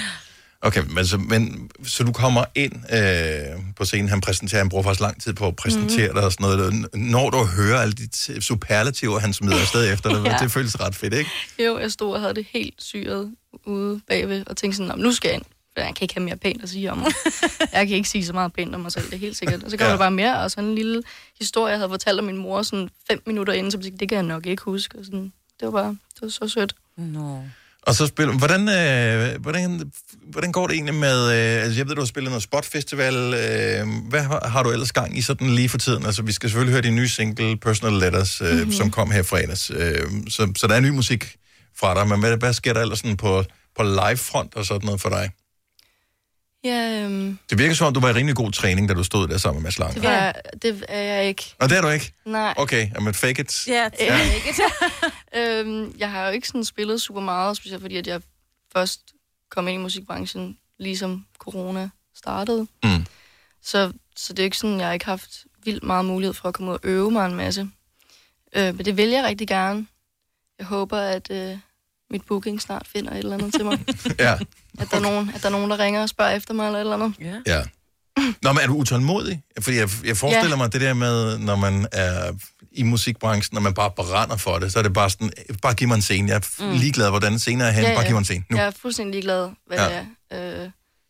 Okay, 0.64 0.84
men 0.90 1.06
så, 1.06 1.18
men, 1.18 1.70
så 1.84 2.04
du 2.04 2.12
kommer 2.12 2.46
ind 2.56 2.74
øh, 2.94 3.60
på 3.76 3.86
scenen, 3.86 4.10
han 4.10 4.22
præsenterer, 4.22 4.60
han 4.62 4.70
bruger 4.70 4.84
faktisk 4.84 5.02
lang 5.02 5.22
tid 5.22 5.34
på 5.34 5.48
at 5.48 5.56
præsentere 5.56 6.08
mm. 6.08 6.14
dig 6.16 6.24
og 6.24 6.32
sådan 6.32 6.44
noget. 6.44 6.86
Når 6.94 7.30
du 7.30 7.46
hører 7.46 7.82
alle 7.82 7.94
de 7.94 8.42
superlativer, 8.42 9.20
han 9.20 9.34
smider 9.34 9.60
afsted 9.62 9.94
efter 9.94 10.10
dig, 10.10 10.26
Ja. 10.32 10.38
det 10.42 10.52
føles 10.52 10.80
ret 10.80 10.96
fedt, 10.96 11.14
ikke? 11.14 11.30
Jo, 11.60 11.80
jeg 11.80 11.92
stod 11.92 12.14
og 12.14 12.22
havde 12.22 12.34
det 12.36 12.46
helt 12.50 12.74
syret 12.78 13.32
ude 13.66 14.02
bagved, 14.08 14.44
og 14.48 14.58
tænkte 14.58 14.78
sådan, 14.78 14.98
"Nå, 14.98 15.04
nu 15.04 15.12
skal 15.12 15.28
jeg 15.30 15.36
ind. 15.36 15.44
Jeg 15.78 15.86
kan 15.86 15.98
ikke 16.02 16.14
have 16.14 16.24
mere 16.26 16.38
pænt 16.38 16.64
at 16.64 16.70
sige 16.70 16.92
om 16.92 16.98
mig. 16.98 17.12
jeg 17.74 17.88
kan 17.88 17.96
ikke 17.98 18.10
sige 18.10 18.26
så 18.26 18.34
meget 18.34 18.54
pænt 18.54 18.76
om 18.76 18.82
mig 18.82 18.92
selv, 18.92 19.06
det 19.06 19.14
er 19.14 19.18
helt 19.18 19.38
sikkert. 19.38 19.64
Og 19.64 19.72
så 19.72 19.78
kommer 19.78 19.88
Ja. 19.88 19.92
der 19.92 19.98
bare 19.98 20.12
mere, 20.12 20.40
og 20.40 20.52
sådan 20.52 20.64
en 20.70 20.76
lille 20.76 21.04
historie, 21.40 21.70
jeg 21.72 21.80
havde 21.80 21.90
fortalt 21.90 22.20
om 22.20 22.26
min 22.26 22.38
mor 22.38 22.62
sådan 22.62 22.90
fem 23.12 23.22
minutter 23.26 23.54
inden, 23.54 23.72
så 23.72 23.78
jeg 23.78 23.84
tænkte, 23.84 24.00
det 24.00 24.10
kan 24.10 24.16
jeg 24.16 24.24
nok 24.24 24.46
ikke 24.46 24.64
huske. 24.64 24.98
Og 25.00 25.06
sådan, 25.06 25.32
det 25.60 25.66
var 25.66 25.72
bare, 25.72 25.88
det 25.90 26.22
var 26.22 26.30
så 26.30 26.48
sødt. 26.48 26.76
No. 26.98 27.38
Og 27.88 27.96
så 27.96 28.08
spiller, 28.08 28.38
hvordan, 28.38 28.62
øh, 28.70 29.42
hvordan, 29.42 29.92
hvordan 30.32 30.52
går 30.52 30.68
det 30.68 30.74
egentlig 30.74 30.96
med, 30.96 31.24
øh, 31.24 31.64
altså 31.64 31.80
jeg 31.80 31.88
ved, 31.88 31.96
du 31.96 32.02
har 32.02 32.06
spillet 32.06 32.30
noget 32.32 32.44
spotfestival, 32.44 33.14
øh, 33.16 33.88
hvad 34.10 34.22
har, 34.24 34.48
har 34.50 34.64
du 34.64 34.70
ellers 34.72 34.92
gang 34.92 35.18
i 35.18 35.22
sådan 35.22 35.50
lige 35.50 35.70
for 35.70 35.78
tiden? 35.78 36.06
Altså 36.06 36.22
vi 36.22 36.32
skal 36.32 36.50
selvfølgelig 36.50 36.72
høre 36.74 36.82
din 36.82 36.96
nye 36.96 37.10
single, 37.10 37.58
Personal 37.58 37.94
Letters, 38.00 38.42
øh, 38.42 38.48
Mhm. 38.48 38.58
mm-hmm. 38.58 38.72
som 38.72 38.92
kom 38.92 39.12
her 39.12 39.24
fredags, 39.24 39.72
øh, 39.76 40.08
så, 40.30 40.52
så 40.58 40.68
der 40.68 40.76
er 40.76 40.80
ny 40.80 40.90
musik 40.90 41.36
fra 41.80 41.96
dig, 41.96 42.08
men 42.08 42.20
hvad, 42.20 42.38
hvad 42.38 42.54
sker 42.54 42.74
der 42.74 42.82
ellers 42.82 43.00
sådan 43.00 43.18
på, 43.18 43.44
på 43.78 43.84
live-front 43.84 44.56
og 44.56 44.66
sådan 44.66 44.86
noget 44.86 45.02
for 45.02 45.10
dig? 45.10 45.32
Ja, 46.64 47.02
øhm, 47.04 47.38
Det 47.50 47.58
virker 47.58 47.76
som 47.76 47.88
om, 47.88 47.94
du 47.94 48.00
var 48.00 48.10
i 48.10 48.14
rimelig 48.14 48.36
god 48.36 48.52
træning, 48.52 48.90
da 48.90 48.94
du 48.94 49.04
stod 49.04 49.28
der 49.28 49.38
sammen 49.38 49.62
med 49.62 49.68
Mads 49.68 49.80
Lang. 49.80 49.94
det, 49.94 50.04
var, 50.04 50.32
det 50.62 50.86
er 50.90 51.02
jeg 51.02 51.26
ikke. 51.28 51.56
Og 51.60 51.70
det 51.70 51.78
er 51.78 51.82
du 51.82 51.90
ikke? 51.90 52.14
Nej. 52.26 52.54
Okay, 52.58 52.90
men 53.02 53.14
fake 53.14 53.42
it. 53.42 53.68
Ja, 53.68 53.90
det 53.92 54.00
Ja. 54.00 54.16
jeg 54.16 54.36
ikke. 54.36 54.64
øhm, 55.60 55.96
jeg 55.98 56.12
har 56.12 56.26
jo 56.28 56.32
ikke 56.32 56.48
sådan 56.48 56.64
spillet 56.64 57.02
super 57.02 57.22
meget, 57.22 57.58
specielt 57.58 57.82
fordi 57.82 57.98
at 57.98 58.08
jeg 58.08 58.22
først 58.74 59.02
kom 59.50 59.68
ind 59.68 59.76
i 59.80 59.82
musikbranchen, 59.84 60.58
ligesom 60.80 61.26
corona 61.40 61.90
startede. 62.16 62.68
Mm. 62.84 63.06
Så, 63.64 63.92
så 64.16 64.34
det 64.34 64.40
er 64.40 64.44
ikke 64.44 64.58
sådan, 64.58 64.78
jeg 64.80 64.86
har 64.88 64.94
ikke 64.94 65.06
haft 65.06 65.46
vildt 65.64 65.84
meget 65.84 66.06
mulighed 66.06 66.34
for 66.34 66.48
at 66.48 66.54
komme 66.54 66.72
ud 66.72 66.76
og 66.76 66.82
øve 66.84 67.12
mig 67.12 67.26
en 67.26 67.36
masse. 67.36 67.70
Øh, 68.56 68.76
men 68.76 68.86
det 68.86 68.98
vil 68.98 69.10
jeg 69.10 69.24
rigtig 69.24 69.48
gerne. 69.48 69.88
Jeg 70.60 70.68
håber, 70.68 70.98
at 71.00 71.32
øh, 71.32 71.58
mit 72.12 72.22
booking 72.28 72.62
snart 72.62 72.88
finder 72.94 73.12
et 73.12 73.18
eller 73.18 73.34
andet 73.34 73.54
til 73.54 73.66
mig. 73.66 73.80
Ja. 74.20 74.38
At 74.80 74.92
der, 74.92 74.98
er 74.98 75.02
nogen, 75.02 75.32
at 75.36 75.42
der 75.42 75.48
er 75.48 75.52
nogen, 75.52 75.72
der 75.72 75.80
ringer 75.80 76.02
og 76.02 76.10
spørger 76.10 76.32
efter 76.32 76.54
mig 76.54 76.66
eller 76.66 76.78
et 76.78 76.82
eller 76.82 76.94
andet. 76.96 77.14
Ja. 77.22 77.54
Ja. 77.56 77.64
Nå, 78.42 78.52
men 78.52 78.62
er 78.62 78.68
du 78.68 78.74
utålmodig? 78.76 79.42
Fordi 79.62 79.78
jeg, 79.78 79.90
jeg 80.06 80.18
forestiller 80.18 80.50
Ja. 80.50 80.56
mig 80.56 80.74
det 80.74 80.82
der 80.82 80.94
med, 80.94 81.38
når 81.38 81.56
man 81.56 81.88
er 81.92 82.34
i 82.72 82.84
musikbranchen, 82.84 83.56
når 83.56 83.62
man 83.62 83.74
bare 83.74 83.92
brænder 83.92 84.36
for 84.38 84.60
det, 84.60 84.72
så 84.72 84.80
er 84.80 84.84
det 84.84 84.94
bare 84.94 85.10
sådan, 85.10 85.32
bare 85.62 85.74
giv 85.74 85.88
mig 85.88 85.96
en 85.96 86.02
scene. 86.02 86.28
Jeg 86.30 86.36
er 86.36 86.64
Mm. 86.64 86.66
mm. 86.72 86.78
ligeglad, 86.78 87.10
hvordan 87.10 87.40
scenen 87.40 87.62
er 87.62 87.72
henne. 87.72 87.96
Bare 87.96 88.04
giv 88.06 88.12
mig 88.14 88.20
en 88.20 88.26
scene 88.26 88.44
nu. 88.50 88.58
Jeg 88.58 88.66
er 88.66 88.72
fuldstændig 88.72 89.12
ligeglad, 89.14 89.50
hvad 89.68 89.78
Ja. 89.78 89.84
ja. 89.96 90.00
det 90.00 90.08
er. 90.32 90.64
Øh, 90.64 90.70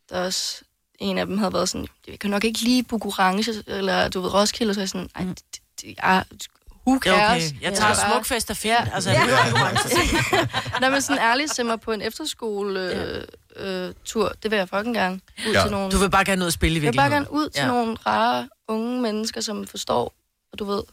der 0.09 0.15
er 0.15 0.25
også 0.25 0.61
en 0.99 1.17
af 1.17 1.25
dem 1.25 1.37
havde 1.37 1.53
været 1.53 1.69
sådan, 1.69 1.87
jeg 2.07 2.19
kan 2.19 2.29
nok 2.29 2.43
ikke 2.43 2.59
lige 2.61 2.83
booke 2.83 3.05
orange, 3.05 3.63
eller 3.67 4.07
du 4.09 4.21
ved, 4.21 4.33
Roskilde, 4.33 4.73
så 4.73 4.79
er 4.79 4.81
jeg 4.81 4.89
sådan, 4.89 5.09
ej, 5.15 5.23
det, 5.23 5.39
det, 5.81 5.95
jeg, 6.03 6.23
who 6.87 6.99
Det 6.99 7.07
er 7.07 7.13
okay. 7.13 7.21
cares? 7.27 7.53
Jeg 7.61 7.73
tager 7.73 7.93
bare- 7.95 8.11
smukfest 8.11 8.49
er 8.49 8.53
fint. 8.53 8.75
Altså, 8.93 9.09
ja. 9.11 9.21
det 9.25 9.33
er 9.33 10.79
Nej, 10.79 10.89
men 10.93 11.01
sådan 11.01 11.21
ærligt, 11.23 11.65
mig 11.65 11.79
på 11.81 11.91
en 11.91 12.01
efterskole 12.01 12.79
øh, 12.79 13.23
øh, 13.87 13.93
tur, 14.05 14.31
det 14.43 14.51
vil 14.51 14.57
jeg 14.57 14.69
fucking 14.69 14.95
gerne. 14.95 15.19
Ud 15.47 15.53
Ja. 15.53 15.61
til 15.61 15.71
nogle, 15.71 15.91
Du 15.91 15.97
vil 15.97 16.09
bare 16.09 16.25
gerne 16.25 16.41
ud 16.41 16.47
og 16.47 16.53
spille 16.53 16.79
i 16.79 16.83
Jeg 16.83 16.91
vil 16.93 16.97
bare 16.97 17.09
virkeligheden. 17.09 17.33
gerne 17.33 17.45
ud 17.45 17.49
til 17.49 17.59
Ja. 17.61 17.65
ja. 17.67 17.71
nogle 17.73 17.97
rare 18.05 18.49
unge 18.67 19.01
mennesker, 19.01 19.41
som 19.41 19.67
forstår, 19.67 20.13
og 20.53 20.59
du 20.59 20.65
ved, 20.65 20.83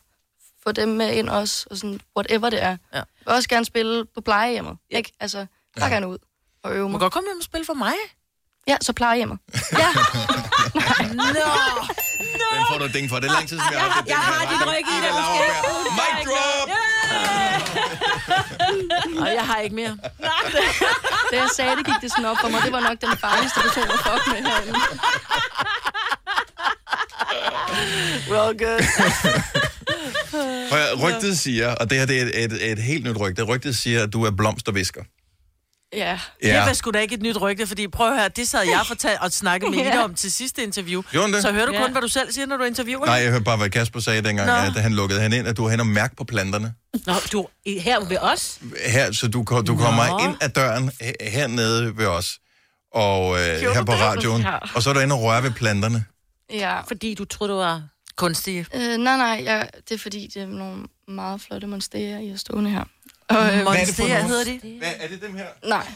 få 0.65 0.73
dem 0.73 0.89
med 0.89 1.13
ind 1.13 1.29
også, 1.29 1.67
og 1.71 1.77
sådan, 1.77 2.01
whatever 2.17 2.51
det 2.51 2.63
er. 2.63 2.69
Ja. 2.71 2.77
Jeg 2.93 3.05
vil 3.27 3.35
også 3.35 3.49
gerne 3.49 3.65
spille 3.65 4.05
på 4.15 4.21
plejehjemmet, 4.21 4.77
ja. 4.91 4.97
ikke? 4.97 5.13
Altså, 5.21 5.47
bare 5.79 5.89
Ja. 5.89 5.93
gerne 5.95 6.09
ud 6.09 6.19
og 6.63 6.75
øve 6.75 6.83
mig. 6.83 6.93
må 6.93 6.99
godt 6.99 7.13
komme 7.13 7.29
hjem 7.29 7.39
og 7.39 7.45
spille 7.45 7.65
for 7.67 7.75
mig. 7.75 7.93
Ja, 8.69 8.77
så 8.81 8.93
plejehjemmet. 8.93 9.39
Nå! 11.15 11.25
Den 12.55 12.63
får 12.71 12.79
du 12.79 12.85
et 12.85 12.95
ding 12.95 13.11
for. 13.11 13.17
Det 13.21 13.29
er 13.31 13.33
lang 13.39 13.49
tid, 13.49 13.59
siden 13.59 13.73
jeg 13.73 13.81
har 13.81 13.89
haft 13.89 14.07
et 14.07 14.11
Jeg 14.11 14.17
ding 14.17 14.35
har 14.35 14.45
dit 14.53 14.63
ryg 14.71 14.87
i 14.97 14.99
det, 15.05 15.11
måske. 15.19 15.47
Mic 15.99 16.17
drop! 16.29 16.69
Og 19.23 19.29
jeg 19.35 19.45
har 19.47 19.57
ikke 19.59 19.77
mere. 19.77 19.97
Da 21.33 21.37
jeg 21.43 21.49
sagde, 21.57 21.77
det 21.77 21.87
gik 21.87 21.95
det 22.03 22.11
sådan 22.11 22.25
op 22.25 22.37
for 22.41 22.49
mig, 22.49 22.61
det 22.65 22.73
var 22.73 22.81
nok 22.81 23.01
den 23.01 23.17
farligste 23.19 23.61
person 23.61 23.83
at 23.83 23.99
fuck 24.07 24.27
med 24.33 24.43
herinde. 24.51 24.81
Well, 28.31 28.59
good. 28.59 28.81
Prøv 30.71 30.79
at- 30.79 31.03
Rygtet 31.03 31.39
siger, 31.39 31.75
og 31.75 31.91
det 31.91 31.99
her 31.99 32.07
det 32.07 32.19
er 32.19 32.23
et, 32.25 32.45
et, 32.45 32.73
et 32.73 32.79
helt 32.79 33.05
nyt 33.05 33.21
rygte, 33.21 33.43
rygtet 33.43 33.77
siger, 33.77 34.03
at 34.03 34.13
du 34.13 34.25
er 34.25 34.31
blomstervisker. 34.31 35.03
Ja. 35.93 36.19
Ja. 36.43 36.57
Det 36.59 36.67
var 36.67 36.73
sgu 36.73 36.91
da 36.91 36.99
ikke 36.99 37.15
et 37.15 37.23
nyt 37.23 37.41
rygte, 37.41 37.67
fordi 37.67 37.89
prøv 37.89 38.09
at 38.13 38.19
høre, 38.19 38.29
det 38.29 38.49
sad 38.49 38.63
jeg 38.63 38.81
fortalt 38.87 39.21
og 39.21 39.33
snakkede 39.33 39.71
med 39.71 39.79
Ja. 39.85 39.89
Ida 39.93 40.03
om 40.05 40.15
til 40.15 40.33
sidste 40.33 40.63
interview. 40.63 41.03
Gjorde 41.11 41.33
det? 41.33 41.43
Så 41.43 41.53
hører 41.53 41.67
du 41.67 41.73
kun, 41.73 41.81
Ja. 41.81 41.91
hvad 41.91 42.03
du 42.03 42.09
selv 42.09 42.33
siger, 42.33 42.47
når 42.47 42.57
du 42.57 42.65
interviewer 42.65 43.07
Nej, 43.07 43.15
jeg 43.15 43.31
hørte 43.31 43.45
bare, 43.45 43.57
hvad 43.57 43.71
Kasper 43.71 44.01
sagde 44.01 44.23
dengang, 44.23 44.47
Nå. 44.49 44.53
at 44.55 44.73
han 44.83 44.93
lukkede 44.93 45.21
han 45.21 45.33
ind, 45.33 45.49
at 45.49 45.57
du 45.57 45.65
er 45.65 45.71
hen 45.71 45.81
og 45.81 45.87
mærke 45.87 46.17
på 46.17 46.25
planterne. 46.25 46.75
Nå, 47.07 47.13
du 47.33 47.47
her 47.67 48.01
ved 48.09 48.19
os? 48.21 48.59
Her, 48.87 49.13
så 49.13 49.29
du, 49.29 49.39
du 49.67 49.73
Nå. 49.75 49.77
kommer 49.77 50.29
ind 50.29 50.37
ad 50.41 50.49
døren 50.49 50.91
he- 51.03 51.31
hernede 51.31 51.97
ved 51.99 52.07
os, 52.07 52.39
og 52.95 53.41
øh, 53.41 53.61
Gjorde 53.61 53.75
her 53.77 53.85
på 53.85 53.93
radioen, 53.93 54.43
Ja. 54.43 54.57
og 54.75 54.83
så 54.83 54.91
er 54.91 54.95
du 54.95 55.01
inde 55.01 55.15
og 55.15 55.23
røre 55.23 55.43
ved 55.43 55.51
planterne. 55.51 56.05
Ja. 56.53 56.81
Fordi 56.81 57.15
du 57.15 57.25
troede, 57.25 57.53
du 57.53 57.59
var... 57.59 57.83
Kunstige. 58.17 58.67
Øh, 58.75 58.81
nej, 58.97 59.17
nej, 59.17 59.43
jeg, 59.45 59.69
det 59.89 59.95
er 59.95 59.99
fordi, 59.99 60.31
det 60.35 60.43
er 60.43 60.47
nogle 60.47 60.83
meget 61.09 61.41
flotte 61.41 61.67
monsterer, 61.67 62.19
I 62.19 62.29
har 62.29 62.37
stående 62.37 62.71
her. 62.71 62.85
Og, 63.29 63.37
øh, 63.59 63.65
Monsterer 63.65 64.23
hedder 64.23 64.45
de? 64.45 64.75
Hvad, 64.79 64.89
er 65.01 65.09
det 65.09 65.23
dem 65.23 65.37
her? 65.37 65.45
Nej. 65.69 65.87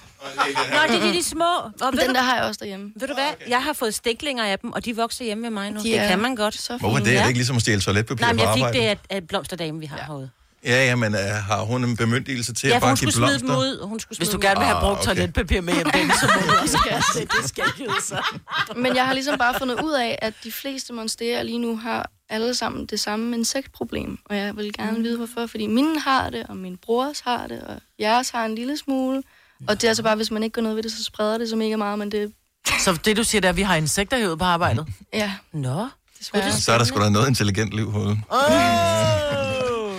Nå, 0.70 0.78
det 0.88 0.96
er 0.96 1.12
de, 1.12 1.12
de 1.18 1.22
små. 1.24 1.44
Og 1.80 1.92
Den 1.92 2.06
du, 2.08 2.12
der 2.14 2.22
har 2.22 2.36
jeg 2.36 2.44
også 2.44 2.58
derhjemme. 2.60 2.92
ved 2.96 3.08
du 3.08 3.14
hvad? 3.14 3.48
Jeg 3.48 3.62
har 3.62 3.72
fået 3.72 3.94
stiklinger 3.94 4.44
af 4.44 4.58
dem, 4.58 4.72
og 4.72 4.84
de 4.84 4.96
vokser 4.96 5.24
hjemme 5.24 5.42
med 5.42 5.50
mig 5.50 5.70
nu. 5.70 5.78
De 5.78 5.84
det 5.84 5.98
er 5.98 6.08
kan 6.08 6.18
man 6.18 6.36
godt. 6.36 6.54
Så 6.54 6.76
Hvorfor 6.76 6.98
det? 6.98 7.16
Er 7.16 7.20
det 7.20 7.28
ikke 7.28 7.38
ligesom 7.38 7.56
at 7.56 7.62
stjæle 7.62 7.80
toiletpapir 7.80 8.20
Nej, 8.24 8.32
men 8.32 8.38
på 8.38 8.44
jeg 8.44 8.54
fik 8.54 8.62
arbejde? 8.64 8.78
det 8.84 8.86
af, 8.88 8.98
af 9.10 9.26
blomsterdame, 9.28 9.80
vi 9.80 9.86
har 9.86 9.96
ja. 9.96 10.04
herude. 10.04 10.30
Ja, 10.64 10.84
ja, 10.86 10.96
men 10.96 11.14
uh, 11.14 11.20
har 11.20 11.62
hun 11.62 11.84
en 11.84 11.96
bemyndigelse 11.96 12.54
til 12.54 12.68
Ja, 12.68 12.74
at 12.74 12.80
bare 12.80 12.90
hun 12.90 12.96
give 12.96 13.12
skulle 13.12 13.28
smide 13.28 13.38
blomster? 13.46 13.68
dem 13.70 13.82
ud. 13.82 13.88
Hun 13.88 14.00
skulle 14.00 14.18
Hvis 14.18 14.28
du 14.28 14.38
gerne 14.42 14.58
vil 14.60 14.66
have 14.66 14.76
Ah, 14.76 14.82
brugt 14.82 14.98
okay. 14.98 15.04
toiletpapir 15.06 15.60
med 15.60 15.74
hjem, 15.74 16.10
så 16.20 16.26
må 16.34 16.52
du 16.52 16.58
også 16.62 16.78
gerne 16.88 17.02
se, 17.14 17.20
det 17.20 17.48
skal 17.48 17.64
ikke 17.80 17.92
så. 18.02 18.22
Men 18.82 18.96
jeg 18.96 19.06
har 19.06 19.12
ligesom 19.14 19.38
bare 19.38 19.54
fundet 19.58 19.80
ud 19.82 19.92
af, 19.92 20.18
at 20.22 20.34
de 20.44 20.52
fleste 20.52 20.92
monsterer 20.92 21.42
lige 21.42 21.58
nu 21.58 21.76
har 21.76 22.10
alle 22.32 22.54
sammen 22.54 22.86
det 22.86 23.00
samme 23.00 23.36
insektproblem. 23.36 24.18
Og 24.24 24.36
jeg 24.36 24.56
vil 24.56 24.72
gerne 24.72 25.02
vide, 25.02 25.16
hvorfor. 25.16 25.46
Fordi 25.46 25.66
mine 25.66 26.00
har 26.00 26.30
det, 26.30 26.46
og 26.48 26.56
min 26.56 26.76
brors 26.76 27.20
har 27.20 27.46
det, 27.46 27.60
og 27.62 27.76
jeres 28.00 28.30
har 28.30 28.44
en 28.44 28.54
lille 28.54 28.76
smule. 28.76 29.22
Og 29.68 29.74
det 29.80 29.84
er 29.84 29.88
altså 29.88 30.02
bare, 30.02 30.16
hvis 30.16 30.30
man 30.30 30.42
ikke 30.42 30.54
gør 30.54 30.62
noget 30.62 30.76
ved 30.76 30.82
det, 30.82 30.92
så 30.92 31.04
spreder 31.04 31.38
det 31.38 31.48
så 31.48 31.56
mega 31.56 31.76
meget, 31.76 31.98
men 31.98 32.12
det... 32.12 32.32
Så 32.78 32.98
det, 33.04 33.16
du 33.16 33.24
siger, 33.24 33.40
det 33.40 33.48
er, 33.48 33.52
at 33.52 33.56
vi 33.56 33.62
har 33.62 33.76
insekter 33.76 34.16
herude 34.16 34.36
på 34.36 34.44
arbejdet? 34.44 34.86
Ja, 35.12 35.32
Nå. 35.52 35.88
desværre. 36.18 36.52
Så 36.52 36.72
er 36.72 36.78
der 36.78 36.84
sgu 36.84 37.00
da 37.00 37.08
noget 37.08 37.28
intelligent 37.28 37.72
liv 37.72 37.92
herude. 37.92 38.18
Oh! 38.30 39.96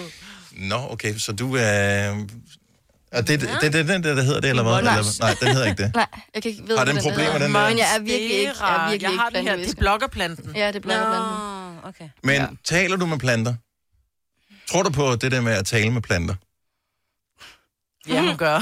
Nå, 0.52 0.76
okay, 0.90 1.18
så 1.18 1.32
du 1.32 1.56
er... 1.60 2.10
Og 3.12 3.28
det, 3.28 3.42
det, 3.42 3.50
det, 3.62 3.74
det, 3.74 3.88
den 3.88 4.04
der, 4.04 4.16
der 4.16 4.22
hedder 4.22 4.42
det, 4.42 4.50
eller 4.50 4.64
hvad? 4.64 4.72
Nej. 4.72 4.98
Eller, 4.98 5.20
nej, 5.20 5.36
den 5.42 5.48
hedder 5.48 5.68
ikke 5.68 5.84
det. 5.84 5.96
Nej, 5.96 6.08
jeg 6.34 6.42
kan 6.42 6.52
ikke 6.52 6.64
ved, 6.68 6.78
Har 6.78 6.86
den 6.86 6.98
problemer, 6.98 7.32
den 7.32 7.42
der? 7.42 7.70
Men 7.70 7.78
jeg 7.78 7.88
er 7.96 8.00
virkelig 8.00 8.32
ikke, 8.32 8.52
jeg 8.62 8.86
er 8.86 8.90
virkelig 8.90 9.12
jeg 9.12 9.20
har 9.20 9.28
ikke 9.28 9.38
den 9.38 9.48
her, 9.48 9.56
det 9.56 9.70
er 9.70 9.76
blokkerplanten. 9.76 10.56
Ja, 10.56 10.68
det 10.68 10.76
er 10.76 10.80
blokkerplanten. 10.80 11.53
Okay. 11.84 12.10
Men 12.24 12.36
ja. 12.36 12.48
taler 12.64 12.96
du 12.98 13.06
med 13.06 13.18
planter? 13.20 13.56
Tror 14.70 14.84
du 14.84 14.90
på 14.90 15.16
det 15.16 15.32
der 15.32 15.42
med 15.42 15.54
at 15.54 15.66
tale 15.66 15.92
med 15.92 16.02
planter? 16.02 16.36
Ja, 18.08 18.22
hun 18.22 18.38
gør. 18.38 18.60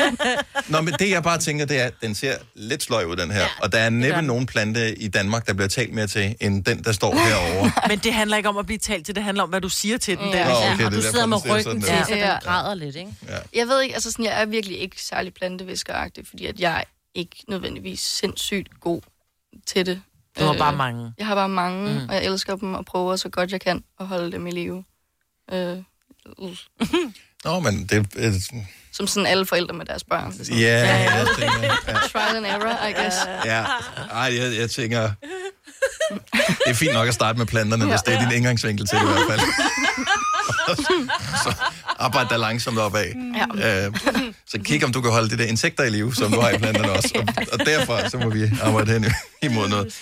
Nå, 0.72 0.80
men 0.80 0.94
det 0.98 1.10
jeg 1.10 1.22
bare 1.22 1.38
tænker, 1.38 1.64
det 1.64 1.80
er, 1.80 1.84
at 1.86 1.94
den 2.02 2.14
ser 2.14 2.36
lidt 2.54 2.82
sløj 2.82 3.04
ud, 3.04 3.16
den 3.16 3.30
her. 3.30 3.40
Ja, 3.40 3.46
og 3.62 3.72
der 3.72 3.78
er 3.78 3.90
næppe 3.90 4.22
nogen 4.22 4.46
plante 4.46 4.98
i 4.98 5.08
Danmark, 5.08 5.46
der 5.46 5.52
bliver 5.54 5.68
talt 5.68 5.92
mere 5.94 6.06
til, 6.06 6.36
end 6.40 6.64
den, 6.64 6.84
der 6.84 6.92
står 6.92 7.14
herovre. 7.14 7.72
Men 7.90 7.98
det 7.98 8.14
handler 8.14 8.36
ikke 8.36 8.48
om 8.48 8.56
at 8.56 8.66
blive 8.66 8.78
talt 8.78 9.06
til, 9.06 9.14
det 9.14 9.22
handler 9.24 9.42
om, 9.42 9.48
hvad 9.48 9.60
du 9.60 9.68
siger 9.68 9.98
til 9.98 10.18
den. 10.18 10.28
Ja. 10.30 10.38
Der. 10.38 10.48
Nå, 10.48 10.54
okay, 10.54 10.64
Ja, 10.66 10.76
det 10.76 10.86
og 10.86 10.92
du 10.92 10.96
derfor, 10.96 11.10
sidder 11.10 11.26
med 11.26 11.50
ryggen 11.50 11.82
til, 11.82 11.88
så 11.88 12.04
den 12.10 12.18
Ja. 12.18 12.38
græder 12.38 12.74
lidt, 12.74 12.96
ikke? 12.96 13.14
Jeg 13.54 13.66
ved 13.66 13.82
ikke, 13.82 13.94
altså 13.94 14.10
sådan, 14.10 14.24
jeg 14.24 14.40
er 14.42 14.46
virkelig 14.46 14.78
ikke 14.80 15.02
særlig 15.02 15.34
planteviskeragtig, 15.34 16.26
fordi 16.26 16.46
at 16.46 16.60
jeg 16.60 16.78
er 16.78 16.84
ikke 17.14 17.36
nødvendigvis 17.48 18.00
sindssygt 18.00 18.80
god 18.80 19.00
til 19.66 19.86
det. 19.86 20.02
Du 20.38 20.44
har 20.44 20.52
Øh, 20.52 20.58
bare 20.58 20.76
mange. 20.76 21.12
Jeg 21.18 21.26
har 21.26 21.34
bare 21.34 21.48
mange, 21.48 21.92
Mm. 22.00 22.08
og 22.08 22.14
jeg 22.14 22.24
elsker 22.24 22.56
dem 22.56 22.74
og 22.74 22.84
prøver 22.84 23.16
så 23.16 23.28
godt 23.28 23.52
jeg 23.52 23.60
kan 23.60 23.84
at 24.00 24.06
holde 24.06 24.32
dem 24.32 24.46
i 24.46 24.50
live. 24.50 24.84
Øh, 25.52 25.78
uh, 26.38 26.50
Nå, 27.44 27.60
men 27.60 27.86
det... 27.86 28.06
Øh, 28.16 28.32
som 28.92 29.06
sådan 29.06 29.26
alle 29.26 29.46
forældre 29.46 29.74
med 29.74 29.86
deres 29.86 30.04
børn. 30.04 30.32
Det 30.32 30.40
er 30.40 30.44
sådan, 30.44 30.60
ja, 30.60 31.14
jeg 31.18 31.26
tænker, 31.38 31.62
ja. 31.86 31.94
Trial 32.12 32.36
and 32.36 32.46
error, 32.46 32.86
I 32.86 32.92
guess. 32.92 33.16
Ja, 33.44 33.64
ej, 34.10 34.36
jeg, 34.36 34.58
jeg 34.58 34.70
tænker... 34.70 35.10
Det 36.38 36.66
er 36.66 36.74
fint 36.74 36.92
nok 36.92 37.08
at 37.08 37.14
starte 37.14 37.38
med 37.38 37.46
planterne, 37.46 37.84
hvis 37.86 38.02
det 38.02 38.14
er 38.14 38.20
din 38.28 38.36
indgangsvinkel 38.36 38.86
til 38.86 38.98
det 38.98 39.04
i 39.04 39.06
hvert 39.06 39.26
fald. 39.30 39.40
så 41.44 41.54
arbejde 41.98 42.28
der 42.28 42.36
langsomt 42.36 42.78
opad. 42.78 43.04
Ja. 43.60 43.86
Øh, 43.86 43.92
så 44.46 44.58
kig, 44.64 44.84
om 44.84 44.92
du 44.92 45.00
kan 45.00 45.10
holde 45.10 45.30
de 45.30 45.38
der 45.38 45.44
insekter 45.48 45.84
i 45.84 45.90
live, 45.90 46.14
som 46.14 46.32
du 46.32 46.40
har 46.40 46.50
i 46.50 46.58
planterne 46.58 46.92
også. 46.92 47.10
Og, 47.14 47.44
og 47.52 47.66
derfra, 47.66 48.08
så 48.10 48.18
må 48.18 48.30
vi 48.30 48.50
arbejde 48.62 48.92
hen 48.92 49.04
imod 49.42 49.68
noget. 49.68 49.94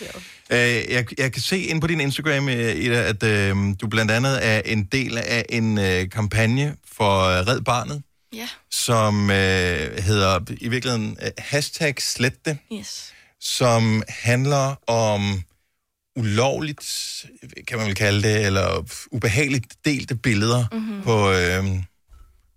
Øh, 0.50 0.58
jeg, 0.92 1.06
jeg 1.18 1.32
kan 1.32 1.42
se 1.42 1.58
ind 1.58 1.80
på 1.80 1.86
din 1.86 2.00
Instagram, 2.00 2.48
øh, 2.48 2.76
Ida, 2.76 3.02
at 3.02 3.22
øh, 3.22 3.56
du 3.80 3.86
blandt 3.88 4.10
andet 4.10 4.46
er 4.46 4.60
en 4.64 4.84
del 4.84 5.18
af 5.18 5.44
en 5.48 5.78
øh, 5.78 6.10
kampagne 6.10 6.76
for 6.96 7.24
øh, 7.24 7.46
Red 7.46 7.60
Barnet, 7.60 8.02
Ja, 8.34 8.48
som 8.70 9.30
øh, 9.30 9.36
hedder 10.02 10.38
i 10.60 10.68
virkeligheden 10.68 11.16
øh, 11.22 11.30
hashtag 11.38 11.94
slet 12.02 12.44
det. 12.44 12.58
yes. 12.72 13.12
som 13.40 14.02
handler 14.08 14.90
om 14.90 15.42
ulovligt, 16.16 17.24
kan 17.68 17.78
man 17.78 17.86
vel 17.86 17.94
kalde 17.94 18.22
det, 18.28 18.46
eller 18.46 18.84
ubehageligt 19.10 19.64
delte 19.84 20.14
billeder 20.14 20.64
Mhm. 20.72 20.80
mm-hmm. 20.82 21.02
på, 21.02 21.30
øh, 21.32 21.64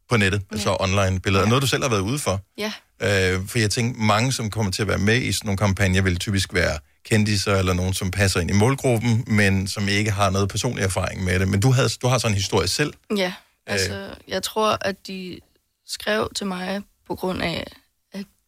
på 0.10 0.18
nettet, 0.18 0.42
ja. 0.52 0.56
altså 0.56 0.78
online 0.80 1.20
billeder. 1.20 1.44
Ja. 1.44 1.50
Noget, 1.50 1.62
du 1.62 1.68
selv 1.68 1.84
har 1.84 1.90
været 1.90 2.02
ude 2.02 2.20
for. 2.20 2.42
Ja. 2.58 2.74
Øh, 3.02 3.48
for 3.48 3.60
jeg 3.60 3.72
tænker, 3.72 4.00
mange, 4.02 4.32
som 4.34 4.50
kommer 4.50 4.72
til 4.72 4.82
at 4.82 4.88
være 4.88 4.98
med 4.98 5.22
i 5.22 5.32
sådan 5.32 5.48
nogle 5.48 5.58
kampagner, 5.58 6.02
vil 6.02 6.18
typisk 6.20 6.54
være 6.54 6.80
kendiser 7.06 7.56
eller 7.56 7.74
nogen, 7.74 7.94
som 7.94 8.12
passer 8.12 8.40
ind 8.40 8.50
i 8.50 8.54
målgruppen, 8.54 9.24
men 9.28 9.68
som 9.68 9.88
ikke 9.88 10.12
har 10.12 10.30
noget 10.30 10.50
personlig 10.50 10.84
erfaring 10.84 11.24
med 11.24 11.40
det. 11.40 11.48
Men 11.48 11.60
du, 11.60 11.72
havde, 11.72 11.90
du 11.90 12.08
har 12.08 12.18
sådan 12.18 12.32
en 12.32 12.36
historie 12.38 12.68
selv. 12.68 12.94
Ja, 13.18 13.34
altså, 13.68 14.10
jeg 14.28 14.44
tror, 14.44 14.78
at 14.82 14.96
de 15.08 15.40
skrev 15.88 16.32
til 16.36 16.46
mig 16.48 16.82
på 17.08 17.16
grund 17.16 17.42
af, 17.42 17.68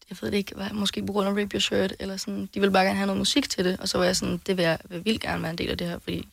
jeg 0.09 0.17
ved 0.21 0.31
det 0.31 0.37
ikke, 0.37 0.55
hvad, 0.55 0.69
måske 0.69 1.05
på 1.05 1.13
grund 1.13 1.27
af 1.27 1.35
Rip 1.35 1.53
Your 1.53 1.59
Shirt, 1.59 1.93
eller 1.99 2.17
sådan, 2.17 2.49
de 2.53 2.59
ville 2.59 2.73
bare 2.73 2.85
gerne 2.85 2.97
have 2.97 3.07
noget 3.07 3.17
musik 3.17 3.49
til 3.49 3.65
det, 3.65 3.79
og 3.79 3.89
så 3.89 3.97
var 3.97 4.05
jeg 4.05 4.15
sådan, 4.15 4.41
det 4.47 4.57
vil 4.57 4.63
jeg 4.63 4.79
vil 4.89 5.05
vildt 5.05 5.21
gerne 5.21 5.41
være 5.41 5.51
en 5.51 5.57
del 5.57 5.69
af 5.69 5.77
det 5.77 5.87
her, 5.87 5.99
fordi 5.99 6.27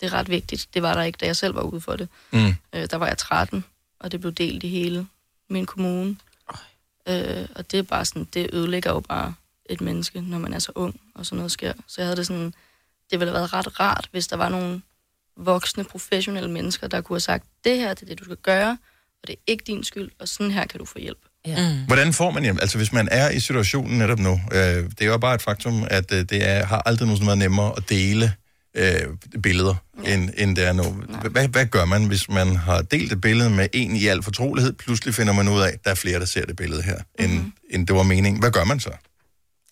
det 0.00 0.06
er 0.06 0.12
ret 0.12 0.28
vigtigt. 0.28 0.68
Det 0.74 0.82
var 0.82 0.94
der 0.94 1.02
ikke, 1.02 1.16
da 1.16 1.26
jeg 1.26 1.36
selv 1.36 1.54
var 1.54 1.62
ude 1.62 1.80
for 1.80 1.96
det. 1.96 2.08
Mm. 2.32 2.54
Øh, 2.72 2.86
der 2.90 2.96
var 2.96 3.06
jeg 3.06 3.18
13, 3.18 3.64
og 3.98 4.12
det 4.12 4.20
blev 4.20 4.32
delt 4.32 4.62
i 4.62 4.68
hele 4.68 5.06
min 5.48 5.66
kommune. 5.66 6.16
Øh, 7.08 7.48
og 7.54 7.70
det 7.70 7.78
er 7.78 7.82
bare 7.82 8.04
sådan, 8.04 8.28
det 8.34 8.50
ødelægger 8.52 8.90
jo 8.90 9.00
bare 9.00 9.34
et 9.64 9.80
menneske, 9.80 10.20
når 10.20 10.38
man 10.38 10.52
er 10.52 10.58
så 10.58 10.72
ung, 10.74 11.00
og 11.14 11.26
sådan 11.26 11.36
noget 11.36 11.52
sker. 11.52 11.72
Så 11.86 12.00
jeg 12.00 12.06
havde 12.06 12.16
det 12.16 12.26
sådan, 12.26 12.54
det 13.10 13.20
ville 13.20 13.32
have 13.32 13.34
været 13.34 13.52
ret 13.52 13.80
rart, 13.80 14.08
hvis 14.12 14.28
der 14.28 14.36
var 14.36 14.48
nogle 14.48 14.82
voksne, 15.36 15.84
professionelle 15.84 16.50
mennesker, 16.50 16.88
der 16.88 17.00
kunne 17.00 17.14
have 17.14 17.20
sagt, 17.20 17.46
det 17.64 17.78
her 17.78 17.94
det 17.94 18.02
er 18.02 18.06
det, 18.06 18.18
du 18.18 18.24
skal 18.24 18.36
gøre, 18.36 18.78
og 19.22 19.28
det 19.28 19.32
er 19.32 19.40
ikke 19.46 19.64
din 19.64 19.84
skyld, 19.84 20.10
og 20.18 20.28
sådan 20.28 20.50
her 20.50 20.66
kan 20.66 20.78
du 20.78 20.84
få 20.84 20.98
hjælp. 20.98 21.18
Ja. 21.46 21.72
Mm. 21.72 21.84
Hvordan 21.86 22.12
får 22.12 22.30
man 22.30 22.42
hjem? 22.42 22.58
Altså, 22.60 22.76
hvis 22.78 22.92
man 22.92 23.08
er 23.10 23.30
i 23.30 23.40
situationen 23.40 23.98
netop 23.98 24.18
nu, 24.18 24.40
øh, 24.52 24.58
det 24.60 25.00
er 25.00 25.06
jo 25.06 25.18
bare 25.18 25.34
et 25.34 25.42
faktum, 25.42 25.86
at 25.90 26.12
øh, 26.12 26.18
det 26.18 26.48
er, 26.48 26.66
har 26.66 26.82
aldrig 26.86 27.06
nogensinde 27.06 27.26
været 27.26 27.38
nemmere 27.38 27.72
at 27.76 27.88
dele 27.88 28.32
øh, 28.74 29.40
billeder, 29.42 29.74
ja. 30.04 30.14
end, 30.14 30.30
end 30.36 30.56
det 30.56 30.66
er 30.66 30.72
nu. 30.72 30.82
Hvad, 31.30 31.48
hvad 31.48 31.66
gør 31.66 31.84
man, 31.84 32.04
hvis 32.04 32.28
man 32.28 32.56
har 32.56 32.82
delt 32.82 33.12
et 33.12 33.20
billede 33.20 33.50
med 33.50 33.68
en 33.72 33.96
i 33.96 34.06
al 34.06 34.22
fortrolighed, 34.22 34.72
pludselig 34.72 35.14
finder 35.14 35.32
man 35.32 35.48
ud 35.48 35.60
af, 35.60 35.68
at 35.68 35.84
der 35.84 35.90
er 35.90 35.94
flere, 35.94 36.18
der 36.20 36.24
ser 36.26 36.46
det 36.46 36.56
billede 36.56 36.82
her, 36.82 36.96
end, 37.18 37.26
Mhm. 37.30 37.36
mm-hmm. 37.36 37.52
end 37.70 37.86
det 37.86 37.96
var 37.96 38.02
meningen. 38.02 38.40
Hvad 38.40 38.50
gør 38.50 38.64
man 38.64 38.80
så? 38.80 38.90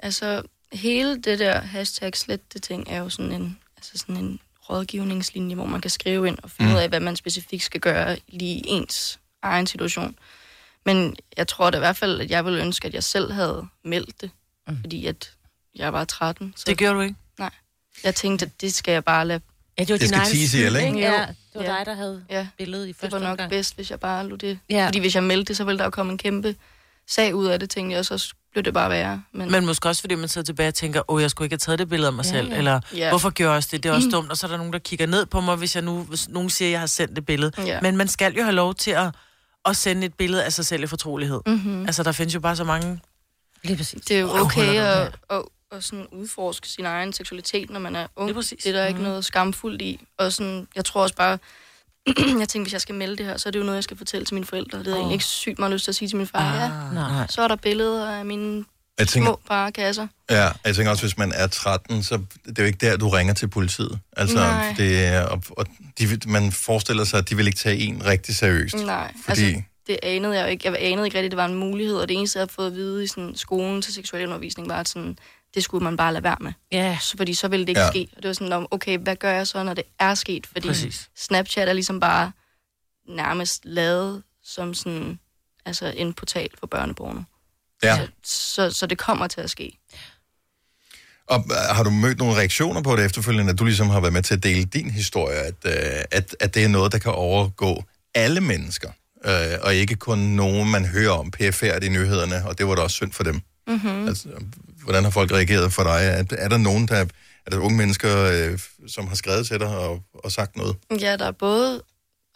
Altså, 0.00 0.42
hele 0.72 1.22
det 1.22 1.38
der 1.38 1.60
hashtag 1.60 2.16
slet 2.16 2.52
det 2.54 2.62
ting 2.62 2.86
er 2.90 2.98
jo 2.98 3.08
sådan 3.08 3.32
en, 3.32 3.56
altså 3.76 3.92
sådan 3.98 4.16
en 4.16 4.38
rådgivningslinje, 4.70 5.54
hvor 5.54 5.66
man 5.66 5.80
kan 5.80 5.90
skrive 5.90 6.28
ind 6.28 6.38
og 6.42 6.50
finde 6.50 6.70
Mm. 6.70 6.76
ud 6.76 6.80
af, 6.82 6.88
hvad 6.88 7.00
man 7.00 7.16
specifikt 7.16 7.62
skal 7.62 7.80
gøre 7.80 8.16
lige 8.28 8.54
i 8.54 8.62
ens 8.66 9.18
egen 9.42 9.66
situation. 9.66 10.14
Men 10.94 11.16
jeg 11.36 11.48
tror 11.48 11.70
da 11.70 11.76
i 11.76 11.80
hvert 11.80 11.96
fald, 11.96 12.20
at 12.20 12.30
jeg 12.30 12.44
ville 12.44 12.60
ønske, 12.60 12.88
at 12.88 12.94
jeg 12.94 13.04
selv 13.04 13.32
havde 13.32 13.66
meldt 13.84 14.20
det, 14.20 14.30
mm. 14.68 14.76
fordi 14.80 15.06
at 15.06 15.30
jeg 15.74 15.92
var 15.92 16.04
13. 16.04 16.54
Så... 16.56 16.64
Det 16.66 16.78
gjorde 16.78 16.94
du 16.94 17.00
ikke? 17.00 17.14
Nej. 17.38 17.50
Jeg 18.04 18.14
tænkte, 18.14 18.46
at 18.46 18.60
det 18.60 18.74
skal 18.74 18.92
jeg 18.92 19.04
bare 19.04 19.26
lade... 19.26 19.40
Ja, 19.78 19.84
det 19.84 19.88
var 19.90 19.94
Det 19.94 20.00
din 20.00 20.08
skal 20.08 20.18
egen 20.18 20.48
skyld, 20.48 20.76
ikke? 20.86 20.98
Ja, 20.98 21.26
det 21.26 21.36
var 21.54 21.62
dig, 21.62 21.82
der 21.86 21.94
havde 21.94 22.24
ja. 22.30 22.46
billedet 22.58 22.84
i 22.84 22.88
Det 22.88 22.96
første 22.96 23.12
var 23.12 23.18
nok 23.18 23.30
omgang. 23.30 23.50
bedst, 23.50 23.74
hvis 23.76 23.90
jeg 23.90 24.00
bare 24.00 24.28
lod 24.28 24.38
det. 24.38 24.58
Ja. 24.70 24.86
Fordi 24.86 24.98
hvis 24.98 25.14
jeg 25.14 25.22
meldte 25.24 25.48
det, 25.48 25.56
så 25.56 25.64
ville 25.64 25.78
der 25.78 25.84
jo 25.84 25.90
komme 25.90 26.12
en 26.12 26.18
kæmpe 26.18 26.56
sag 27.08 27.34
ud 27.34 27.46
af 27.46 27.60
det, 27.60 27.70
tænkte 27.70 27.92
jeg, 27.92 27.98
og 27.98 28.04
så 28.20 28.34
blev 28.52 28.64
det 28.64 28.74
bare 28.74 28.90
værre. 28.90 29.22
Men, 29.32 29.50
Men 29.50 29.66
måske 29.66 29.88
også, 29.88 30.00
fordi 30.02 30.14
man 30.14 30.28
sidder 30.28 30.44
tilbage 30.44 30.68
og 30.68 30.74
tænker, 30.74 31.10
åh, 31.10 31.22
jeg 31.22 31.30
skulle 31.30 31.46
ikke 31.46 31.52
have 31.54 31.58
taget 31.58 31.78
det 31.78 31.88
billede 31.88 32.06
af 32.06 32.12
mig 32.12 32.24
Ja, 32.24 32.30
selv, 32.30 32.48
ja. 32.48 32.56
eller 32.58 32.80
Ja. 32.94 33.08
hvorfor 33.08 33.30
gjorde 33.30 33.50
jeg 33.50 33.56
også 33.56 33.68
det, 33.72 33.82
det 33.82 33.88
er 33.88 33.92
også 33.94 34.06
Mm. 34.08 34.12
dumt, 34.12 34.30
og 34.30 34.36
så 34.36 34.46
er 34.46 34.50
der 34.50 34.56
nogen, 34.58 34.72
der 34.72 34.78
kigger 34.78 35.06
ned 35.06 35.26
på 35.26 35.40
mig, 35.40 35.56
hvis 35.56 35.74
jeg 35.74 35.84
nu, 35.84 36.02
hvis 36.02 36.28
nogen 36.28 36.50
siger, 36.50 36.68
at 36.68 36.72
jeg 36.72 36.80
har 36.80 36.86
sendt 36.86 37.16
det 37.16 37.26
billede. 37.26 37.52
Ja. 37.66 37.80
Men 37.80 37.96
man 37.96 38.08
skal 38.08 38.34
jo 38.34 38.42
have 38.42 38.54
lov 38.54 38.74
til 38.74 38.90
at, 38.90 39.14
at 39.64 39.76
sende 39.76 40.06
et 40.06 40.14
billede 40.14 40.44
af 40.44 40.52
sig 40.52 40.66
selv 40.66 40.82
i 40.82 40.86
fortrolighed. 40.86 41.40
Mhm. 41.46 41.86
Altså, 41.86 42.02
der 42.02 42.12
findes 42.12 42.34
jo 42.34 42.40
bare 42.40 42.56
så 42.56 42.64
mange... 42.64 43.00
Lige 43.64 43.76
præcis. 43.76 44.04
det 44.04 44.16
er 44.16 44.20
jo 44.20 44.30
okay 44.30 44.74
er 44.76 44.84
at, 44.90 45.14
at, 45.30 45.42
at 45.72 45.84
sådan 45.84 46.06
udforske 46.12 46.68
sin 46.68 46.84
egen 46.84 47.12
seksualitet, 47.12 47.70
når 47.70 47.80
man 47.80 47.96
er 47.96 48.06
ung. 48.16 48.28
Det 48.28 48.36
er. 48.52 48.56
Det 48.56 48.66
er 48.66 48.72
der 48.72 48.86
ikke 48.86 48.98
Mhm. 49.00 49.08
noget 49.08 49.24
skamfuldt 49.24 49.82
i. 49.82 50.00
Og 50.18 50.32
sådan, 50.32 50.68
jeg 50.76 50.84
tror 50.84 51.02
også 51.02 51.14
bare, 51.14 51.38
jeg 52.40 52.48
tænkte, 52.48 52.58
hvis 52.62 52.72
jeg 52.72 52.80
skal 52.80 52.94
melde 52.94 53.16
det 53.16 53.26
her, 53.26 53.36
så 53.36 53.48
er 53.48 53.50
det 53.50 53.58
jo 53.58 53.64
noget, 53.64 53.76
jeg 53.76 53.84
skal 53.84 53.96
fortælle 53.96 54.24
til 54.26 54.34
mine 54.34 54.46
forældre. 54.46 54.78
Det 54.78 54.86
jeg 54.86 54.92
Åh. 54.92 54.98
egentlig 54.98 55.14
ikke 55.14 55.24
sygt 55.24 55.58
meget 55.58 55.72
lyst 55.72 55.84
til 55.84 55.90
at 55.90 55.94
sige 55.96 56.08
til 56.08 56.16
min 56.16 56.26
far. 56.26 56.52
Ah, 56.54 56.94
ja, 56.94 56.94
nej. 56.94 57.26
så 57.26 57.42
er 57.42 57.48
der 57.48 57.56
billeder 57.56 58.10
af 58.10 58.24
mine 58.24 58.64
Jeg 58.98 59.08
tænker, 59.08 59.28
små 59.28 59.40
bare 59.48 59.72
kasser. 59.72 60.06
ja, 60.30 60.50
jeg 60.64 60.74
tænker 60.76 60.90
også, 60.90 61.02
hvis 61.02 61.18
man 61.18 61.32
er 61.34 61.46
13, 61.46 62.02
så 62.02 62.20
det 62.46 62.58
er 62.58 62.62
jo 62.62 62.66
ikke 62.66 62.86
der, 62.86 62.96
du 62.96 63.08
ringer 63.08 63.34
til 63.34 63.48
politiet. 63.48 63.98
Altså, 64.16 64.36
Nej. 64.36 64.74
det 64.76 65.04
er, 65.06 65.22
og, 65.22 65.42
og 65.50 65.66
de, 65.98 66.18
man 66.26 66.52
forestiller 66.52 67.04
sig, 67.04 67.18
at 67.18 67.28
de 67.30 67.36
vil 67.36 67.46
ikke 67.46 67.58
tage 67.58 67.76
en 67.76 68.04
rigtig 68.06 68.36
seriøst. 68.36 68.74
Nej, 68.76 69.12
Fordi, 69.24 69.44
altså, 69.44 69.62
det 69.86 69.98
anede 70.02 70.36
jeg 70.36 70.42
jo 70.42 70.48
ikke. 70.48 70.68
Jeg 70.70 70.76
anede 70.80 71.06
ikke 71.06 71.18
rigtigt, 71.18 71.24
at 71.24 71.30
det 71.30 71.36
var 71.36 71.44
en 71.46 71.54
mulighed, 71.54 71.96
og 71.96 72.08
det 72.08 72.16
eneste, 72.16 72.36
jeg 72.38 72.40
havde 72.42 72.52
fået 72.52 72.66
at 72.66 72.74
vide 72.74 73.04
i 73.04 73.06
sådan, 73.06 73.32
skolen 73.36 73.82
til 73.82 73.94
seksualundervisning, 73.94 74.68
var, 74.68 74.80
at 74.80 74.88
sådan, 74.88 75.18
det 75.54 75.64
skulle 75.64 75.84
man 75.84 75.96
bare 75.96 76.12
lade 76.12 76.24
være 76.24 76.36
med. 76.40 76.52
Ja. 76.72 76.98
Så, 77.00 77.16
fordi 77.16 77.34
så 77.34 77.48
ville 77.48 77.62
det 77.62 77.68
ikke 77.68 77.80
Ja. 77.80 77.90
ske. 77.90 78.08
Og 78.16 78.22
det 78.22 78.28
var 78.28 78.32
sådan, 78.34 78.52
om, 78.52 78.66
okay, 78.70 78.98
hvad 78.98 79.16
gør 79.16 79.32
jeg 79.32 79.46
så, 79.46 79.62
når 79.62 79.74
det 79.74 79.84
er 79.98 80.14
sket? 80.14 80.46
Fordi 80.46 80.68
Præcis. 80.68 81.08
Snapchat 81.16 81.68
er 81.68 81.72
ligesom 81.72 82.00
bare 82.00 82.32
nærmest 83.08 83.64
lavet 83.64 84.22
som 84.44 84.74
sådan, 84.74 85.18
altså 85.66 85.92
en 85.96 86.12
portal 86.12 86.48
for 86.58 86.66
børneborne. 86.66 87.24
Ja. 87.82 88.06
Så, 88.24 88.70
så 88.70 88.86
det 88.86 88.98
kommer 88.98 89.26
til 89.26 89.40
at 89.40 89.50
ske. 89.50 89.78
Og 91.26 91.44
øh, 91.50 91.76
har 91.76 91.82
du 91.82 91.90
mødt 91.90 92.18
nogle 92.18 92.36
reaktioner 92.36 92.82
på 92.82 92.96
det 92.96 93.04
efterfølgende, 93.04 93.52
at 93.52 93.58
du 93.58 93.64
ligesom 93.64 93.88
har 93.88 94.00
været 94.00 94.12
med 94.12 94.22
til 94.22 94.34
at 94.34 94.42
dele 94.42 94.64
din 94.64 94.90
historie, 94.90 95.36
at, 95.36 95.54
øh, 95.64 96.04
at, 96.10 96.36
at 96.40 96.54
det 96.54 96.64
er 96.64 96.68
noget, 96.68 96.92
der 96.92 96.98
kan 96.98 97.12
overgå 97.12 97.84
alle 98.14 98.40
mennesker, 98.40 98.90
øh, 99.24 99.58
og 99.62 99.74
ikke 99.74 99.94
kun 99.94 100.18
nogen, 100.18 100.70
man 100.70 100.86
hører 100.86 101.12
om 101.12 101.30
pfr 101.30 101.82
i 101.82 101.88
nyhederne, 101.88 102.44
og 102.46 102.58
det 102.58 102.68
var 102.68 102.74
da 102.74 102.82
også 102.82 102.94
synd 102.94 103.12
for 103.12 103.24
dem. 103.24 103.40
Mm-hmm. 103.66 104.08
Altså, 104.08 104.28
hvordan 104.84 105.04
har 105.04 105.10
folk 105.10 105.32
reageret 105.32 105.72
for 105.72 105.82
dig? 105.82 106.00
Er, 106.02 106.24
er 106.38 106.48
der 106.48 106.56
nogen, 106.58 106.88
der 106.88 107.06
er 107.46 107.50
der 107.50 107.58
unge 107.58 107.76
mennesker, 107.76 108.16
øh, 108.16 108.58
som 108.88 109.08
har 109.08 109.14
skrevet 109.14 109.46
til 109.46 109.60
dig 109.60 109.68
og, 109.68 110.02
og 110.14 110.32
sagt 110.32 110.56
noget? 110.56 110.76
Ja, 111.00 111.16
der 111.16 111.24
er 111.26 111.32
både 111.32 111.82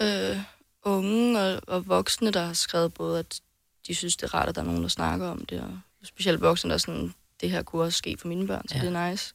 øh, 0.02 0.36
unge 0.84 1.40
og, 1.40 1.60
og 1.66 1.88
voksne, 1.88 2.30
der 2.30 2.44
har 2.44 2.52
skrevet 2.52 2.94
både, 2.94 3.18
at 3.18 3.40
de 3.86 3.94
synes, 3.94 4.16
det 4.16 4.22
er 4.26 4.34
rart, 4.34 4.48
at 4.48 4.54
der 4.54 4.60
er 4.60 4.64
nogen, 4.66 4.82
der 4.82 4.88
snakker 4.88 5.28
om 5.28 5.46
det, 5.46 5.60
og 5.60 5.78
specielt 6.06 6.40
voksne, 6.40 6.68
der 6.70 6.74
er 6.74 6.78
sådan, 6.78 7.14
det 7.40 7.50
her 7.50 7.62
kunne 7.62 7.82
også 7.82 7.98
ske 7.98 8.16
for 8.20 8.28
mine 8.28 8.46
børn, 8.46 8.68
så 8.68 8.74
Ja. 8.74 8.80
det 8.84 8.96
er 8.96 9.10
nice. 9.10 9.34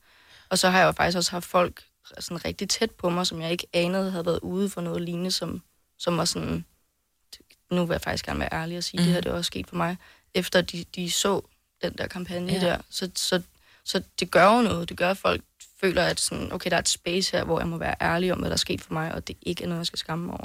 Og 0.50 0.58
så 0.60 0.70
har 0.70 0.80
jeg 0.80 0.86
jo 0.86 0.91
faktisk 0.91 1.18
også 1.18 1.32
haft 1.32 1.45
folk 1.45 1.84
sådan 2.20 2.45
rigtig 2.45 2.70
tæt 2.70 2.91
på 2.91 3.10
mig, 3.10 3.28
som 3.28 3.41
jeg 3.41 3.52
ikke 3.52 3.68
anede 3.74 4.12
havde 4.12 4.26
været 4.26 4.39
ude 4.39 4.70
for 4.70 4.82
noget 4.82 5.02
lignende, 5.02 5.32
som, 5.32 5.62
som 6.00 6.18
var 6.18 6.26
sådan, 6.26 6.66
nu 7.72 7.86
vil 7.86 7.93
jeg 7.93 8.02
faktisk 8.02 8.26
gerne 8.26 8.39
være 8.39 8.54
ærlig 8.54 8.78
og 8.78 8.84
sige, 8.84 9.00
mm. 9.00 9.04
det 9.06 9.14
her 9.14 9.22
det 9.22 9.30
er 9.30 9.34
også 9.34 9.48
sket 9.48 9.68
for 9.68 9.76
mig, 9.76 9.98
efter 10.34 10.62
de, 10.62 10.86
de 10.95 11.12
så 11.12 11.41
den 11.82 11.93
der 11.98 12.08
kampagne 12.08 12.54
Ja. 12.54 12.60
der. 12.60 12.78
Så, 12.89 13.10
så, 13.16 13.41
så 13.84 14.04
det 14.20 14.32
gør 14.32 14.56
jo 14.56 14.62
noget. 14.62 14.89
Det 14.89 14.98
gør, 14.98 15.12
at 15.12 15.18
folk 15.18 15.41
føler, 15.82 16.04
at 16.04 16.20
sådan, 16.20 16.52
okay, 16.54 16.70
der 16.70 16.76
er 16.76 16.80
et 16.82 16.89
space 16.89 17.32
her, 17.38 17.43
hvor 17.43 17.60
jeg 17.60 17.68
må 17.68 17.78
være 17.78 17.95
ærlig 18.02 18.32
om, 18.34 18.39
hvad 18.39 18.50
der 18.50 18.54
er 18.54 18.58
sket 18.58 18.82
for 18.82 18.93
mig, 18.93 19.14
og 19.14 19.28
det 19.28 19.38
ikke 19.41 19.64
er 19.64 19.68
noget, 19.68 19.80
jeg 19.80 19.86
skal 19.88 20.00
skamme 20.00 20.26
mig 20.26 20.39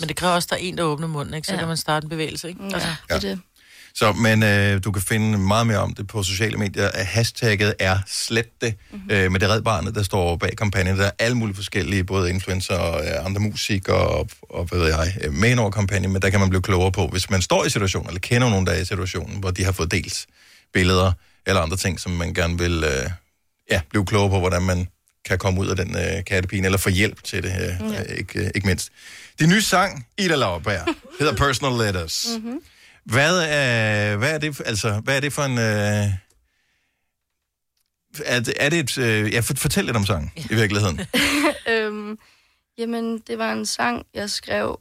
Men 0.00 0.08
det 0.08 0.16
kræver 0.16 0.34
også, 0.34 0.46
at 0.46 0.50
der 0.50 0.56
er 0.56 0.60
en, 0.60 0.78
der 0.78 0.82
åbner 0.84 1.06
munden, 1.06 1.34
ikke? 1.34 1.46
Så 1.46 1.52
Ja. 1.52 1.56
ja. 1.56 1.60
kan 1.60 1.68
man 1.68 1.76
starte 1.76 2.04
en 2.04 2.08
bevægelse, 2.08 2.48
ikke? 2.48 2.60
Altså, 2.72 2.88
Ja, 3.10 3.14
det 3.14 3.24
er 3.24 3.28
det. 3.34 3.40
Så, 3.96 4.12
men 4.12 4.42
øh, 4.42 4.84
du 4.84 4.92
kan 4.92 5.02
finde 5.02 5.38
meget 5.38 5.66
mere 5.66 5.78
om 5.78 5.94
det 5.94 6.06
på 6.06 6.22
sociale 6.22 6.56
medier. 6.56 6.90
Hashtagget 7.04 7.74
er 7.78 7.98
slet 8.06 8.60
det, 8.60 8.74
Mhm. 8.90 8.98
mm-hmm. 9.00 9.10
øh, 9.16 9.32
med 9.32 9.40
det 9.40 9.48
Red 9.48 9.62
Barnet, 9.62 9.94
der 9.94 10.02
står 10.02 10.36
bag 10.36 10.56
kampagnen. 10.56 10.98
Der 10.98 11.04
er 11.04 11.10
alle 11.18 11.36
mulige 11.36 11.56
forskellige, 11.56 12.04
både 12.04 12.30
influencer 12.30 12.74
og 12.74 13.04
øh, 13.06 13.26
andre 13.26 13.40
musikere 13.40 13.96
og, 13.96 14.28
og 14.42 14.64
hvad 14.64 14.78
ved 14.78 14.88
jeg, 14.88 15.14
øh, 15.24 15.32
med 15.32 15.50
ind 15.50 15.60
over 15.60 15.70
kampagnen, 15.70 16.12
men 16.12 16.22
der 16.22 16.30
kan 16.30 16.40
man 16.40 16.48
blive 16.48 16.62
klogere 16.62 16.92
på, 16.92 17.06
hvis 17.06 17.30
man 17.30 17.42
står 17.42 17.64
i 17.64 17.70
situationen, 17.70 18.08
eller 18.08 18.20
kender 18.20 18.50
nogen, 18.50 18.66
der 18.66 18.72
er 18.72 18.80
i 18.80 18.84
situationen, 18.84 19.38
hvor 19.40 19.50
de 19.50 19.64
har 19.64 19.72
fået 19.72 19.90
delt 19.90 20.26
billeder 20.72 21.12
eller 21.46 21.60
andre 21.62 21.76
ting, 21.76 22.00
som 22.00 22.12
man 22.12 22.34
gerne 22.34 22.58
vil 22.58 22.84
øh, 22.84 23.10
ja, 23.70 23.80
blive 23.90 24.06
klogere 24.06 24.30
på, 24.30 24.38
hvordan 24.38 24.62
man 24.62 24.88
kan 25.28 25.38
komme 25.38 25.60
ud 25.60 25.66
af 25.68 25.76
den 25.76 25.96
øh, 25.96 26.24
kattepine, 26.26 26.64
eller 26.66 26.78
få 26.78 26.90
hjælp 26.90 27.24
til 27.24 27.42
det, 27.42 27.50
øh, 27.52 27.92
Ja. 27.92 28.02
øh, 28.02 28.18
ikke, 28.18 28.38
øh, 28.40 28.50
ikke 28.54 28.66
mindst. 28.66 28.88
Det 29.38 29.48
nye 29.48 29.62
sang, 29.62 30.06
Ida 30.18 30.34
Lauerberg, 30.34 30.94
hedder 31.18 31.36
Personal 31.36 31.86
Letters. 31.86 32.26
Mm-hmm. 32.36 32.62
Hvad 33.04 33.38
er, 33.48 34.16
hvad 34.16 34.34
er 34.34 34.38
det, 34.38 34.60
altså, 34.66 35.00
hvad 35.00 35.16
er 35.16 35.20
det 35.20 35.32
for 35.32 35.42
en... 35.42 35.58
Øh, 35.58 36.08
er, 38.24 38.40
det, 38.40 38.54
er 38.60 38.68
det 38.68 38.78
et... 38.78 38.98
Øh, 38.98 39.32
ja, 39.32 39.40
for- 39.40 39.54
fortæl 39.56 39.84
lidt 39.84 39.96
om 39.96 40.06
sangen, 40.06 40.32
i 40.50 40.54
virkeligheden. 40.54 41.00
øhm, 41.72 42.18
jamen, 42.78 43.18
det 43.18 43.38
var 43.38 43.52
en 43.52 43.66
sang, 43.66 44.06
jeg 44.14 44.30
skrev, 44.30 44.80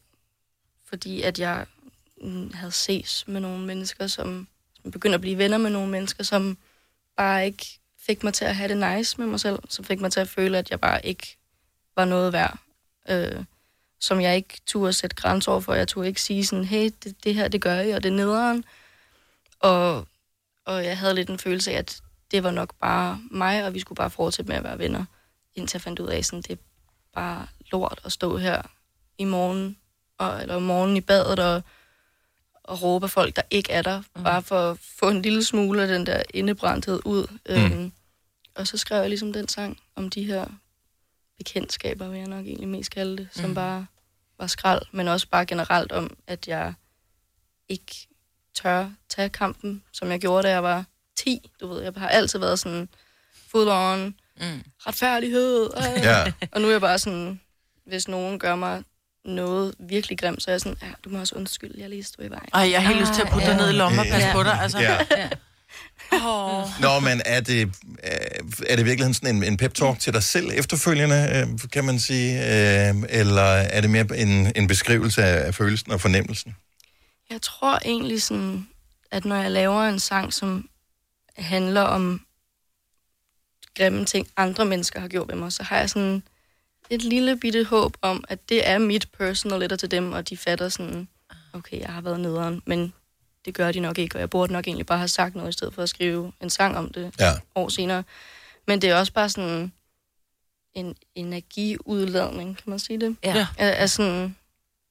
fordi 0.90 1.22
at 1.22 1.40
jeg 1.40 1.66
mm, 2.22 2.54
havde 2.54 2.72
ses 2.72 3.24
med 3.28 3.42
nogle 3.42 3.66
mennesker, 3.66 4.08
som, 4.08 4.48
som 4.82 4.92
begyndte 4.92 5.16
at 5.16 5.22
blive 5.22 5.38
venner 5.38 5.58
med 5.58 5.70
nogle 5.70 5.92
mennesker, 5.92 6.24
som 6.24 6.58
bare 7.18 7.46
ikke 7.46 7.80
fik 8.06 8.24
mig 8.24 8.34
til 8.34 8.46
at 8.46 8.56
have 8.56 8.68
det 8.68 8.96
nice 8.98 9.18
med 9.18 9.28
mig 9.28 9.40
selv, 9.40 9.60
som 9.70 9.86
fik 9.86 10.00
mig 10.02 10.12
til 10.12 10.20
at 10.20 10.30
føle, 10.30 10.58
at 10.58 10.70
jeg 10.72 10.80
bare 10.80 11.06
ikke 11.06 11.38
var 11.96 12.06
noget 12.06 12.34
værd. 12.34 12.58
Øh, 13.10 13.44
som 14.04 14.22
jeg 14.22 14.36
ikke 14.36 14.62
turde 14.66 14.94
sætte 14.94 15.16
grænser 15.16 15.52
over 15.52 15.62
for. 15.62 15.74
Jeg 15.74 15.88
turde 15.88 16.08
ikke 16.08 16.22
sige 16.22 16.46
sådan, 16.46 16.66
hey, 16.66 16.92
det, 17.04 17.24
det 17.24 17.36
her, 17.36 17.48
det 17.48 17.62
gør 17.62 17.74
jeg, 17.76 17.96
og 17.96 18.04
det 18.04 18.10
er 18.10 18.16
nederen. 18.16 18.66
Og, 19.60 20.08
og 20.66 20.86
jeg 20.86 20.98
havde 20.98 21.14
lidt 21.14 21.30
en 21.30 21.40
følelse 21.40 21.72
af, 21.72 21.78
at 21.78 22.02
det 22.32 22.44
var 22.44 22.52
nok 22.52 22.74
bare 22.82 23.22
mig, 23.32 23.66
og 23.66 23.74
vi 23.74 23.80
skulle 23.80 23.98
bare 23.98 24.10
fortsætte 24.10 24.50
med 24.50 24.58
at 24.58 24.64
være 24.64 24.80
venner, 24.80 25.06
indtil 25.56 25.76
jeg 25.78 25.82
fandt 25.82 26.00
ud 26.00 26.08
af, 26.08 26.26
sådan, 26.26 26.42
det 26.42 26.52
er 26.52 26.56
bare 27.14 27.48
lort 27.72 28.02
at 28.06 28.12
stå 28.12 28.38
her 28.38 28.62
i 29.18 29.24
morgen, 29.24 29.78
og, 30.18 30.42
eller 30.42 30.56
om 30.56 30.62
morgenen 30.62 30.98
i 30.98 31.02
badet, 31.02 31.40
og, 31.40 31.62
og 32.64 32.82
råbe 32.82 33.08
folk, 33.08 33.36
der 33.36 33.42
ikke 33.52 33.72
er 33.72 33.82
der, 33.82 34.02
mm. 34.16 34.24
bare 34.24 34.42
for 34.42 34.72
at 34.72 34.78
få 34.80 35.10
en 35.10 35.22
lille 35.22 35.44
smule 35.44 35.82
af 35.82 35.88
den 35.88 36.06
der 36.06 36.24
indebrændthed 36.34 37.00
ud. 37.06 37.28
Mm. 37.50 37.56
Øhm, 37.56 37.92
og 38.56 38.68
så 38.68 38.78
skrev 38.78 39.00
jeg 39.00 39.10
ligesom 39.10 39.34
den 39.34 39.48
sang 39.48 39.80
om 39.96 40.10
de 40.10 40.24
her 40.24 40.46
bekendtskaber, 41.38 42.08
vil 42.08 42.18
jeg 42.20 42.28
nok 42.28 42.46
egentlig 42.46 42.68
mest 42.68 42.92
kalde 42.92 43.18
det, 43.18 43.28
som 43.32 43.46
Mhm. 43.46 43.56
bare 43.56 43.86
var 44.44 44.48
skrald, 44.48 44.82
men 44.92 45.08
også 45.08 45.28
bare 45.32 45.46
generelt 45.46 45.92
om, 45.92 46.18
at 46.28 46.48
jeg 46.48 46.74
ikke 47.70 48.08
tør 48.56 48.90
tage 49.10 49.30
kampen, 49.30 49.84
som 49.94 50.12
jeg 50.12 50.20
gjorde, 50.20 50.48
da 50.48 50.52
jeg 50.52 50.64
var 50.64 50.86
10. 51.18 51.52
Du 51.62 51.68
ved, 51.68 51.82
jeg 51.82 51.94
har 51.98 52.10
altid 52.10 52.40
været 52.40 52.60
sådan 52.60 52.90
full 53.52 53.70
on, 53.70 54.16
mm. 54.40 54.64
retfærdighed. 54.88 55.70
Øh. 55.78 56.04
Ja. 56.04 56.32
Og 56.52 56.62
nu 56.62 56.68
er 56.68 56.72
jeg 56.72 56.82
bare 56.82 57.00
sådan, 57.00 57.40
hvis 57.86 58.08
nogen 58.08 58.40
gør 58.40 58.56
mig 58.56 58.84
noget 59.26 59.76
virkelig 59.80 60.18
grimt, 60.18 60.44
så 60.44 60.52
er 60.52 60.54
jeg 60.54 60.62
sådan, 60.62 60.78
ja, 60.82 60.88
du 61.04 61.10
må 61.10 61.20
også 61.20 61.36
undskylde, 61.36 61.82
jeg 61.82 61.90
lige 61.90 62.04
stod 62.04 62.26
i 62.26 62.30
vejen. 62.30 62.50
Ej, 62.54 62.72
jeg 62.72 62.82
har 62.82 62.88
helt 62.88 63.00
lyst 63.00 63.14
til 63.14 63.22
at 63.22 63.30
putte 63.30 63.48
dig 63.48 63.58
ned 63.58 63.70
i 63.70 63.74
lommen 63.74 64.00
og 64.00 64.06
passe 64.06 64.30
på 64.34 64.44
dig. 64.44 64.60
Altså. 64.62 64.80
Ja. 64.80 65.30
Åh. 66.14 66.82
Nå, 66.82 67.00
men 67.00 67.22
er 67.26 67.42
det, 67.42 67.76
er 68.68 68.76
det 68.76 68.86
virkelig 68.86 69.16
sådan 69.16 69.36
en, 69.36 69.44
en 69.44 69.58
pep-talk 69.58 70.00
til 70.00 70.14
dig 70.14 70.24
selv 70.24 70.50
efterfølgende, 70.54 71.30
øh, 71.36 71.70
kan 71.70 71.86
man 71.86 72.00
sige? 72.00 72.40
Øh, 72.40 72.96
eller 73.10 73.42
er 73.42 73.82
det 73.82 73.90
mere 73.90 74.18
en, 74.18 74.52
en 74.56 74.68
beskrivelse 74.68 75.24
af, 75.24 75.48
af 75.48 75.56
følelsen 75.56 75.92
og 75.92 76.02
fornemmelsen? 76.02 76.56
Jeg 77.30 77.42
tror 77.42 77.80
egentlig 77.86 78.22
sådan, 78.22 78.68
at 79.12 79.26
når 79.26 79.36
jeg 79.36 79.52
laver 79.52 79.84
en 79.84 80.00
sang, 80.00 80.34
som 80.34 80.70
handler 81.38 81.82
om 81.82 82.22
grimme 83.78 84.06
ting, 84.06 84.28
andre 84.38 84.66
mennesker 84.66 85.00
har 85.00 85.08
gjort 85.08 85.28
ved 85.28 85.36
mig, 85.36 85.52
så 85.52 85.64
har 85.64 85.78
jeg 85.78 85.90
sådan 85.90 86.24
et 86.90 87.02
lille 87.02 87.38
bitte 87.38 87.64
håb 87.64 87.98
om, 88.02 88.24
at 88.28 88.50
det 88.50 88.70
er 88.70 88.78
mit 88.78 89.08
personal 89.18 89.60
letter 89.60 89.76
til 89.76 89.92
dem, 89.92 90.12
og 90.12 90.30
de 90.30 90.38
fatter 90.38 90.70
sådan, 90.70 91.08
okay, 91.54 91.80
jeg 91.80 91.90
har 91.90 92.02
været 92.02 92.20
nederen, 92.20 92.62
men 92.66 92.94
det 93.46 93.54
gør 93.54 93.72
de 93.72 93.80
nok 93.80 93.98
ikke, 93.98 94.16
og 94.16 94.20
jeg 94.20 94.30
burde 94.30 94.54
nok 94.54 94.68
egentlig 94.68 94.86
bare 94.86 94.98
have 94.98 95.08
sagt 95.08 95.36
noget, 95.36 95.50
i 95.50 95.54
stedet 95.54 95.74
for 95.74 95.84
at 95.84 95.90
skrive 95.90 96.32
en 96.42 96.50
sang 96.50 96.78
om 96.78 96.94
det 96.94 97.14
ja. 97.20 97.32
år 97.56 97.70
senere. 97.70 98.04
Men 98.68 98.82
det 98.82 98.90
er 98.90 98.96
også 98.96 99.14
bare 99.14 99.30
sådan 99.30 99.72
en 100.74 100.96
energiudladning, 101.16 102.58
kan 102.58 102.64
man 102.70 102.80
sige 102.80 103.00
det? 103.00 103.16
Ja. 103.24 103.48
Af, 103.58 103.82
af 103.82 103.90
sådan, 103.90 104.36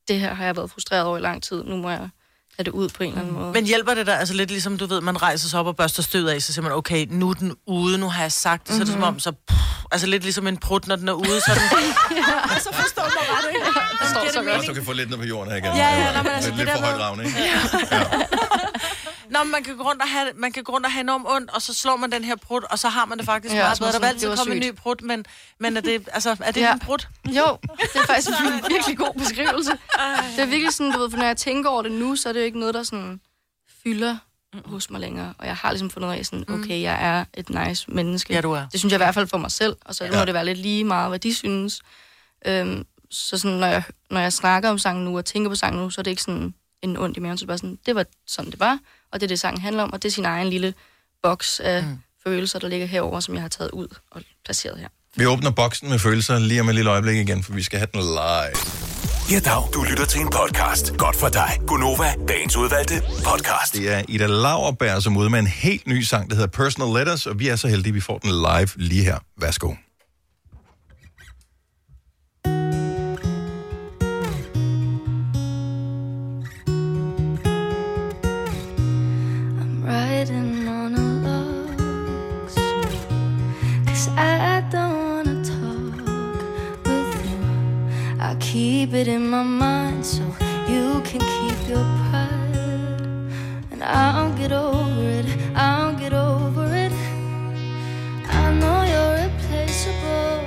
det 0.08 0.20
her 0.20 0.34
har 0.34 0.44
jeg 0.44 0.56
været 0.56 0.70
frustreret 0.70 1.04
over 1.04 1.18
i 1.18 1.20
lang 1.20 1.42
tid, 1.42 1.64
nu 1.64 1.76
må 1.76 1.90
jeg 1.90 2.08
have 2.56 2.64
det 2.64 2.70
ud 2.70 2.88
på 2.88 3.02
en 3.02 3.08
eller 3.08 3.20
anden 3.20 3.34
måde. 3.34 3.52
Men 3.52 3.66
hjælper 3.66 3.94
det 3.94 4.06
dig, 4.06 4.18
altså 4.18 4.34
lidt 4.34 4.50
ligesom 4.50 4.78
du 4.78 4.86
ved, 4.86 5.00
man 5.00 5.22
rejser 5.22 5.48
sig 5.48 5.60
op 5.60 5.66
og 5.66 5.76
børster 5.76 6.02
stød 6.02 6.28
af, 6.28 6.42
så 6.42 6.52
siger 6.52 6.62
man, 6.62 6.72
okay, 6.72 7.06
nu 7.10 7.30
er 7.30 7.34
den 7.34 7.52
ude, 7.66 7.98
nu 7.98 8.08
har 8.08 8.22
jeg 8.22 8.32
sagt 8.32 8.66
det, 8.68 8.74
så 8.74 8.80
er 8.80 8.84
det 8.84 8.92
som 8.92 9.02
om, 9.02 9.18
så 9.18 9.32
pff, 9.32 9.60
altså 9.92 10.06
lidt 10.06 10.22
ligesom 10.22 10.46
en 10.46 10.56
prut, 10.56 10.86
når 10.86 10.96
den 10.96 11.08
er 11.08 11.12
ude, 11.12 11.40
så 11.40 11.50
er 11.50 11.54
den, 11.54 11.62
ja, 12.52 12.58
så 12.58 12.72
forstår 12.72 13.02
man 13.02 13.24
bare 13.28 13.42
det. 13.42 13.58
Jeg 13.60 13.72
forstår 14.00 14.32
så 14.32 14.50
Også 14.56 14.68
du 14.68 14.74
kan 14.74 14.84
få 14.84 14.92
lidt 14.92 15.10
ned 15.10 15.18
på 15.18 15.24
jorden 15.24 15.52
her 15.52 15.58
igen. 15.58 15.76
Ja, 15.76 15.88
ja, 16.00 16.16
nå, 16.16 16.22
men 16.22 16.32
altså, 16.32 16.54
lidt, 16.56 16.70
for 16.70 16.78
højt 16.78 17.00
ravne, 17.00 17.24
ikke? 17.24 17.38
Nå, 19.32 19.38
men 19.42 19.52
man 19.52 19.64
kan, 19.64 19.76
gå 19.76 19.82
rundt 19.82 20.02
og 20.02 20.08
have, 20.08 20.28
man 20.34 20.52
kan 20.52 20.64
gå 20.64 20.72
rundt 20.72 20.86
og 20.86 20.92
have 20.92 21.00
enormt 21.00 21.26
ondt, 21.28 21.50
og 21.50 21.62
så 21.62 21.74
slår 21.74 21.96
man 21.96 22.12
den 22.12 22.24
her 22.24 22.36
prut, 22.36 22.64
og 22.64 22.78
så 22.78 22.88
har 22.88 23.04
man 23.04 23.18
det 23.18 23.26
faktisk 23.26 23.54
Ja, 23.54 23.62
meget 23.62 23.78
bedre. 23.78 23.92
Der 23.92 23.98
vil 23.98 24.06
altid 24.06 24.36
komme 24.36 24.54
en 24.54 24.60
ny 24.60 24.74
prut, 24.74 25.02
men, 25.02 25.24
men 25.60 25.76
er 25.76 25.80
det, 25.80 26.08
altså, 26.12 26.36
er 26.40 26.50
det 26.52 26.60
Ja. 26.60 26.72
en 26.72 26.78
prut? 26.78 27.08
Jo, 27.28 27.58
det 27.62 27.96
er 28.00 28.06
faktisk 28.06 28.28
en 28.40 28.64
virkelig 28.70 28.98
god 28.98 29.14
beskrivelse. 29.18 29.70
Det 30.36 30.42
er 30.42 30.46
virkelig 30.46 30.72
sådan, 30.72 30.92
du 30.92 30.98
ved, 30.98 31.10
for 31.10 31.18
når 31.18 31.24
jeg 31.26 31.36
tænker 31.36 31.70
over 31.70 31.82
det 31.82 31.92
nu, 31.92 32.16
så 32.16 32.28
er 32.28 32.32
det 32.32 32.40
jo 32.40 32.44
ikke 32.44 32.58
noget, 32.58 32.74
der 32.74 32.82
sådan 32.82 33.20
fylder 33.82 34.16
hos 34.64 34.90
mig 34.90 35.00
længere. 35.00 35.34
Og 35.38 35.46
jeg 35.46 35.56
har 35.56 35.70
ligesom 35.70 35.90
fundet 35.90 36.08
ud 36.08 36.14
af, 36.14 36.26
sådan, 36.26 36.44
okay, 36.48 36.82
jeg 36.82 36.98
er 37.04 37.24
et 37.34 37.50
nice 37.50 37.90
menneske. 37.90 38.34
Ja, 38.34 38.40
du 38.40 38.52
er. 38.52 38.66
Det 38.72 38.80
synes 38.80 38.92
jeg 38.92 38.96
i 38.96 39.04
hvert 39.04 39.14
fald 39.14 39.26
for 39.26 39.38
mig 39.38 39.50
selv, 39.50 39.76
og 39.84 39.94
så 39.94 40.04
ja. 40.04 40.18
må 40.18 40.24
det 40.24 40.34
være 40.34 40.44
lidt 40.44 40.58
lige 40.58 40.84
meget, 40.84 41.08
hvad 41.10 41.18
de 41.18 41.34
synes. 41.34 41.80
Øhm, 42.46 42.84
så 43.10 43.38
sådan, 43.38 43.56
når 43.56 43.66
jeg, 43.66 43.82
når 44.10 44.20
jeg 44.20 44.32
snakker 44.32 44.70
om 44.70 44.78
sangen 44.78 45.04
nu, 45.04 45.16
og 45.16 45.24
tænker 45.24 45.48
på 45.50 45.54
sangen 45.56 45.82
nu, 45.82 45.90
så 45.90 46.00
er 46.00 46.02
det 46.02 46.10
ikke 46.10 46.22
sådan 46.22 46.54
en 46.82 46.96
ondt 46.96 47.16
i 47.16 47.20
maven, 47.20 47.38
så 47.38 47.42
det 47.42 47.48
bare 47.48 47.58
sådan, 47.58 47.78
det 47.86 47.94
var 47.94 48.04
sådan, 48.26 48.50
det 48.50 48.60
var, 48.60 48.78
og 49.12 49.20
det 49.20 49.26
er 49.26 49.28
det, 49.28 49.40
sangen 49.40 49.60
handler 49.60 49.82
om, 49.82 49.92
og 49.92 50.02
det 50.02 50.08
er 50.08 50.12
sin 50.12 50.24
egen 50.24 50.48
lille 50.48 50.74
boks 51.22 51.60
af 51.60 51.82
mm. 51.82 51.98
følelser, 52.24 52.58
der 52.58 52.68
ligger 52.68 52.86
herover, 52.86 53.20
som 53.20 53.34
jeg 53.34 53.42
har 53.42 53.48
taget 53.48 53.70
ud 53.70 53.88
og 54.10 54.22
placeret 54.44 54.78
her. 54.78 54.88
Vi 55.16 55.26
åbner 55.26 55.50
boksen 55.50 55.88
med 55.88 55.98
følelser 55.98 56.38
lige 56.38 56.60
om 56.60 56.68
et 56.68 56.74
lille 56.74 56.90
øjeblik 56.90 57.16
igen, 57.16 57.42
for 57.42 57.52
vi 57.52 57.62
skal 57.62 57.78
have 57.78 57.88
den 57.92 58.00
live. 58.00 58.56
Ja, 59.30 59.40
dag. 59.40 59.62
Du 59.74 59.82
lytter 59.82 60.06
til 60.06 60.20
en 60.20 60.30
podcast. 60.30 60.96
Godt 60.96 61.16
for 61.16 61.28
dig. 61.28 61.60
Gunova, 61.66 62.14
dagens 62.28 62.56
udvalgte 62.56 63.02
podcast. 63.24 63.74
Det 63.74 63.92
er 63.92 64.02
Ida 64.08 64.26
Lauerberg, 64.26 65.02
som 65.02 65.16
ude 65.16 65.30
med 65.30 65.38
en 65.38 65.46
helt 65.46 65.86
ny 65.86 66.02
sang, 66.02 66.30
der 66.30 66.36
hedder 66.36 66.48
Personal 66.48 66.98
Letters, 66.98 67.26
og 67.26 67.38
vi 67.38 67.48
er 67.48 67.56
så 67.56 67.68
heldige, 67.68 67.90
at 67.90 67.94
vi 67.94 68.00
får 68.00 68.18
den 68.18 68.30
live 68.30 68.68
lige 68.76 69.04
her. 69.04 69.18
Værsgo. 69.40 69.74
Keep 88.62 88.94
it 88.94 89.08
in 89.08 89.28
my 89.28 89.42
mind 89.42 90.06
so 90.06 90.22
you 90.68 91.00
can 91.08 91.20
keep 91.34 91.58
your 91.68 91.84
pride. 91.98 92.54
And 93.72 93.82
I'll 93.82 94.32
get 94.34 94.52
over 94.52 95.02
it, 95.18 95.26
I'll 95.56 95.94
get 96.02 96.12
over 96.12 96.66
it. 96.84 96.92
I 98.40 98.42
know 98.60 98.78
you're 98.92 99.14
replaceable. 99.24 100.42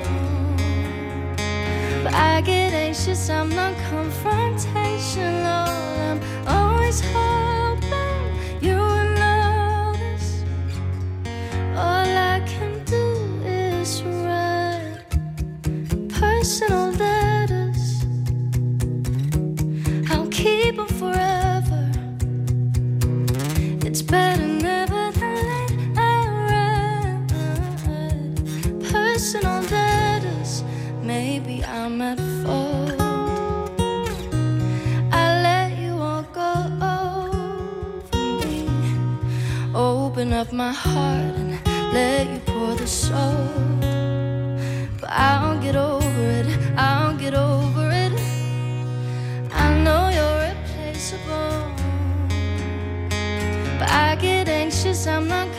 But 2.04 2.14
I 2.14 2.40
get 2.40 2.72
anxious, 2.86 3.30
I'm 3.30 3.50
not 3.50 3.74
confrontational 3.92 4.35
Open 40.16 40.32
up 40.32 40.54
my 40.54 40.72
heart 40.72 41.36
and 41.36 41.60
let 41.94 42.26
you 42.30 42.40
pour 42.46 42.74
the 42.76 42.88
soul. 42.88 43.50
But 45.02 45.10
I'll 45.10 45.62
get 45.62 45.76
over 45.76 46.22
it, 46.40 46.48
I'll 46.78 47.18
get 47.18 47.34
over 47.34 47.90
it. 47.92 48.14
I 49.52 49.78
know 49.84 50.08
you're 50.16 50.40
replaceable. 50.48 51.68
But 53.78 53.90
I 53.92 54.16
get 54.22 54.48
anxious, 54.48 55.06
I'm 55.06 55.28
not 55.28 55.50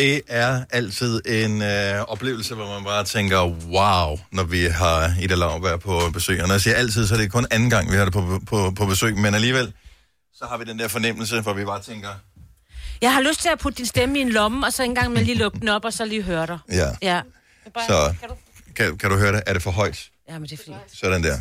Det 0.00 0.22
er 0.28 0.64
altid 0.70 1.20
en 1.26 1.62
øh, 1.62 2.00
oplevelse, 2.00 2.54
hvor 2.54 2.74
man 2.74 2.84
bare 2.84 3.04
tænker, 3.04 3.40
wow, 3.46 4.18
når 4.32 4.42
vi 4.44 4.64
har 4.64 5.14
Ida 5.22 5.34
Lauberg 5.34 5.80
på 5.80 6.10
besøg. 6.12 6.42
Og 6.42 6.48
når 6.48 6.54
jeg 6.54 6.60
siger 6.60 6.76
altid, 6.76 7.06
så 7.06 7.14
er 7.14 7.18
det 7.18 7.32
kun 7.32 7.46
anden 7.50 7.70
gang, 7.70 7.90
vi 7.92 7.96
har 7.96 8.04
det 8.04 8.12
på, 8.12 8.40
på, 8.46 8.70
på 8.76 8.86
besøg. 8.86 9.16
Men 9.16 9.34
alligevel, 9.34 9.72
så 10.34 10.44
har 10.44 10.56
vi 10.58 10.64
den 10.64 10.78
der 10.78 10.88
fornemmelse, 10.88 11.40
hvor 11.40 11.52
vi 11.52 11.64
bare 11.64 11.82
tænker, 11.82 12.08
Jeg 13.02 13.14
har 13.14 13.20
lyst 13.20 13.40
til 13.40 13.48
at 13.48 13.58
putte 13.58 13.78
din 13.78 13.86
stemme 13.86 14.18
i 14.18 14.20
en 14.20 14.28
lomme, 14.30 14.66
og 14.66 14.72
så 14.72 14.82
engang 14.82 15.12
med 15.12 15.24
lige 15.24 15.38
lukke 15.38 15.60
den 15.60 15.68
op, 15.68 15.84
og 15.84 15.92
så 15.92 16.04
lige 16.04 16.22
høre 16.22 16.46
dig. 16.46 16.58
ja. 16.70 16.88
Ja. 17.02 17.20
Så 17.86 18.14
kan, 18.76 18.98
kan 18.98 19.10
du 19.10 19.16
høre 19.16 19.32
det? 19.32 19.42
Er 19.46 19.52
det 19.52 19.62
for 19.62 19.70
højt? 19.70 20.08
Ja, 20.28 20.38
men 20.38 20.42
det 20.48 20.52
er 20.52 20.56
fordi... 20.56 20.76
Sådan 21.00 21.22
der. 21.22 21.36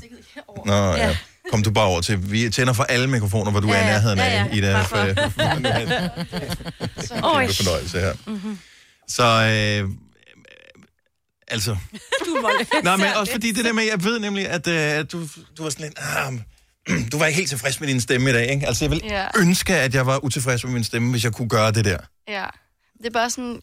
Nå, 0.65 0.73
ja. 0.73 1.07
Ja. 1.07 1.17
Kom 1.51 1.63
du 1.63 1.71
bare 1.71 1.85
over 1.85 2.01
til. 2.01 2.31
Vi 2.31 2.49
tænder 2.49 2.73
for 2.73 2.83
alle 2.83 3.07
mikrofoner, 3.07 3.51
hvor 3.51 3.59
du 3.59 3.67
ja, 3.67 3.73
er 3.77 3.81
i 3.81 3.85
nærheden 3.85 4.19
af, 4.19 4.31
ja, 4.35 4.45
ja. 4.45 4.53
Ida. 4.55 4.81
For, 4.81 4.85
for- 5.13 5.29
for, 7.07 7.35
Oj. 7.35 7.47
for 7.47 7.53
fornøjelse 7.63 7.99
her. 7.99 8.13
Mhm. 8.27 8.59
Så, 9.07 9.23
øh, 9.23 9.89
altså... 11.47 11.71
Du 12.25 12.31
er 12.35 12.41
voldelig. 12.41 12.67
Nej, 12.83 12.95
men 12.97 13.05
også 13.15 13.31
fordi 13.33 13.51
det 13.51 13.65
der 13.65 13.73
med, 13.73 13.83
jeg 13.83 14.03
ved 14.03 14.19
nemlig, 14.19 14.49
at, 14.49 14.67
øh, 14.67 14.75
at 14.75 15.11
du, 15.11 15.27
du 15.57 15.63
var 15.63 15.69
sådan 15.69 15.85
lidt... 15.85 15.97
Ah, 15.97 16.33
du 17.11 17.17
var 17.17 17.25
ikke 17.25 17.37
helt 17.37 17.49
tilfreds 17.49 17.79
med 17.79 17.87
din 17.87 18.01
stemme 18.01 18.29
i 18.29 18.33
dag, 18.33 18.51
ikke? 18.51 18.67
Altså, 18.67 18.85
jeg 18.85 18.91
vil 18.91 19.01
Ja. 19.03 19.27
ønske, 19.37 19.75
at 19.75 19.93
jeg 19.95 20.05
var 20.05 20.23
utilfreds 20.23 20.63
med 20.63 20.73
min 20.73 20.83
stemme, 20.83 21.11
hvis 21.11 21.23
jeg 21.23 21.33
kunne 21.33 21.49
gøre 21.49 21.71
det 21.71 21.85
der. 21.85 21.97
Ja, 22.27 22.45
det 22.97 23.05
er 23.05 23.09
bare 23.11 23.29
sådan, 23.29 23.61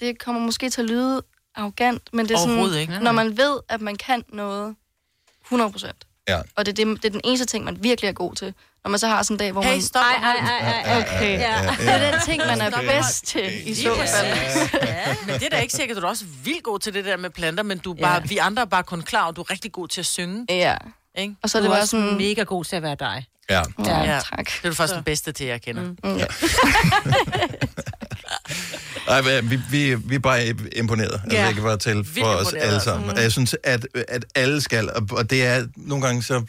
det 0.00 0.18
kommer 0.18 0.40
måske 0.40 0.70
til 0.70 0.80
at 0.80 0.88
lyde 0.88 1.22
arrogant, 1.54 2.02
men 2.12 2.28
det 2.28 2.34
er 2.34 2.38
sådan, 2.38 2.74
ikke. 2.80 2.98
når 2.98 3.12
man 3.12 3.36
ved, 3.36 3.60
at 3.68 3.80
man 3.80 3.96
kan 3.96 4.22
noget 4.32 4.74
100 5.44 5.72
procent, 5.72 6.05
Ja. 6.28 6.40
og 6.56 6.66
det 6.66 6.78
er, 6.78 6.84
det, 6.84 7.02
det 7.02 7.04
er 7.08 7.12
den 7.12 7.20
eneste 7.24 7.46
ting, 7.46 7.64
man 7.64 7.76
virkelig 7.82 8.08
er 8.08 8.12
god 8.12 8.34
til. 8.34 8.54
Når 8.84 8.90
man 8.90 8.98
så 8.98 9.06
har 9.08 9.22
sådan 9.22 9.34
en 9.34 9.38
dag, 9.38 9.52
hvor 9.52 9.62
Hey, 9.62 9.70
man... 9.72 9.82
stop. 9.82 10.02
Ej, 10.02 10.30
ej, 10.30 10.58
ej, 10.60 10.82
ej, 10.82 11.00
okay. 11.02 11.38
Ja. 11.38 11.62
Ja. 11.62 11.70
Det 11.78 11.88
er 11.88 12.10
den 12.10 12.20
ting, 12.24 12.42
man 12.46 12.60
er 12.60 12.66
Okay. 12.66 12.88
bedst 12.96 13.26
til, 13.26 13.68
i 13.70 13.74
så 13.74 13.94
fald. 13.94 14.26
Ja, 14.82 15.16
men 15.26 15.34
det 15.34 15.42
er 15.42 15.48
da 15.50 15.58
ikke 15.58 15.74
sikkert, 15.74 15.96
at 15.96 16.02
du 16.02 16.06
er 16.06 16.10
også 16.10 16.24
vildt 16.44 16.62
god 16.62 16.78
til 16.78 16.94
det 16.94 17.04
der 17.04 17.16
med 17.16 17.30
planter, 17.30 17.62
men 17.62 17.78
du 17.78 17.92
er 17.92 17.96
bare, 17.96 18.14
Ja. 18.14 18.20
vi 18.28 18.36
andre 18.36 18.62
er 18.62 18.66
bare 18.66 18.82
kun 18.82 19.02
klar, 19.02 19.26
og 19.26 19.36
du 19.36 19.40
er 19.40 19.50
rigtig 19.50 19.72
god 19.72 19.88
til 19.88 20.00
at 20.00 20.06
synge. 20.06 20.46
Ja. 20.48 20.76
Ikke? 21.18 21.34
Og 21.42 21.50
så 21.50 21.58
er 21.58 21.62
det 21.62 21.68
Du 21.68 21.72
bare 21.72 21.82
også 21.82 21.90
sådan... 21.90 22.16
mega 22.16 22.42
god 22.42 22.64
til 22.64 22.76
at 22.76 22.82
være 22.82 22.96
dig. 23.00 23.24
Ja. 23.50 23.62
Ja, 23.84 24.20
tak. 24.36 24.46
Det 24.46 24.64
er 24.64 24.68
du 24.68 24.74
faktisk 24.74 24.94
den 24.94 25.04
bedste 25.04 25.32
til, 25.32 25.46
jeg 25.46 25.62
kender. 25.62 25.82
Mm. 25.82 25.96
Mm. 26.04 26.16
Ja. 26.16 26.26
Ej, 29.08 29.40
vi, 29.40 29.60
vi, 29.70 29.94
vi 29.94 30.14
er 30.14 30.18
bare 30.18 30.54
imponeret. 30.76 31.20
Altså, 31.24 31.36
Ja. 31.38 31.44
jeg 31.44 31.54
kan 31.54 31.62
bare 31.62 31.76
tælle 31.76 32.04
for 32.04 32.12
Vildt 32.14 32.26
os 32.28 32.52
alle 32.52 32.80
sammen. 32.80 33.10
Mm. 33.10 33.16
Jeg 33.16 33.32
synes, 33.32 33.56
at, 33.64 33.86
at 34.08 34.24
alle 34.34 34.60
skal, 34.60 34.90
og, 34.90 35.02
og 35.10 35.30
det 35.30 35.44
er 35.46 35.66
nogle 35.76 36.06
gange 36.06 36.22
så 36.22 36.42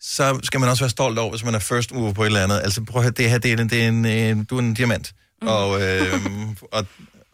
så 0.00 0.40
skal 0.42 0.60
man 0.60 0.68
også 0.68 0.82
være 0.84 0.90
stolt 0.90 1.18
over, 1.18 1.30
hvis 1.30 1.44
man 1.44 1.54
er 1.54 1.58
first 1.58 1.92
mover 1.94 2.12
på 2.12 2.22
et 2.22 2.26
eller 2.26 2.42
andet. 2.42 2.60
Altså 2.64 2.84
prøv 2.84 2.98
at 3.00 3.02
høre, 3.04 3.12
det 3.16 3.30
her, 3.30 3.38
det 3.38 3.52
er, 3.52 3.56
en- 3.62 3.68
det 3.70 3.84
er 3.84 3.88
en, 3.88 4.04
en, 4.04 4.44
du 4.44 4.56
er 4.56 4.60
en 4.60 4.74
diamant. 4.74 5.12
Mm. 5.42 5.48
Og, 5.48 5.82
øh, 5.82 6.12
og 6.72 6.86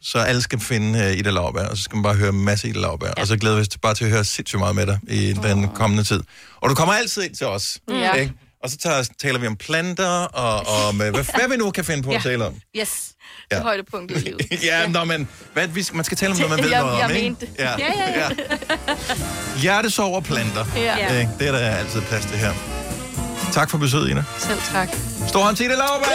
så 0.03 0.19
alle 0.19 0.43
skal 0.43 0.61
finde 0.61 0.99
uh, 0.99 1.19
Ida 1.19 1.31
Lauberg, 1.31 1.69
og 1.69 1.77
så 1.77 1.83
skal 1.83 1.97
man 1.97 2.03
bare 2.03 2.15
høre 2.15 2.29
en 2.29 2.45
masse 2.45 2.69
Ida 2.69 2.79
Lauberg. 2.79 3.13
Ja. 3.17 3.21
Og 3.23 3.27
så 3.27 3.37
glæder 3.37 3.55
vi 3.57 3.61
os 3.61 3.69
til- 3.69 3.79
bare 3.79 3.95
til 3.95 4.05
at 4.05 4.11
høre 4.11 4.25
sindssygt 4.25 4.59
meget 4.59 4.77
med 4.77 4.87
dig 4.87 4.99
i 5.09 5.35
oh. 5.39 5.45
den 5.45 5.69
kommende 5.69 6.05
tid. 6.05 6.23
Og 6.57 6.71
du 6.71 6.75
kommer 6.75 6.95
altid 6.95 7.23
ind 7.23 7.35
til 7.35 7.47
os. 7.47 7.79
Ja. 7.89 8.13
Ikke? 8.13 8.33
Og 8.63 8.71
så 8.71 8.77
tager, 8.77 9.09
taler 9.23 9.39
vi 9.39 9.47
om 9.47 9.57
planter, 9.57 10.09
og 10.25 10.87
om, 10.89 11.01
øh, 11.03 11.11
hvad, 11.15 11.25
hvad 11.39 11.49
vi 11.51 11.57
nu 11.57 11.71
kan 11.71 11.85
finde 11.85 12.03
på 12.03 12.11
at 12.11 12.23
tale 12.23 12.47
om. 12.47 12.55
Yes. 12.77 13.09
Ja. 13.51 13.57
Det 13.57 13.65
højdepunkt 13.65 14.13
i 14.13 14.15
livet. 14.15 14.41
ja, 14.65 14.87
nå, 14.89 15.05
men 15.05 15.29
hvad, 15.53 15.67
vi 15.69 15.83
skal, 15.83 15.97
man 15.97 16.05
skal 16.05 16.17
tale 16.19 16.33
om 16.33 16.39
noget, 16.39 16.51
man 16.57 16.65
ved 16.65 16.71
Jeg- 16.73 16.81
noget 16.83 16.97
jeg 16.99 17.05
om, 17.05 17.11
ikke? 17.11 17.23
mente 17.29 17.47
det. 17.47 17.53
Ja. 17.59 17.71
Ja, 17.79 17.93
ja, 17.97 18.21
ja. 18.21 18.29
Hjertesov 19.61 20.15
og 20.17 20.25
planter. 20.25 20.65
Ja. 20.77 21.19
Ikke? 21.21 21.31
Det 21.39 21.49
er 21.49 21.53
der 21.53 21.59
altid 21.59 22.01
plads 22.01 22.25
til 22.27 22.37
her. 22.39 22.53
Tak 23.53 23.71
for 23.71 23.79
besøget, 23.79 24.11
Ina. 24.11 24.25
Selv 24.39 24.59
tak. 24.73 24.89
Stor 25.29 25.41
hånd 25.43 25.57
til 25.57 25.67
Ida 25.67 25.75
Lauberg! 25.75 26.09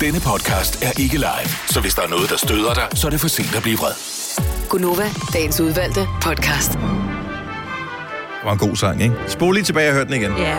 Denne 0.00 0.20
podcast 0.20 0.82
er 0.82 0.92
ikke 1.00 1.16
live, 1.16 1.48
så 1.68 1.80
hvis 1.80 1.94
der 1.94 2.02
er 2.02 2.08
noget, 2.08 2.30
der 2.30 2.36
støder 2.36 2.74
dig, 2.74 2.88
så 2.94 3.06
er 3.06 3.10
det 3.10 3.20
for 3.20 3.28
sent 3.28 3.54
at 3.54 3.62
blive 3.62 3.78
vred. 3.78 3.92
Gunova, 4.68 5.10
dagens 5.32 5.60
udvalgte 5.60 6.08
podcast. 6.22 6.70
Var 8.44 8.52
en 8.52 8.58
god 8.58 8.76
sang, 8.76 9.02
ikke? 9.02 9.14
Spol 9.26 9.54
lige 9.54 9.64
tilbage 9.64 9.88
og 9.88 9.94
hør 9.94 10.04
den 10.04 10.14
igen. 10.14 10.32
Ja. 10.38 10.56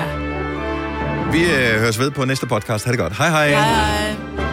Vi 1.32 1.44
øh, 1.44 1.80
høres 1.80 2.00
ved 2.00 2.12
på 2.12 2.26
næste 2.26 2.48
podcast. 2.48 2.86
Ha' 2.86 2.92
det 2.92 3.00
godt. 3.00 3.18
Hej 3.18 3.30
hej. 3.30 3.50
Hej. 3.50 4.45